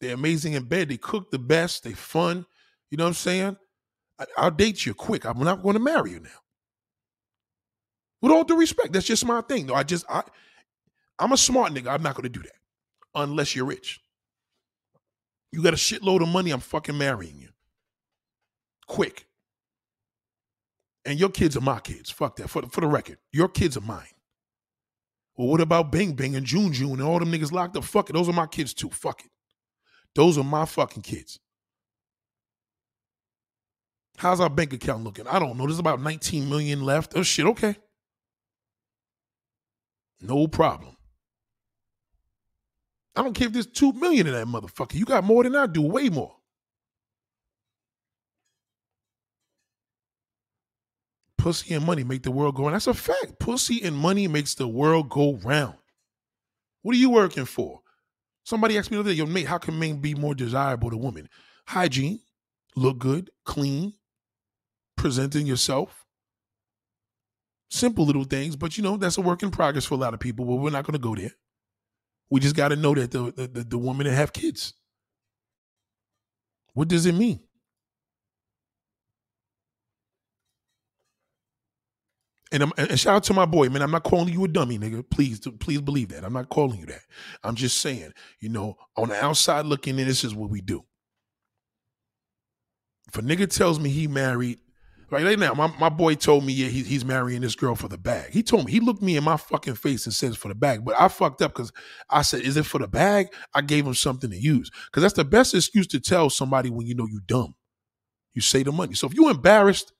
They're 0.00 0.14
amazing 0.14 0.52
in 0.52 0.66
bed. 0.66 0.88
They 0.88 0.98
cook 0.98 1.32
the 1.32 1.40
best. 1.40 1.82
They 1.82 1.94
fun. 1.94 2.46
You 2.92 2.96
know 2.96 3.06
what 3.06 3.08
I'm 3.08 3.14
saying? 3.14 3.56
I, 4.38 4.44
will 4.44 4.52
date 4.52 4.86
you 4.86 4.94
quick. 4.94 5.24
I'm 5.24 5.40
not 5.40 5.64
going 5.64 5.74
to 5.74 5.80
marry 5.80 6.12
you 6.12 6.20
now. 6.20 6.39
With 8.22 8.32
all 8.32 8.44
due 8.44 8.58
respect, 8.58 8.92
that's 8.92 9.06
just 9.06 9.24
my 9.24 9.40
thing. 9.42 9.66
No, 9.66 9.74
I 9.74 9.82
just 9.82 10.04
I 10.08 10.22
I'm 11.18 11.32
a 11.32 11.36
smart 11.36 11.72
nigga. 11.72 11.88
I'm 11.88 12.02
not 12.02 12.14
gonna 12.14 12.28
do 12.28 12.42
that. 12.42 12.52
Unless 13.14 13.56
you're 13.56 13.66
rich. 13.66 14.00
You 15.52 15.62
got 15.62 15.74
a 15.74 15.76
shitload 15.76 16.22
of 16.22 16.28
money, 16.28 16.50
I'm 16.50 16.60
fucking 16.60 16.96
marrying 16.96 17.38
you. 17.38 17.48
Quick. 18.86 19.26
And 21.04 21.18
your 21.18 21.30
kids 21.30 21.56
are 21.56 21.62
my 21.62 21.80
kids. 21.80 22.10
Fuck 22.10 22.36
that. 22.36 22.50
For, 22.50 22.62
for 22.62 22.82
the 22.82 22.86
record, 22.86 23.18
your 23.32 23.48
kids 23.48 23.76
are 23.76 23.80
mine. 23.82 24.06
Well, 25.36 25.48
what 25.48 25.60
about 25.60 25.90
Bing 25.90 26.12
Bing 26.12 26.36
and 26.36 26.44
June 26.44 26.72
June 26.72 26.92
and 26.92 27.02
all 27.02 27.18
them 27.18 27.32
niggas 27.32 27.52
locked 27.52 27.76
up? 27.76 27.84
Fuck 27.84 28.10
it. 28.10 28.12
Those 28.12 28.28
are 28.28 28.34
my 28.34 28.46
kids 28.46 28.74
too. 28.74 28.90
Fuck 28.90 29.24
it. 29.24 29.30
Those 30.14 30.36
are 30.36 30.44
my 30.44 30.66
fucking 30.66 31.02
kids. 31.02 31.38
How's 34.18 34.40
our 34.40 34.50
bank 34.50 34.74
account 34.74 35.02
looking? 35.02 35.26
I 35.26 35.38
don't 35.38 35.56
know. 35.56 35.66
There's 35.66 35.78
about 35.78 36.02
19 36.02 36.48
million 36.48 36.84
left. 36.84 37.14
Oh 37.16 37.22
shit, 37.22 37.46
okay. 37.46 37.76
No 40.20 40.46
problem. 40.46 40.96
I 43.16 43.22
don't 43.22 43.34
care 43.34 43.48
if 43.48 43.52
there's 43.52 43.66
two 43.66 43.92
million 43.94 44.26
in 44.26 44.32
that 44.34 44.46
motherfucker. 44.46 44.94
You 44.94 45.04
got 45.04 45.24
more 45.24 45.42
than 45.42 45.56
I 45.56 45.66
do, 45.66 45.82
way 45.82 46.08
more. 46.08 46.36
Pussy 51.36 51.74
and 51.74 51.84
money 51.84 52.04
make 52.04 52.22
the 52.22 52.30
world 52.30 52.54
go 52.54 52.64
round. 52.64 52.74
That's 52.74 52.86
a 52.86 52.94
fact. 52.94 53.38
Pussy 53.38 53.82
and 53.82 53.96
money 53.96 54.28
makes 54.28 54.54
the 54.54 54.68
world 54.68 55.08
go 55.08 55.36
round. 55.36 55.74
What 56.82 56.94
are 56.94 56.98
you 56.98 57.10
working 57.10 57.46
for? 57.46 57.80
Somebody 58.44 58.76
asked 58.76 58.90
me 58.90 58.96
the 58.96 59.00
other 59.00 59.10
day, 59.10 59.16
yo, 59.16 59.26
mate, 59.26 59.46
how 59.46 59.58
can 59.58 59.78
men 59.78 60.00
be 60.00 60.14
more 60.14 60.34
desirable 60.34 60.90
to 60.90 60.96
women? 60.96 61.28
Hygiene, 61.66 62.20
look 62.76 62.98
good, 62.98 63.30
clean, 63.44 63.94
presenting 64.96 65.46
yourself. 65.46 65.99
Simple 67.70 68.04
little 68.04 68.24
things, 68.24 68.56
but 68.56 68.76
you 68.76 68.82
know, 68.82 68.96
that's 68.96 69.16
a 69.16 69.20
work 69.20 69.42
in 69.42 69.50
progress 69.50 69.84
for 69.84 69.94
a 69.94 69.98
lot 69.98 70.12
of 70.12 70.20
people, 70.20 70.44
but 70.44 70.56
we're 70.56 70.70
not 70.70 70.84
going 70.84 70.94
to 70.94 70.98
go 70.98 71.14
there. 71.14 71.32
We 72.28 72.40
just 72.40 72.56
got 72.56 72.68
to 72.68 72.76
know 72.76 72.94
that 72.94 73.12
the, 73.12 73.30
the, 73.30 73.64
the 73.64 73.78
women 73.78 74.06
that 74.06 74.14
have 74.14 74.32
kids. 74.32 74.74
What 76.74 76.88
does 76.88 77.06
it 77.06 77.14
mean? 77.14 77.40
And, 82.52 82.64
I'm, 82.64 82.72
and 82.76 82.98
shout 82.98 83.14
out 83.14 83.22
to 83.24 83.34
my 83.34 83.46
boy, 83.46 83.68
man. 83.68 83.82
I'm 83.82 83.92
not 83.92 84.02
calling 84.02 84.32
you 84.32 84.44
a 84.44 84.48
dummy, 84.48 84.76
nigga. 84.76 85.08
Please, 85.08 85.38
please 85.60 85.80
believe 85.80 86.08
that. 86.08 86.24
I'm 86.24 86.32
not 86.32 86.48
calling 86.48 86.80
you 86.80 86.86
that. 86.86 87.02
I'm 87.44 87.54
just 87.54 87.80
saying, 87.80 88.12
you 88.40 88.48
know, 88.48 88.76
on 88.96 89.10
the 89.10 89.24
outside 89.24 89.66
looking 89.66 89.98
in, 89.98 90.08
this 90.08 90.24
is 90.24 90.34
what 90.34 90.50
we 90.50 90.60
do. 90.60 90.84
If 93.06 93.18
a 93.18 93.22
nigga 93.22 93.48
tells 93.48 93.78
me 93.78 93.90
he 93.90 94.08
married, 94.08 94.58
right 95.12 95.38
now, 95.38 95.54
my, 95.54 95.72
my 95.78 95.88
boy 95.88 96.14
told 96.14 96.44
me, 96.44 96.52
yeah, 96.52 96.68
he, 96.68 96.82
he's 96.82 97.04
marrying 97.04 97.40
this 97.40 97.54
girl 97.54 97.74
for 97.74 97.88
the 97.88 97.98
bag. 97.98 98.30
He 98.32 98.42
told 98.42 98.66
me, 98.66 98.72
he 98.72 98.80
looked 98.80 99.02
me 99.02 99.16
in 99.16 99.24
my 99.24 99.36
fucking 99.36 99.74
face 99.74 100.06
and 100.06 100.14
says 100.14 100.36
for 100.36 100.48
the 100.48 100.54
bag. 100.54 100.84
But 100.84 100.94
I 100.98 101.08
fucked 101.08 101.42
up 101.42 101.52
because 101.54 101.72
I 102.08 102.22
said, 102.22 102.42
is 102.42 102.56
it 102.56 102.66
for 102.66 102.78
the 102.78 102.88
bag? 102.88 103.28
I 103.54 103.60
gave 103.60 103.86
him 103.86 103.94
something 103.94 104.30
to 104.30 104.36
use. 104.36 104.70
Because 104.86 105.02
that's 105.02 105.14
the 105.14 105.24
best 105.24 105.54
excuse 105.54 105.86
to 105.88 106.00
tell 106.00 106.30
somebody 106.30 106.70
when 106.70 106.86
you 106.86 106.94
know 106.94 107.06
you 107.06 107.20
dumb. 107.26 107.54
You 108.34 108.42
say 108.42 108.62
the 108.62 108.72
money. 108.72 108.94
So 108.94 109.06
if 109.06 109.14
you're 109.14 109.30
embarrassed, 109.30 109.92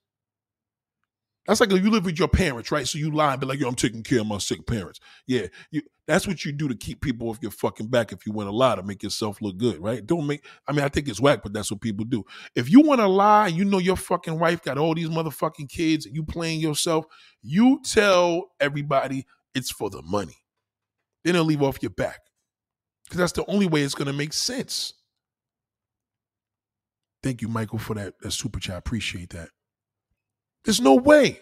that's 1.46 1.60
like 1.60 1.70
you 1.72 1.90
live 1.90 2.04
with 2.04 2.18
your 2.18 2.28
parents, 2.28 2.70
right? 2.70 2.86
So 2.86 2.98
you 2.98 3.10
lie 3.10 3.32
and 3.32 3.40
be 3.40 3.46
like, 3.46 3.58
yo, 3.58 3.68
I'm 3.68 3.74
taking 3.74 4.02
care 4.02 4.20
of 4.20 4.26
my 4.26 4.38
sick 4.38 4.66
parents. 4.66 5.00
Yeah, 5.26 5.46
you, 5.70 5.82
that's 6.06 6.26
what 6.26 6.44
you 6.44 6.52
do 6.52 6.68
to 6.68 6.74
keep 6.74 7.00
people 7.00 7.30
off 7.30 7.38
your 7.40 7.50
fucking 7.50 7.88
back 7.88 8.12
if 8.12 8.26
you 8.26 8.32
want 8.32 8.48
to 8.48 8.54
lie 8.54 8.76
to 8.76 8.82
make 8.82 9.02
yourself 9.02 9.40
look 9.40 9.56
good, 9.56 9.78
right? 9.78 10.04
Don't 10.04 10.26
make, 10.26 10.44
I 10.68 10.72
mean, 10.72 10.84
I 10.84 10.88
think 10.88 11.08
it's 11.08 11.20
whack, 11.20 11.40
but 11.42 11.52
that's 11.52 11.70
what 11.70 11.80
people 11.80 12.04
do. 12.04 12.24
If 12.54 12.70
you 12.70 12.80
want 12.82 13.00
to 13.00 13.06
lie, 13.06 13.46
you 13.48 13.64
know 13.64 13.78
your 13.78 13.96
fucking 13.96 14.38
wife 14.38 14.62
got 14.62 14.76
all 14.76 14.94
these 14.94 15.08
motherfucking 15.08 15.68
kids 15.70 16.06
and 16.06 16.14
you 16.14 16.24
playing 16.24 16.60
yourself, 16.60 17.06
you 17.42 17.80
tell 17.84 18.50
everybody 18.60 19.26
it's 19.54 19.70
for 19.70 19.88
the 19.88 20.02
money. 20.02 20.36
Then 21.24 21.34
they'll 21.34 21.44
leave 21.44 21.62
off 21.62 21.82
your 21.82 21.90
back. 21.90 22.20
Because 23.04 23.18
that's 23.18 23.32
the 23.32 23.50
only 23.50 23.66
way 23.66 23.82
it's 23.82 23.94
going 23.94 24.06
to 24.06 24.12
make 24.12 24.32
sense. 24.32 24.94
Thank 27.22 27.42
you, 27.42 27.48
Michael, 27.48 27.78
for 27.78 27.94
that, 27.94 28.14
that 28.20 28.30
super 28.30 28.60
chat. 28.60 28.78
Appreciate 28.78 29.30
that. 29.30 29.48
There's 30.64 30.80
no 30.80 30.94
way. 30.94 31.40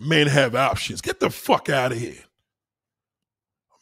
Men 0.00 0.26
have 0.26 0.54
options. 0.54 1.00
Get 1.00 1.20
the 1.20 1.30
fuck 1.30 1.68
out 1.68 1.92
of 1.92 1.98
here. 1.98 2.24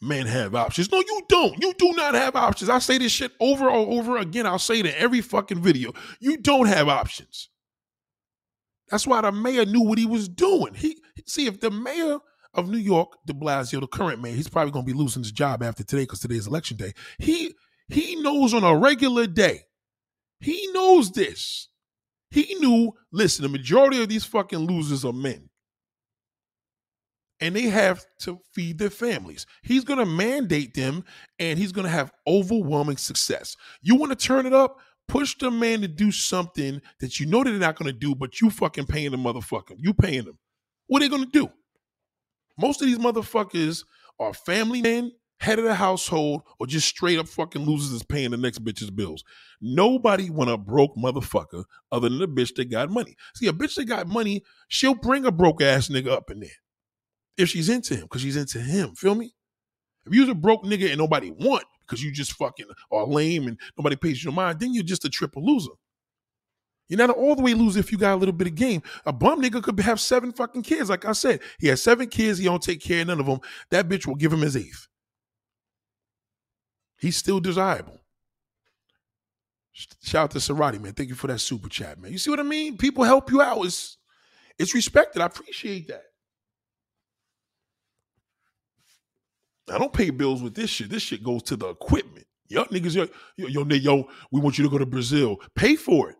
Men 0.01 0.25
have 0.25 0.55
options. 0.55 0.91
No, 0.91 0.99
you 0.99 1.21
don't. 1.29 1.61
You 1.61 1.73
do 1.77 1.93
not 1.93 2.15
have 2.15 2.35
options. 2.35 2.69
I 2.69 2.79
say 2.79 2.97
this 2.97 3.11
shit 3.11 3.31
over 3.39 3.67
and 3.67 3.91
over 3.91 4.17
again. 4.17 4.47
I'll 4.47 4.59
say 4.59 4.79
it 4.79 4.85
in 4.87 4.93
every 4.95 5.21
fucking 5.21 5.61
video. 5.61 5.93
You 6.19 6.37
don't 6.37 6.67
have 6.67 6.87
options. 6.87 7.49
That's 8.89 9.07
why 9.07 9.21
the 9.21 9.31
mayor 9.31 9.65
knew 9.65 9.81
what 9.81 9.99
he 9.99 10.05
was 10.05 10.27
doing. 10.27 10.73
He 10.73 11.01
see 11.25 11.45
if 11.45 11.59
the 11.59 11.71
mayor 11.71 12.17
of 12.53 12.67
New 12.69 12.77
York, 12.77 13.17
De 13.25 13.33
Blasio, 13.33 13.79
the 13.79 13.87
current 13.87 14.21
mayor, 14.21 14.35
he's 14.35 14.49
probably 14.49 14.71
gonna 14.71 14.85
be 14.85 14.93
losing 14.93 15.23
his 15.23 15.31
job 15.31 15.63
after 15.63 15.83
today 15.83 16.03
because 16.03 16.19
today's 16.19 16.47
election 16.47 16.77
day. 16.77 16.93
He 17.17 17.53
he 17.87 18.15
knows 18.17 18.53
on 18.53 18.63
a 18.63 18.75
regular 18.75 19.27
day. 19.27 19.61
He 20.39 20.69
knows 20.73 21.11
this. 21.11 21.69
He 22.31 22.55
knew, 22.59 22.93
listen, 23.11 23.43
the 23.43 23.49
majority 23.49 24.01
of 24.01 24.09
these 24.09 24.25
fucking 24.25 24.59
losers 24.59 25.05
are 25.05 25.13
men. 25.13 25.49
And 27.41 27.55
they 27.55 27.63
have 27.63 28.05
to 28.21 28.39
feed 28.53 28.77
their 28.77 28.89
families. 28.89 29.45
He's 29.63 29.83
going 29.83 29.99
to 29.99 30.05
mandate 30.05 30.73
them 30.73 31.03
and 31.39 31.59
he's 31.59 31.71
going 31.71 31.85
to 31.85 31.91
have 31.91 32.11
overwhelming 32.27 32.97
success. 32.97 33.57
You 33.81 33.95
want 33.95 34.11
to 34.11 34.27
turn 34.27 34.45
it 34.45 34.53
up? 34.53 34.79
Push 35.07 35.37
the 35.39 35.51
man 35.51 35.81
to 35.81 35.87
do 35.87 36.11
something 36.11 36.81
that 36.99 37.19
you 37.19 37.25
know 37.25 37.43
they're 37.43 37.53
not 37.53 37.75
going 37.75 37.91
to 37.91 37.97
do, 37.97 38.15
but 38.15 38.39
you 38.39 38.49
fucking 38.49 38.85
paying 38.85 39.11
the 39.11 39.17
motherfucker. 39.17 39.75
You 39.77 39.93
paying 39.93 40.23
them. 40.23 40.37
What 40.87 41.01
are 41.01 41.05
they 41.05 41.09
going 41.09 41.25
to 41.25 41.31
do? 41.31 41.49
Most 42.57 42.81
of 42.81 42.87
these 42.87 42.99
motherfuckers 42.99 43.83
are 44.19 44.33
family 44.33 44.81
men 44.81 45.11
head 45.41 45.59
of 45.59 45.65
the 45.65 45.75
household, 45.75 46.43
or 46.59 46.67
just 46.67 46.87
straight 46.87 47.19
up 47.19 47.27
fucking 47.27 47.65
loses 47.65 47.91
is 47.91 48.03
paying 48.03 48.31
the 48.31 48.37
next 48.37 48.63
bitch's 48.63 48.91
bills. 48.91 49.23
Nobody 49.59 50.29
want 50.29 50.51
a 50.51 50.57
broke 50.57 50.95
motherfucker 50.95 51.65
other 51.91 52.09
than 52.09 52.21
a 52.21 52.27
bitch 52.27 52.55
that 52.55 52.65
got 52.65 52.89
money. 52.89 53.15
See, 53.35 53.47
a 53.47 53.53
bitch 53.53 53.75
that 53.75 53.85
got 53.85 54.07
money, 54.07 54.43
she'll 54.67 54.95
bring 54.95 55.25
a 55.25 55.31
broke 55.31 55.61
ass 55.61 55.89
nigga 55.89 56.09
up 56.09 56.29
in 56.29 56.41
there 56.41 56.49
if 57.37 57.49
she's 57.49 57.69
into 57.69 57.95
him, 57.95 58.03
because 58.03 58.21
she's 58.21 58.37
into 58.37 58.59
him. 58.59 58.93
Feel 58.95 59.15
me? 59.15 59.33
If 60.05 60.13
you're 60.13 60.29
a 60.31 60.35
broke 60.35 60.63
nigga 60.63 60.89
and 60.89 60.99
nobody 60.99 61.31
want 61.31 61.63
because 61.81 62.03
you 62.03 62.11
just 62.11 62.33
fucking 62.33 62.67
are 62.91 63.05
lame 63.05 63.47
and 63.47 63.59
nobody 63.77 63.95
pays 63.95 64.23
your 64.23 64.33
mind, 64.33 64.59
then 64.59 64.73
you're 64.73 64.83
just 64.83 65.05
a 65.05 65.09
triple 65.09 65.45
loser. 65.45 65.71
You're 66.87 66.97
not 66.97 67.09
all 67.09 67.35
the 67.35 67.41
way 67.41 67.53
loser 67.53 67.79
if 67.79 67.91
you 67.91 67.97
got 67.97 68.15
a 68.15 68.17
little 68.17 68.33
bit 68.33 68.47
of 68.47 68.55
game. 68.55 68.83
A 69.05 69.13
bum 69.13 69.41
nigga 69.41 69.63
could 69.63 69.79
have 69.79 69.99
seven 69.99 70.33
fucking 70.33 70.63
kids. 70.63 70.89
Like 70.89 71.05
I 71.05 71.13
said, 71.13 71.39
he 71.59 71.67
has 71.67 71.81
seven 71.81 72.09
kids. 72.09 72.37
He 72.37 72.45
don't 72.45 72.61
take 72.61 72.81
care 72.81 73.01
of 73.01 73.07
none 73.07 73.19
of 73.19 73.25
them. 73.25 73.39
That 73.69 73.87
bitch 73.87 74.05
will 74.05 74.15
give 74.15 74.33
him 74.33 74.41
his 74.41 74.57
eighth. 74.57 74.87
He's 77.01 77.17
still 77.17 77.39
desirable. 77.39 77.99
Shout 79.73 80.25
out 80.25 80.31
to 80.31 80.37
Sarati, 80.37 80.79
man. 80.79 80.93
Thank 80.93 81.09
you 81.09 81.15
for 81.15 81.27
that 81.27 81.39
super 81.39 81.67
chat, 81.67 81.99
man. 81.99 82.11
You 82.11 82.19
see 82.19 82.29
what 82.29 82.39
I 82.39 82.43
mean? 82.43 82.77
People 82.77 83.03
help 83.03 83.31
you 83.31 83.41
out. 83.41 83.65
It's 83.65 83.97
it's 84.59 84.75
respected. 84.75 85.21
I 85.21 85.25
appreciate 85.25 85.87
that. 85.87 86.03
I 89.73 89.77
don't 89.79 89.93
pay 89.93 90.09
bills 90.11 90.43
with 90.43 90.53
this 90.53 90.69
shit. 90.69 90.89
This 90.89 91.01
shit 91.01 91.23
goes 91.23 91.41
to 91.43 91.55
the 91.55 91.69
equipment. 91.69 92.27
Yo, 92.49 92.65
niggas, 92.65 92.93
yo, 92.93 93.07
yo, 93.37 93.47
yo, 93.47 93.63
yo, 93.63 94.07
we 94.31 94.41
want 94.41 94.57
you 94.57 94.63
to 94.65 94.69
go 94.69 94.77
to 94.77 94.85
Brazil. 94.85 95.37
Pay 95.55 95.77
for 95.77 96.09
it. 96.09 96.17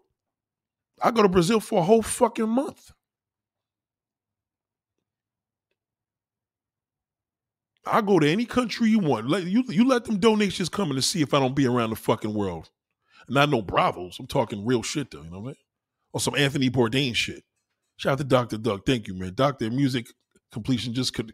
I 1.02 1.12
go 1.12 1.22
to 1.22 1.30
Brazil 1.30 1.60
for 1.60 1.80
a 1.80 1.84
whole 1.84 2.02
fucking 2.02 2.48
month. 2.50 2.92
I 7.86 8.02
go 8.02 8.20
to 8.20 8.30
any 8.30 8.46
country 8.46 8.90
you 8.90 9.00
want. 9.00 9.28
Let 9.28 9.44
you 9.44 9.64
you 9.68 9.88
let 9.88 10.06
them 10.06 10.20
donations 10.20 10.70
come 10.70 10.90
in 10.90 10.96
to 10.96 11.02
see 11.02 11.22
if 11.22 11.34
I 11.34 11.40
don't 11.40 11.56
be 11.56 11.66
around 11.66 11.90
the 11.90 11.96
fucking 11.96 12.34
world. 12.34 12.70
Not 13.28 13.50
no 13.50 13.62
bravos. 13.62 14.18
I'm 14.20 14.28
talking 14.28 14.66
real 14.66 14.84
shit 14.84 15.12
though. 15.12 15.24
You 15.24 15.32
know 15.32 15.40
what 15.40 15.44
I 15.44 15.54
mean? 15.54 15.56
Or 16.14 16.20
some 16.20 16.36
Anthony 16.36 16.70
Bourdain 16.70 17.16
shit. 17.16 17.44
Shout 17.98 18.14
out 18.14 18.18
to 18.20 18.24
Dr. 18.24 18.58
Doug. 18.58 18.86
Thank 18.86 19.08
you, 19.08 19.16
man. 19.16 19.34
Doctor 19.36 19.70
Music 19.72 20.08
Completion 20.52 20.94
just 20.94 21.14
could 21.14 21.34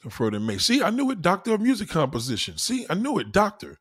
conferred 0.00 0.34
in 0.34 0.46
May. 0.46 0.58
See, 0.58 0.82
I 0.82 0.90
knew 0.90 1.10
it. 1.10 1.20
Doctor 1.20 1.54
of 1.54 1.60
Music 1.60 1.88
Composition. 1.88 2.56
See, 2.56 2.86
I 2.88 2.94
knew 2.94 3.18
it. 3.18 3.32
Doctor. 3.32 3.78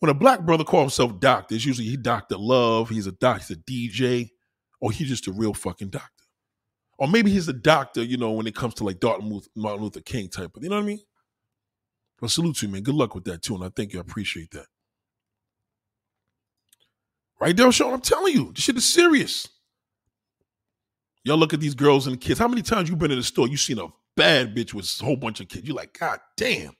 When 0.00 0.10
a 0.10 0.14
black 0.14 0.40
brother 0.42 0.64
calls 0.64 0.96
himself 0.96 1.20
doctor, 1.20 1.54
it's 1.54 1.64
usually 1.64 1.88
he 1.88 1.96
Doctor 1.96 2.36
Love. 2.36 2.90
He's 2.90 3.06
a 3.06 3.12
doctor, 3.12 3.42
he's 3.48 3.56
a 3.56 3.60
DJ, 3.60 4.28
or 4.80 4.92
he's 4.92 5.08
just 5.08 5.26
a 5.26 5.32
real 5.32 5.54
fucking 5.54 5.88
doctor 5.88 6.15
or 6.98 7.08
maybe 7.08 7.30
he's 7.30 7.48
a 7.48 7.52
doctor, 7.52 8.02
you 8.02 8.16
know, 8.16 8.32
when 8.32 8.46
it 8.46 8.54
comes 8.54 8.74
to 8.74 8.84
like 8.84 9.02
Martin 9.02 9.82
Luther 9.82 10.00
King 10.00 10.28
type 10.28 10.56
of, 10.56 10.62
you 10.62 10.70
know 10.70 10.76
what 10.76 10.82
I 10.82 10.86
mean? 10.86 11.00
But 12.20 12.30
salute 12.30 12.56
to 12.56 12.66
you, 12.66 12.72
man. 12.72 12.82
Good 12.82 12.94
luck 12.94 13.14
with 13.14 13.24
that 13.24 13.42
too, 13.42 13.54
and 13.54 13.64
I 13.64 13.68
thank 13.68 13.92
you. 13.92 13.98
I 13.98 14.02
appreciate 14.02 14.50
that. 14.52 14.66
Right 17.38 17.56
there, 17.56 17.70
Sean. 17.70 17.92
I'm 17.92 18.00
telling 18.00 18.34
you, 18.34 18.52
this 18.54 18.64
shit 18.64 18.76
is 18.76 18.86
serious. 18.86 19.48
Y'all 21.24 21.36
look 21.36 21.52
at 21.52 21.60
these 21.60 21.74
girls 21.74 22.06
and 22.06 22.14
the 22.14 22.18
kids. 22.18 22.38
How 22.38 22.48
many 22.48 22.62
times 22.62 22.88
you 22.88 22.96
been 22.96 23.10
in 23.10 23.18
the 23.18 23.24
store? 23.24 23.48
You 23.48 23.56
seen 23.56 23.78
a 23.78 23.88
bad 24.16 24.54
bitch 24.54 24.72
with 24.72 24.90
a 25.00 25.04
whole 25.04 25.16
bunch 25.16 25.40
of 25.40 25.48
kids. 25.48 25.66
You're 25.66 25.76
like, 25.76 25.98
God 25.98 26.20
damn, 26.36 26.72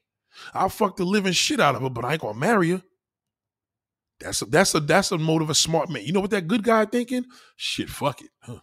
I'll 0.54 0.68
fuck 0.70 0.96
the 0.96 1.04
living 1.04 1.32
shit 1.32 1.60
out 1.60 1.74
of 1.74 1.82
her, 1.82 1.90
but 1.90 2.04
I 2.04 2.12
ain't 2.12 2.22
gonna 2.22 2.38
marry 2.38 2.70
her. 2.70 2.82
That's 4.20 4.40
a 4.40 4.46
that's 4.46 4.74
a 4.74 4.80
that's 4.80 5.12
a 5.12 5.18
motive 5.18 5.46
of 5.46 5.50
a 5.50 5.54
smart 5.54 5.90
man. 5.90 6.04
You 6.04 6.12
know 6.12 6.20
what 6.20 6.30
that 6.30 6.48
good 6.48 6.62
guy 6.62 6.86
thinking? 6.86 7.26
Shit, 7.56 7.90
fuck 7.90 8.22
it. 8.22 8.30
Huh. 8.40 8.60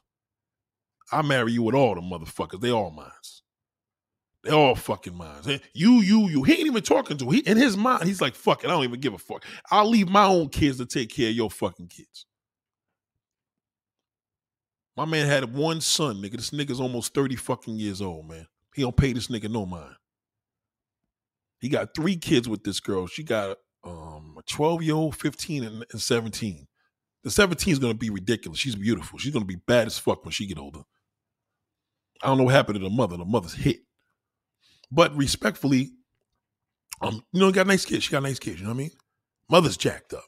I 1.12 1.22
marry 1.22 1.52
you 1.52 1.64
with 1.64 1.76
all 1.76 1.96
the 1.96 2.02
motherfuckers. 2.02 2.62
They 2.62 2.72
all 2.72 2.92
mine. 2.92 3.12
They 4.44 4.52
all 4.52 4.76
fucking 4.76 5.16
mines. 5.16 5.48
You, 5.74 6.02
you, 6.02 6.28
you. 6.28 6.44
He 6.44 6.54
ain't 6.54 6.68
even 6.68 6.84
talking 6.84 7.18
to. 7.18 7.30
He 7.30 7.40
in 7.40 7.56
his 7.56 7.78
mind, 7.78 8.04
he's 8.04 8.20
like, 8.20 8.36
fuck 8.36 8.64
it. 8.64 8.68
I 8.68 8.72
don't 8.72 8.84
even 8.84 9.00
give 9.00 9.14
a 9.14 9.18
fuck. 9.18 9.46
I'll 9.72 9.90
leave 9.90 10.10
my 10.10 10.26
own 10.26 10.50
kids 10.50 10.78
to 10.80 10.86
take 10.86 11.10
care 11.14 11.30
of 11.30 11.36
your 11.36 11.50
fucking 11.50 11.88
kids. 11.88 12.26
My 14.98 15.06
man 15.06 15.28
had 15.28 15.56
one 15.56 15.80
son, 15.80 16.18
nigga. 16.18 16.34
This 16.34 16.50
nigga's 16.50 16.82
almost 16.82 17.14
30 17.14 17.38
fucking 17.38 17.78
years 17.78 18.02
old, 18.02 18.28
man. 18.28 18.46
He 18.76 18.82
don't 18.82 18.98
pay 18.98 19.14
this 19.14 19.28
nigga 19.28 19.50
no 19.50 19.66
mind. 19.66 19.96
He 21.60 21.70
got 21.70 21.96
three 21.96 22.18
kids 22.18 22.50
with 22.50 22.66
this 22.66 22.82
girl. 22.82 23.08
She 23.08 23.24
got 23.24 23.58
um, 23.86 24.36
a 24.38 24.42
12 24.44 24.84
year 24.84 24.96
old, 24.96 25.16
15, 25.16 25.64
and, 25.64 25.86
and 25.90 26.02
17. 26.02 26.68
The 27.24 27.32
17 27.32 27.72
is 27.72 27.80
gonna 27.80 27.94
be 27.94 28.10
ridiculous. 28.10 28.60
She's 28.60 28.76
beautiful. 28.76 29.18
She's 29.18 29.32
gonna 29.32 29.46
be 29.46 29.56
bad 29.56 29.88
as 29.88 29.98
fuck 29.98 30.26
when 30.26 30.34
she 30.34 30.46
get 30.46 30.60
older. 30.60 30.82
I 32.24 32.28
don't 32.28 32.38
know 32.38 32.46
what 32.46 32.56
happened 32.56 32.80
to 32.80 32.84
the 32.84 32.90
mother. 32.90 33.18
The 33.18 33.26
mother's 33.26 33.54
hit. 33.54 33.82
But 34.92 35.16
respectfully, 35.16 35.92
um, 37.02 37.24
you 37.32 37.40
know, 37.42 37.52
got 37.52 37.68
nice 37.68 37.86
kids. 37.86 38.06
She 38.06 38.12
got 38.12 38.24
nice 38.24 38.40
kids. 38.40 38.60
You 38.60 38.66
know 38.66 38.72
what 38.72 38.76
I 38.76 38.84
mean? 38.84 38.92
Mother's 39.50 39.78
jacked 39.78 40.14
up. 40.14 40.24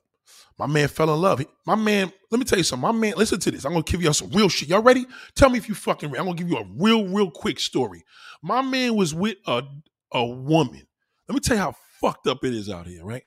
My 0.58 0.68
man 0.68 0.88
fell 0.88 1.14
in 1.14 1.22
love. 1.22 1.44
My 1.66 1.76
man, 1.76 2.12
let 2.32 2.40
me 2.40 2.46
tell 2.46 2.58
you 2.58 2.64
something. 2.64 2.82
My 2.82 2.92
man, 2.92 3.14
listen 3.18 3.40
to 3.42 3.52
this. 3.52 3.66
I'm 3.66 3.74
gonna 3.74 3.84
give 3.84 4.02
y'all 4.02 4.14
some 4.14 4.30
real 4.32 4.50
shit. 4.50 4.70
Y'all 4.70 4.82
ready? 4.82 5.06
Tell 5.36 5.50
me 5.50 5.58
if 5.58 5.68
you 5.68 5.76
fucking 5.76 6.10
ready. 6.10 6.20
I'm 6.20 6.26
gonna 6.26 6.38
give 6.38 6.50
you 6.50 6.58
a 6.58 6.66
real, 6.78 7.08
real 7.08 7.30
quick 7.30 7.60
story. 7.60 8.04
My 8.42 8.62
man 8.62 8.96
was 8.96 9.14
with 9.14 9.38
a 9.48 9.64
a 10.12 10.26
woman. 10.26 10.88
Let 11.28 11.34
me 11.34 11.40
tell 11.42 11.58
you 11.58 11.62
how 11.62 11.76
fucked 12.00 12.28
up 12.28 12.44
it 12.46 12.54
is 12.54 12.70
out 12.70 12.88
here, 12.88 13.04
right? 13.04 13.24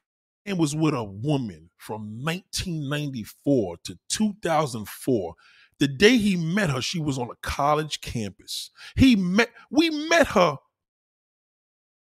And 0.46 0.58
was 0.58 0.74
with 0.74 0.94
a 0.94 1.04
woman 1.04 1.68
from 1.76 2.24
1994 2.24 3.76
to 3.84 3.98
2004. 4.08 5.34
The 5.80 5.88
day 5.88 6.16
he 6.18 6.36
met 6.36 6.70
her, 6.70 6.80
she 6.80 6.98
was 6.98 7.18
on 7.18 7.30
a 7.30 7.36
college 7.42 8.00
campus. 8.00 8.70
He 8.96 9.16
met, 9.16 9.50
we 9.70 9.90
met 9.90 10.28
her. 10.28 10.56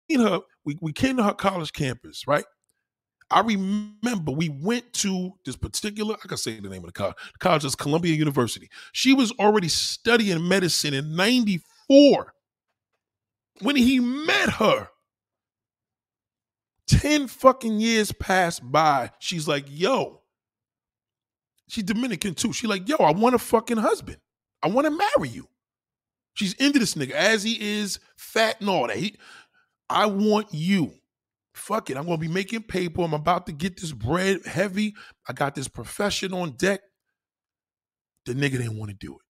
In 0.08 0.20
her, 0.20 0.40
we, 0.64 0.76
we 0.82 0.92
came 0.92 1.16
to 1.16 1.22
her 1.22 1.32
college 1.32 1.72
campus, 1.72 2.26
right? 2.26 2.44
I 3.30 3.40
remember 3.40 4.32
we 4.32 4.50
went 4.50 4.92
to 4.94 5.32
this 5.44 5.56
particular, 5.56 6.14
I 6.22 6.28
can 6.28 6.36
say 6.36 6.60
the 6.60 6.68
name 6.68 6.82
of 6.82 6.86
the 6.86 6.92
college. 6.92 7.16
The 7.32 7.38
college 7.38 7.64
is 7.64 7.74
Columbia 7.74 8.14
University. 8.14 8.68
She 8.92 9.14
was 9.14 9.32
already 9.32 9.68
studying 9.68 10.46
medicine 10.46 10.92
in 10.92 11.16
94 11.16 12.34
when 13.60 13.76
he 13.76 13.98
met 14.00 14.50
her. 14.50 14.88
10 16.86 17.28
fucking 17.28 17.80
years 17.80 18.12
passed 18.12 18.70
by. 18.70 19.10
She's 19.18 19.48
like, 19.48 19.64
yo, 19.68 20.20
she's 21.74 21.84
Dominican 21.84 22.34
too. 22.34 22.52
She's 22.52 22.70
like, 22.70 22.88
yo, 22.88 22.96
I 22.96 23.12
want 23.12 23.34
a 23.34 23.38
fucking 23.38 23.76
husband. 23.76 24.18
I 24.62 24.68
want 24.68 24.86
to 24.86 24.90
marry 24.90 25.28
you. 25.28 25.48
She's 26.34 26.54
into 26.54 26.78
this 26.78 26.94
nigga 26.94 27.12
as 27.12 27.42
he 27.42 27.80
is 27.80 27.98
fat 28.16 28.60
and 28.60 28.70
all 28.70 28.86
that. 28.86 28.96
He, 28.96 29.16
I 29.88 30.06
want 30.06 30.48
you 30.52 30.92
fuck 31.54 31.88
it. 31.88 31.96
I'm 31.96 32.04
gonna 32.04 32.18
be 32.18 32.28
making 32.28 32.62
paper. 32.62 33.02
I'm 33.02 33.14
about 33.14 33.46
to 33.46 33.52
get 33.52 33.80
this 33.80 33.92
bread 33.92 34.44
heavy. 34.44 34.94
I 35.28 35.32
got 35.32 35.54
this 35.54 35.68
profession 35.68 36.34
on 36.34 36.52
deck. 36.52 36.80
The 38.26 38.34
nigga 38.34 38.52
didn't 38.52 38.78
want 38.78 38.90
to 38.90 38.96
do 38.96 39.14
it. 39.14 39.20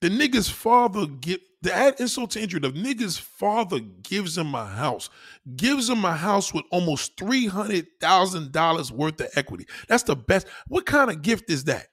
The 0.00 0.08
nigga's 0.08 0.48
father 0.48 1.06
get 1.06 1.40
the 1.62 1.74
add 1.74 1.98
insult 2.00 2.30
to 2.32 2.40
injury. 2.40 2.60
The 2.60 2.70
nigga's 2.70 3.18
father 3.18 3.80
gives 4.02 4.36
him 4.36 4.54
a 4.54 4.66
house, 4.66 5.10
gives 5.56 5.88
him 5.88 6.04
a 6.04 6.14
house 6.14 6.52
with 6.52 6.64
almost 6.70 7.16
three 7.16 7.46
hundred 7.46 7.86
thousand 8.00 8.52
dollars 8.52 8.92
worth 8.92 9.20
of 9.20 9.28
equity. 9.36 9.66
That's 9.88 10.02
the 10.04 10.16
best. 10.16 10.46
What 10.68 10.86
kind 10.86 11.10
of 11.10 11.22
gift 11.22 11.50
is 11.50 11.64
that? 11.64 11.88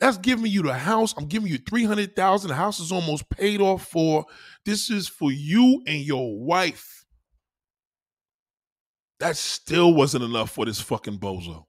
That's 0.00 0.18
giving 0.18 0.46
you 0.46 0.62
the 0.62 0.74
house. 0.74 1.14
I'm 1.16 1.26
giving 1.26 1.48
you 1.48 1.56
300,000. 1.58 2.48
The 2.48 2.54
house 2.54 2.80
is 2.80 2.92
almost 2.92 3.28
paid 3.30 3.60
off 3.60 3.86
for. 3.86 4.26
This 4.66 4.90
is 4.90 5.08
for 5.08 5.32
you 5.32 5.82
and 5.86 6.00
your 6.00 6.38
wife. 6.38 7.06
That 9.20 9.36
still 9.36 9.94
wasn't 9.94 10.24
enough 10.24 10.50
for 10.50 10.66
this 10.66 10.80
fucking 10.80 11.18
bozo. 11.18 11.64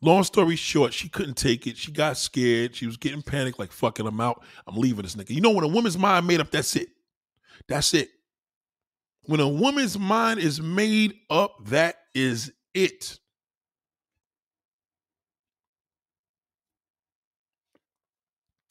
Long 0.00 0.22
story 0.22 0.54
short, 0.56 0.94
she 0.94 1.08
couldn't 1.08 1.36
take 1.36 1.66
it. 1.66 1.76
She 1.76 1.90
got 1.90 2.16
scared. 2.16 2.76
She 2.76 2.86
was 2.86 2.96
getting 2.96 3.22
panicked, 3.22 3.58
like 3.58 3.72
fucking 3.72 4.06
I'm 4.06 4.20
out. 4.20 4.42
I'm 4.66 4.76
leaving 4.76 5.02
this 5.02 5.16
nigga. 5.16 5.30
You 5.30 5.40
know, 5.40 5.50
when 5.50 5.64
a 5.64 5.68
woman's 5.68 5.98
mind 5.98 6.26
made 6.26 6.40
up, 6.40 6.50
that's 6.50 6.76
it. 6.76 6.88
That's 7.68 7.94
it. 7.94 8.08
When 9.24 9.40
a 9.40 9.48
woman's 9.48 9.98
mind 9.98 10.40
is 10.40 10.60
made 10.60 11.14
up, 11.28 11.66
that 11.66 11.96
is 12.14 12.52
it. 12.74 13.18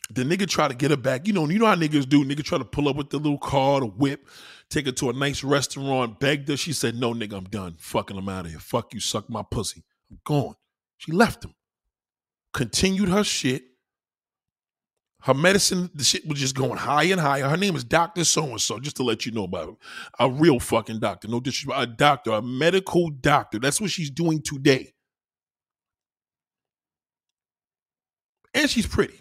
The 0.09 0.23
nigga 0.23 0.47
try 0.47 0.69
to 0.69 0.73
get 0.73 0.91
her 0.91 0.97
back. 0.97 1.27
You 1.27 1.33
know, 1.33 1.47
you 1.47 1.59
know 1.59 1.65
how 1.65 1.75
niggas 1.75 2.07
do. 2.07 2.23
Nigga 2.23 2.43
try 2.43 2.57
to 2.57 2.65
pull 2.65 2.87
up 2.87 2.95
with 2.95 3.09
the 3.09 3.17
little 3.17 3.37
car, 3.37 3.81
the 3.81 3.87
whip, 3.87 4.27
take 4.69 4.85
her 4.85 4.91
to 4.93 5.09
a 5.09 5.13
nice 5.13 5.43
restaurant, 5.43 6.19
begged 6.19 6.47
her. 6.47 6.57
She 6.57 6.71
said, 6.71 6.95
No, 6.95 7.13
nigga, 7.13 7.33
I'm 7.33 7.43
done. 7.43 7.75
Fucking 7.77 8.17
I'm 8.17 8.29
out 8.29 8.45
of 8.45 8.51
here. 8.51 8.59
Fuck 8.59 8.93
you, 8.93 9.01
suck 9.01 9.29
my 9.29 9.43
pussy. 9.43 9.83
I'm 10.09 10.19
gone. 10.23 10.55
She 10.97 11.11
left 11.11 11.45
him. 11.45 11.53
Continued 12.53 13.09
her 13.09 13.23
shit. 13.23 13.63
Her 15.23 15.33
medicine, 15.33 15.89
the 15.93 16.03
shit 16.03 16.27
was 16.27 16.39
just 16.39 16.55
going 16.55 16.77
higher 16.77 17.11
and 17.11 17.19
higher. 17.19 17.49
Her 17.49 17.57
name 17.57 17.75
is 17.75 17.83
Dr. 17.83 18.23
So 18.23 18.43
and 18.45 18.61
so, 18.61 18.79
just 18.79 18.95
to 18.97 19.03
let 19.03 19.25
you 19.25 19.31
know 19.31 19.43
about 19.43 19.69
it. 19.69 19.75
A 20.19 20.29
real 20.29 20.59
fucking 20.59 20.99
doctor. 20.99 21.27
No 21.27 21.39
disrespect. 21.39 21.81
A 21.81 21.87
doctor, 21.87 22.31
a 22.31 22.41
medical 22.41 23.09
doctor. 23.09 23.59
That's 23.59 23.81
what 23.81 23.89
she's 23.89 24.09
doing 24.09 24.41
today. 24.41 24.93
And 28.53 28.69
she's 28.69 28.87
pretty. 28.87 29.19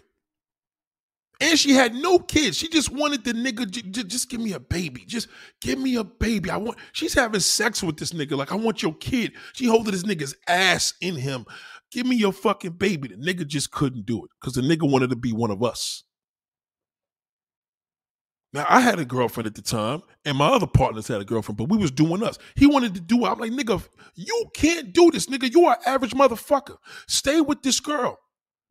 And 1.39 1.57
she 1.57 1.71
had 1.73 1.93
no 1.93 2.19
kids. 2.19 2.57
She 2.57 2.67
just 2.67 2.91
wanted 2.91 3.23
the 3.23 3.33
nigga, 3.33 3.69
j- 3.69 3.83
j- 3.83 4.03
just 4.03 4.29
give 4.29 4.41
me 4.41 4.53
a 4.53 4.59
baby. 4.59 5.05
Just 5.05 5.27
give 5.61 5.77
me 5.77 5.95
a 5.95 6.03
baby. 6.03 6.49
I 6.49 6.57
want, 6.57 6.79
she's 6.93 7.13
having 7.13 7.39
sex 7.41 7.83
with 7.83 7.97
this 7.97 8.11
nigga. 8.11 8.35
Like, 8.35 8.51
I 8.51 8.55
want 8.55 8.81
your 8.81 8.95
kid. 8.95 9.33
She 9.53 9.65
holding 9.65 9.91
this 9.91 10.03
nigga's 10.03 10.35
ass 10.47 10.93
in 10.99 11.15
him. 11.15 11.45
Give 11.91 12.07
me 12.07 12.15
your 12.15 12.33
fucking 12.33 12.71
baby. 12.73 13.09
The 13.09 13.15
nigga 13.15 13.45
just 13.45 13.71
couldn't 13.71 14.05
do 14.05 14.25
it 14.25 14.31
because 14.41 14.55
the 14.55 14.61
nigga 14.61 14.89
wanted 14.89 15.11
to 15.11 15.15
be 15.15 15.31
one 15.31 15.51
of 15.51 15.63
us. 15.63 16.03
Now, 18.53 18.65
I 18.67 18.79
had 18.79 18.97
a 18.97 19.05
girlfriend 19.05 19.45
at 19.45 19.55
the 19.55 19.61
time, 19.61 20.01
and 20.25 20.37
my 20.37 20.47
other 20.47 20.67
partners 20.67 21.07
had 21.07 21.21
a 21.21 21.25
girlfriend, 21.25 21.57
but 21.57 21.69
we 21.69 21.77
was 21.77 21.91
doing 21.91 22.23
us. 22.23 22.37
He 22.55 22.65
wanted 22.65 22.95
to 22.95 23.01
do 23.01 23.25
it. 23.25 23.29
I'm 23.29 23.37
like, 23.39 23.51
nigga, 23.51 23.85
you 24.15 24.45
can't 24.53 24.93
do 24.93 25.11
this, 25.11 25.27
nigga. 25.27 25.53
You 25.53 25.65
are 25.65 25.77
average 25.85 26.13
motherfucker. 26.13 26.77
Stay 27.07 27.41
with 27.41 27.61
this 27.61 27.79
girl. 27.79 28.17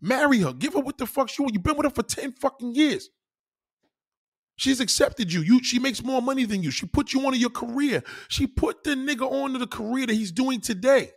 Marry 0.00 0.40
her. 0.40 0.52
Give 0.52 0.74
her 0.74 0.80
what 0.80 0.98
the 0.98 1.06
fuck 1.06 1.28
she 1.28 1.42
want. 1.42 1.54
You've 1.54 1.62
been 1.62 1.76
with 1.76 1.86
her 1.86 1.90
for 1.90 2.02
10 2.02 2.32
fucking 2.32 2.74
years. 2.74 3.08
She's 4.56 4.80
accepted 4.80 5.32
you. 5.32 5.42
You 5.42 5.62
she 5.62 5.78
makes 5.78 6.02
more 6.02 6.22
money 6.22 6.44
than 6.44 6.62
you. 6.62 6.70
She 6.70 6.86
put 6.86 7.12
you 7.12 7.26
on 7.26 7.34
your 7.34 7.50
career. 7.50 8.02
She 8.28 8.46
put 8.46 8.84
the 8.84 8.90
nigga 8.90 9.30
on 9.30 9.52
to 9.52 9.58
the 9.58 9.66
career 9.66 10.06
that 10.06 10.14
he's 10.14 10.32
doing 10.32 10.60
today. 10.60 11.10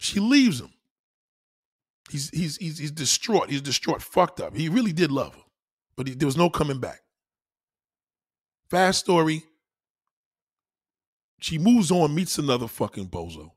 She 0.00 0.18
leaves 0.18 0.60
him. 0.60 0.72
He's 2.10 2.30
he's 2.30 2.56
he's, 2.56 2.78
he's 2.78 2.90
distraught. 2.90 3.50
He's 3.50 3.60
distraught, 3.60 4.00
fucked 4.00 4.40
up. 4.40 4.56
He 4.56 4.70
really 4.70 4.92
did 4.92 5.12
love 5.12 5.34
her, 5.34 5.42
but 5.96 6.08
he, 6.08 6.14
there 6.14 6.26
was 6.26 6.36
no 6.36 6.48
coming 6.48 6.80
back. 6.80 7.02
Fast 8.70 9.00
story. 9.00 9.44
She 11.40 11.58
moves 11.58 11.90
on, 11.90 12.14
meets 12.14 12.38
another 12.38 12.68
fucking 12.68 13.08
bozo. 13.08 13.52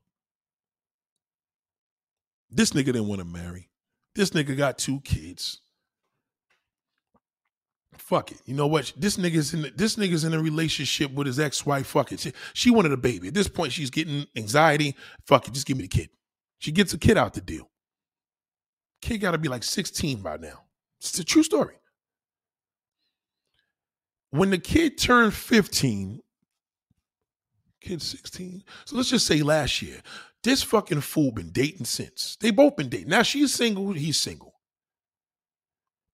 This 2.53 2.71
nigga 2.71 2.85
didn't 2.85 3.07
want 3.07 3.19
to 3.19 3.25
marry. 3.25 3.69
This 4.15 4.29
nigga 4.29 4.55
got 4.55 4.77
two 4.77 5.01
kids. 5.01 5.61
Fuck 7.97 8.31
it. 8.31 8.41
You 8.45 8.53
know 8.53 8.67
what? 8.67 8.93
This 8.97 9.17
nigga's 9.17 9.53
in 9.53 9.71
this 9.75 9.95
nigga's 9.95 10.23
in 10.23 10.33
a 10.33 10.41
relationship 10.41 11.11
with 11.11 11.25
his 11.25 11.39
ex-wife. 11.39 11.87
Fuck 11.87 12.11
it. 12.11 12.19
She, 12.19 12.33
she 12.53 12.69
wanted 12.69 12.91
a 12.91 12.97
baby. 12.97 13.29
At 13.29 13.33
this 13.33 13.47
point, 13.47 13.71
she's 13.71 13.89
getting 13.89 14.27
anxiety. 14.35 14.95
Fuck 15.25 15.47
it. 15.47 15.53
Just 15.53 15.65
give 15.65 15.77
me 15.77 15.83
the 15.83 15.87
kid. 15.87 16.09
She 16.59 16.71
gets 16.71 16.93
a 16.93 16.97
kid 16.97 17.17
out 17.17 17.33
the 17.33 17.41
deal. 17.41 17.69
Kid 19.01 19.17
got 19.17 19.31
to 19.31 19.37
be 19.37 19.49
like 19.49 19.63
16 19.63 20.21
by 20.21 20.37
now. 20.37 20.63
It's 20.99 21.17
a 21.19 21.23
true 21.23 21.43
story. 21.43 21.75
When 24.31 24.49
the 24.49 24.57
kid 24.57 24.97
turned 24.97 25.33
15, 25.33 26.21
kid 27.81 28.01
16. 28.01 28.63
So 28.85 28.95
let's 28.95 29.09
just 29.09 29.27
say 29.27 29.41
last 29.41 29.81
year, 29.81 30.01
this 30.43 30.61
fucking 30.61 31.01
fool 31.01 31.31
been 31.31 31.51
dating 31.51 31.85
since. 31.85 32.37
They 32.39 32.51
both 32.51 32.75
been 32.75 32.89
dating. 32.89 33.09
Now 33.09 33.23
she's 33.23 33.53
single, 33.53 33.93
he's 33.93 34.19
single. 34.19 34.53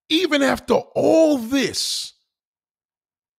Even 0.10 0.42
after 0.42 0.76
all 0.96 1.38
this, 1.38 2.14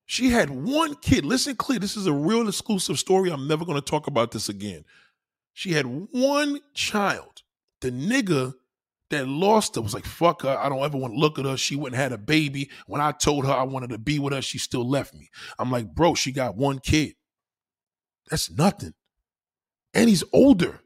she 0.06 0.30
had 0.30 0.50
one 0.50 0.96
kid. 0.96 1.24
Listen 1.24 1.54
clear, 1.54 1.78
this 1.78 1.96
is 1.96 2.06
a 2.06 2.12
real 2.12 2.48
exclusive 2.48 2.98
story. 2.98 3.30
I'm 3.30 3.46
never 3.46 3.64
going 3.64 3.80
to 3.80 3.84
talk 3.84 4.08
about 4.08 4.32
this 4.32 4.48
again. 4.48 4.84
She 5.52 5.72
had 5.72 5.86
one 5.86 6.60
child. 6.74 7.42
The 7.80 7.90
nigga 7.90 8.54
that 9.10 9.28
lost 9.28 9.76
her 9.76 9.80
was 9.80 9.94
like, 9.94 10.04
fuck 10.04 10.42
her. 10.42 10.56
I 10.58 10.68
don't 10.68 10.84
ever 10.84 10.98
want 10.98 11.14
to 11.14 11.20
look 11.20 11.38
at 11.38 11.44
her. 11.44 11.56
She 11.56 11.76
wouldn't 11.76 12.00
had 12.00 12.12
a 12.12 12.18
baby. 12.18 12.70
When 12.86 13.00
I 13.00 13.12
told 13.12 13.46
her 13.46 13.52
I 13.52 13.62
wanted 13.62 13.90
to 13.90 13.98
be 13.98 14.18
with 14.18 14.32
her, 14.32 14.42
she 14.42 14.58
still 14.58 14.88
left 14.88 15.14
me. 15.14 15.30
I'm 15.58 15.70
like, 15.70 15.94
bro, 15.94 16.14
she 16.14 16.32
got 16.32 16.56
one 16.56 16.78
kid. 16.78 17.14
That's 18.30 18.50
nothing 18.50 18.94
and 19.94 20.08
he's 20.08 20.24
older, 20.32 20.80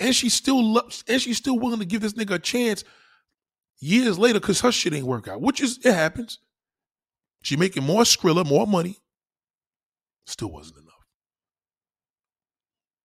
and 0.00 0.14
she's 0.14 0.34
still 0.34 0.62
loves, 0.62 1.04
and 1.08 1.20
she's 1.20 1.38
still 1.38 1.58
willing 1.58 1.78
to 1.78 1.84
give 1.86 2.00
this 2.02 2.14
nigga 2.14 2.34
a 2.34 2.38
chance 2.38 2.84
years 3.78 4.18
later 4.18 4.40
because 4.40 4.60
her 4.60 4.72
shit 4.72 4.94
ain't 4.94 5.06
work 5.06 5.28
out. 5.28 5.40
Which 5.40 5.60
is 5.60 5.78
it 5.84 5.94
happens. 5.94 6.38
She 7.42 7.56
making 7.56 7.84
more 7.84 8.02
Skrilla, 8.02 8.44
more 8.44 8.66
money. 8.66 8.98
Still 10.26 10.50
wasn't 10.50 10.78
enough. 10.78 10.94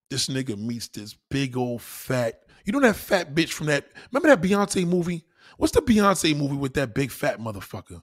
This 0.09 0.27
nigga 0.27 0.57
meets 0.57 0.87
this 0.87 1.15
big 1.29 1.55
old 1.55 1.81
fat. 1.81 2.41
You 2.65 2.73
know 2.73 2.79
that 2.81 2.95
fat 2.95 3.33
bitch 3.33 3.51
from 3.51 3.67
that? 3.67 3.87
Remember 4.11 4.35
that 4.35 4.45
Beyonce 4.45 4.85
movie? 4.87 5.23
What's 5.57 5.73
the 5.73 5.81
Beyonce 5.81 6.35
movie 6.35 6.55
with 6.55 6.73
that 6.73 6.93
big 6.93 7.11
fat 7.11 7.39
motherfucker 7.39 8.01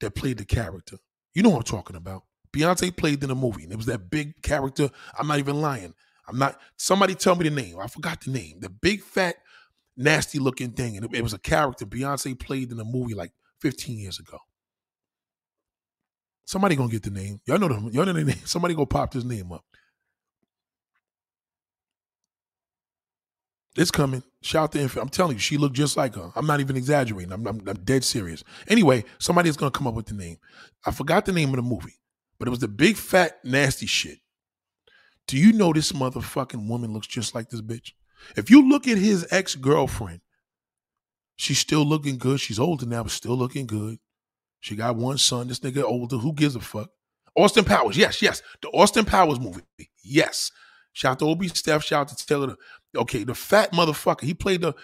that 0.00 0.14
played 0.14 0.38
the 0.38 0.44
character? 0.44 0.96
You 1.34 1.42
know 1.42 1.50
what 1.50 1.58
I'm 1.58 1.62
talking 1.64 1.96
about. 1.96 2.24
Beyonce 2.52 2.96
played 2.96 3.22
in 3.22 3.30
a 3.30 3.34
movie, 3.34 3.64
and 3.64 3.72
it 3.72 3.76
was 3.76 3.86
that 3.86 4.10
big 4.10 4.42
character. 4.42 4.90
I'm 5.18 5.26
not 5.26 5.38
even 5.38 5.60
lying. 5.60 5.94
I'm 6.28 6.38
not. 6.38 6.58
Somebody 6.76 7.14
tell 7.14 7.36
me 7.36 7.48
the 7.48 7.54
name. 7.54 7.78
I 7.80 7.86
forgot 7.86 8.20
the 8.22 8.30
name. 8.30 8.58
The 8.60 8.68
big 8.70 9.02
fat, 9.02 9.36
nasty 9.96 10.38
looking 10.38 10.72
thing, 10.72 10.96
and 10.96 11.06
it, 11.06 11.14
it 11.14 11.22
was 11.22 11.34
a 11.34 11.38
character 11.38 11.86
Beyonce 11.86 12.38
played 12.38 12.72
in 12.72 12.80
a 12.80 12.84
movie 12.84 13.14
like 13.14 13.32
15 13.60 13.98
years 13.98 14.18
ago. 14.18 14.38
Somebody 16.44 16.76
gonna 16.76 16.90
get 16.90 17.02
the 17.02 17.10
name. 17.10 17.40
Y'all 17.46 17.58
know 17.58 17.68
them. 17.68 17.90
Y'all 17.92 18.06
know 18.06 18.12
the 18.12 18.24
name. 18.24 18.36
Somebody 18.44 18.74
go 18.74 18.86
pop 18.86 19.12
this 19.12 19.24
name 19.24 19.52
up. 19.52 19.64
It's 23.76 23.90
coming. 23.90 24.22
Shout 24.42 24.72
to 24.72 24.80
Infant. 24.80 25.02
I'm 25.02 25.08
telling 25.10 25.34
you, 25.34 25.38
she 25.38 25.58
looked 25.58 25.76
just 25.76 25.96
like 25.96 26.14
her. 26.14 26.30
I'm 26.34 26.46
not 26.46 26.60
even 26.60 26.76
exaggerating. 26.76 27.32
I'm, 27.32 27.46
I'm, 27.46 27.60
I'm 27.66 27.76
dead 27.84 28.04
serious. 28.04 28.42
Anyway, 28.68 29.04
somebody's 29.18 29.56
gonna 29.56 29.70
come 29.70 29.86
up 29.86 29.94
with 29.94 30.06
the 30.06 30.14
name. 30.14 30.38
I 30.86 30.92
forgot 30.92 31.26
the 31.26 31.32
name 31.32 31.50
of 31.50 31.56
the 31.56 31.62
movie, 31.62 31.98
but 32.38 32.48
it 32.48 32.50
was 32.50 32.60
the 32.60 32.68
big 32.68 32.96
fat 32.96 33.38
nasty 33.44 33.86
shit. 33.86 34.18
Do 35.26 35.36
you 35.36 35.52
know 35.52 35.72
this 35.72 35.92
motherfucking 35.92 36.68
woman 36.68 36.92
looks 36.92 37.06
just 37.06 37.34
like 37.34 37.50
this 37.50 37.62
bitch? 37.62 37.92
If 38.36 38.50
you 38.50 38.68
look 38.68 38.86
at 38.86 38.98
his 38.98 39.26
ex 39.30 39.54
girlfriend, 39.54 40.20
she's 41.36 41.58
still 41.58 41.84
looking 41.84 42.18
good. 42.18 42.40
She's 42.40 42.58
older 42.58 42.86
now, 42.86 43.02
but 43.02 43.12
still 43.12 43.36
looking 43.36 43.66
good. 43.66 43.98
She 44.60 44.76
got 44.76 44.96
one 44.96 45.18
son. 45.18 45.48
This 45.48 45.60
nigga 45.60 45.82
older. 45.82 46.16
Who 46.16 46.32
gives 46.32 46.56
a 46.56 46.60
fuck? 46.60 46.90
Austin 47.36 47.64
Powers. 47.64 47.96
Yes, 47.96 48.22
yes. 48.22 48.42
The 48.62 48.68
Austin 48.68 49.04
Powers 49.04 49.38
movie. 49.38 49.62
Yes. 50.02 50.50
Shout 50.92 51.12
out 51.12 51.18
to 51.18 51.26
Obie 51.26 51.48
Steph. 51.48 51.84
Shout 51.84 52.10
out 52.10 52.16
to 52.16 52.26
Taylor. 52.26 52.56
Okay, 52.96 53.24
the 53.24 53.34
fat 53.34 53.72
motherfucker. 53.72 54.22
He 54.22 54.32
played 54.32 54.62
the. 54.62 54.74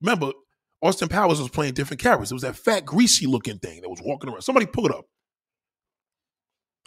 Remember, 0.00 0.32
Austin 0.80 1.08
Powers 1.08 1.40
was 1.40 1.48
playing 1.48 1.74
different 1.74 2.00
characters. 2.00 2.30
It 2.30 2.34
was 2.34 2.42
that 2.42 2.56
fat, 2.56 2.84
greasy 2.84 3.26
looking 3.26 3.58
thing 3.58 3.80
that 3.80 3.88
was 3.88 4.00
walking 4.04 4.30
around. 4.30 4.42
Somebody 4.42 4.66
pull 4.66 4.86
it 4.86 4.94
up. 4.94 5.06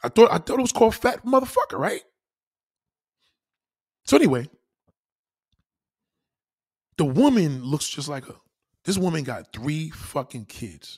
I 0.02 0.10
thought 0.10 0.32
I 0.32 0.38
thought 0.38 0.60
it 0.60 0.62
was 0.62 0.72
called 0.72 0.96
Fat 0.96 1.26
Motherfucker, 1.26 1.78
right? 1.78 2.02
So 4.10 4.18
anyway, 4.18 4.50
the 6.98 7.06
woman 7.06 7.64
looks 7.64 7.88
just 7.88 8.10
like 8.10 8.26
her. 8.26 8.38
This 8.84 8.98
woman 8.98 9.24
got 9.24 9.54
three 9.54 9.92
fucking 9.92 10.46
kids. 10.46 10.98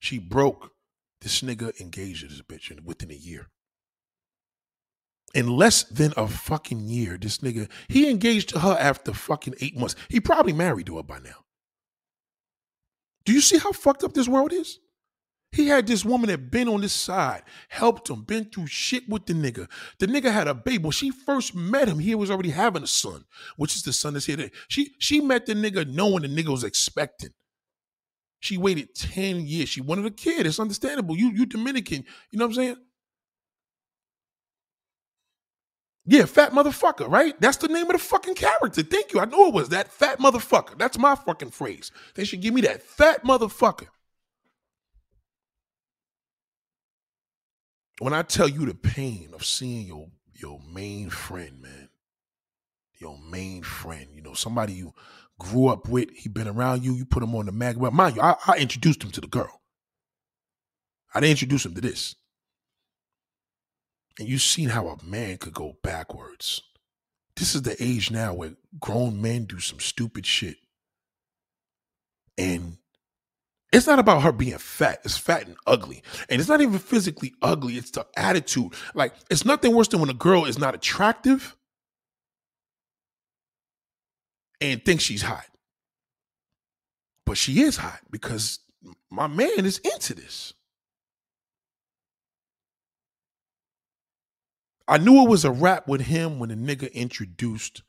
She 0.00 0.18
broke. 0.18 0.72
This 1.20 1.42
nigga 1.42 1.80
engaged 1.80 2.28
this 2.28 2.42
bitch 2.42 2.72
in, 2.72 2.84
within 2.84 3.12
a 3.12 3.14
year. 3.14 3.50
In 5.32 5.46
less 5.46 5.84
than 5.84 6.12
a 6.16 6.26
fucking 6.26 6.88
year, 6.88 7.18
this 7.20 7.38
nigga, 7.38 7.70
he 7.86 8.10
engaged 8.10 8.48
to 8.48 8.58
her 8.58 8.76
after 8.80 9.14
fucking 9.14 9.54
eight 9.60 9.76
months. 9.76 9.94
He 10.08 10.18
probably 10.18 10.52
married 10.52 10.86
to 10.86 10.96
her 10.96 11.04
by 11.04 11.20
now. 11.20 11.44
Do 13.24 13.32
you 13.32 13.40
see 13.40 13.58
how 13.58 13.70
fucked 13.70 14.02
up 14.02 14.12
this 14.12 14.26
world 14.26 14.52
is? 14.52 14.80
He 15.52 15.68
had 15.68 15.86
this 15.86 16.04
woman 16.04 16.28
that 16.28 16.50
been 16.50 16.68
on 16.68 16.82
this 16.82 16.92
side, 16.92 17.42
helped 17.68 18.10
him, 18.10 18.22
been 18.22 18.44
through 18.44 18.66
shit 18.66 19.08
with 19.08 19.26
the 19.26 19.32
nigga. 19.32 19.68
The 19.98 20.06
nigga 20.06 20.30
had 20.30 20.48
a 20.48 20.54
baby. 20.54 20.84
When 20.84 20.92
she 20.92 21.10
first 21.10 21.54
met 21.54 21.88
him, 21.88 21.98
he 21.98 22.14
was 22.14 22.30
already 22.30 22.50
having 22.50 22.82
a 22.82 22.86
son, 22.86 23.24
which 23.56 23.74
is 23.74 23.82
the 23.82 23.92
son 23.92 24.14
that's 24.14 24.26
here 24.26 24.36
today. 24.36 24.52
She 24.68 24.94
she 24.98 25.20
met 25.20 25.46
the 25.46 25.54
nigga 25.54 25.88
knowing 25.88 26.22
the 26.22 26.28
nigga 26.28 26.48
was 26.48 26.64
expecting. 26.64 27.30
She 28.40 28.58
waited 28.58 28.94
10 28.94 29.46
years. 29.46 29.70
She 29.70 29.80
wanted 29.80 30.06
a 30.06 30.10
kid. 30.10 30.46
It's 30.46 30.60
understandable. 30.60 31.16
You 31.16 31.30
you 31.30 31.46
Dominican. 31.46 32.04
You 32.30 32.38
know 32.38 32.44
what 32.46 32.50
I'm 32.50 32.54
saying? 32.54 32.76
Yeah, 36.08 36.26
fat 36.26 36.52
motherfucker, 36.52 37.10
right? 37.10 37.34
That's 37.40 37.56
the 37.56 37.66
name 37.66 37.86
of 37.86 37.92
the 37.92 37.98
fucking 37.98 38.34
character. 38.36 38.82
Thank 38.82 39.12
you. 39.12 39.18
I 39.18 39.24
know 39.24 39.48
it 39.48 39.54
was 39.54 39.70
that 39.70 39.90
fat 39.90 40.20
motherfucker. 40.20 40.78
That's 40.78 40.98
my 40.98 41.16
fucking 41.16 41.50
phrase. 41.50 41.90
They 42.14 42.24
should 42.24 42.42
give 42.42 42.54
me 42.54 42.60
that 42.60 42.82
fat 42.82 43.24
motherfucker. 43.24 43.88
When 47.98 48.12
I 48.12 48.22
tell 48.22 48.48
you 48.48 48.66
the 48.66 48.74
pain 48.74 49.30
of 49.32 49.44
seeing 49.44 49.86
your 49.86 50.08
your 50.34 50.60
main 50.70 51.08
friend, 51.08 51.62
man, 51.62 51.88
your 52.98 53.18
main 53.18 53.62
friend, 53.62 54.08
you 54.14 54.20
know, 54.20 54.34
somebody 54.34 54.74
you 54.74 54.92
grew 55.38 55.68
up 55.68 55.88
with, 55.88 56.10
he 56.10 56.28
been 56.28 56.48
around 56.48 56.84
you, 56.84 56.92
you 56.92 57.06
put 57.06 57.22
him 57.22 57.34
on 57.34 57.46
the 57.46 57.52
mag. 57.52 57.76
Well, 57.76 57.90
mind 57.90 58.16
you, 58.16 58.22
I, 58.22 58.36
I 58.46 58.56
introduced 58.58 59.02
him 59.02 59.10
to 59.12 59.20
the 59.20 59.26
girl. 59.26 59.60
I 61.14 61.20
didn't 61.20 61.32
introduce 61.32 61.64
him 61.64 61.74
to 61.74 61.80
this. 61.80 62.14
And 64.18 64.28
you've 64.28 64.42
seen 64.42 64.70
how 64.70 64.88
a 64.88 65.04
man 65.04 65.38
could 65.38 65.54
go 65.54 65.76
backwards. 65.82 66.62
This 67.36 67.54
is 67.54 67.62
the 67.62 67.82
age 67.82 68.10
now 68.10 68.32
where 68.34 68.56
grown 68.80 69.20
men 69.20 69.44
do 69.44 69.60
some 69.60 69.80
stupid 69.80 70.24
shit. 70.24 70.56
And 72.38 72.78
it's 73.72 73.86
not 73.86 73.98
about 73.98 74.22
her 74.22 74.32
being 74.32 74.58
fat. 74.58 75.00
It's 75.04 75.18
fat 75.18 75.46
and 75.46 75.56
ugly. 75.66 76.02
And 76.28 76.40
it's 76.40 76.48
not 76.48 76.60
even 76.60 76.78
physically 76.78 77.34
ugly. 77.42 77.74
It's 77.74 77.90
the 77.90 78.06
attitude. 78.16 78.72
Like, 78.94 79.12
it's 79.30 79.44
nothing 79.44 79.74
worse 79.74 79.88
than 79.88 80.00
when 80.00 80.10
a 80.10 80.14
girl 80.14 80.44
is 80.44 80.58
not 80.58 80.74
attractive 80.74 81.56
and 84.60 84.84
thinks 84.84 85.04
she's 85.04 85.22
hot. 85.22 85.46
But 87.24 87.36
she 87.36 87.62
is 87.62 87.76
hot 87.76 88.00
because 88.10 88.60
my 89.10 89.26
man 89.26 89.66
is 89.66 89.78
into 89.78 90.14
this. 90.14 90.54
I 94.88 94.98
knew 94.98 95.22
it 95.22 95.28
was 95.28 95.44
a 95.44 95.50
rap 95.50 95.88
with 95.88 96.02
him 96.02 96.38
when 96.38 96.50
the 96.50 96.54
nigga 96.54 96.92
introduced 96.92 97.82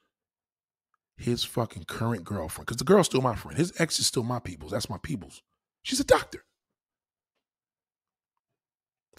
his 1.16 1.44
fucking 1.44 1.84
current 1.84 2.24
girlfriend. 2.24 2.66
Because 2.66 2.78
the 2.78 2.84
girl's 2.84 3.06
still 3.06 3.22
my 3.22 3.36
friend. 3.36 3.58
His 3.58 3.74
ex 3.80 4.00
is 4.00 4.08
still 4.08 4.24
my 4.24 4.40
people's. 4.40 4.72
That's 4.72 4.90
my 4.90 4.98
people's. 5.04 5.44
She's 5.88 6.02
a 6.02 6.04
doctor. 6.04 6.44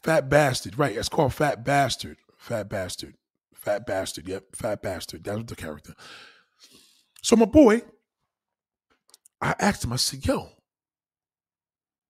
Fat 0.02 0.28
bastard. 0.28 0.78
Right. 0.78 0.94
It's 0.94 1.08
called 1.08 1.32
Fat 1.32 1.64
Bastard. 1.64 2.18
Fat 2.36 2.68
Bastard. 2.68 3.14
Fat 3.54 3.86
Bastard. 3.86 4.28
Yep. 4.28 4.54
Fat 4.54 4.82
Bastard. 4.82 5.24
That 5.24 5.36
was 5.36 5.46
the 5.46 5.56
character. 5.56 5.94
So 7.22 7.36
my 7.36 7.46
boy, 7.46 7.80
I 9.40 9.54
asked 9.58 9.82
him, 9.82 9.94
I 9.94 9.96
said, 9.96 10.26
yo, 10.26 10.50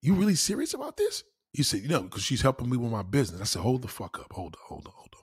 you 0.02 0.14
really 0.14 0.34
serious 0.34 0.74
about 0.74 0.96
this? 0.96 1.22
He 1.52 1.62
said, 1.62 1.82
you 1.82 1.88
know, 1.88 2.02
because 2.02 2.24
she's 2.24 2.42
helping 2.42 2.68
me 2.68 2.76
with 2.76 2.90
my 2.90 3.04
business. 3.04 3.40
I 3.40 3.44
said, 3.44 3.62
hold 3.62 3.82
the 3.82 3.88
fuck 3.88 4.18
up. 4.18 4.32
Hold 4.32 4.56
on, 4.56 4.62
hold 4.66 4.86
on, 4.88 4.92
hold 4.96 5.14
on. 5.14 5.22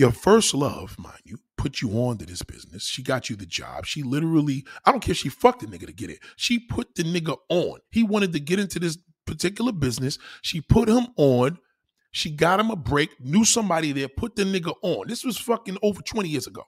Your 0.00 0.12
first 0.12 0.54
love, 0.54 0.98
mind 0.98 1.20
you, 1.24 1.40
put 1.58 1.82
you 1.82 1.90
on 1.90 2.16
to 2.16 2.24
this 2.24 2.42
business. 2.42 2.86
She 2.86 3.02
got 3.02 3.28
you 3.28 3.36
the 3.36 3.44
job. 3.44 3.84
She 3.84 4.02
literally, 4.02 4.64
I 4.86 4.92
don't 4.92 5.00
care 5.02 5.14
she 5.14 5.28
fucked 5.28 5.60
the 5.60 5.66
nigga 5.66 5.84
to 5.84 5.92
get 5.92 6.08
it. 6.08 6.20
She 6.36 6.58
put 6.58 6.94
the 6.94 7.02
nigga 7.02 7.36
on. 7.50 7.80
He 7.90 8.02
wanted 8.02 8.32
to 8.32 8.40
get 8.40 8.58
into 8.58 8.78
this 8.78 8.96
particular 9.26 9.72
business. 9.72 10.18
She 10.40 10.62
put 10.62 10.88
him 10.88 11.08
on. 11.18 11.58
She 12.12 12.30
got 12.30 12.60
him 12.60 12.70
a 12.70 12.76
break, 12.76 13.10
knew 13.20 13.44
somebody 13.44 13.92
there, 13.92 14.08
put 14.08 14.36
the 14.36 14.44
nigga 14.44 14.72
on. 14.80 15.06
This 15.06 15.22
was 15.22 15.36
fucking 15.36 15.76
over 15.82 16.00
20 16.00 16.30
years 16.30 16.46
ago. 16.46 16.64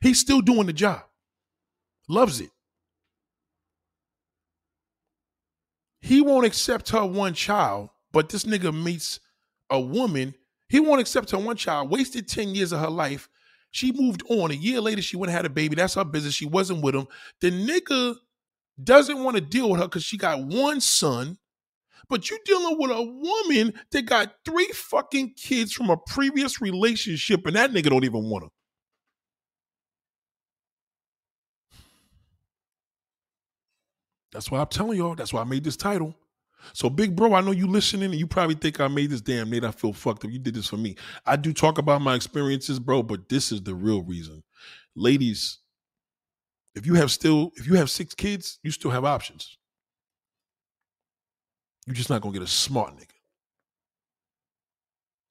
He's 0.00 0.18
still 0.18 0.40
doing 0.40 0.66
the 0.66 0.72
job. 0.72 1.02
Loves 2.08 2.40
it. 2.40 2.48
He 6.00 6.22
won't 6.22 6.46
accept 6.46 6.88
her 6.88 7.04
one 7.04 7.34
child, 7.34 7.90
but 8.10 8.30
this 8.30 8.44
nigga 8.44 8.72
meets 8.72 9.20
a 9.68 9.78
woman. 9.78 10.34
He 10.70 10.78
won't 10.78 11.00
accept 11.00 11.32
her 11.32 11.38
one 11.38 11.56
child, 11.56 11.90
wasted 11.90 12.28
10 12.28 12.54
years 12.54 12.70
of 12.70 12.78
her 12.78 12.88
life. 12.88 13.28
She 13.72 13.90
moved 13.90 14.22
on. 14.30 14.52
A 14.52 14.54
year 14.54 14.80
later, 14.80 15.02
she 15.02 15.16
went 15.16 15.30
and 15.30 15.36
had 15.36 15.44
a 15.44 15.50
baby. 15.50 15.74
That's 15.74 15.94
her 15.94 16.04
business. 16.04 16.32
She 16.32 16.46
wasn't 16.46 16.82
with 16.82 16.94
him. 16.94 17.08
The 17.40 17.50
nigga 17.50 18.14
doesn't 18.82 19.22
want 19.22 19.36
to 19.36 19.40
deal 19.40 19.68
with 19.68 19.80
her 19.80 19.86
because 19.86 20.04
she 20.04 20.16
got 20.16 20.46
one 20.46 20.80
son, 20.80 21.38
but 22.08 22.30
you 22.30 22.38
dealing 22.44 22.78
with 22.78 22.92
a 22.92 23.02
woman 23.02 23.74
that 23.90 24.06
got 24.06 24.32
three 24.44 24.68
fucking 24.68 25.34
kids 25.34 25.72
from 25.72 25.90
a 25.90 25.96
previous 25.96 26.60
relationship, 26.60 27.46
and 27.46 27.56
that 27.56 27.72
nigga 27.72 27.90
don't 27.90 28.04
even 28.04 28.30
want 28.30 28.44
her. 28.44 28.50
That's 34.30 34.52
why 34.52 34.60
I'm 34.60 34.68
telling 34.68 34.98
y'all. 34.98 35.16
That's 35.16 35.32
why 35.32 35.40
I 35.40 35.44
made 35.44 35.64
this 35.64 35.76
title. 35.76 36.14
So, 36.72 36.90
big 36.90 37.16
bro, 37.16 37.34
I 37.34 37.40
know 37.40 37.50
you 37.50 37.66
listening 37.66 38.10
and 38.10 38.18
you 38.18 38.26
probably 38.26 38.54
think 38.54 38.80
I 38.80 38.88
made 38.88 39.10
this 39.10 39.20
damn 39.20 39.50
Nate. 39.50 39.64
I 39.64 39.70
feel 39.70 39.92
fucked 39.92 40.24
up. 40.24 40.30
You 40.30 40.38
did 40.38 40.54
this 40.54 40.66
for 40.68 40.76
me. 40.76 40.96
I 41.26 41.36
do 41.36 41.52
talk 41.52 41.78
about 41.78 42.02
my 42.02 42.14
experiences, 42.14 42.78
bro, 42.78 43.02
but 43.02 43.28
this 43.28 43.52
is 43.52 43.62
the 43.62 43.74
real 43.74 44.02
reason. 44.02 44.42
Ladies, 44.94 45.58
if 46.74 46.86
you 46.86 46.94
have 46.94 47.10
still, 47.10 47.52
if 47.56 47.66
you 47.66 47.74
have 47.74 47.90
six 47.90 48.14
kids, 48.14 48.58
you 48.62 48.70
still 48.70 48.90
have 48.90 49.04
options. 49.04 49.56
You're 51.86 51.94
just 51.96 52.10
not 52.10 52.22
gonna 52.22 52.34
get 52.34 52.42
a 52.42 52.46
smart 52.46 52.96
nigga. 52.96 53.19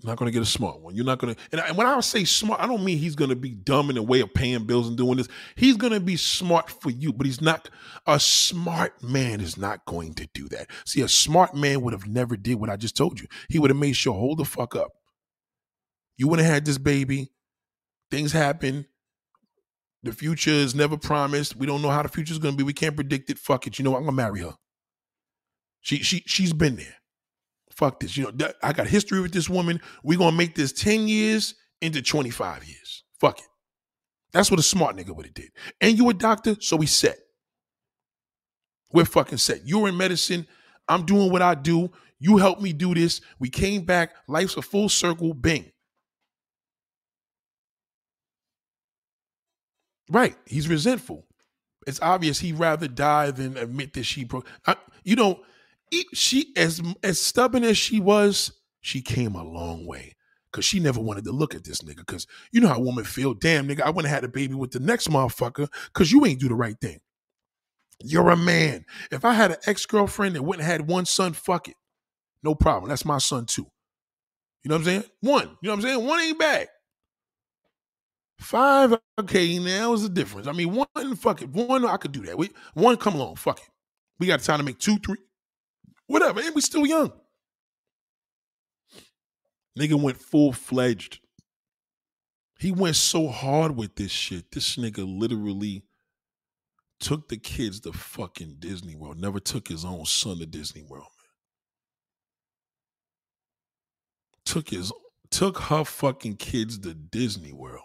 Not 0.02 0.18
going 0.18 0.28
to 0.28 0.34
get 0.34 0.42
a 0.42 0.46
smart 0.46 0.80
one. 0.80 0.96
You're 0.96 1.06
not 1.06 1.20
going 1.20 1.36
to, 1.36 1.68
and 1.68 1.76
when 1.76 1.86
I 1.86 2.00
say 2.00 2.24
smart, 2.24 2.62
I 2.62 2.68
don't 2.68 2.86
mean 2.86 2.98
he's 2.98 3.16
going 3.16 3.32
to 3.32 3.36
be 3.36 3.50
dumb 3.50 3.90
in 3.90 3.96
the 3.96 4.04
way 4.04 4.22
of 4.22 4.34
paying 4.34 4.64
bills 4.64 4.88
and 4.88 4.96
doing 4.96 5.18
this. 5.18 5.28
He's 5.56 5.76
going 5.76 5.92
to 5.92 6.00
be 6.00 6.16
smart 6.16 6.70
for 6.70 6.90
you, 6.90 7.12
but 7.12 7.26
he's 7.26 7.42
not, 7.42 7.70
a 8.08 8.18
smart 8.18 9.04
man 9.04 9.42
is 9.42 9.58
not 9.58 9.84
going 9.86 10.14
to 10.14 10.28
do 10.34 10.48
that. 10.50 10.68
See, 10.86 11.02
a 11.02 11.10
smart 11.10 11.54
man 11.54 11.82
would 11.82 11.92
have 11.92 12.08
never 12.08 12.38
did 12.38 12.56
what 12.56 12.70
I 12.70 12.78
just 12.78 12.96
told 12.96 13.20
you. 13.20 13.28
He 13.50 13.60
would 13.60 13.72
have 13.72 13.80
made 13.80 13.98
sure, 13.98 14.14
hold 14.14 14.38
the 14.38 14.46
fuck 14.46 14.74
up. 14.74 14.92
You 16.16 16.30
wouldn't 16.30 16.46
have 16.46 16.54
had 16.54 16.66
this 16.66 16.78
baby. 16.78 17.32
Things 18.10 18.32
happen. 18.32 18.86
The 20.04 20.14
future 20.14 20.50
is 20.50 20.74
never 20.74 20.96
promised. 20.96 21.58
We 21.58 21.66
don't 21.66 21.82
know 21.82 21.90
how 21.90 22.04
the 22.04 22.10
future 22.10 22.32
is 22.32 22.40
going 22.40 22.54
to 22.54 22.58
be. 22.58 22.64
We 22.64 22.72
can't 22.72 22.96
predict 22.96 23.30
it. 23.30 23.38
Fuck 23.38 23.68
it. 23.68 23.78
You 23.78 23.84
know 23.84 23.92
what? 23.92 23.98
I'm 23.98 24.04
going 24.06 24.16
to 24.16 24.24
marry 24.24 24.40
her. 24.42 24.56
She, 25.82 25.98
she, 25.98 26.24
she's 26.26 26.54
been 26.54 26.78
there 26.78 26.96
fuck 27.80 28.01
this. 28.01 28.18
You 28.18 28.31
know, 28.31 28.51
I 28.61 28.73
got 28.73 28.88
history 28.88 29.22
with 29.22 29.31
this 29.31 29.49
woman. 29.49 29.81
We're 30.03 30.18
gonna 30.18 30.35
make 30.35 30.53
this 30.53 30.73
10 30.73 31.07
years 31.07 31.56
into 31.81 32.01
25 32.01 32.65
years. 32.65 33.03
Fuck 33.19 33.39
it. 33.39 33.45
That's 34.34 34.51
what 34.51 34.60
a 34.60 34.64
smart 34.64 34.97
nigga 34.97 35.15
would 35.15 35.26
have 35.26 35.34
did. 35.34 35.49
And 35.80 35.97
you 35.97 36.10
a 36.10 36.14
doctor, 36.14 36.56
so 36.60 36.76
we 36.76 36.85
set. 36.85 37.18
We're 38.91 39.06
fucking 39.06 39.38
set. 39.38 39.61
You're 39.65 39.88
in 39.88 39.97
medicine. 39.97 40.45
I'm 40.88 41.06
doing 41.06 41.31
what 41.31 41.41
I 41.41 41.56
do. 41.56 41.91
You 42.19 42.38
helped 42.38 42.61
me 42.61 42.73
do 42.73 42.93
this. 42.93 43.22
We 43.39 43.49
came 43.49 43.85
back. 43.85 44.11
Life's 44.27 44.57
a 44.57 44.61
full 44.61 44.89
circle. 44.89 45.34
Bing. 45.34 45.72
Right. 50.10 50.35
He's 50.45 50.68
resentful. 50.68 51.26
It's 51.88 52.01
obvious 52.01 52.39
he'd 52.39 52.60
rather 52.60 52.88
die 52.88 53.31
than 53.31 53.56
admit 53.57 53.93
that 53.93 54.03
she 54.03 54.26
broke. 54.26 54.47
I, 54.68 54.76
you 55.03 55.15
know, 55.15 55.41
she 56.14 56.53
as 56.56 56.82
as 57.03 57.20
stubborn 57.20 57.64
as 57.64 57.78
she 57.78 57.99
was, 57.99 58.52
she 58.82 59.02
came 59.02 59.36
a 59.36 59.44
long 59.44 59.86
way. 59.86 60.16
Cause 60.52 60.66
she 60.66 60.80
never 60.80 60.99
wanted 60.99 61.26
to 61.26 61.32
look 61.32 61.53
at 61.53 61.64
this 61.64 61.82
nigga. 61.82 62.03
Cause 62.07 62.26
you 62.52 62.60
know 62.60 62.70
how 62.70 62.80
women 62.80 63.03
feel. 63.03 63.36
Damn, 63.36 63.68
nigga, 63.68 63.82
I 63.82 63.90
wouldn't 63.91 64.07
have 64.07 64.18
had 64.18 64.24
a 64.24 64.30
baby 64.34 64.56
with 64.56 64.72
the 64.72 64.80
next 64.80 65.07
motherfucker. 65.07 65.68
Cause 65.94 66.11
you 66.11 66.26
ain't 66.26 66.40
do 66.40 66.48
the 66.48 66.56
right 66.56 66.76
thing. 66.82 66.99
You're 68.03 68.30
a 68.30 68.38
man. 68.38 68.86
If 69.11 69.26
I 69.26 69.34
had 69.34 69.52
an 69.52 69.57
ex 69.68 69.86
girlfriend 69.86 70.36
that 70.36 70.44
wouldn't 70.44 70.66
had 70.66 70.88
one 70.88 71.06
son, 71.06 71.34
fuck 71.34 71.68
it. 71.68 71.76
No 72.41 72.56
problem. 72.56 72.90
That's 72.90 73.06
my 73.06 73.20
son 73.20 73.45
too. 73.45 73.68
You 74.64 74.70
know 74.70 74.76
what 74.76 74.80
I'm 74.80 74.86
saying? 74.86 75.03
One. 75.22 75.57
You 75.61 75.68
know 75.68 75.72
what 75.72 75.76
I'm 75.76 75.82
saying? 75.82 76.06
One 76.06 76.20
ain't 76.20 76.40
bad. 76.40 76.68
Five, 78.40 78.95
okay, 79.20 79.60
now 79.60 79.94
is 79.94 80.03
the 80.03 80.10
difference. 80.10 80.48
I 80.48 80.53
mean, 80.53 80.74
one, 80.74 81.16
fuck 81.18 81.41
it. 81.41 81.49
One, 81.49 81.86
I 81.86 81.98
could 81.98 82.14
do 82.14 82.22
that. 82.22 82.38
We, 82.38 82.49
one, 82.74 82.95
come 82.95 83.16
along, 83.16 83.36
fuck 83.36 83.60
it. 83.60 83.68
We 84.18 84.28
got 84.28 84.41
time 84.41 84.60
to 84.60 84.64
make 84.64 84.80
two, 84.80 84.98
three, 84.98 85.18
whatever. 86.10 86.41
And 86.41 86.53
we 86.53 86.61
still 86.61 86.86
young. 86.86 87.14
Nigga 89.80 90.02
went 90.02 90.18
full 90.18 90.52
fledged. 90.52 91.19
He 92.60 92.72
went 92.72 92.98
so 92.98 93.30
hard 93.30 93.77
with 93.77 93.95
this 93.95 94.11
shit. 94.11 94.52
This 94.52 94.76
nigga 94.76 95.06
literally 95.07 95.84
took 96.99 97.30
the 97.30 97.38
kids 97.38 97.80
to 97.81 97.94
fucking 97.94 98.57
Disney 98.60 98.95
World. 98.95 99.22
Never 99.22 99.40
took 99.40 99.69
his 99.69 99.86
own 99.86 100.06
son 100.06 100.40
to 100.40 100.45
Disney 100.45 100.84
World, 100.84 101.07
man. 101.18 101.30
Took 104.44 104.69
his 104.72 104.91
took 105.30 105.60
her 105.60 105.86
fucking 105.86 106.36
kids 106.38 106.80
to 106.80 106.94
Disney 106.94 107.53
World 107.53 107.84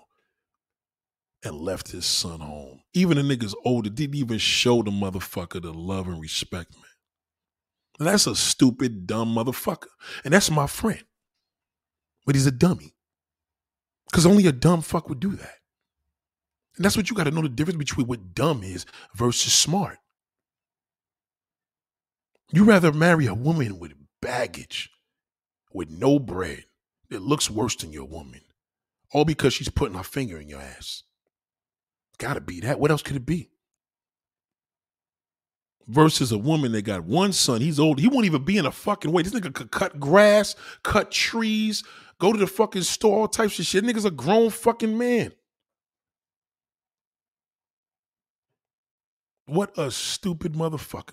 and 1.45 1.55
left 1.55 1.93
his 1.93 2.07
son 2.07 2.41
home. 2.41 2.81
Even 2.95 3.19
the 3.19 3.37
niggas 3.37 3.55
older 3.65 3.91
didn't 3.91 4.17
even 4.17 4.39
show 4.39 4.83
the 4.83 4.91
motherfucker 4.91 5.61
the 5.63 5.73
love 5.73 6.09
and 6.09 6.21
respect, 6.21 6.75
man. 6.75 6.94
That's 7.99 8.27
a 8.27 8.35
stupid, 8.35 9.07
dumb 9.07 9.35
motherfucker. 9.35 9.89
And 10.25 10.35
that's 10.35 10.51
my 10.51 10.67
friend. 10.67 11.05
But 12.27 12.35
he's 12.35 12.47
a 12.47 12.53
dummy. 12.53 12.95
Because 14.11 14.27
only 14.27 14.47
a 14.47 14.53
dumb 14.53 14.83
fuck 14.83 15.09
would 15.09 15.21
do 15.21 15.37
that. 15.37 15.55
And 16.77 16.85
that's 16.85 16.97
what 16.97 17.09
you 17.09 17.17
got 17.17 17.25
to 17.25 17.31
know 17.31 17.43
the 17.43 17.49
difference 17.49 17.79
between 17.79 18.07
what 18.07 18.35
dumb 18.35 18.63
is 18.63 18.85
versus 19.15 19.53
smart. 19.53 19.99
You 22.53 22.65
rather 22.65 22.93
marry 22.93 23.27
a 23.27 23.35
woman 23.35 23.79
with 23.79 23.93
baggage, 24.21 24.91
with 25.73 25.91
no 25.91 26.19
bread, 26.19 26.65
that 27.11 27.23
looks 27.23 27.51
worse 27.51 27.77
than 27.77 27.93
your 27.93 28.07
woman, 28.07 28.41
all 29.13 29.25
because 29.25 29.55
she's 29.55 29.69
putting 29.69 29.97
her 29.97 30.03
finger 30.03 30.39
in 30.39 30.49
your 30.49 30.61
ass. 30.61 31.03
Gotta 32.19 32.41
be 32.41 32.61
that. 32.61 32.81
What 32.81 32.91
else 32.91 33.03
could 33.03 33.17
it 33.17 33.27
be? 33.27 33.51
Versus 35.87 36.33
a 36.33 36.39
woman 36.39 36.73
that 36.73 36.83
got 36.83 37.05
one 37.05 37.33
son. 37.33 37.61
He's 37.61 37.79
old. 37.79 38.01
He 38.01 38.09
won't 38.09 38.27
even 38.27 38.45
be 38.45 38.57
in 38.57 38.65
a 38.65 38.73
fucking 38.73 39.13
way. 39.13 39.23
This 39.23 39.35
nigga 39.35 39.53
could 39.55 39.71
cut 39.71 40.01
grass, 40.01 40.57
cut 40.83 41.11
trees, 41.11 41.85
go 42.19 42.33
to 42.33 42.39
the 42.39 42.47
fucking 42.47 42.83
store, 42.83 43.21
all 43.21 43.29
types 43.29 43.59
of 43.59 43.67
shit. 43.67 43.85
Nigga's 43.85 44.07
a 44.07 44.11
grown 44.11 44.51
fucking 44.51 44.97
man. 44.97 45.33
What 49.47 49.77
a 49.77 49.91
stupid 49.91 50.55
motherfucker. 50.55 51.13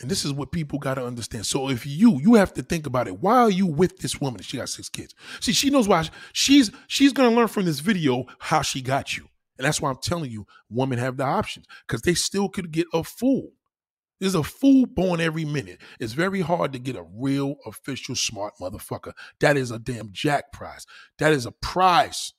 And 0.00 0.10
this 0.10 0.24
is 0.24 0.32
what 0.32 0.50
people 0.50 0.78
got 0.78 0.94
to 0.94 1.04
understand. 1.04 1.46
So 1.46 1.68
if 1.68 1.86
you 1.86 2.18
you 2.20 2.34
have 2.34 2.54
to 2.54 2.62
think 2.62 2.86
about 2.86 3.06
it. 3.06 3.20
Why 3.20 3.36
are 3.38 3.50
you 3.50 3.66
with 3.66 3.98
this 3.98 4.20
woman? 4.20 4.42
She 4.42 4.56
got 4.56 4.68
six 4.68 4.88
kids. 4.88 5.14
See, 5.40 5.52
she 5.52 5.70
knows 5.70 5.86
why 5.86 6.08
she's 6.32 6.70
she's 6.86 7.12
gonna 7.12 7.34
learn 7.34 7.48
from 7.48 7.66
this 7.66 7.80
video 7.80 8.26
how 8.38 8.62
she 8.62 8.80
got 8.80 9.16
you. 9.16 9.28
And 9.60 9.66
that's 9.66 9.78
why 9.78 9.90
I'm 9.90 9.98
telling 10.02 10.30
you, 10.30 10.46
women 10.70 10.98
have 10.98 11.18
the 11.18 11.24
options 11.24 11.66
because 11.86 12.00
they 12.00 12.14
still 12.14 12.48
could 12.48 12.72
get 12.72 12.86
a 12.94 13.04
fool. 13.04 13.50
There's 14.18 14.34
a 14.34 14.42
fool 14.42 14.86
born 14.86 15.20
every 15.20 15.44
minute. 15.44 15.82
It's 15.98 16.14
very 16.14 16.40
hard 16.40 16.72
to 16.72 16.78
get 16.78 16.96
a 16.96 17.04
real, 17.14 17.56
official, 17.66 18.14
smart 18.14 18.54
motherfucker. 18.58 19.12
That 19.40 19.58
is 19.58 19.70
a 19.70 19.78
damn 19.78 20.12
jack 20.12 20.50
prize. 20.50 20.86
That 21.18 21.34
is 21.34 21.44
a 21.44 21.52
prize. 21.52 22.32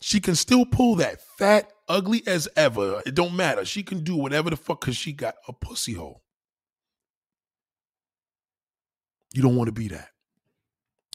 She 0.00 0.18
can 0.18 0.36
still 0.36 0.64
pull 0.64 0.94
that 0.94 1.20
fat, 1.20 1.70
ugly 1.86 2.22
as 2.26 2.48
ever. 2.56 3.02
It 3.04 3.14
don't 3.14 3.36
matter. 3.36 3.66
She 3.66 3.82
can 3.82 4.02
do 4.02 4.16
whatever 4.16 4.48
the 4.48 4.56
fuck 4.56 4.80
because 4.80 4.96
she 4.96 5.12
got 5.12 5.34
a 5.46 5.52
pussy 5.52 5.92
hole. 5.92 6.22
You 9.34 9.42
don't 9.42 9.56
want 9.56 9.68
to 9.68 9.72
be 9.72 9.88
that. 9.88 10.08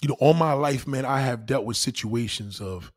You 0.04 0.10
know, 0.10 0.18
all 0.20 0.36
my 0.36 0.54
life, 0.54 0.86
man, 0.86 1.06
I 1.06 1.22
have 1.22 1.48
dealt 1.48 1.66
with 1.66 1.78
situations 1.78 2.62
of 2.62 2.92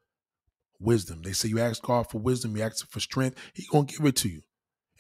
wisdom. 0.81 1.23
They 1.23 1.33
say 1.33 1.49
you 1.49 1.61
ask 1.61 1.83
God 1.83 2.11
for 2.11 2.19
wisdom, 2.19 2.57
you 2.57 2.63
ask 2.63 2.89
for 2.91 3.01
strength, 3.01 3.39
He 3.55 3.67
gonna 3.71 3.85
give 3.87 4.05
it 4.05 4.17
to 4.17 4.29
you. 4.29 4.43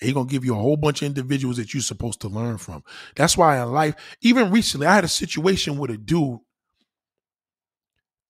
He 0.01 0.13
gonna 0.13 0.27
give 0.27 0.45
you 0.45 0.55
a 0.55 0.59
whole 0.59 0.77
bunch 0.77 1.03
of 1.03 1.07
individuals 1.07 1.57
that 1.57 1.75
you're 1.75 1.83
supposed 1.83 2.21
to 2.23 2.29
learn 2.29 2.59
from. 2.59 2.83
That's 3.17 3.37
why 3.37 3.61
in 3.61 3.73
life, 3.73 3.95
even 4.21 4.51
recently, 4.51 4.87
I 4.87 4.95
had 4.95 5.05
a 5.05 5.09
situation 5.09 5.79
with 5.79 5.91
a 5.91 5.99
dude, 5.99 6.39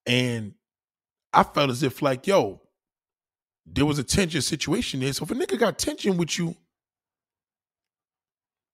and 0.06 0.54
I 1.32 1.42
felt 1.42 1.70
as 1.70 1.82
if 1.82 2.02
like, 2.02 2.26
yo, 2.26 2.60
there 3.66 3.86
was 3.86 3.98
a 3.98 4.04
tension 4.04 4.40
situation 4.40 5.00
there. 5.00 5.12
So 5.12 5.24
if 5.24 5.30
a 5.30 5.34
nigga 5.34 5.58
got 5.58 5.78
tension 5.78 6.16
with 6.16 6.38
you, 6.38 6.56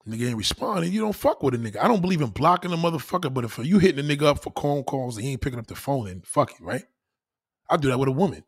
nigga 0.08 0.28
ain't 0.28 0.38
responding, 0.38 0.92
you 0.92 1.00
don't 1.00 1.12
fuck 1.12 1.42
with 1.42 1.54
a 1.54 1.58
nigga. 1.58 1.78
I 1.78 1.88
don't 1.88 2.00
believe 2.00 2.22
in 2.22 2.28
blocking 2.28 2.72
a 2.72 2.76
motherfucker, 2.76 3.32
but 3.32 3.44
if 3.44 3.58
you 3.58 3.78
hitting 3.78 4.04
a 4.04 4.16
nigga 4.16 4.22
up 4.22 4.42
for 4.42 4.52
phone 4.58 4.84
calls 4.84 5.16
and 5.16 5.26
he 5.26 5.32
ain't 5.32 5.40
picking 5.40 5.58
up 5.58 5.66
the 5.66 5.74
phone, 5.74 6.06
then 6.06 6.22
fuck 6.24 6.52
it, 6.52 6.60
right? 6.60 6.84
I 7.68 7.76
do 7.76 7.88
that 7.88 7.98
with 7.98 8.08
a 8.08 8.12
woman. 8.12 8.44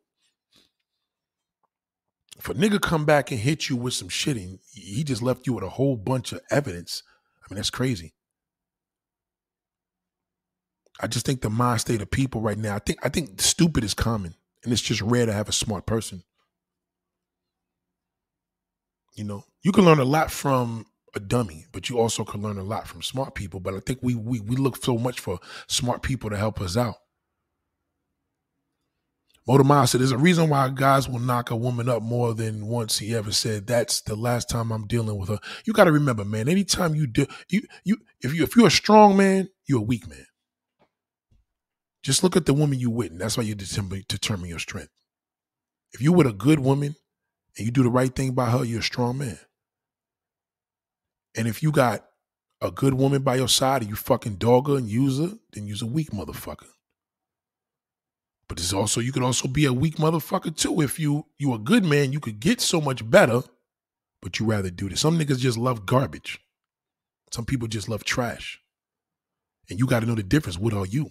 If 2.38 2.48
a 2.48 2.54
nigga 2.54 2.80
come 2.80 3.04
back 3.04 3.30
and 3.30 3.40
hit 3.40 3.68
you 3.68 3.76
with 3.76 3.94
some 3.94 4.08
shit 4.08 4.36
and 4.36 4.60
he 4.72 5.02
just 5.02 5.22
left 5.22 5.46
you 5.46 5.54
with 5.54 5.64
a 5.64 5.70
whole 5.70 5.96
bunch 5.96 6.32
of 6.32 6.40
evidence, 6.50 7.02
I 7.42 7.52
mean, 7.52 7.56
that's 7.56 7.70
crazy. 7.70 8.14
I 11.00 11.06
just 11.06 11.26
think 11.26 11.42
the 11.42 11.50
mind 11.50 11.80
state 11.80 12.00
of 12.00 12.10
people 12.10 12.40
right 12.40 12.58
now, 12.58 12.76
I 12.76 12.80
think 12.80 13.04
I 13.04 13.08
think 13.08 13.40
stupid 13.40 13.84
is 13.84 13.94
common. 13.94 14.34
And 14.64 14.72
it's 14.72 14.82
just 14.82 15.00
rare 15.00 15.26
to 15.26 15.32
have 15.32 15.48
a 15.48 15.52
smart 15.52 15.86
person. 15.86 16.24
You 19.14 19.24
know, 19.24 19.44
you 19.62 19.72
can 19.72 19.84
learn 19.84 20.00
a 20.00 20.04
lot 20.04 20.30
from 20.30 20.86
a 21.14 21.20
dummy, 21.20 21.66
but 21.72 21.88
you 21.88 21.98
also 21.98 22.24
can 22.24 22.42
learn 22.42 22.58
a 22.58 22.64
lot 22.64 22.86
from 22.86 23.02
smart 23.02 23.34
people. 23.34 23.60
But 23.60 23.74
I 23.74 23.80
think 23.80 24.00
we 24.02 24.14
we 24.14 24.40
we 24.40 24.56
look 24.56 24.82
so 24.82 24.98
much 24.98 25.20
for 25.20 25.38
smart 25.68 26.02
people 26.02 26.30
to 26.30 26.36
help 26.36 26.60
us 26.60 26.76
out. 26.76 26.96
Motor 29.48 29.86
said, 29.86 30.02
There's 30.02 30.12
a 30.12 30.18
reason 30.18 30.50
why 30.50 30.68
guys 30.68 31.08
will 31.08 31.20
knock 31.20 31.50
a 31.50 31.56
woman 31.56 31.88
up 31.88 32.02
more 32.02 32.34
than 32.34 32.66
once 32.66 32.98
he 32.98 33.14
ever 33.14 33.32
said, 33.32 33.66
That's 33.66 34.02
the 34.02 34.14
last 34.14 34.50
time 34.50 34.70
I'm 34.70 34.86
dealing 34.86 35.18
with 35.18 35.30
her. 35.30 35.38
You 35.64 35.72
got 35.72 35.84
to 35.84 35.92
remember, 35.92 36.22
man, 36.22 36.50
anytime 36.50 36.94
you 36.94 37.06
do, 37.06 37.26
you, 37.48 37.62
you, 37.82 37.96
if, 38.20 38.34
you, 38.34 38.44
if 38.44 38.54
you're 38.54 38.66
a 38.66 38.70
strong 38.70 39.16
man, 39.16 39.48
you're 39.66 39.78
a 39.78 39.82
weak 39.82 40.06
man. 40.06 40.26
Just 42.02 42.22
look 42.22 42.36
at 42.36 42.44
the 42.44 42.52
woman 42.52 42.78
you 42.78 42.90
with, 42.90 43.10
and 43.10 43.20
that's 43.22 43.38
why 43.38 43.42
you 43.44 43.54
determine, 43.54 44.04
determine 44.06 44.50
your 44.50 44.58
strength. 44.58 44.92
If 45.92 46.02
you 46.02 46.12
with 46.12 46.26
a 46.26 46.32
good 46.34 46.60
woman 46.60 46.94
and 47.56 47.66
you 47.66 47.72
do 47.72 47.82
the 47.82 47.88
right 47.88 48.14
thing 48.14 48.32
by 48.32 48.50
her, 48.50 48.64
you're 48.64 48.80
a 48.80 48.82
strong 48.82 49.16
man. 49.16 49.38
And 51.34 51.48
if 51.48 51.62
you 51.62 51.72
got 51.72 52.04
a 52.60 52.70
good 52.70 52.92
woman 52.92 53.22
by 53.22 53.36
your 53.36 53.48
side 53.48 53.80
and 53.80 53.90
you 53.90 53.96
fucking 53.96 54.36
dog 54.36 54.68
her 54.68 54.76
and 54.76 54.90
use 54.90 55.18
her, 55.18 55.38
then 55.54 55.66
you're 55.66 55.78
a 55.80 55.86
weak 55.86 56.10
motherfucker. 56.10 56.68
It's 58.58 58.72
also 58.72 59.00
you 59.00 59.12
could 59.12 59.22
also 59.22 59.46
be 59.48 59.66
a 59.66 59.72
weak 59.72 59.96
motherfucker 59.96 60.54
too. 60.56 60.80
If 60.80 60.98
you 60.98 61.26
you 61.38 61.54
a 61.54 61.58
good 61.58 61.84
man, 61.84 62.12
you 62.12 62.20
could 62.20 62.40
get 62.40 62.60
so 62.60 62.80
much 62.80 63.08
better, 63.08 63.42
but 64.20 64.40
you 64.40 64.46
rather 64.46 64.70
do 64.70 64.88
this. 64.88 65.00
Some 65.00 65.18
niggas 65.18 65.38
just 65.38 65.56
love 65.56 65.86
garbage. 65.86 66.40
Some 67.32 67.44
people 67.44 67.68
just 67.68 67.88
love 67.88 68.04
trash. 68.04 68.60
And 69.70 69.78
you 69.78 69.86
got 69.86 70.00
to 70.00 70.06
know 70.06 70.14
the 70.14 70.22
difference. 70.22 70.58
What 70.58 70.72
are 70.72 70.86
you? 70.86 71.10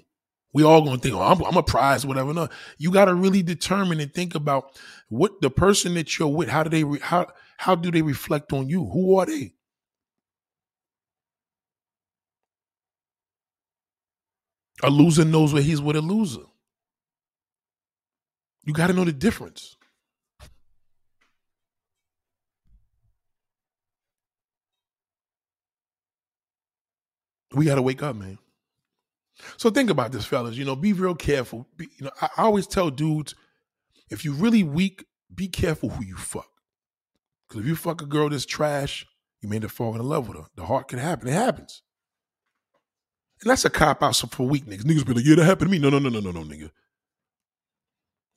We 0.54 0.64
all 0.64 0.82
gonna 0.82 0.98
think, 0.98 1.16
oh, 1.16 1.22
I'm, 1.22 1.42
I'm 1.44 1.58
a 1.58 1.64
prize, 1.64 2.06
whatever. 2.06 2.34
No, 2.34 2.50
you 2.78 2.92
got 2.92 3.06
to 3.06 3.14
really 3.14 3.44
determine 3.44 4.00
and 4.00 4.14
think 4.14 4.36
about 4.36 4.80
what 5.10 5.40
the 5.42 5.50
person 5.50 5.94
that 5.94 6.18
you're 6.18 6.28
with. 6.28 6.50
How 6.50 6.64
do 6.64 6.70
they 6.70 6.84
re- 6.84 7.00
how 7.00 7.28
how 7.58 7.76
do 7.76 7.92
they 7.92 8.02
reflect 8.02 8.52
on 8.52 8.68
you? 8.68 8.86
Who 8.88 9.18
are 9.20 9.26
they? 9.26 9.54
A 14.84 14.90
loser 14.90 15.26
knows 15.26 15.54
where 15.54 15.64
he's 15.64 15.82
with 15.82 15.96
a 15.96 16.02
loser. 16.02 16.44
You 18.68 18.74
got 18.74 18.88
to 18.88 18.94
know 18.94 19.06
the 19.06 19.14
difference. 19.14 19.78
We 27.54 27.64
got 27.64 27.76
to 27.76 27.82
wake 27.82 28.04
up, 28.04 28.18
man. 28.18 28.38
So 29.56 29.70
think 29.70 29.90
about 29.90 30.12
this, 30.12 30.26
fellas. 30.26 30.58
You 30.58 30.66
know, 30.66 30.76
be 30.76 30.92
real 30.92 31.16
careful. 31.16 31.66
Be, 31.78 31.88
you 31.98 32.06
know, 32.06 32.12
I, 32.22 32.30
I 32.38 32.44
always 32.44 32.68
tell 32.68 32.90
dudes, 32.90 33.36
if 34.10 34.26
you 34.26 34.34
really 34.34 34.64
weak, 34.64 35.06
be 35.34 35.48
careful 35.48 35.88
who 35.88 36.04
you 36.04 36.18
fuck. 36.18 36.50
Because 37.48 37.62
if 37.62 37.68
you 37.68 37.76
fuck 37.78 38.02
a 38.02 38.06
girl 38.06 38.28
that's 38.30 38.46
trash, 38.46 39.06
you 39.40 39.48
may 39.48 39.56
end 39.56 39.66
up 39.66 39.72
falling 39.72 40.02
in 40.02 40.10
love 40.10 40.28
with 40.28 40.38
her. 40.38 40.48
The 40.58 40.66
heart 40.66 40.90
can 40.90 41.00
happen. 41.00 41.30
It 41.30 41.34
happens. 41.34 41.84
And 43.42 43.50
that's 43.50 43.64
a 43.64 43.70
cop 43.70 44.04
out 44.04 44.18
for 44.18 44.46
weak 44.46 44.66
niggas. 44.66 44.82
Niggas 44.82 45.06
be 45.06 45.14
like, 45.14 45.26
yeah, 45.26 45.36
that 45.36 45.46
happened 45.46 45.72
to 45.72 45.72
me. 45.72 45.80
No, 45.80 45.90
no, 45.90 46.00
no, 46.00 46.10
no, 46.10 46.20
no, 46.20 46.32
no, 46.32 46.42
nigga. 46.42 46.70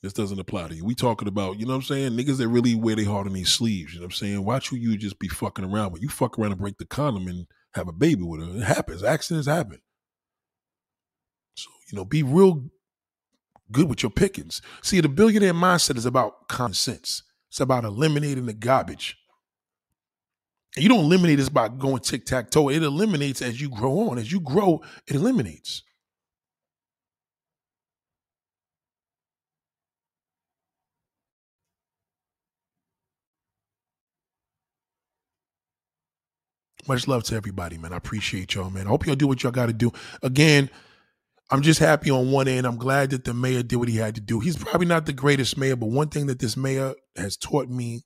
This 0.02 0.12
doesn't 0.14 0.40
apply 0.40 0.68
to 0.68 0.74
you. 0.74 0.84
We 0.84 0.94
talking 0.94 1.28
about, 1.28 1.60
you 1.60 1.66
know 1.66 1.72
what 1.72 1.78
I'm 1.78 1.82
saying? 1.82 2.12
Niggas 2.12 2.38
that 2.38 2.48
really 2.48 2.74
wear 2.74 2.96
their 2.96 3.04
heart 3.04 3.26
on 3.26 3.34
these 3.34 3.50
sleeves. 3.50 3.92
You 3.92 4.00
know 4.00 4.04
what 4.04 4.14
I'm 4.14 4.16
saying? 4.16 4.44
Watch 4.44 4.70
who 4.70 4.76
you 4.76 4.96
just 4.96 5.18
be 5.18 5.28
fucking 5.28 5.64
around 5.64 5.92
with. 5.92 6.02
You 6.02 6.08
fuck 6.08 6.38
around 6.38 6.52
and 6.52 6.60
break 6.60 6.78
the 6.78 6.86
condom 6.86 7.28
and 7.28 7.46
have 7.74 7.86
a 7.86 7.92
baby 7.92 8.22
with 8.22 8.40
her. 8.40 8.56
It 8.56 8.64
happens. 8.64 9.02
Accidents 9.02 9.46
happen. 9.46 9.80
So, 11.54 11.68
you 11.90 11.96
know, 11.96 12.06
be 12.06 12.22
real 12.22 12.70
good 13.70 13.90
with 13.90 14.02
your 14.02 14.10
pickings. 14.10 14.62
See, 14.82 15.00
the 15.00 15.08
billionaire 15.08 15.52
mindset 15.52 15.96
is 15.98 16.06
about 16.06 16.48
common 16.48 16.72
sense. 16.72 17.22
It's 17.50 17.60
about 17.60 17.84
eliminating 17.84 18.46
the 18.46 18.54
garbage. 18.54 19.18
And 20.76 20.82
you 20.82 20.88
don't 20.88 21.04
eliminate 21.04 21.38
this 21.38 21.48
by 21.48 21.68
going 21.68 22.00
tic 22.00 22.24
tac 22.24 22.50
toe. 22.50 22.70
It 22.70 22.82
eliminates 22.82 23.42
as 23.42 23.60
you 23.60 23.68
grow 23.68 24.08
on. 24.08 24.18
As 24.18 24.32
you 24.32 24.40
grow, 24.40 24.80
it 25.06 25.16
eliminates. 25.16 25.82
Much 36.88 37.06
love 37.06 37.24
to 37.24 37.36
everybody, 37.36 37.78
man. 37.78 37.92
I 37.92 37.96
appreciate 37.96 38.54
y'all, 38.54 38.70
man. 38.70 38.86
I 38.86 38.90
hope 38.90 39.06
y'all 39.06 39.14
do 39.14 39.26
what 39.26 39.42
y'all 39.42 39.52
got 39.52 39.66
to 39.66 39.72
do. 39.72 39.92
Again, 40.22 40.70
I'm 41.50 41.62
just 41.62 41.80
happy 41.80 42.10
on 42.10 42.30
one 42.30 42.48
end. 42.48 42.66
I'm 42.66 42.76
glad 42.76 43.10
that 43.10 43.24
the 43.24 43.34
mayor 43.34 43.62
did 43.62 43.76
what 43.76 43.88
he 43.88 43.96
had 43.96 44.14
to 44.14 44.20
do. 44.20 44.40
He's 44.40 44.56
probably 44.56 44.86
not 44.86 45.06
the 45.06 45.12
greatest 45.12 45.58
mayor, 45.58 45.76
but 45.76 45.86
one 45.86 46.08
thing 46.08 46.26
that 46.26 46.38
this 46.38 46.56
mayor 46.56 46.94
has 47.16 47.36
taught 47.36 47.68
me 47.68 48.04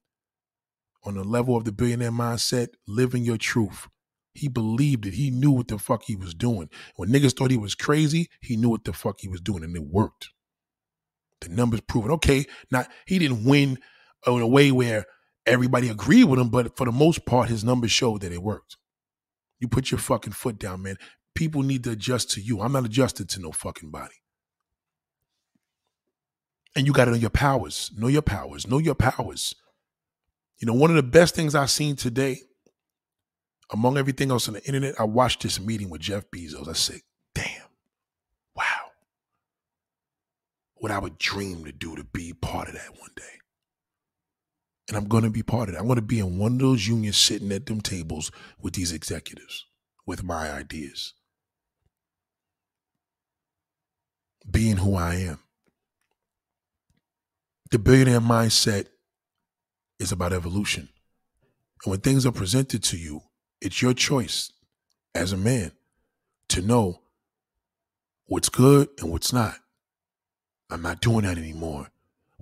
on 1.05 1.15
the 1.15 1.25
level 1.25 1.57
of 1.57 1.65
the 1.65 1.73
billionaire 1.73 2.11
mindset, 2.11 2.69
living 2.87 3.23
your 3.23 3.37
truth. 3.37 3.89
He 4.33 4.49
believed 4.49 5.07
it. 5.07 5.15
He 5.15 5.31
knew 5.31 5.51
what 5.51 5.69
the 5.69 5.79
fuck 5.79 6.05
he 6.05 6.17
was 6.17 6.35
doing. 6.35 6.69
When 6.97 7.11
niggas 7.11 7.37
thought 7.37 7.51
he 7.51 7.57
was 7.57 7.75
crazy, 7.75 8.31
he 8.41 8.57
knew 8.57 8.71
what 8.71 8.85
the 8.85 8.93
fuck 8.93 9.21
he 9.21 9.29
was 9.29 9.41
doing, 9.41 9.63
and 9.63 9.77
it 9.77 9.85
worked. 9.85 10.31
The 11.41 11.51
numbers 11.51 11.83
proven. 11.83 12.11
Okay, 12.13 12.47
not 12.71 12.89
he 13.07 13.19
didn't 13.19 13.45
win 13.45 13.79
in 14.27 14.41
a 14.41 14.47
way 14.47 14.73
where 14.73 15.05
everybody 15.47 15.89
agreed 15.89 16.25
with 16.25 16.41
him, 16.41 16.49
but 16.49 16.77
for 16.77 16.87
the 16.87 16.93
most 16.93 17.27
part, 17.27 17.49
his 17.49 17.65
numbers 17.65 17.91
showed 17.91 18.23
that 18.23 18.33
it 18.33 18.43
worked. 18.43 18.77
You 19.61 19.69
put 19.69 19.91
your 19.91 19.99
fucking 19.99 20.33
foot 20.33 20.59
down, 20.59 20.83
man. 20.83 20.97
People 21.35 21.63
need 21.63 21.85
to 21.85 21.91
adjust 21.91 22.31
to 22.33 22.41
you. 22.41 22.61
I'm 22.61 22.73
not 22.73 22.85
adjusted 22.85 23.29
to 23.31 23.41
no 23.41 23.53
fucking 23.53 23.91
body. 23.91 24.15
And 26.77 26.87
you 26.87 26.93
got 26.93 27.07
to 27.07 27.13
know 27.13 27.17
your 27.17 27.31
powers. 27.31 27.91
Know 27.97 28.09
your 28.09 28.23
powers. 28.23 28.67
Know 28.67 28.79
your 28.79 28.95
powers. 28.95 29.55
You 30.59 30.67
know, 30.67 30.75
one 30.75 30.91
of 30.91 30.97
the 30.97 31.03
best 31.03 31.35
things 31.35 31.55
I've 31.55 31.71
seen 31.71 31.97
today, 31.97 32.41
among 33.73 33.97
everything 33.97 34.31
else 34.31 34.49
on 34.49 34.55
the 34.55 34.65
internet, 34.65 34.95
I 34.99 35.05
watched 35.05 35.43
this 35.43 35.61
meeting 35.61 35.91
with 35.91 36.01
Jeff 36.01 36.25
Bezos. 36.31 36.69
I 36.69 36.73
said, 36.73 37.01
damn, 37.35 37.69
wow. 38.57 38.65
What 40.75 40.93
I 40.93 40.99
would 40.99 41.19
dream 41.19 41.65
to 41.65 41.73
do 41.73 41.97
to 41.97 42.05
be 42.05 42.33
part 42.33 42.69
of 42.69 42.75
that 42.75 42.91
one 42.99 43.11
day. 43.17 43.23
And 44.89 44.97
I'm 44.97 45.09
going 45.09 45.25
to 45.25 45.31
be 45.31 45.43
part 45.43 45.69
of 45.69 45.75
it. 45.75 45.79
I'm 45.79 45.87
going 45.87 45.97
to 45.97 46.03
be 46.03 46.19
in 46.19 46.39
one 46.39 46.53
of 46.53 46.59
those 46.59 46.87
unions 46.87 47.17
sitting 47.17 47.53
at 47.53 47.67
them 47.67 47.81
tables 47.81 48.31
with 48.61 48.75
these 48.75 48.93
executives 48.93 49.65
with 50.07 50.23
my 50.23 50.51
ideas. 50.53 51.15
Being 54.51 54.77
who 54.77 54.95
I 54.95 55.15
am. 55.17 55.39
The 57.71 57.79
billionaire 57.79 58.21
mindset 58.21 58.87
is 59.99 60.13
about 60.13 60.35
evolution. 60.35 60.91
And 61.85 61.91
when 61.91 62.01
things 62.01 62.27
are 62.27 62.33
presented 62.33 62.83
to 62.85 62.99
you, 62.99 63.23
it's 63.61 63.81
your 63.81 63.95
choice 63.95 64.53
as 65.15 65.33
a 65.33 65.37
man 65.37 65.73
to 66.49 66.61
know 66.61 67.01
what's 68.27 68.49
good 68.51 68.89
and 69.01 69.11
what's 69.11 69.33
not. 69.33 69.55
I'm 70.71 70.83
not 70.83 71.01
doing 71.01 71.23
that 71.23 71.39
anymore. 71.39 71.91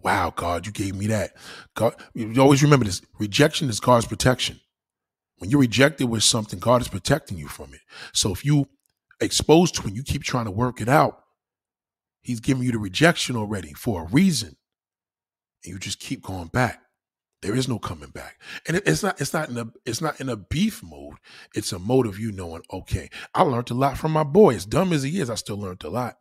Wow, 0.02 0.32
God, 0.34 0.66
you 0.66 0.72
gave 0.72 0.94
me 0.94 1.06
that. 1.08 1.36
God, 1.74 1.94
you 2.14 2.40
always 2.40 2.62
remember 2.62 2.84
this 2.84 3.02
rejection 3.18 3.68
is 3.68 3.80
God's 3.80 4.06
protection. 4.06 4.60
When 5.38 5.50
you're 5.50 5.60
rejected 5.60 6.06
with 6.08 6.22
something, 6.22 6.58
God 6.58 6.82
is 6.82 6.88
protecting 6.88 7.38
you 7.38 7.48
from 7.48 7.74
it. 7.74 7.80
So 8.12 8.32
if 8.32 8.44
you 8.44 8.68
exposed 9.20 9.74
to 9.76 9.82
it, 9.82 9.86
and 9.88 9.96
you 9.96 10.02
keep 10.02 10.22
trying 10.22 10.44
to 10.46 10.50
work 10.50 10.80
it 10.80 10.88
out, 10.88 11.18
He's 12.20 12.40
giving 12.40 12.62
you 12.62 12.70
the 12.70 12.78
rejection 12.78 13.34
already 13.34 13.72
for 13.72 14.02
a 14.02 14.06
reason. 14.06 14.56
And 15.64 15.72
you 15.72 15.78
just 15.78 15.98
keep 15.98 16.22
going 16.22 16.48
back. 16.48 16.80
There 17.42 17.56
is 17.56 17.68
no 17.68 17.80
coming 17.80 18.10
back, 18.10 18.40
and 18.68 18.76
it, 18.76 18.84
it's 18.86 19.02
not. 19.02 19.20
It's 19.20 19.32
not 19.32 19.48
in 19.48 19.58
a. 19.58 19.66
It's 19.84 20.00
not 20.00 20.20
in 20.20 20.28
a 20.28 20.36
beef 20.36 20.80
mode. 20.80 21.16
It's 21.56 21.72
a 21.72 21.78
mode 21.80 22.06
of 22.06 22.16
you 22.16 22.30
knowing. 22.30 22.62
Okay, 22.72 23.10
I 23.34 23.42
learned 23.42 23.70
a 23.72 23.74
lot 23.74 23.98
from 23.98 24.12
my 24.12 24.22
boy. 24.22 24.54
As 24.54 24.64
dumb 24.64 24.92
as 24.92 25.02
he 25.02 25.18
is, 25.18 25.28
I 25.28 25.34
still 25.34 25.56
learned 25.56 25.82
a 25.82 25.90
lot. 25.90 26.18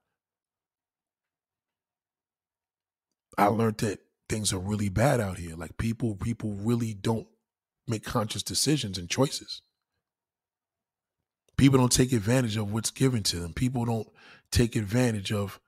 I 3.38 3.48
learned 3.48 3.78
that 3.80 4.00
things 4.30 4.54
are 4.54 4.60
really 4.60 4.90
bad 4.90 5.20
out 5.20 5.38
here. 5.38 5.56
Like 5.56 5.78
people, 5.78 6.16
people 6.16 6.54
really 6.54 6.94
don't 6.94 7.28
make 7.88 8.04
conscious 8.04 8.44
decisions 8.44 8.98
and 8.98 9.10
choices. 9.10 9.62
People 11.58 11.80
don't 11.80 11.92
take 11.92 12.12
advantage 12.14 12.58
of 12.58 12.72
what's 12.72 12.92
given 12.92 13.24
to 13.24 13.40
them. 13.40 13.54
People 13.54 13.86
don't 13.86 14.08
take 14.52 14.76
advantage 14.76 15.32
of 15.32 15.60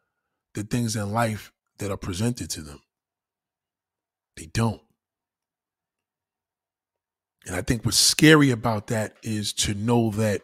the 0.54 0.64
things 0.64 0.96
in 0.96 1.12
life 1.12 1.52
that 1.78 1.92
are 1.92 1.98
presented 1.98 2.50
to 2.52 2.62
them. 2.62 2.82
They 4.38 4.46
don't. 4.48 4.82
And 7.46 7.56
I 7.56 7.62
think 7.62 7.86
what's 7.86 8.00
scary 8.00 8.50
about 8.50 8.88
that 8.88 9.18
is 9.22 9.54
to 9.54 9.74
know 9.74 10.10
that 10.12 10.42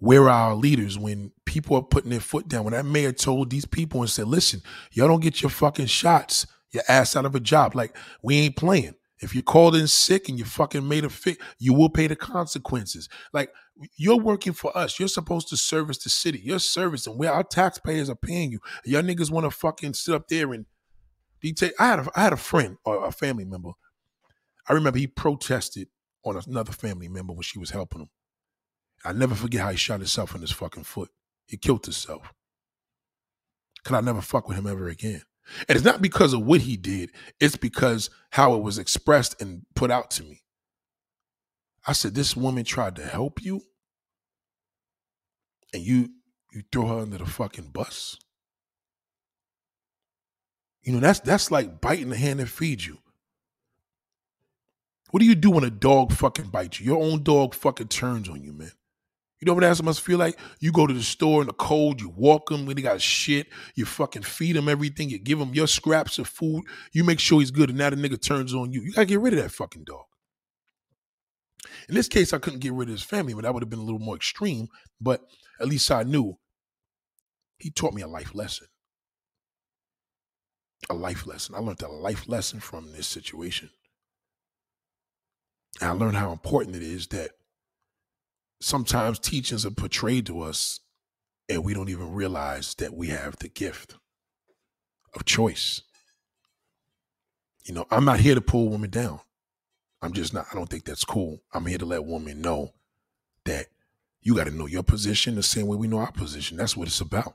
we're 0.00 0.28
our 0.28 0.54
leaders 0.54 0.98
when 0.98 1.32
people 1.44 1.76
are 1.76 1.82
putting 1.82 2.10
their 2.10 2.20
foot 2.20 2.48
down. 2.48 2.64
When 2.64 2.74
that 2.74 2.84
mayor 2.84 3.12
told 3.12 3.50
these 3.50 3.66
people 3.66 4.00
and 4.00 4.10
said, 4.10 4.28
listen, 4.28 4.62
y'all 4.92 5.08
don't 5.08 5.22
get 5.22 5.42
your 5.42 5.50
fucking 5.50 5.86
shots, 5.86 6.46
your 6.70 6.82
ass 6.88 7.16
out 7.16 7.26
of 7.26 7.34
a 7.34 7.40
job. 7.40 7.74
Like, 7.74 7.96
we 8.22 8.38
ain't 8.38 8.56
playing. 8.56 8.94
If 9.20 9.34
you're 9.34 9.42
called 9.42 9.74
in 9.74 9.88
sick 9.88 10.28
and 10.28 10.38
you 10.38 10.44
fucking 10.44 10.86
made 10.86 11.04
a 11.04 11.10
fit, 11.10 11.38
you 11.58 11.74
will 11.74 11.90
pay 11.90 12.06
the 12.06 12.16
consequences. 12.16 13.08
Like, 13.32 13.50
you're 13.96 14.18
working 14.18 14.52
for 14.52 14.76
us. 14.76 14.98
You're 14.98 15.08
supposed 15.08 15.48
to 15.48 15.56
service 15.56 15.98
the 15.98 16.10
city. 16.10 16.40
You're 16.44 16.60
servicing 16.60 17.18
where 17.18 17.32
our 17.32 17.42
taxpayers 17.42 18.10
are 18.10 18.16
paying 18.16 18.52
you. 18.52 18.60
Y'all 18.84 19.02
niggas 19.02 19.30
want 19.30 19.44
to 19.44 19.50
fucking 19.50 19.94
sit 19.94 20.14
up 20.14 20.28
there 20.28 20.52
and 20.52 20.66
detail. 21.40 21.70
I 21.80 21.86
had 21.86 21.98
a, 22.00 22.10
I 22.14 22.22
had 22.22 22.32
a 22.32 22.36
friend 22.36 22.76
or 22.84 23.06
a 23.06 23.12
family 23.12 23.44
member 23.44 23.72
I 24.68 24.74
remember 24.74 24.98
he 24.98 25.06
protested 25.06 25.88
on 26.24 26.40
another 26.46 26.72
family 26.72 27.08
member 27.08 27.32
when 27.32 27.42
she 27.42 27.58
was 27.58 27.70
helping 27.70 28.02
him. 28.02 28.08
I 29.04 29.12
never 29.12 29.34
forget 29.34 29.62
how 29.62 29.70
he 29.70 29.76
shot 29.76 30.00
himself 30.00 30.34
in 30.34 30.40
his 30.40 30.50
fucking 30.50 30.84
foot. 30.84 31.10
He 31.46 31.56
killed 31.56 31.84
himself. 31.84 32.32
Could 33.84 33.96
I 33.96 34.00
never 34.00 34.20
fuck 34.20 34.48
with 34.48 34.58
him 34.58 34.66
ever 34.66 34.88
again? 34.88 35.22
And 35.68 35.76
it's 35.76 35.84
not 35.84 36.02
because 36.02 36.34
of 36.34 36.44
what 36.44 36.60
he 36.60 36.76
did, 36.76 37.10
it's 37.40 37.56
because 37.56 38.10
how 38.30 38.54
it 38.54 38.62
was 38.62 38.78
expressed 38.78 39.40
and 39.40 39.62
put 39.74 39.90
out 39.90 40.10
to 40.12 40.22
me. 40.22 40.42
I 41.86 41.92
said, 41.92 42.14
This 42.14 42.36
woman 42.36 42.64
tried 42.64 42.96
to 42.96 43.06
help 43.06 43.42
you, 43.42 43.62
and 45.72 45.82
you 45.82 46.10
you 46.52 46.62
throw 46.70 46.86
her 46.88 46.98
under 47.00 47.18
the 47.18 47.26
fucking 47.26 47.70
bus. 47.72 48.18
You 50.82 50.92
know, 50.92 51.00
that's 51.00 51.20
that's 51.20 51.50
like 51.50 51.80
biting 51.80 52.10
the 52.10 52.16
hand 52.16 52.40
that 52.40 52.48
feeds 52.48 52.86
you. 52.86 52.98
What 55.10 55.20
do 55.20 55.26
you 55.26 55.34
do 55.34 55.50
when 55.50 55.64
a 55.64 55.70
dog 55.70 56.12
fucking 56.12 56.48
bites 56.48 56.80
you? 56.80 56.86
Your 56.86 57.02
own 57.02 57.22
dog 57.22 57.54
fucking 57.54 57.88
turns 57.88 58.28
on 58.28 58.42
you, 58.42 58.52
man. 58.52 58.72
You 59.40 59.46
know 59.46 59.54
what 59.54 59.60
that 59.60 59.82
must 59.84 60.00
feel 60.00 60.18
like? 60.18 60.38
You 60.58 60.72
go 60.72 60.86
to 60.86 60.92
the 60.92 61.02
store 61.02 61.42
in 61.42 61.46
the 61.46 61.52
cold, 61.52 62.00
you 62.00 62.08
walk 62.08 62.48
them 62.48 62.66
when 62.66 62.74
they 62.74 62.82
got 62.82 63.00
shit, 63.00 63.46
you 63.76 63.84
fucking 63.84 64.22
feed 64.22 64.56
them 64.56 64.68
everything, 64.68 65.10
you 65.10 65.18
give 65.18 65.38
them 65.38 65.54
your 65.54 65.68
scraps 65.68 66.18
of 66.18 66.26
food, 66.26 66.64
you 66.92 67.04
make 67.04 67.20
sure 67.20 67.38
he's 67.38 67.52
good, 67.52 67.68
and 67.68 67.78
now 67.78 67.90
the 67.90 67.96
nigga 67.96 68.20
turns 68.20 68.52
on 68.52 68.72
you. 68.72 68.82
You 68.82 68.92
gotta 68.92 69.06
get 69.06 69.20
rid 69.20 69.34
of 69.34 69.42
that 69.42 69.52
fucking 69.52 69.84
dog. 69.84 70.04
In 71.88 71.94
this 71.94 72.08
case, 72.08 72.32
I 72.32 72.38
couldn't 72.38 72.60
get 72.60 72.72
rid 72.72 72.88
of 72.88 72.94
his 72.94 73.02
family, 73.02 73.34
but 73.34 73.42
that 73.42 73.54
would 73.54 73.62
have 73.62 73.70
been 73.70 73.78
a 73.78 73.84
little 73.84 73.98
more 74.00 74.16
extreme. 74.16 74.68
But 75.00 75.22
at 75.60 75.68
least 75.68 75.90
I 75.90 76.02
knew 76.02 76.38
he 77.58 77.70
taught 77.70 77.94
me 77.94 78.02
a 78.02 78.08
life 78.08 78.34
lesson. 78.34 78.66
A 80.90 80.94
life 80.94 81.26
lesson. 81.26 81.54
I 81.54 81.58
learned 81.58 81.82
a 81.82 81.88
life 81.88 82.28
lesson 82.28 82.60
from 82.60 82.92
this 82.92 83.06
situation. 83.06 83.70
And 85.80 85.90
I 85.90 85.92
learned 85.92 86.16
how 86.16 86.32
important 86.32 86.76
it 86.76 86.82
is 86.82 87.08
that 87.08 87.30
sometimes 88.60 89.18
teachings 89.18 89.66
are 89.66 89.70
portrayed 89.70 90.26
to 90.26 90.40
us 90.42 90.80
and 91.48 91.64
we 91.64 91.74
don't 91.74 91.90
even 91.90 92.12
realize 92.12 92.74
that 92.76 92.94
we 92.94 93.08
have 93.08 93.36
the 93.38 93.48
gift 93.48 93.96
of 95.14 95.24
choice. 95.24 95.82
You 97.64 97.74
know, 97.74 97.86
I'm 97.90 98.04
not 98.04 98.20
here 98.20 98.34
to 98.34 98.40
pull 98.40 98.68
women 98.70 98.90
down. 98.90 99.20
I'm 100.02 100.12
just 100.12 100.34
not, 100.34 100.46
I 100.52 100.56
don't 100.56 100.68
think 100.68 100.84
that's 100.84 101.04
cool. 101.04 101.40
I'm 101.52 101.66
here 101.66 101.78
to 101.78 101.86
let 101.86 102.04
women 102.04 102.42
know 102.42 102.74
that 103.44 103.66
You 104.22 104.34
got 104.36 104.44
to 104.46 104.52
know 104.52 104.66
your 104.66 104.82
position 104.82 105.34
the 105.36 105.42
same 105.42 105.66
way 105.66 105.76
we 105.76 105.88
know 105.88 105.98
our 105.98 106.12
position. 106.12 106.56
That's 106.58 106.76
what 106.76 106.88
it's 106.88 107.00
about. 107.00 107.34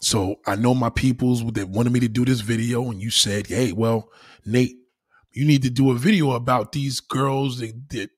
So 0.00 0.36
I 0.46 0.56
know 0.56 0.74
my 0.74 0.90
peoples 0.90 1.44
that 1.52 1.68
wanted 1.68 1.92
me 1.92 2.00
to 2.00 2.08
do 2.08 2.24
this 2.24 2.40
video, 2.40 2.90
and 2.90 3.02
you 3.02 3.10
said, 3.10 3.46
"Hey, 3.46 3.72
well, 3.72 4.10
Nate, 4.46 4.76
you 5.32 5.44
need 5.46 5.62
to 5.62 5.70
do 5.70 5.90
a 5.90 5.94
video 5.96 6.32
about 6.32 6.72
these 6.72 7.00
girls 7.00 7.58
that, 7.60 7.90
that 7.90 8.10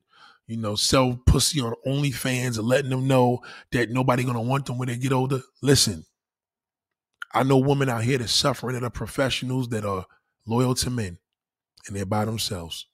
you 0.46 0.56
know 0.56 0.76
sell 0.76 1.18
pussy 1.26 1.60
on 1.60 1.74
OnlyFans 1.86 2.58
and 2.58 2.66
letting 2.66 2.90
them 2.90 3.06
know 3.06 3.40
that 3.72 3.90
nobody 3.90 4.24
gonna 4.24 4.40
want 4.40 4.66
them 4.66 4.78
when 4.78 4.88
they 4.88 4.96
get 4.96 5.12
older." 5.12 5.42
Listen, 5.62 6.04
I 7.32 7.42
know 7.42 7.58
women 7.58 7.88
out 7.88 8.04
here 8.04 8.18
that 8.18 8.28
suffering 8.28 8.74
that 8.74 8.84
are 8.84 8.90
professionals 8.90 9.68
that 9.68 9.84
are 9.84 10.06
loyal 10.46 10.74
to 10.76 10.90
men, 10.90 11.18
and 11.86 11.96
they're 11.96 12.06
by 12.06 12.24
themselves. 12.24 12.86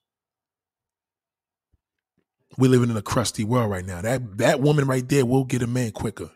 We're 2.59 2.71
living 2.71 2.91
in 2.91 2.97
a 2.97 3.03
crusty 3.03 3.45
world 3.45 3.71
right 3.71 3.85
now. 3.85 4.03
That 4.03 4.39
that 4.39 4.61
woman 4.61 4.87
right 4.87 5.09
there 5.09 5.25
will 5.25 5.45
get 5.45 5.63
a 5.63 5.67
man 5.67 5.93
quicker. 5.93 6.31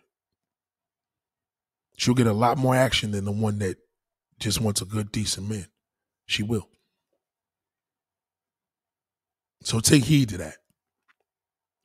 She'll 1.99 2.15
get 2.15 2.27
a 2.27 2.33
lot 2.33 2.59
more 2.59 2.75
action 2.75 3.11
than 3.11 3.25
the 3.25 3.33
one 3.33 3.59
that 3.59 3.79
just 4.39 4.61
wants 4.61 4.83
a 4.83 4.85
good, 4.85 5.11
decent 5.11 5.49
man. 5.49 5.67
She 6.27 6.43
will. 6.43 6.69
So 9.63 9.81
take 9.81 10.05
heed 10.05 10.29
to 10.31 10.39
that. 10.39 10.57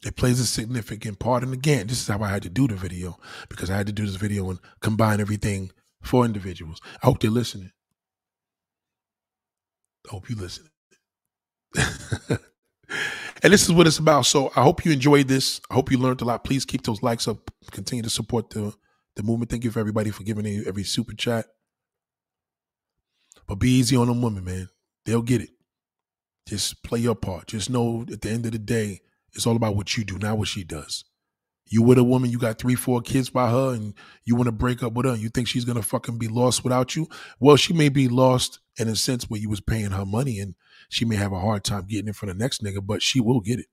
It 0.04 0.16
plays 0.16 0.40
a 0.40 0.46
significant 0.46 1.20
part. 1.20 1.44
And 1.44 1.54
again, 1.54 1.88
this 1.88 2.02
is 2.02 2.08
how 2.08 2.22
I 2.24 2.30
had 2.30 2.44
to 2.44 2.50
do 2.50 2.68
the 2.68 2.76
video 2.76 3.20
because 3.50 3.70
I 3.70 3.78
had 3.78 3.88
to 3.88 3.94
do 3.94 4.06
this 4.06 4.16
video 4.16 4.50
and 4.50 4.60
combine 4.80 5.20
everything 5.20 5.72
for 6.02 6.26
individuals. 6.26 6.80
I 7.04 7.06
hope 7.06 7.20
they're 7.20 7.30
listening. 7.30 7.72
I 10.08 10.12
hope 10.12 10.30
you 10.30 10.36
listen. 10.36 10.66
and 11.78 13.54
this 13.54 13.64
is 13.64 13.72
what 13.72 13.86
it's 13.86 14.00
about. 14.00 14.26
So 14.26 14.52
I 14.56 14.64
hope 14.64 14.84
you 14.84 14.92
enjoyed 14.92 15.28
this. 15.28 15.62
I 15.70 15.76
hope 15.76 15.92
you 15.92 16.00
learned 16.00 16.22
a 16.22 16.26
lot. 16.26 16.44
Please 16.44 16.66
keep 16.66 16.84
those 16.84 17.04
likes 17.04 17.28
up. 17.28 17.52
Continue 17.72 18.04
to 18.04 18.10
support 18.10 18.50
the 18.50 18.74
the 19.16 19.24
movement. 19.24 19.52
Thank 19.52 19.64
you 19.64 19.72
for 19.72 19.80
everybody 19.80 20.10
for 20.10 20.24
giving 20.24 20.46
me 20.46 20.64
every 20.66 20.84
super 20.84 21.14
chat. 21.14 21.46
But 23.48 23.56
be 23.56 23.70
easy 23.70 23.96
on 23.96 24.08
them 24.08 24.22
women, 24.22 24.46
man. 24.46 24.70
They'll 25.06 25.22
get 25.22 25.42
it. 25.42 25.50
Just 26.48 26.84
play 26.84 27.00
your 27.00 27.16
part. 27.16 27.48
Just 27.48 27.70
know 27.70 28.06
at 28.12 28.22
the 28.22 28.30
end 28.30 28.46
of 28.46 28.54
the 28.54 28.60
day, 28.60 29.02
it's 29.34 29.48
all 29.48 29.56
about 29.56 29.76
what 29.76 29.98
you 29.98 30.04
do, 30.04 30.18
not 30.18 30.38
what 30.38 30.48
she 30.48 30.64
does. 30.64 31.06
You 31.72 31.82
with 31.82 31.98
a 31.98 32.04
woman, 32.04 32.30
you 32.30 32.38
got 32.38 32.60
three, 32.60 32.76
four 32.76 33.00
kids 33.02 33.30
by 33.30 33.50
her, 33.50 33.74
and 33.74 33.94
you 34.26 34.36
want 34.36 34.48
to 34.48 34.52
break 34.52 34.84
up 34.84 34.92
with 34.94 35.06
her, 35.06 35.16
you 35.16 35.30
think 35.30 35.48
she's 35.48 35.64
gonna 35.64 35.82
fucking 35.82 36.18
be 36.18 36.28
lost 36.28 36.66
without 36.66 36.98
you. 36.98 37.08
Well, 37.40 37.56
she 37.56 37.72
may 37.72 37.88
be 37.88 38.10
lost 38.10 38.60
in 38.78 38.90
a 38.90 38.96
sense 38.96 39.30
where 39.30 39.40
you 39.40 39.50
was 39.50 39.62
paying 39.62 39.92
her 39.92 40.06
money, 40.06 40.40
and 40.40 40.56
she 40.90 41.06
may 41.06 41.16
have 41.16 41.32
a 41.32 41.40
hard 41.40 41.64
time 41.64 41.86
getting 41.88 42.10
it 42.10 42.16
from 42.16 42.28
the 42.28 42.36
next 42.36 42.62
nigga, 42.62 42.86
but 42.86 43.02
she 43.02 43.22
will 43.22 43.40
get 43.40 43.60
it. 43.60 43.68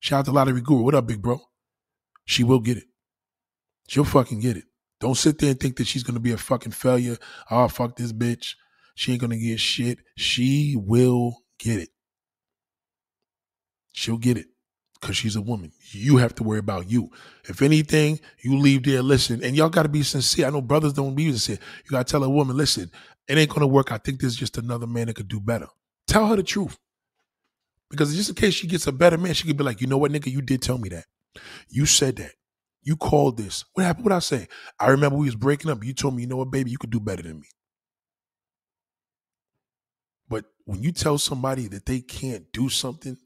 Shout 0.00 0.20
out 0.20 0.24
to 0.26 0.32
Lottery 0.32 0.60
Guru. 0.60 0.82
What 0.82 0.96
up, 0.96 1.06
big 1.06 1.22
bro? 1.22 1.40
She 2.24 2.42
will 2.42 2.60
get 2.60 2.76
it. 2.76 2.86
She'll 3.86 4.04
fucking 4.04 4.40
get 4.40 4.56
it. 4.56 4.64
Don't 4.98 5.14
sit 5.14 5.38
there 5.38 5.50
and 5.50 5.60
think 5.60 5.76
that 5.76 5.86
she's 5.86 6.02
gonna 6.02 6.18
be 6.18 6.32
a 6.32 6.36
fucking 6.36 6.72
failure. 6.72 7.18
Oh, 7.48 7.68
fuck 7.68 7.94
this 7.94 8.12
bitch. 8.12 8.54
She 8.96 9.12
ain't 9.12 9.20
gonna 9.20 9.38
get 9.38 9.60
shit. 9.60 10.00
She 10.16 10.74
will 10.76 11.36
get 11.60 11.78
it. 11.78 11.90
She'll 13.92 14.18
get 14.18 14.38
it 14.38 14.46
because 15.06 15.16
she's 15.16 15.36
a 15.36 15.40
woman. 15.40 15.70
You 15.92 16.16
have 16.16 16.34
to 16.34 16.42
worry 16.42 16.58
about 16.58 16.90
you. 16.90 17.10
If 17.44 17.62
anything, 17.62 18.18
you 18.40 18.58
leave 18.58 18.82
there, 18.82 19.02
listen, 19.02 19.40
and 19.44 19.54
y'all 19.54 19.68
got 19.68 19.84
to 19.84 19.88
be 19.88 20.02
sincere. 20.02 20.48
I 20.48 20.50
know 20.50 20.60
brothers 20.60 20.94
don't 20.94 21.14
be 21.14 21.30
sincere. 21.30 21.58
You 21.84 21.90
got 21.92 22.08
to 22.08 22.10
tell 22.10 22.24
a 22.24 22.28
woman, 22.28 22.56
listen, 22.56 22.90
it 23.28 23.38
ain't 23.38 23.48
going 23.48 23.60
to 23.60 23.68
work. 23.68 23.92
I 23.92 23.98
think 23.98 24.20
there's 24.20 24.34
just 24.34 24.58
another 24.58 24.88
man 24.88 25.06
that 25.06 25.14
could 25.14 25.28
do 25.28 25.38
better. 25.38 25.68
Tell 26.08 26.26
her 26.26 26.34
the 26.34 26.42
truth. 26.42 26.76
Because 27.88 28.16
just 28.16 28.30
in 28.30 28.34
case 28.34 28.54
she 28.54 28.66
gets 28.66 28.88
a 28.88 28.92
better 28.92 29.16
man, 29.16 29.34
she 29.34 29.46
could 29.46 29.56
be 29.56 29.62
like, 29.62 29.80
you 29.80 29.86
know 29.86 29.96
what, 29.96 30.10
nigga, 30.10 30.26
you 30.26 30.42
did 30.42 30.60
tell 30.60 30.76
me 30.76 30.88
that. 30.88 31.04
You 31.68 31.86
said 31.86 32.16
that. 32.16 32.32
You 32.82 32.96
called 32.96 33.36
this. 33.36 33.64
What 33.74 33.86
happened? 33.86 34.06
What 34.06 34.12
I 34.12 34.18
say? 34.18 34.48
I 34.80 34.88
remember 34.88 35.18
we 35.18 35.26
was 35.26 35.36
breaking 35.36 35.70
up. 35.70 35.84
You 35.84 35.94
told 35.94 36.16
me, 36.16 36.22
you 36.22 36.28
know 36.28 36.36
what, 36.36 36.50
baby, 36.50 36.72
you 36.72 36.78
could 36.78 36.90
do 36.90 36.98
better 36.98 37.22
than 37.22 37.38
me. 37.38 37.46
But 40.28 40.46
when 40.64 40.82
you 40.82 40.90
tell 40.90 41.16
somebody 41.16 41.68
that 41.68 41.86
they 41.86 42.00
can't 42.00 42.50
do 42.52 42.68
something 42.68 43.16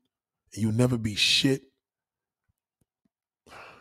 and 0.53 0.63
you'll 0.63 0.73
never 0.73 0.99
be 0.99 1.15
shit, 1.15 1.63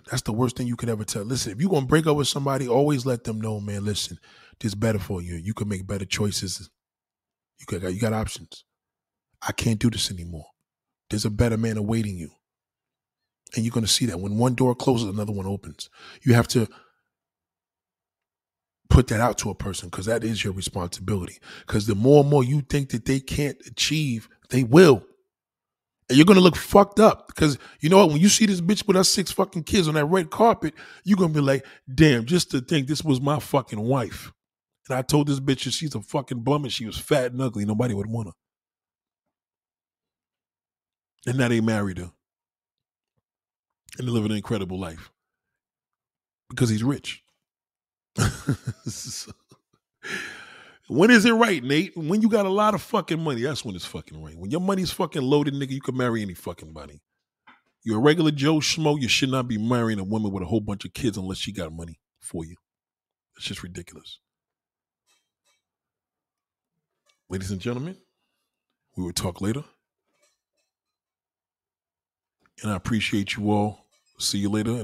that's 0.10 0.24
the 0.24 0.34
worst 0.34 0.58
thing 0.58 0.68
you 0.68 0.76
could 0.76 0.90
ever 0.90 1.04
tell. 1.04 1.24
Listen, 1.24 1.52
if 1.52 1.62
you're 1.62 1.70
gonna 1.70 1.86
break 1.86 2.08
up 2.08 2.18
with 2.18 2.28
somebody, 2.28 2.68
always 2.68 3.06
let 3.06 3.24
them 3.24 3.40
know, 3.40 3.60
man. 3.60 3.86
Listen, 3.86 4.18
this 4.60 4.72
is 4.72 4.76
better 4.76 5.00
for 5.00 5.22
you. 5.22 5.36
You 5.36 5.54
can 5.54 5.68
make 5.68 5.86
better 5.86 6.06
choices. 6.06 6.70
You 7.60 7.66
got 7.80 7.94
you 7.94 8.00
got 8.00 8.14
options. 8.14 8.64
I 9.48 9.52
can't 9.52 9.80
do 9.80 9.90
this 9.90 10.12
anymore. 10.12 10.48
There's 11.10 11.26
a 11.26 11.30
better 11.30 11.58
man 11.58 11.78
awaiting 11.78 12.18
you. 12.18 12.32
And 13.56 13.64
you're 13.64 13.74
gonna 13.74 13.88
see 13.88 14.06
that. 14.08 14.20
When 14.20 14.38
one 14.38 14.56
door 14.56 14.76
closes, 14.76 15.10
another 15.10 15.32
one 15.32 15.48
opens. 15.48 15.90
You 16.24 16.34
have 16.34 16.48
to 16.50 16.68
put 18.90 19.08
that 19.08 19.22
out 19.22 19.38
to 19.40 19.52
a 19.52 19.56
person 19.56 19.90
because 19.90 20.08
that 20.08 20.24
is 20.24 20.44
your 20.44 20.54
responsibility. 20.54 21.38
Because 21.66 21.86
the 21.86 21.96
more 21.96 22.22
and 22.22 22.30
more 22.30 22.44
you 22.44 22.62
think 22.62 22.90
that 22.90 23.06
they 23.06 23.20
can't 23.20 23.58
achieve, 23.68 24.28
they 24.50 24.64
will. 24.64 25.04
You're 26.10 26.26
gonna 26.26 26.40
look 26.40 26.56
fucked 26.56 27.00
up 27.00 27.28
because 27.28 27.58
you 27.82 27.90
know 27.90 27.98
what? 27.98 28.10
When 28.10 28.22
you 28.22 28.30
see 28.30 28.46
this 28.48 28.62
bitch 28.62 28.86
with 28.88 28.96
her 28.96 29.04
six 29.04 29.32
fucking 29.32 29.64
kids 29.64 29.88
on 29.88 29.94
that 29.94 30.06
red 30.06 30.32
carpet, 30.32 30.74
you're 31.04 31.18
gonna 31.18 31.34
be 31.34 31.42
like, 31.42 31.66
damn, 31.94 32.26
just 32.26 32.52
to 32.52 32.62
think 32.62 32.88
this 32.88 33.04
was 33.04 33.22
my 33.22 33.40
fucking 33.40 33.80
wife. 33.80 34.32
And 34.90 34.98
I 34.98 35.04
told 35.04 35.28
this 35.28 35.40
bitch 35.40 35.66
that 35.66 35.74
she's 35.74 35.94
a 35.94 36.02
fucking 36.02 36.40
bum 36.42 36.64
and 36.64 36.74
she 36.74 36.86
was 36.88 36.98
fat 36.98 37.32
and 37.32 37.42
ugly. 37.42 37.64
Nobody 37.64 37.94
would 37.94 38.08
want 38.08 38.30
her. 38.30 38.34
And 41.28 41.38
now 41.38 41.48
they 41.48 41.62
married 41.62 42.00
her. 42.00 42.12
And 43.98 44.08
they 44.08 44.12
live 44.12 44.26
an 44.26 44.32
incredible 44.32 44.80
life. 44.80 45.12
Because 46.50 46.70
he's 46.70 46.84
rich. 46.84 47.24
when 50.90 51.12
is 51.12 51.24
it 51.24 51.34
right, 51.34 51.64
Nate? 51.64 51.96
When 51.96 52.22
you 52.22 52.30
got 52.30 52.48
a 52.48 52.50
lot 52.50 52.74
of 52.74 52.82
fucking 52.82 53.24
money, 53.24 53.42
that's 53.42 53.64
when 53.64 53.76
it's 53.76 53.86
fucking 53.86 54.22
right. 54.22 54.36
When 54.36 54.50
your 54.50 54.60
money's 54.60 54.92
fucking 54.92 55.22
loaded, 55.22 55.54
nigga, 55.54 55.70
you 55.70 55.82
can 55.82 55.96
marry 55.96 56.22
any 56.22 56.34
fucking 56.34 56.74
body. 56.74 57.02
You're 57.84 57.98
a 57.98 58.02
regular 58.02 58.32
Joe 58.32 58.56
Schmo, 58.56 59.00
you 59.00 59.08
should 59.08 59.30
not 59.30 59.48
be 59.48 59.58
marrying 59.58 60.00
a 60.00 60.04
woman 60.04 60.32
with 60.32 60.44
a 60.44 60.48
whole 60.48 60.60
bunch 60.60 60.86
of 60.86 60.94
kids 60.94 61.18
unless 61.18 61.38
she 61.38 61.52
got 61.52 61.72
money 61.72 62.00
for 62.20 62.44
you. 62.44 62.56
It's 63.38 63.46
just 63.46 63.64
ridiculous. 63.64 64.20
Ladies 67.30 67.52
and 67.52 67.62
gentlemen, 67.62 67.96
we 68.98 69.04
will 69.04 69.14
talk 69.14 69.42
later. 69.42 69.64
And 72.62 72.72
I 72.72 72.76
appreciate 72.76 73.38
you 73.38 73.52
all. 73.52 73.86
See 74.18 74.40
you 74.40 74.50
later. 74.50 74.78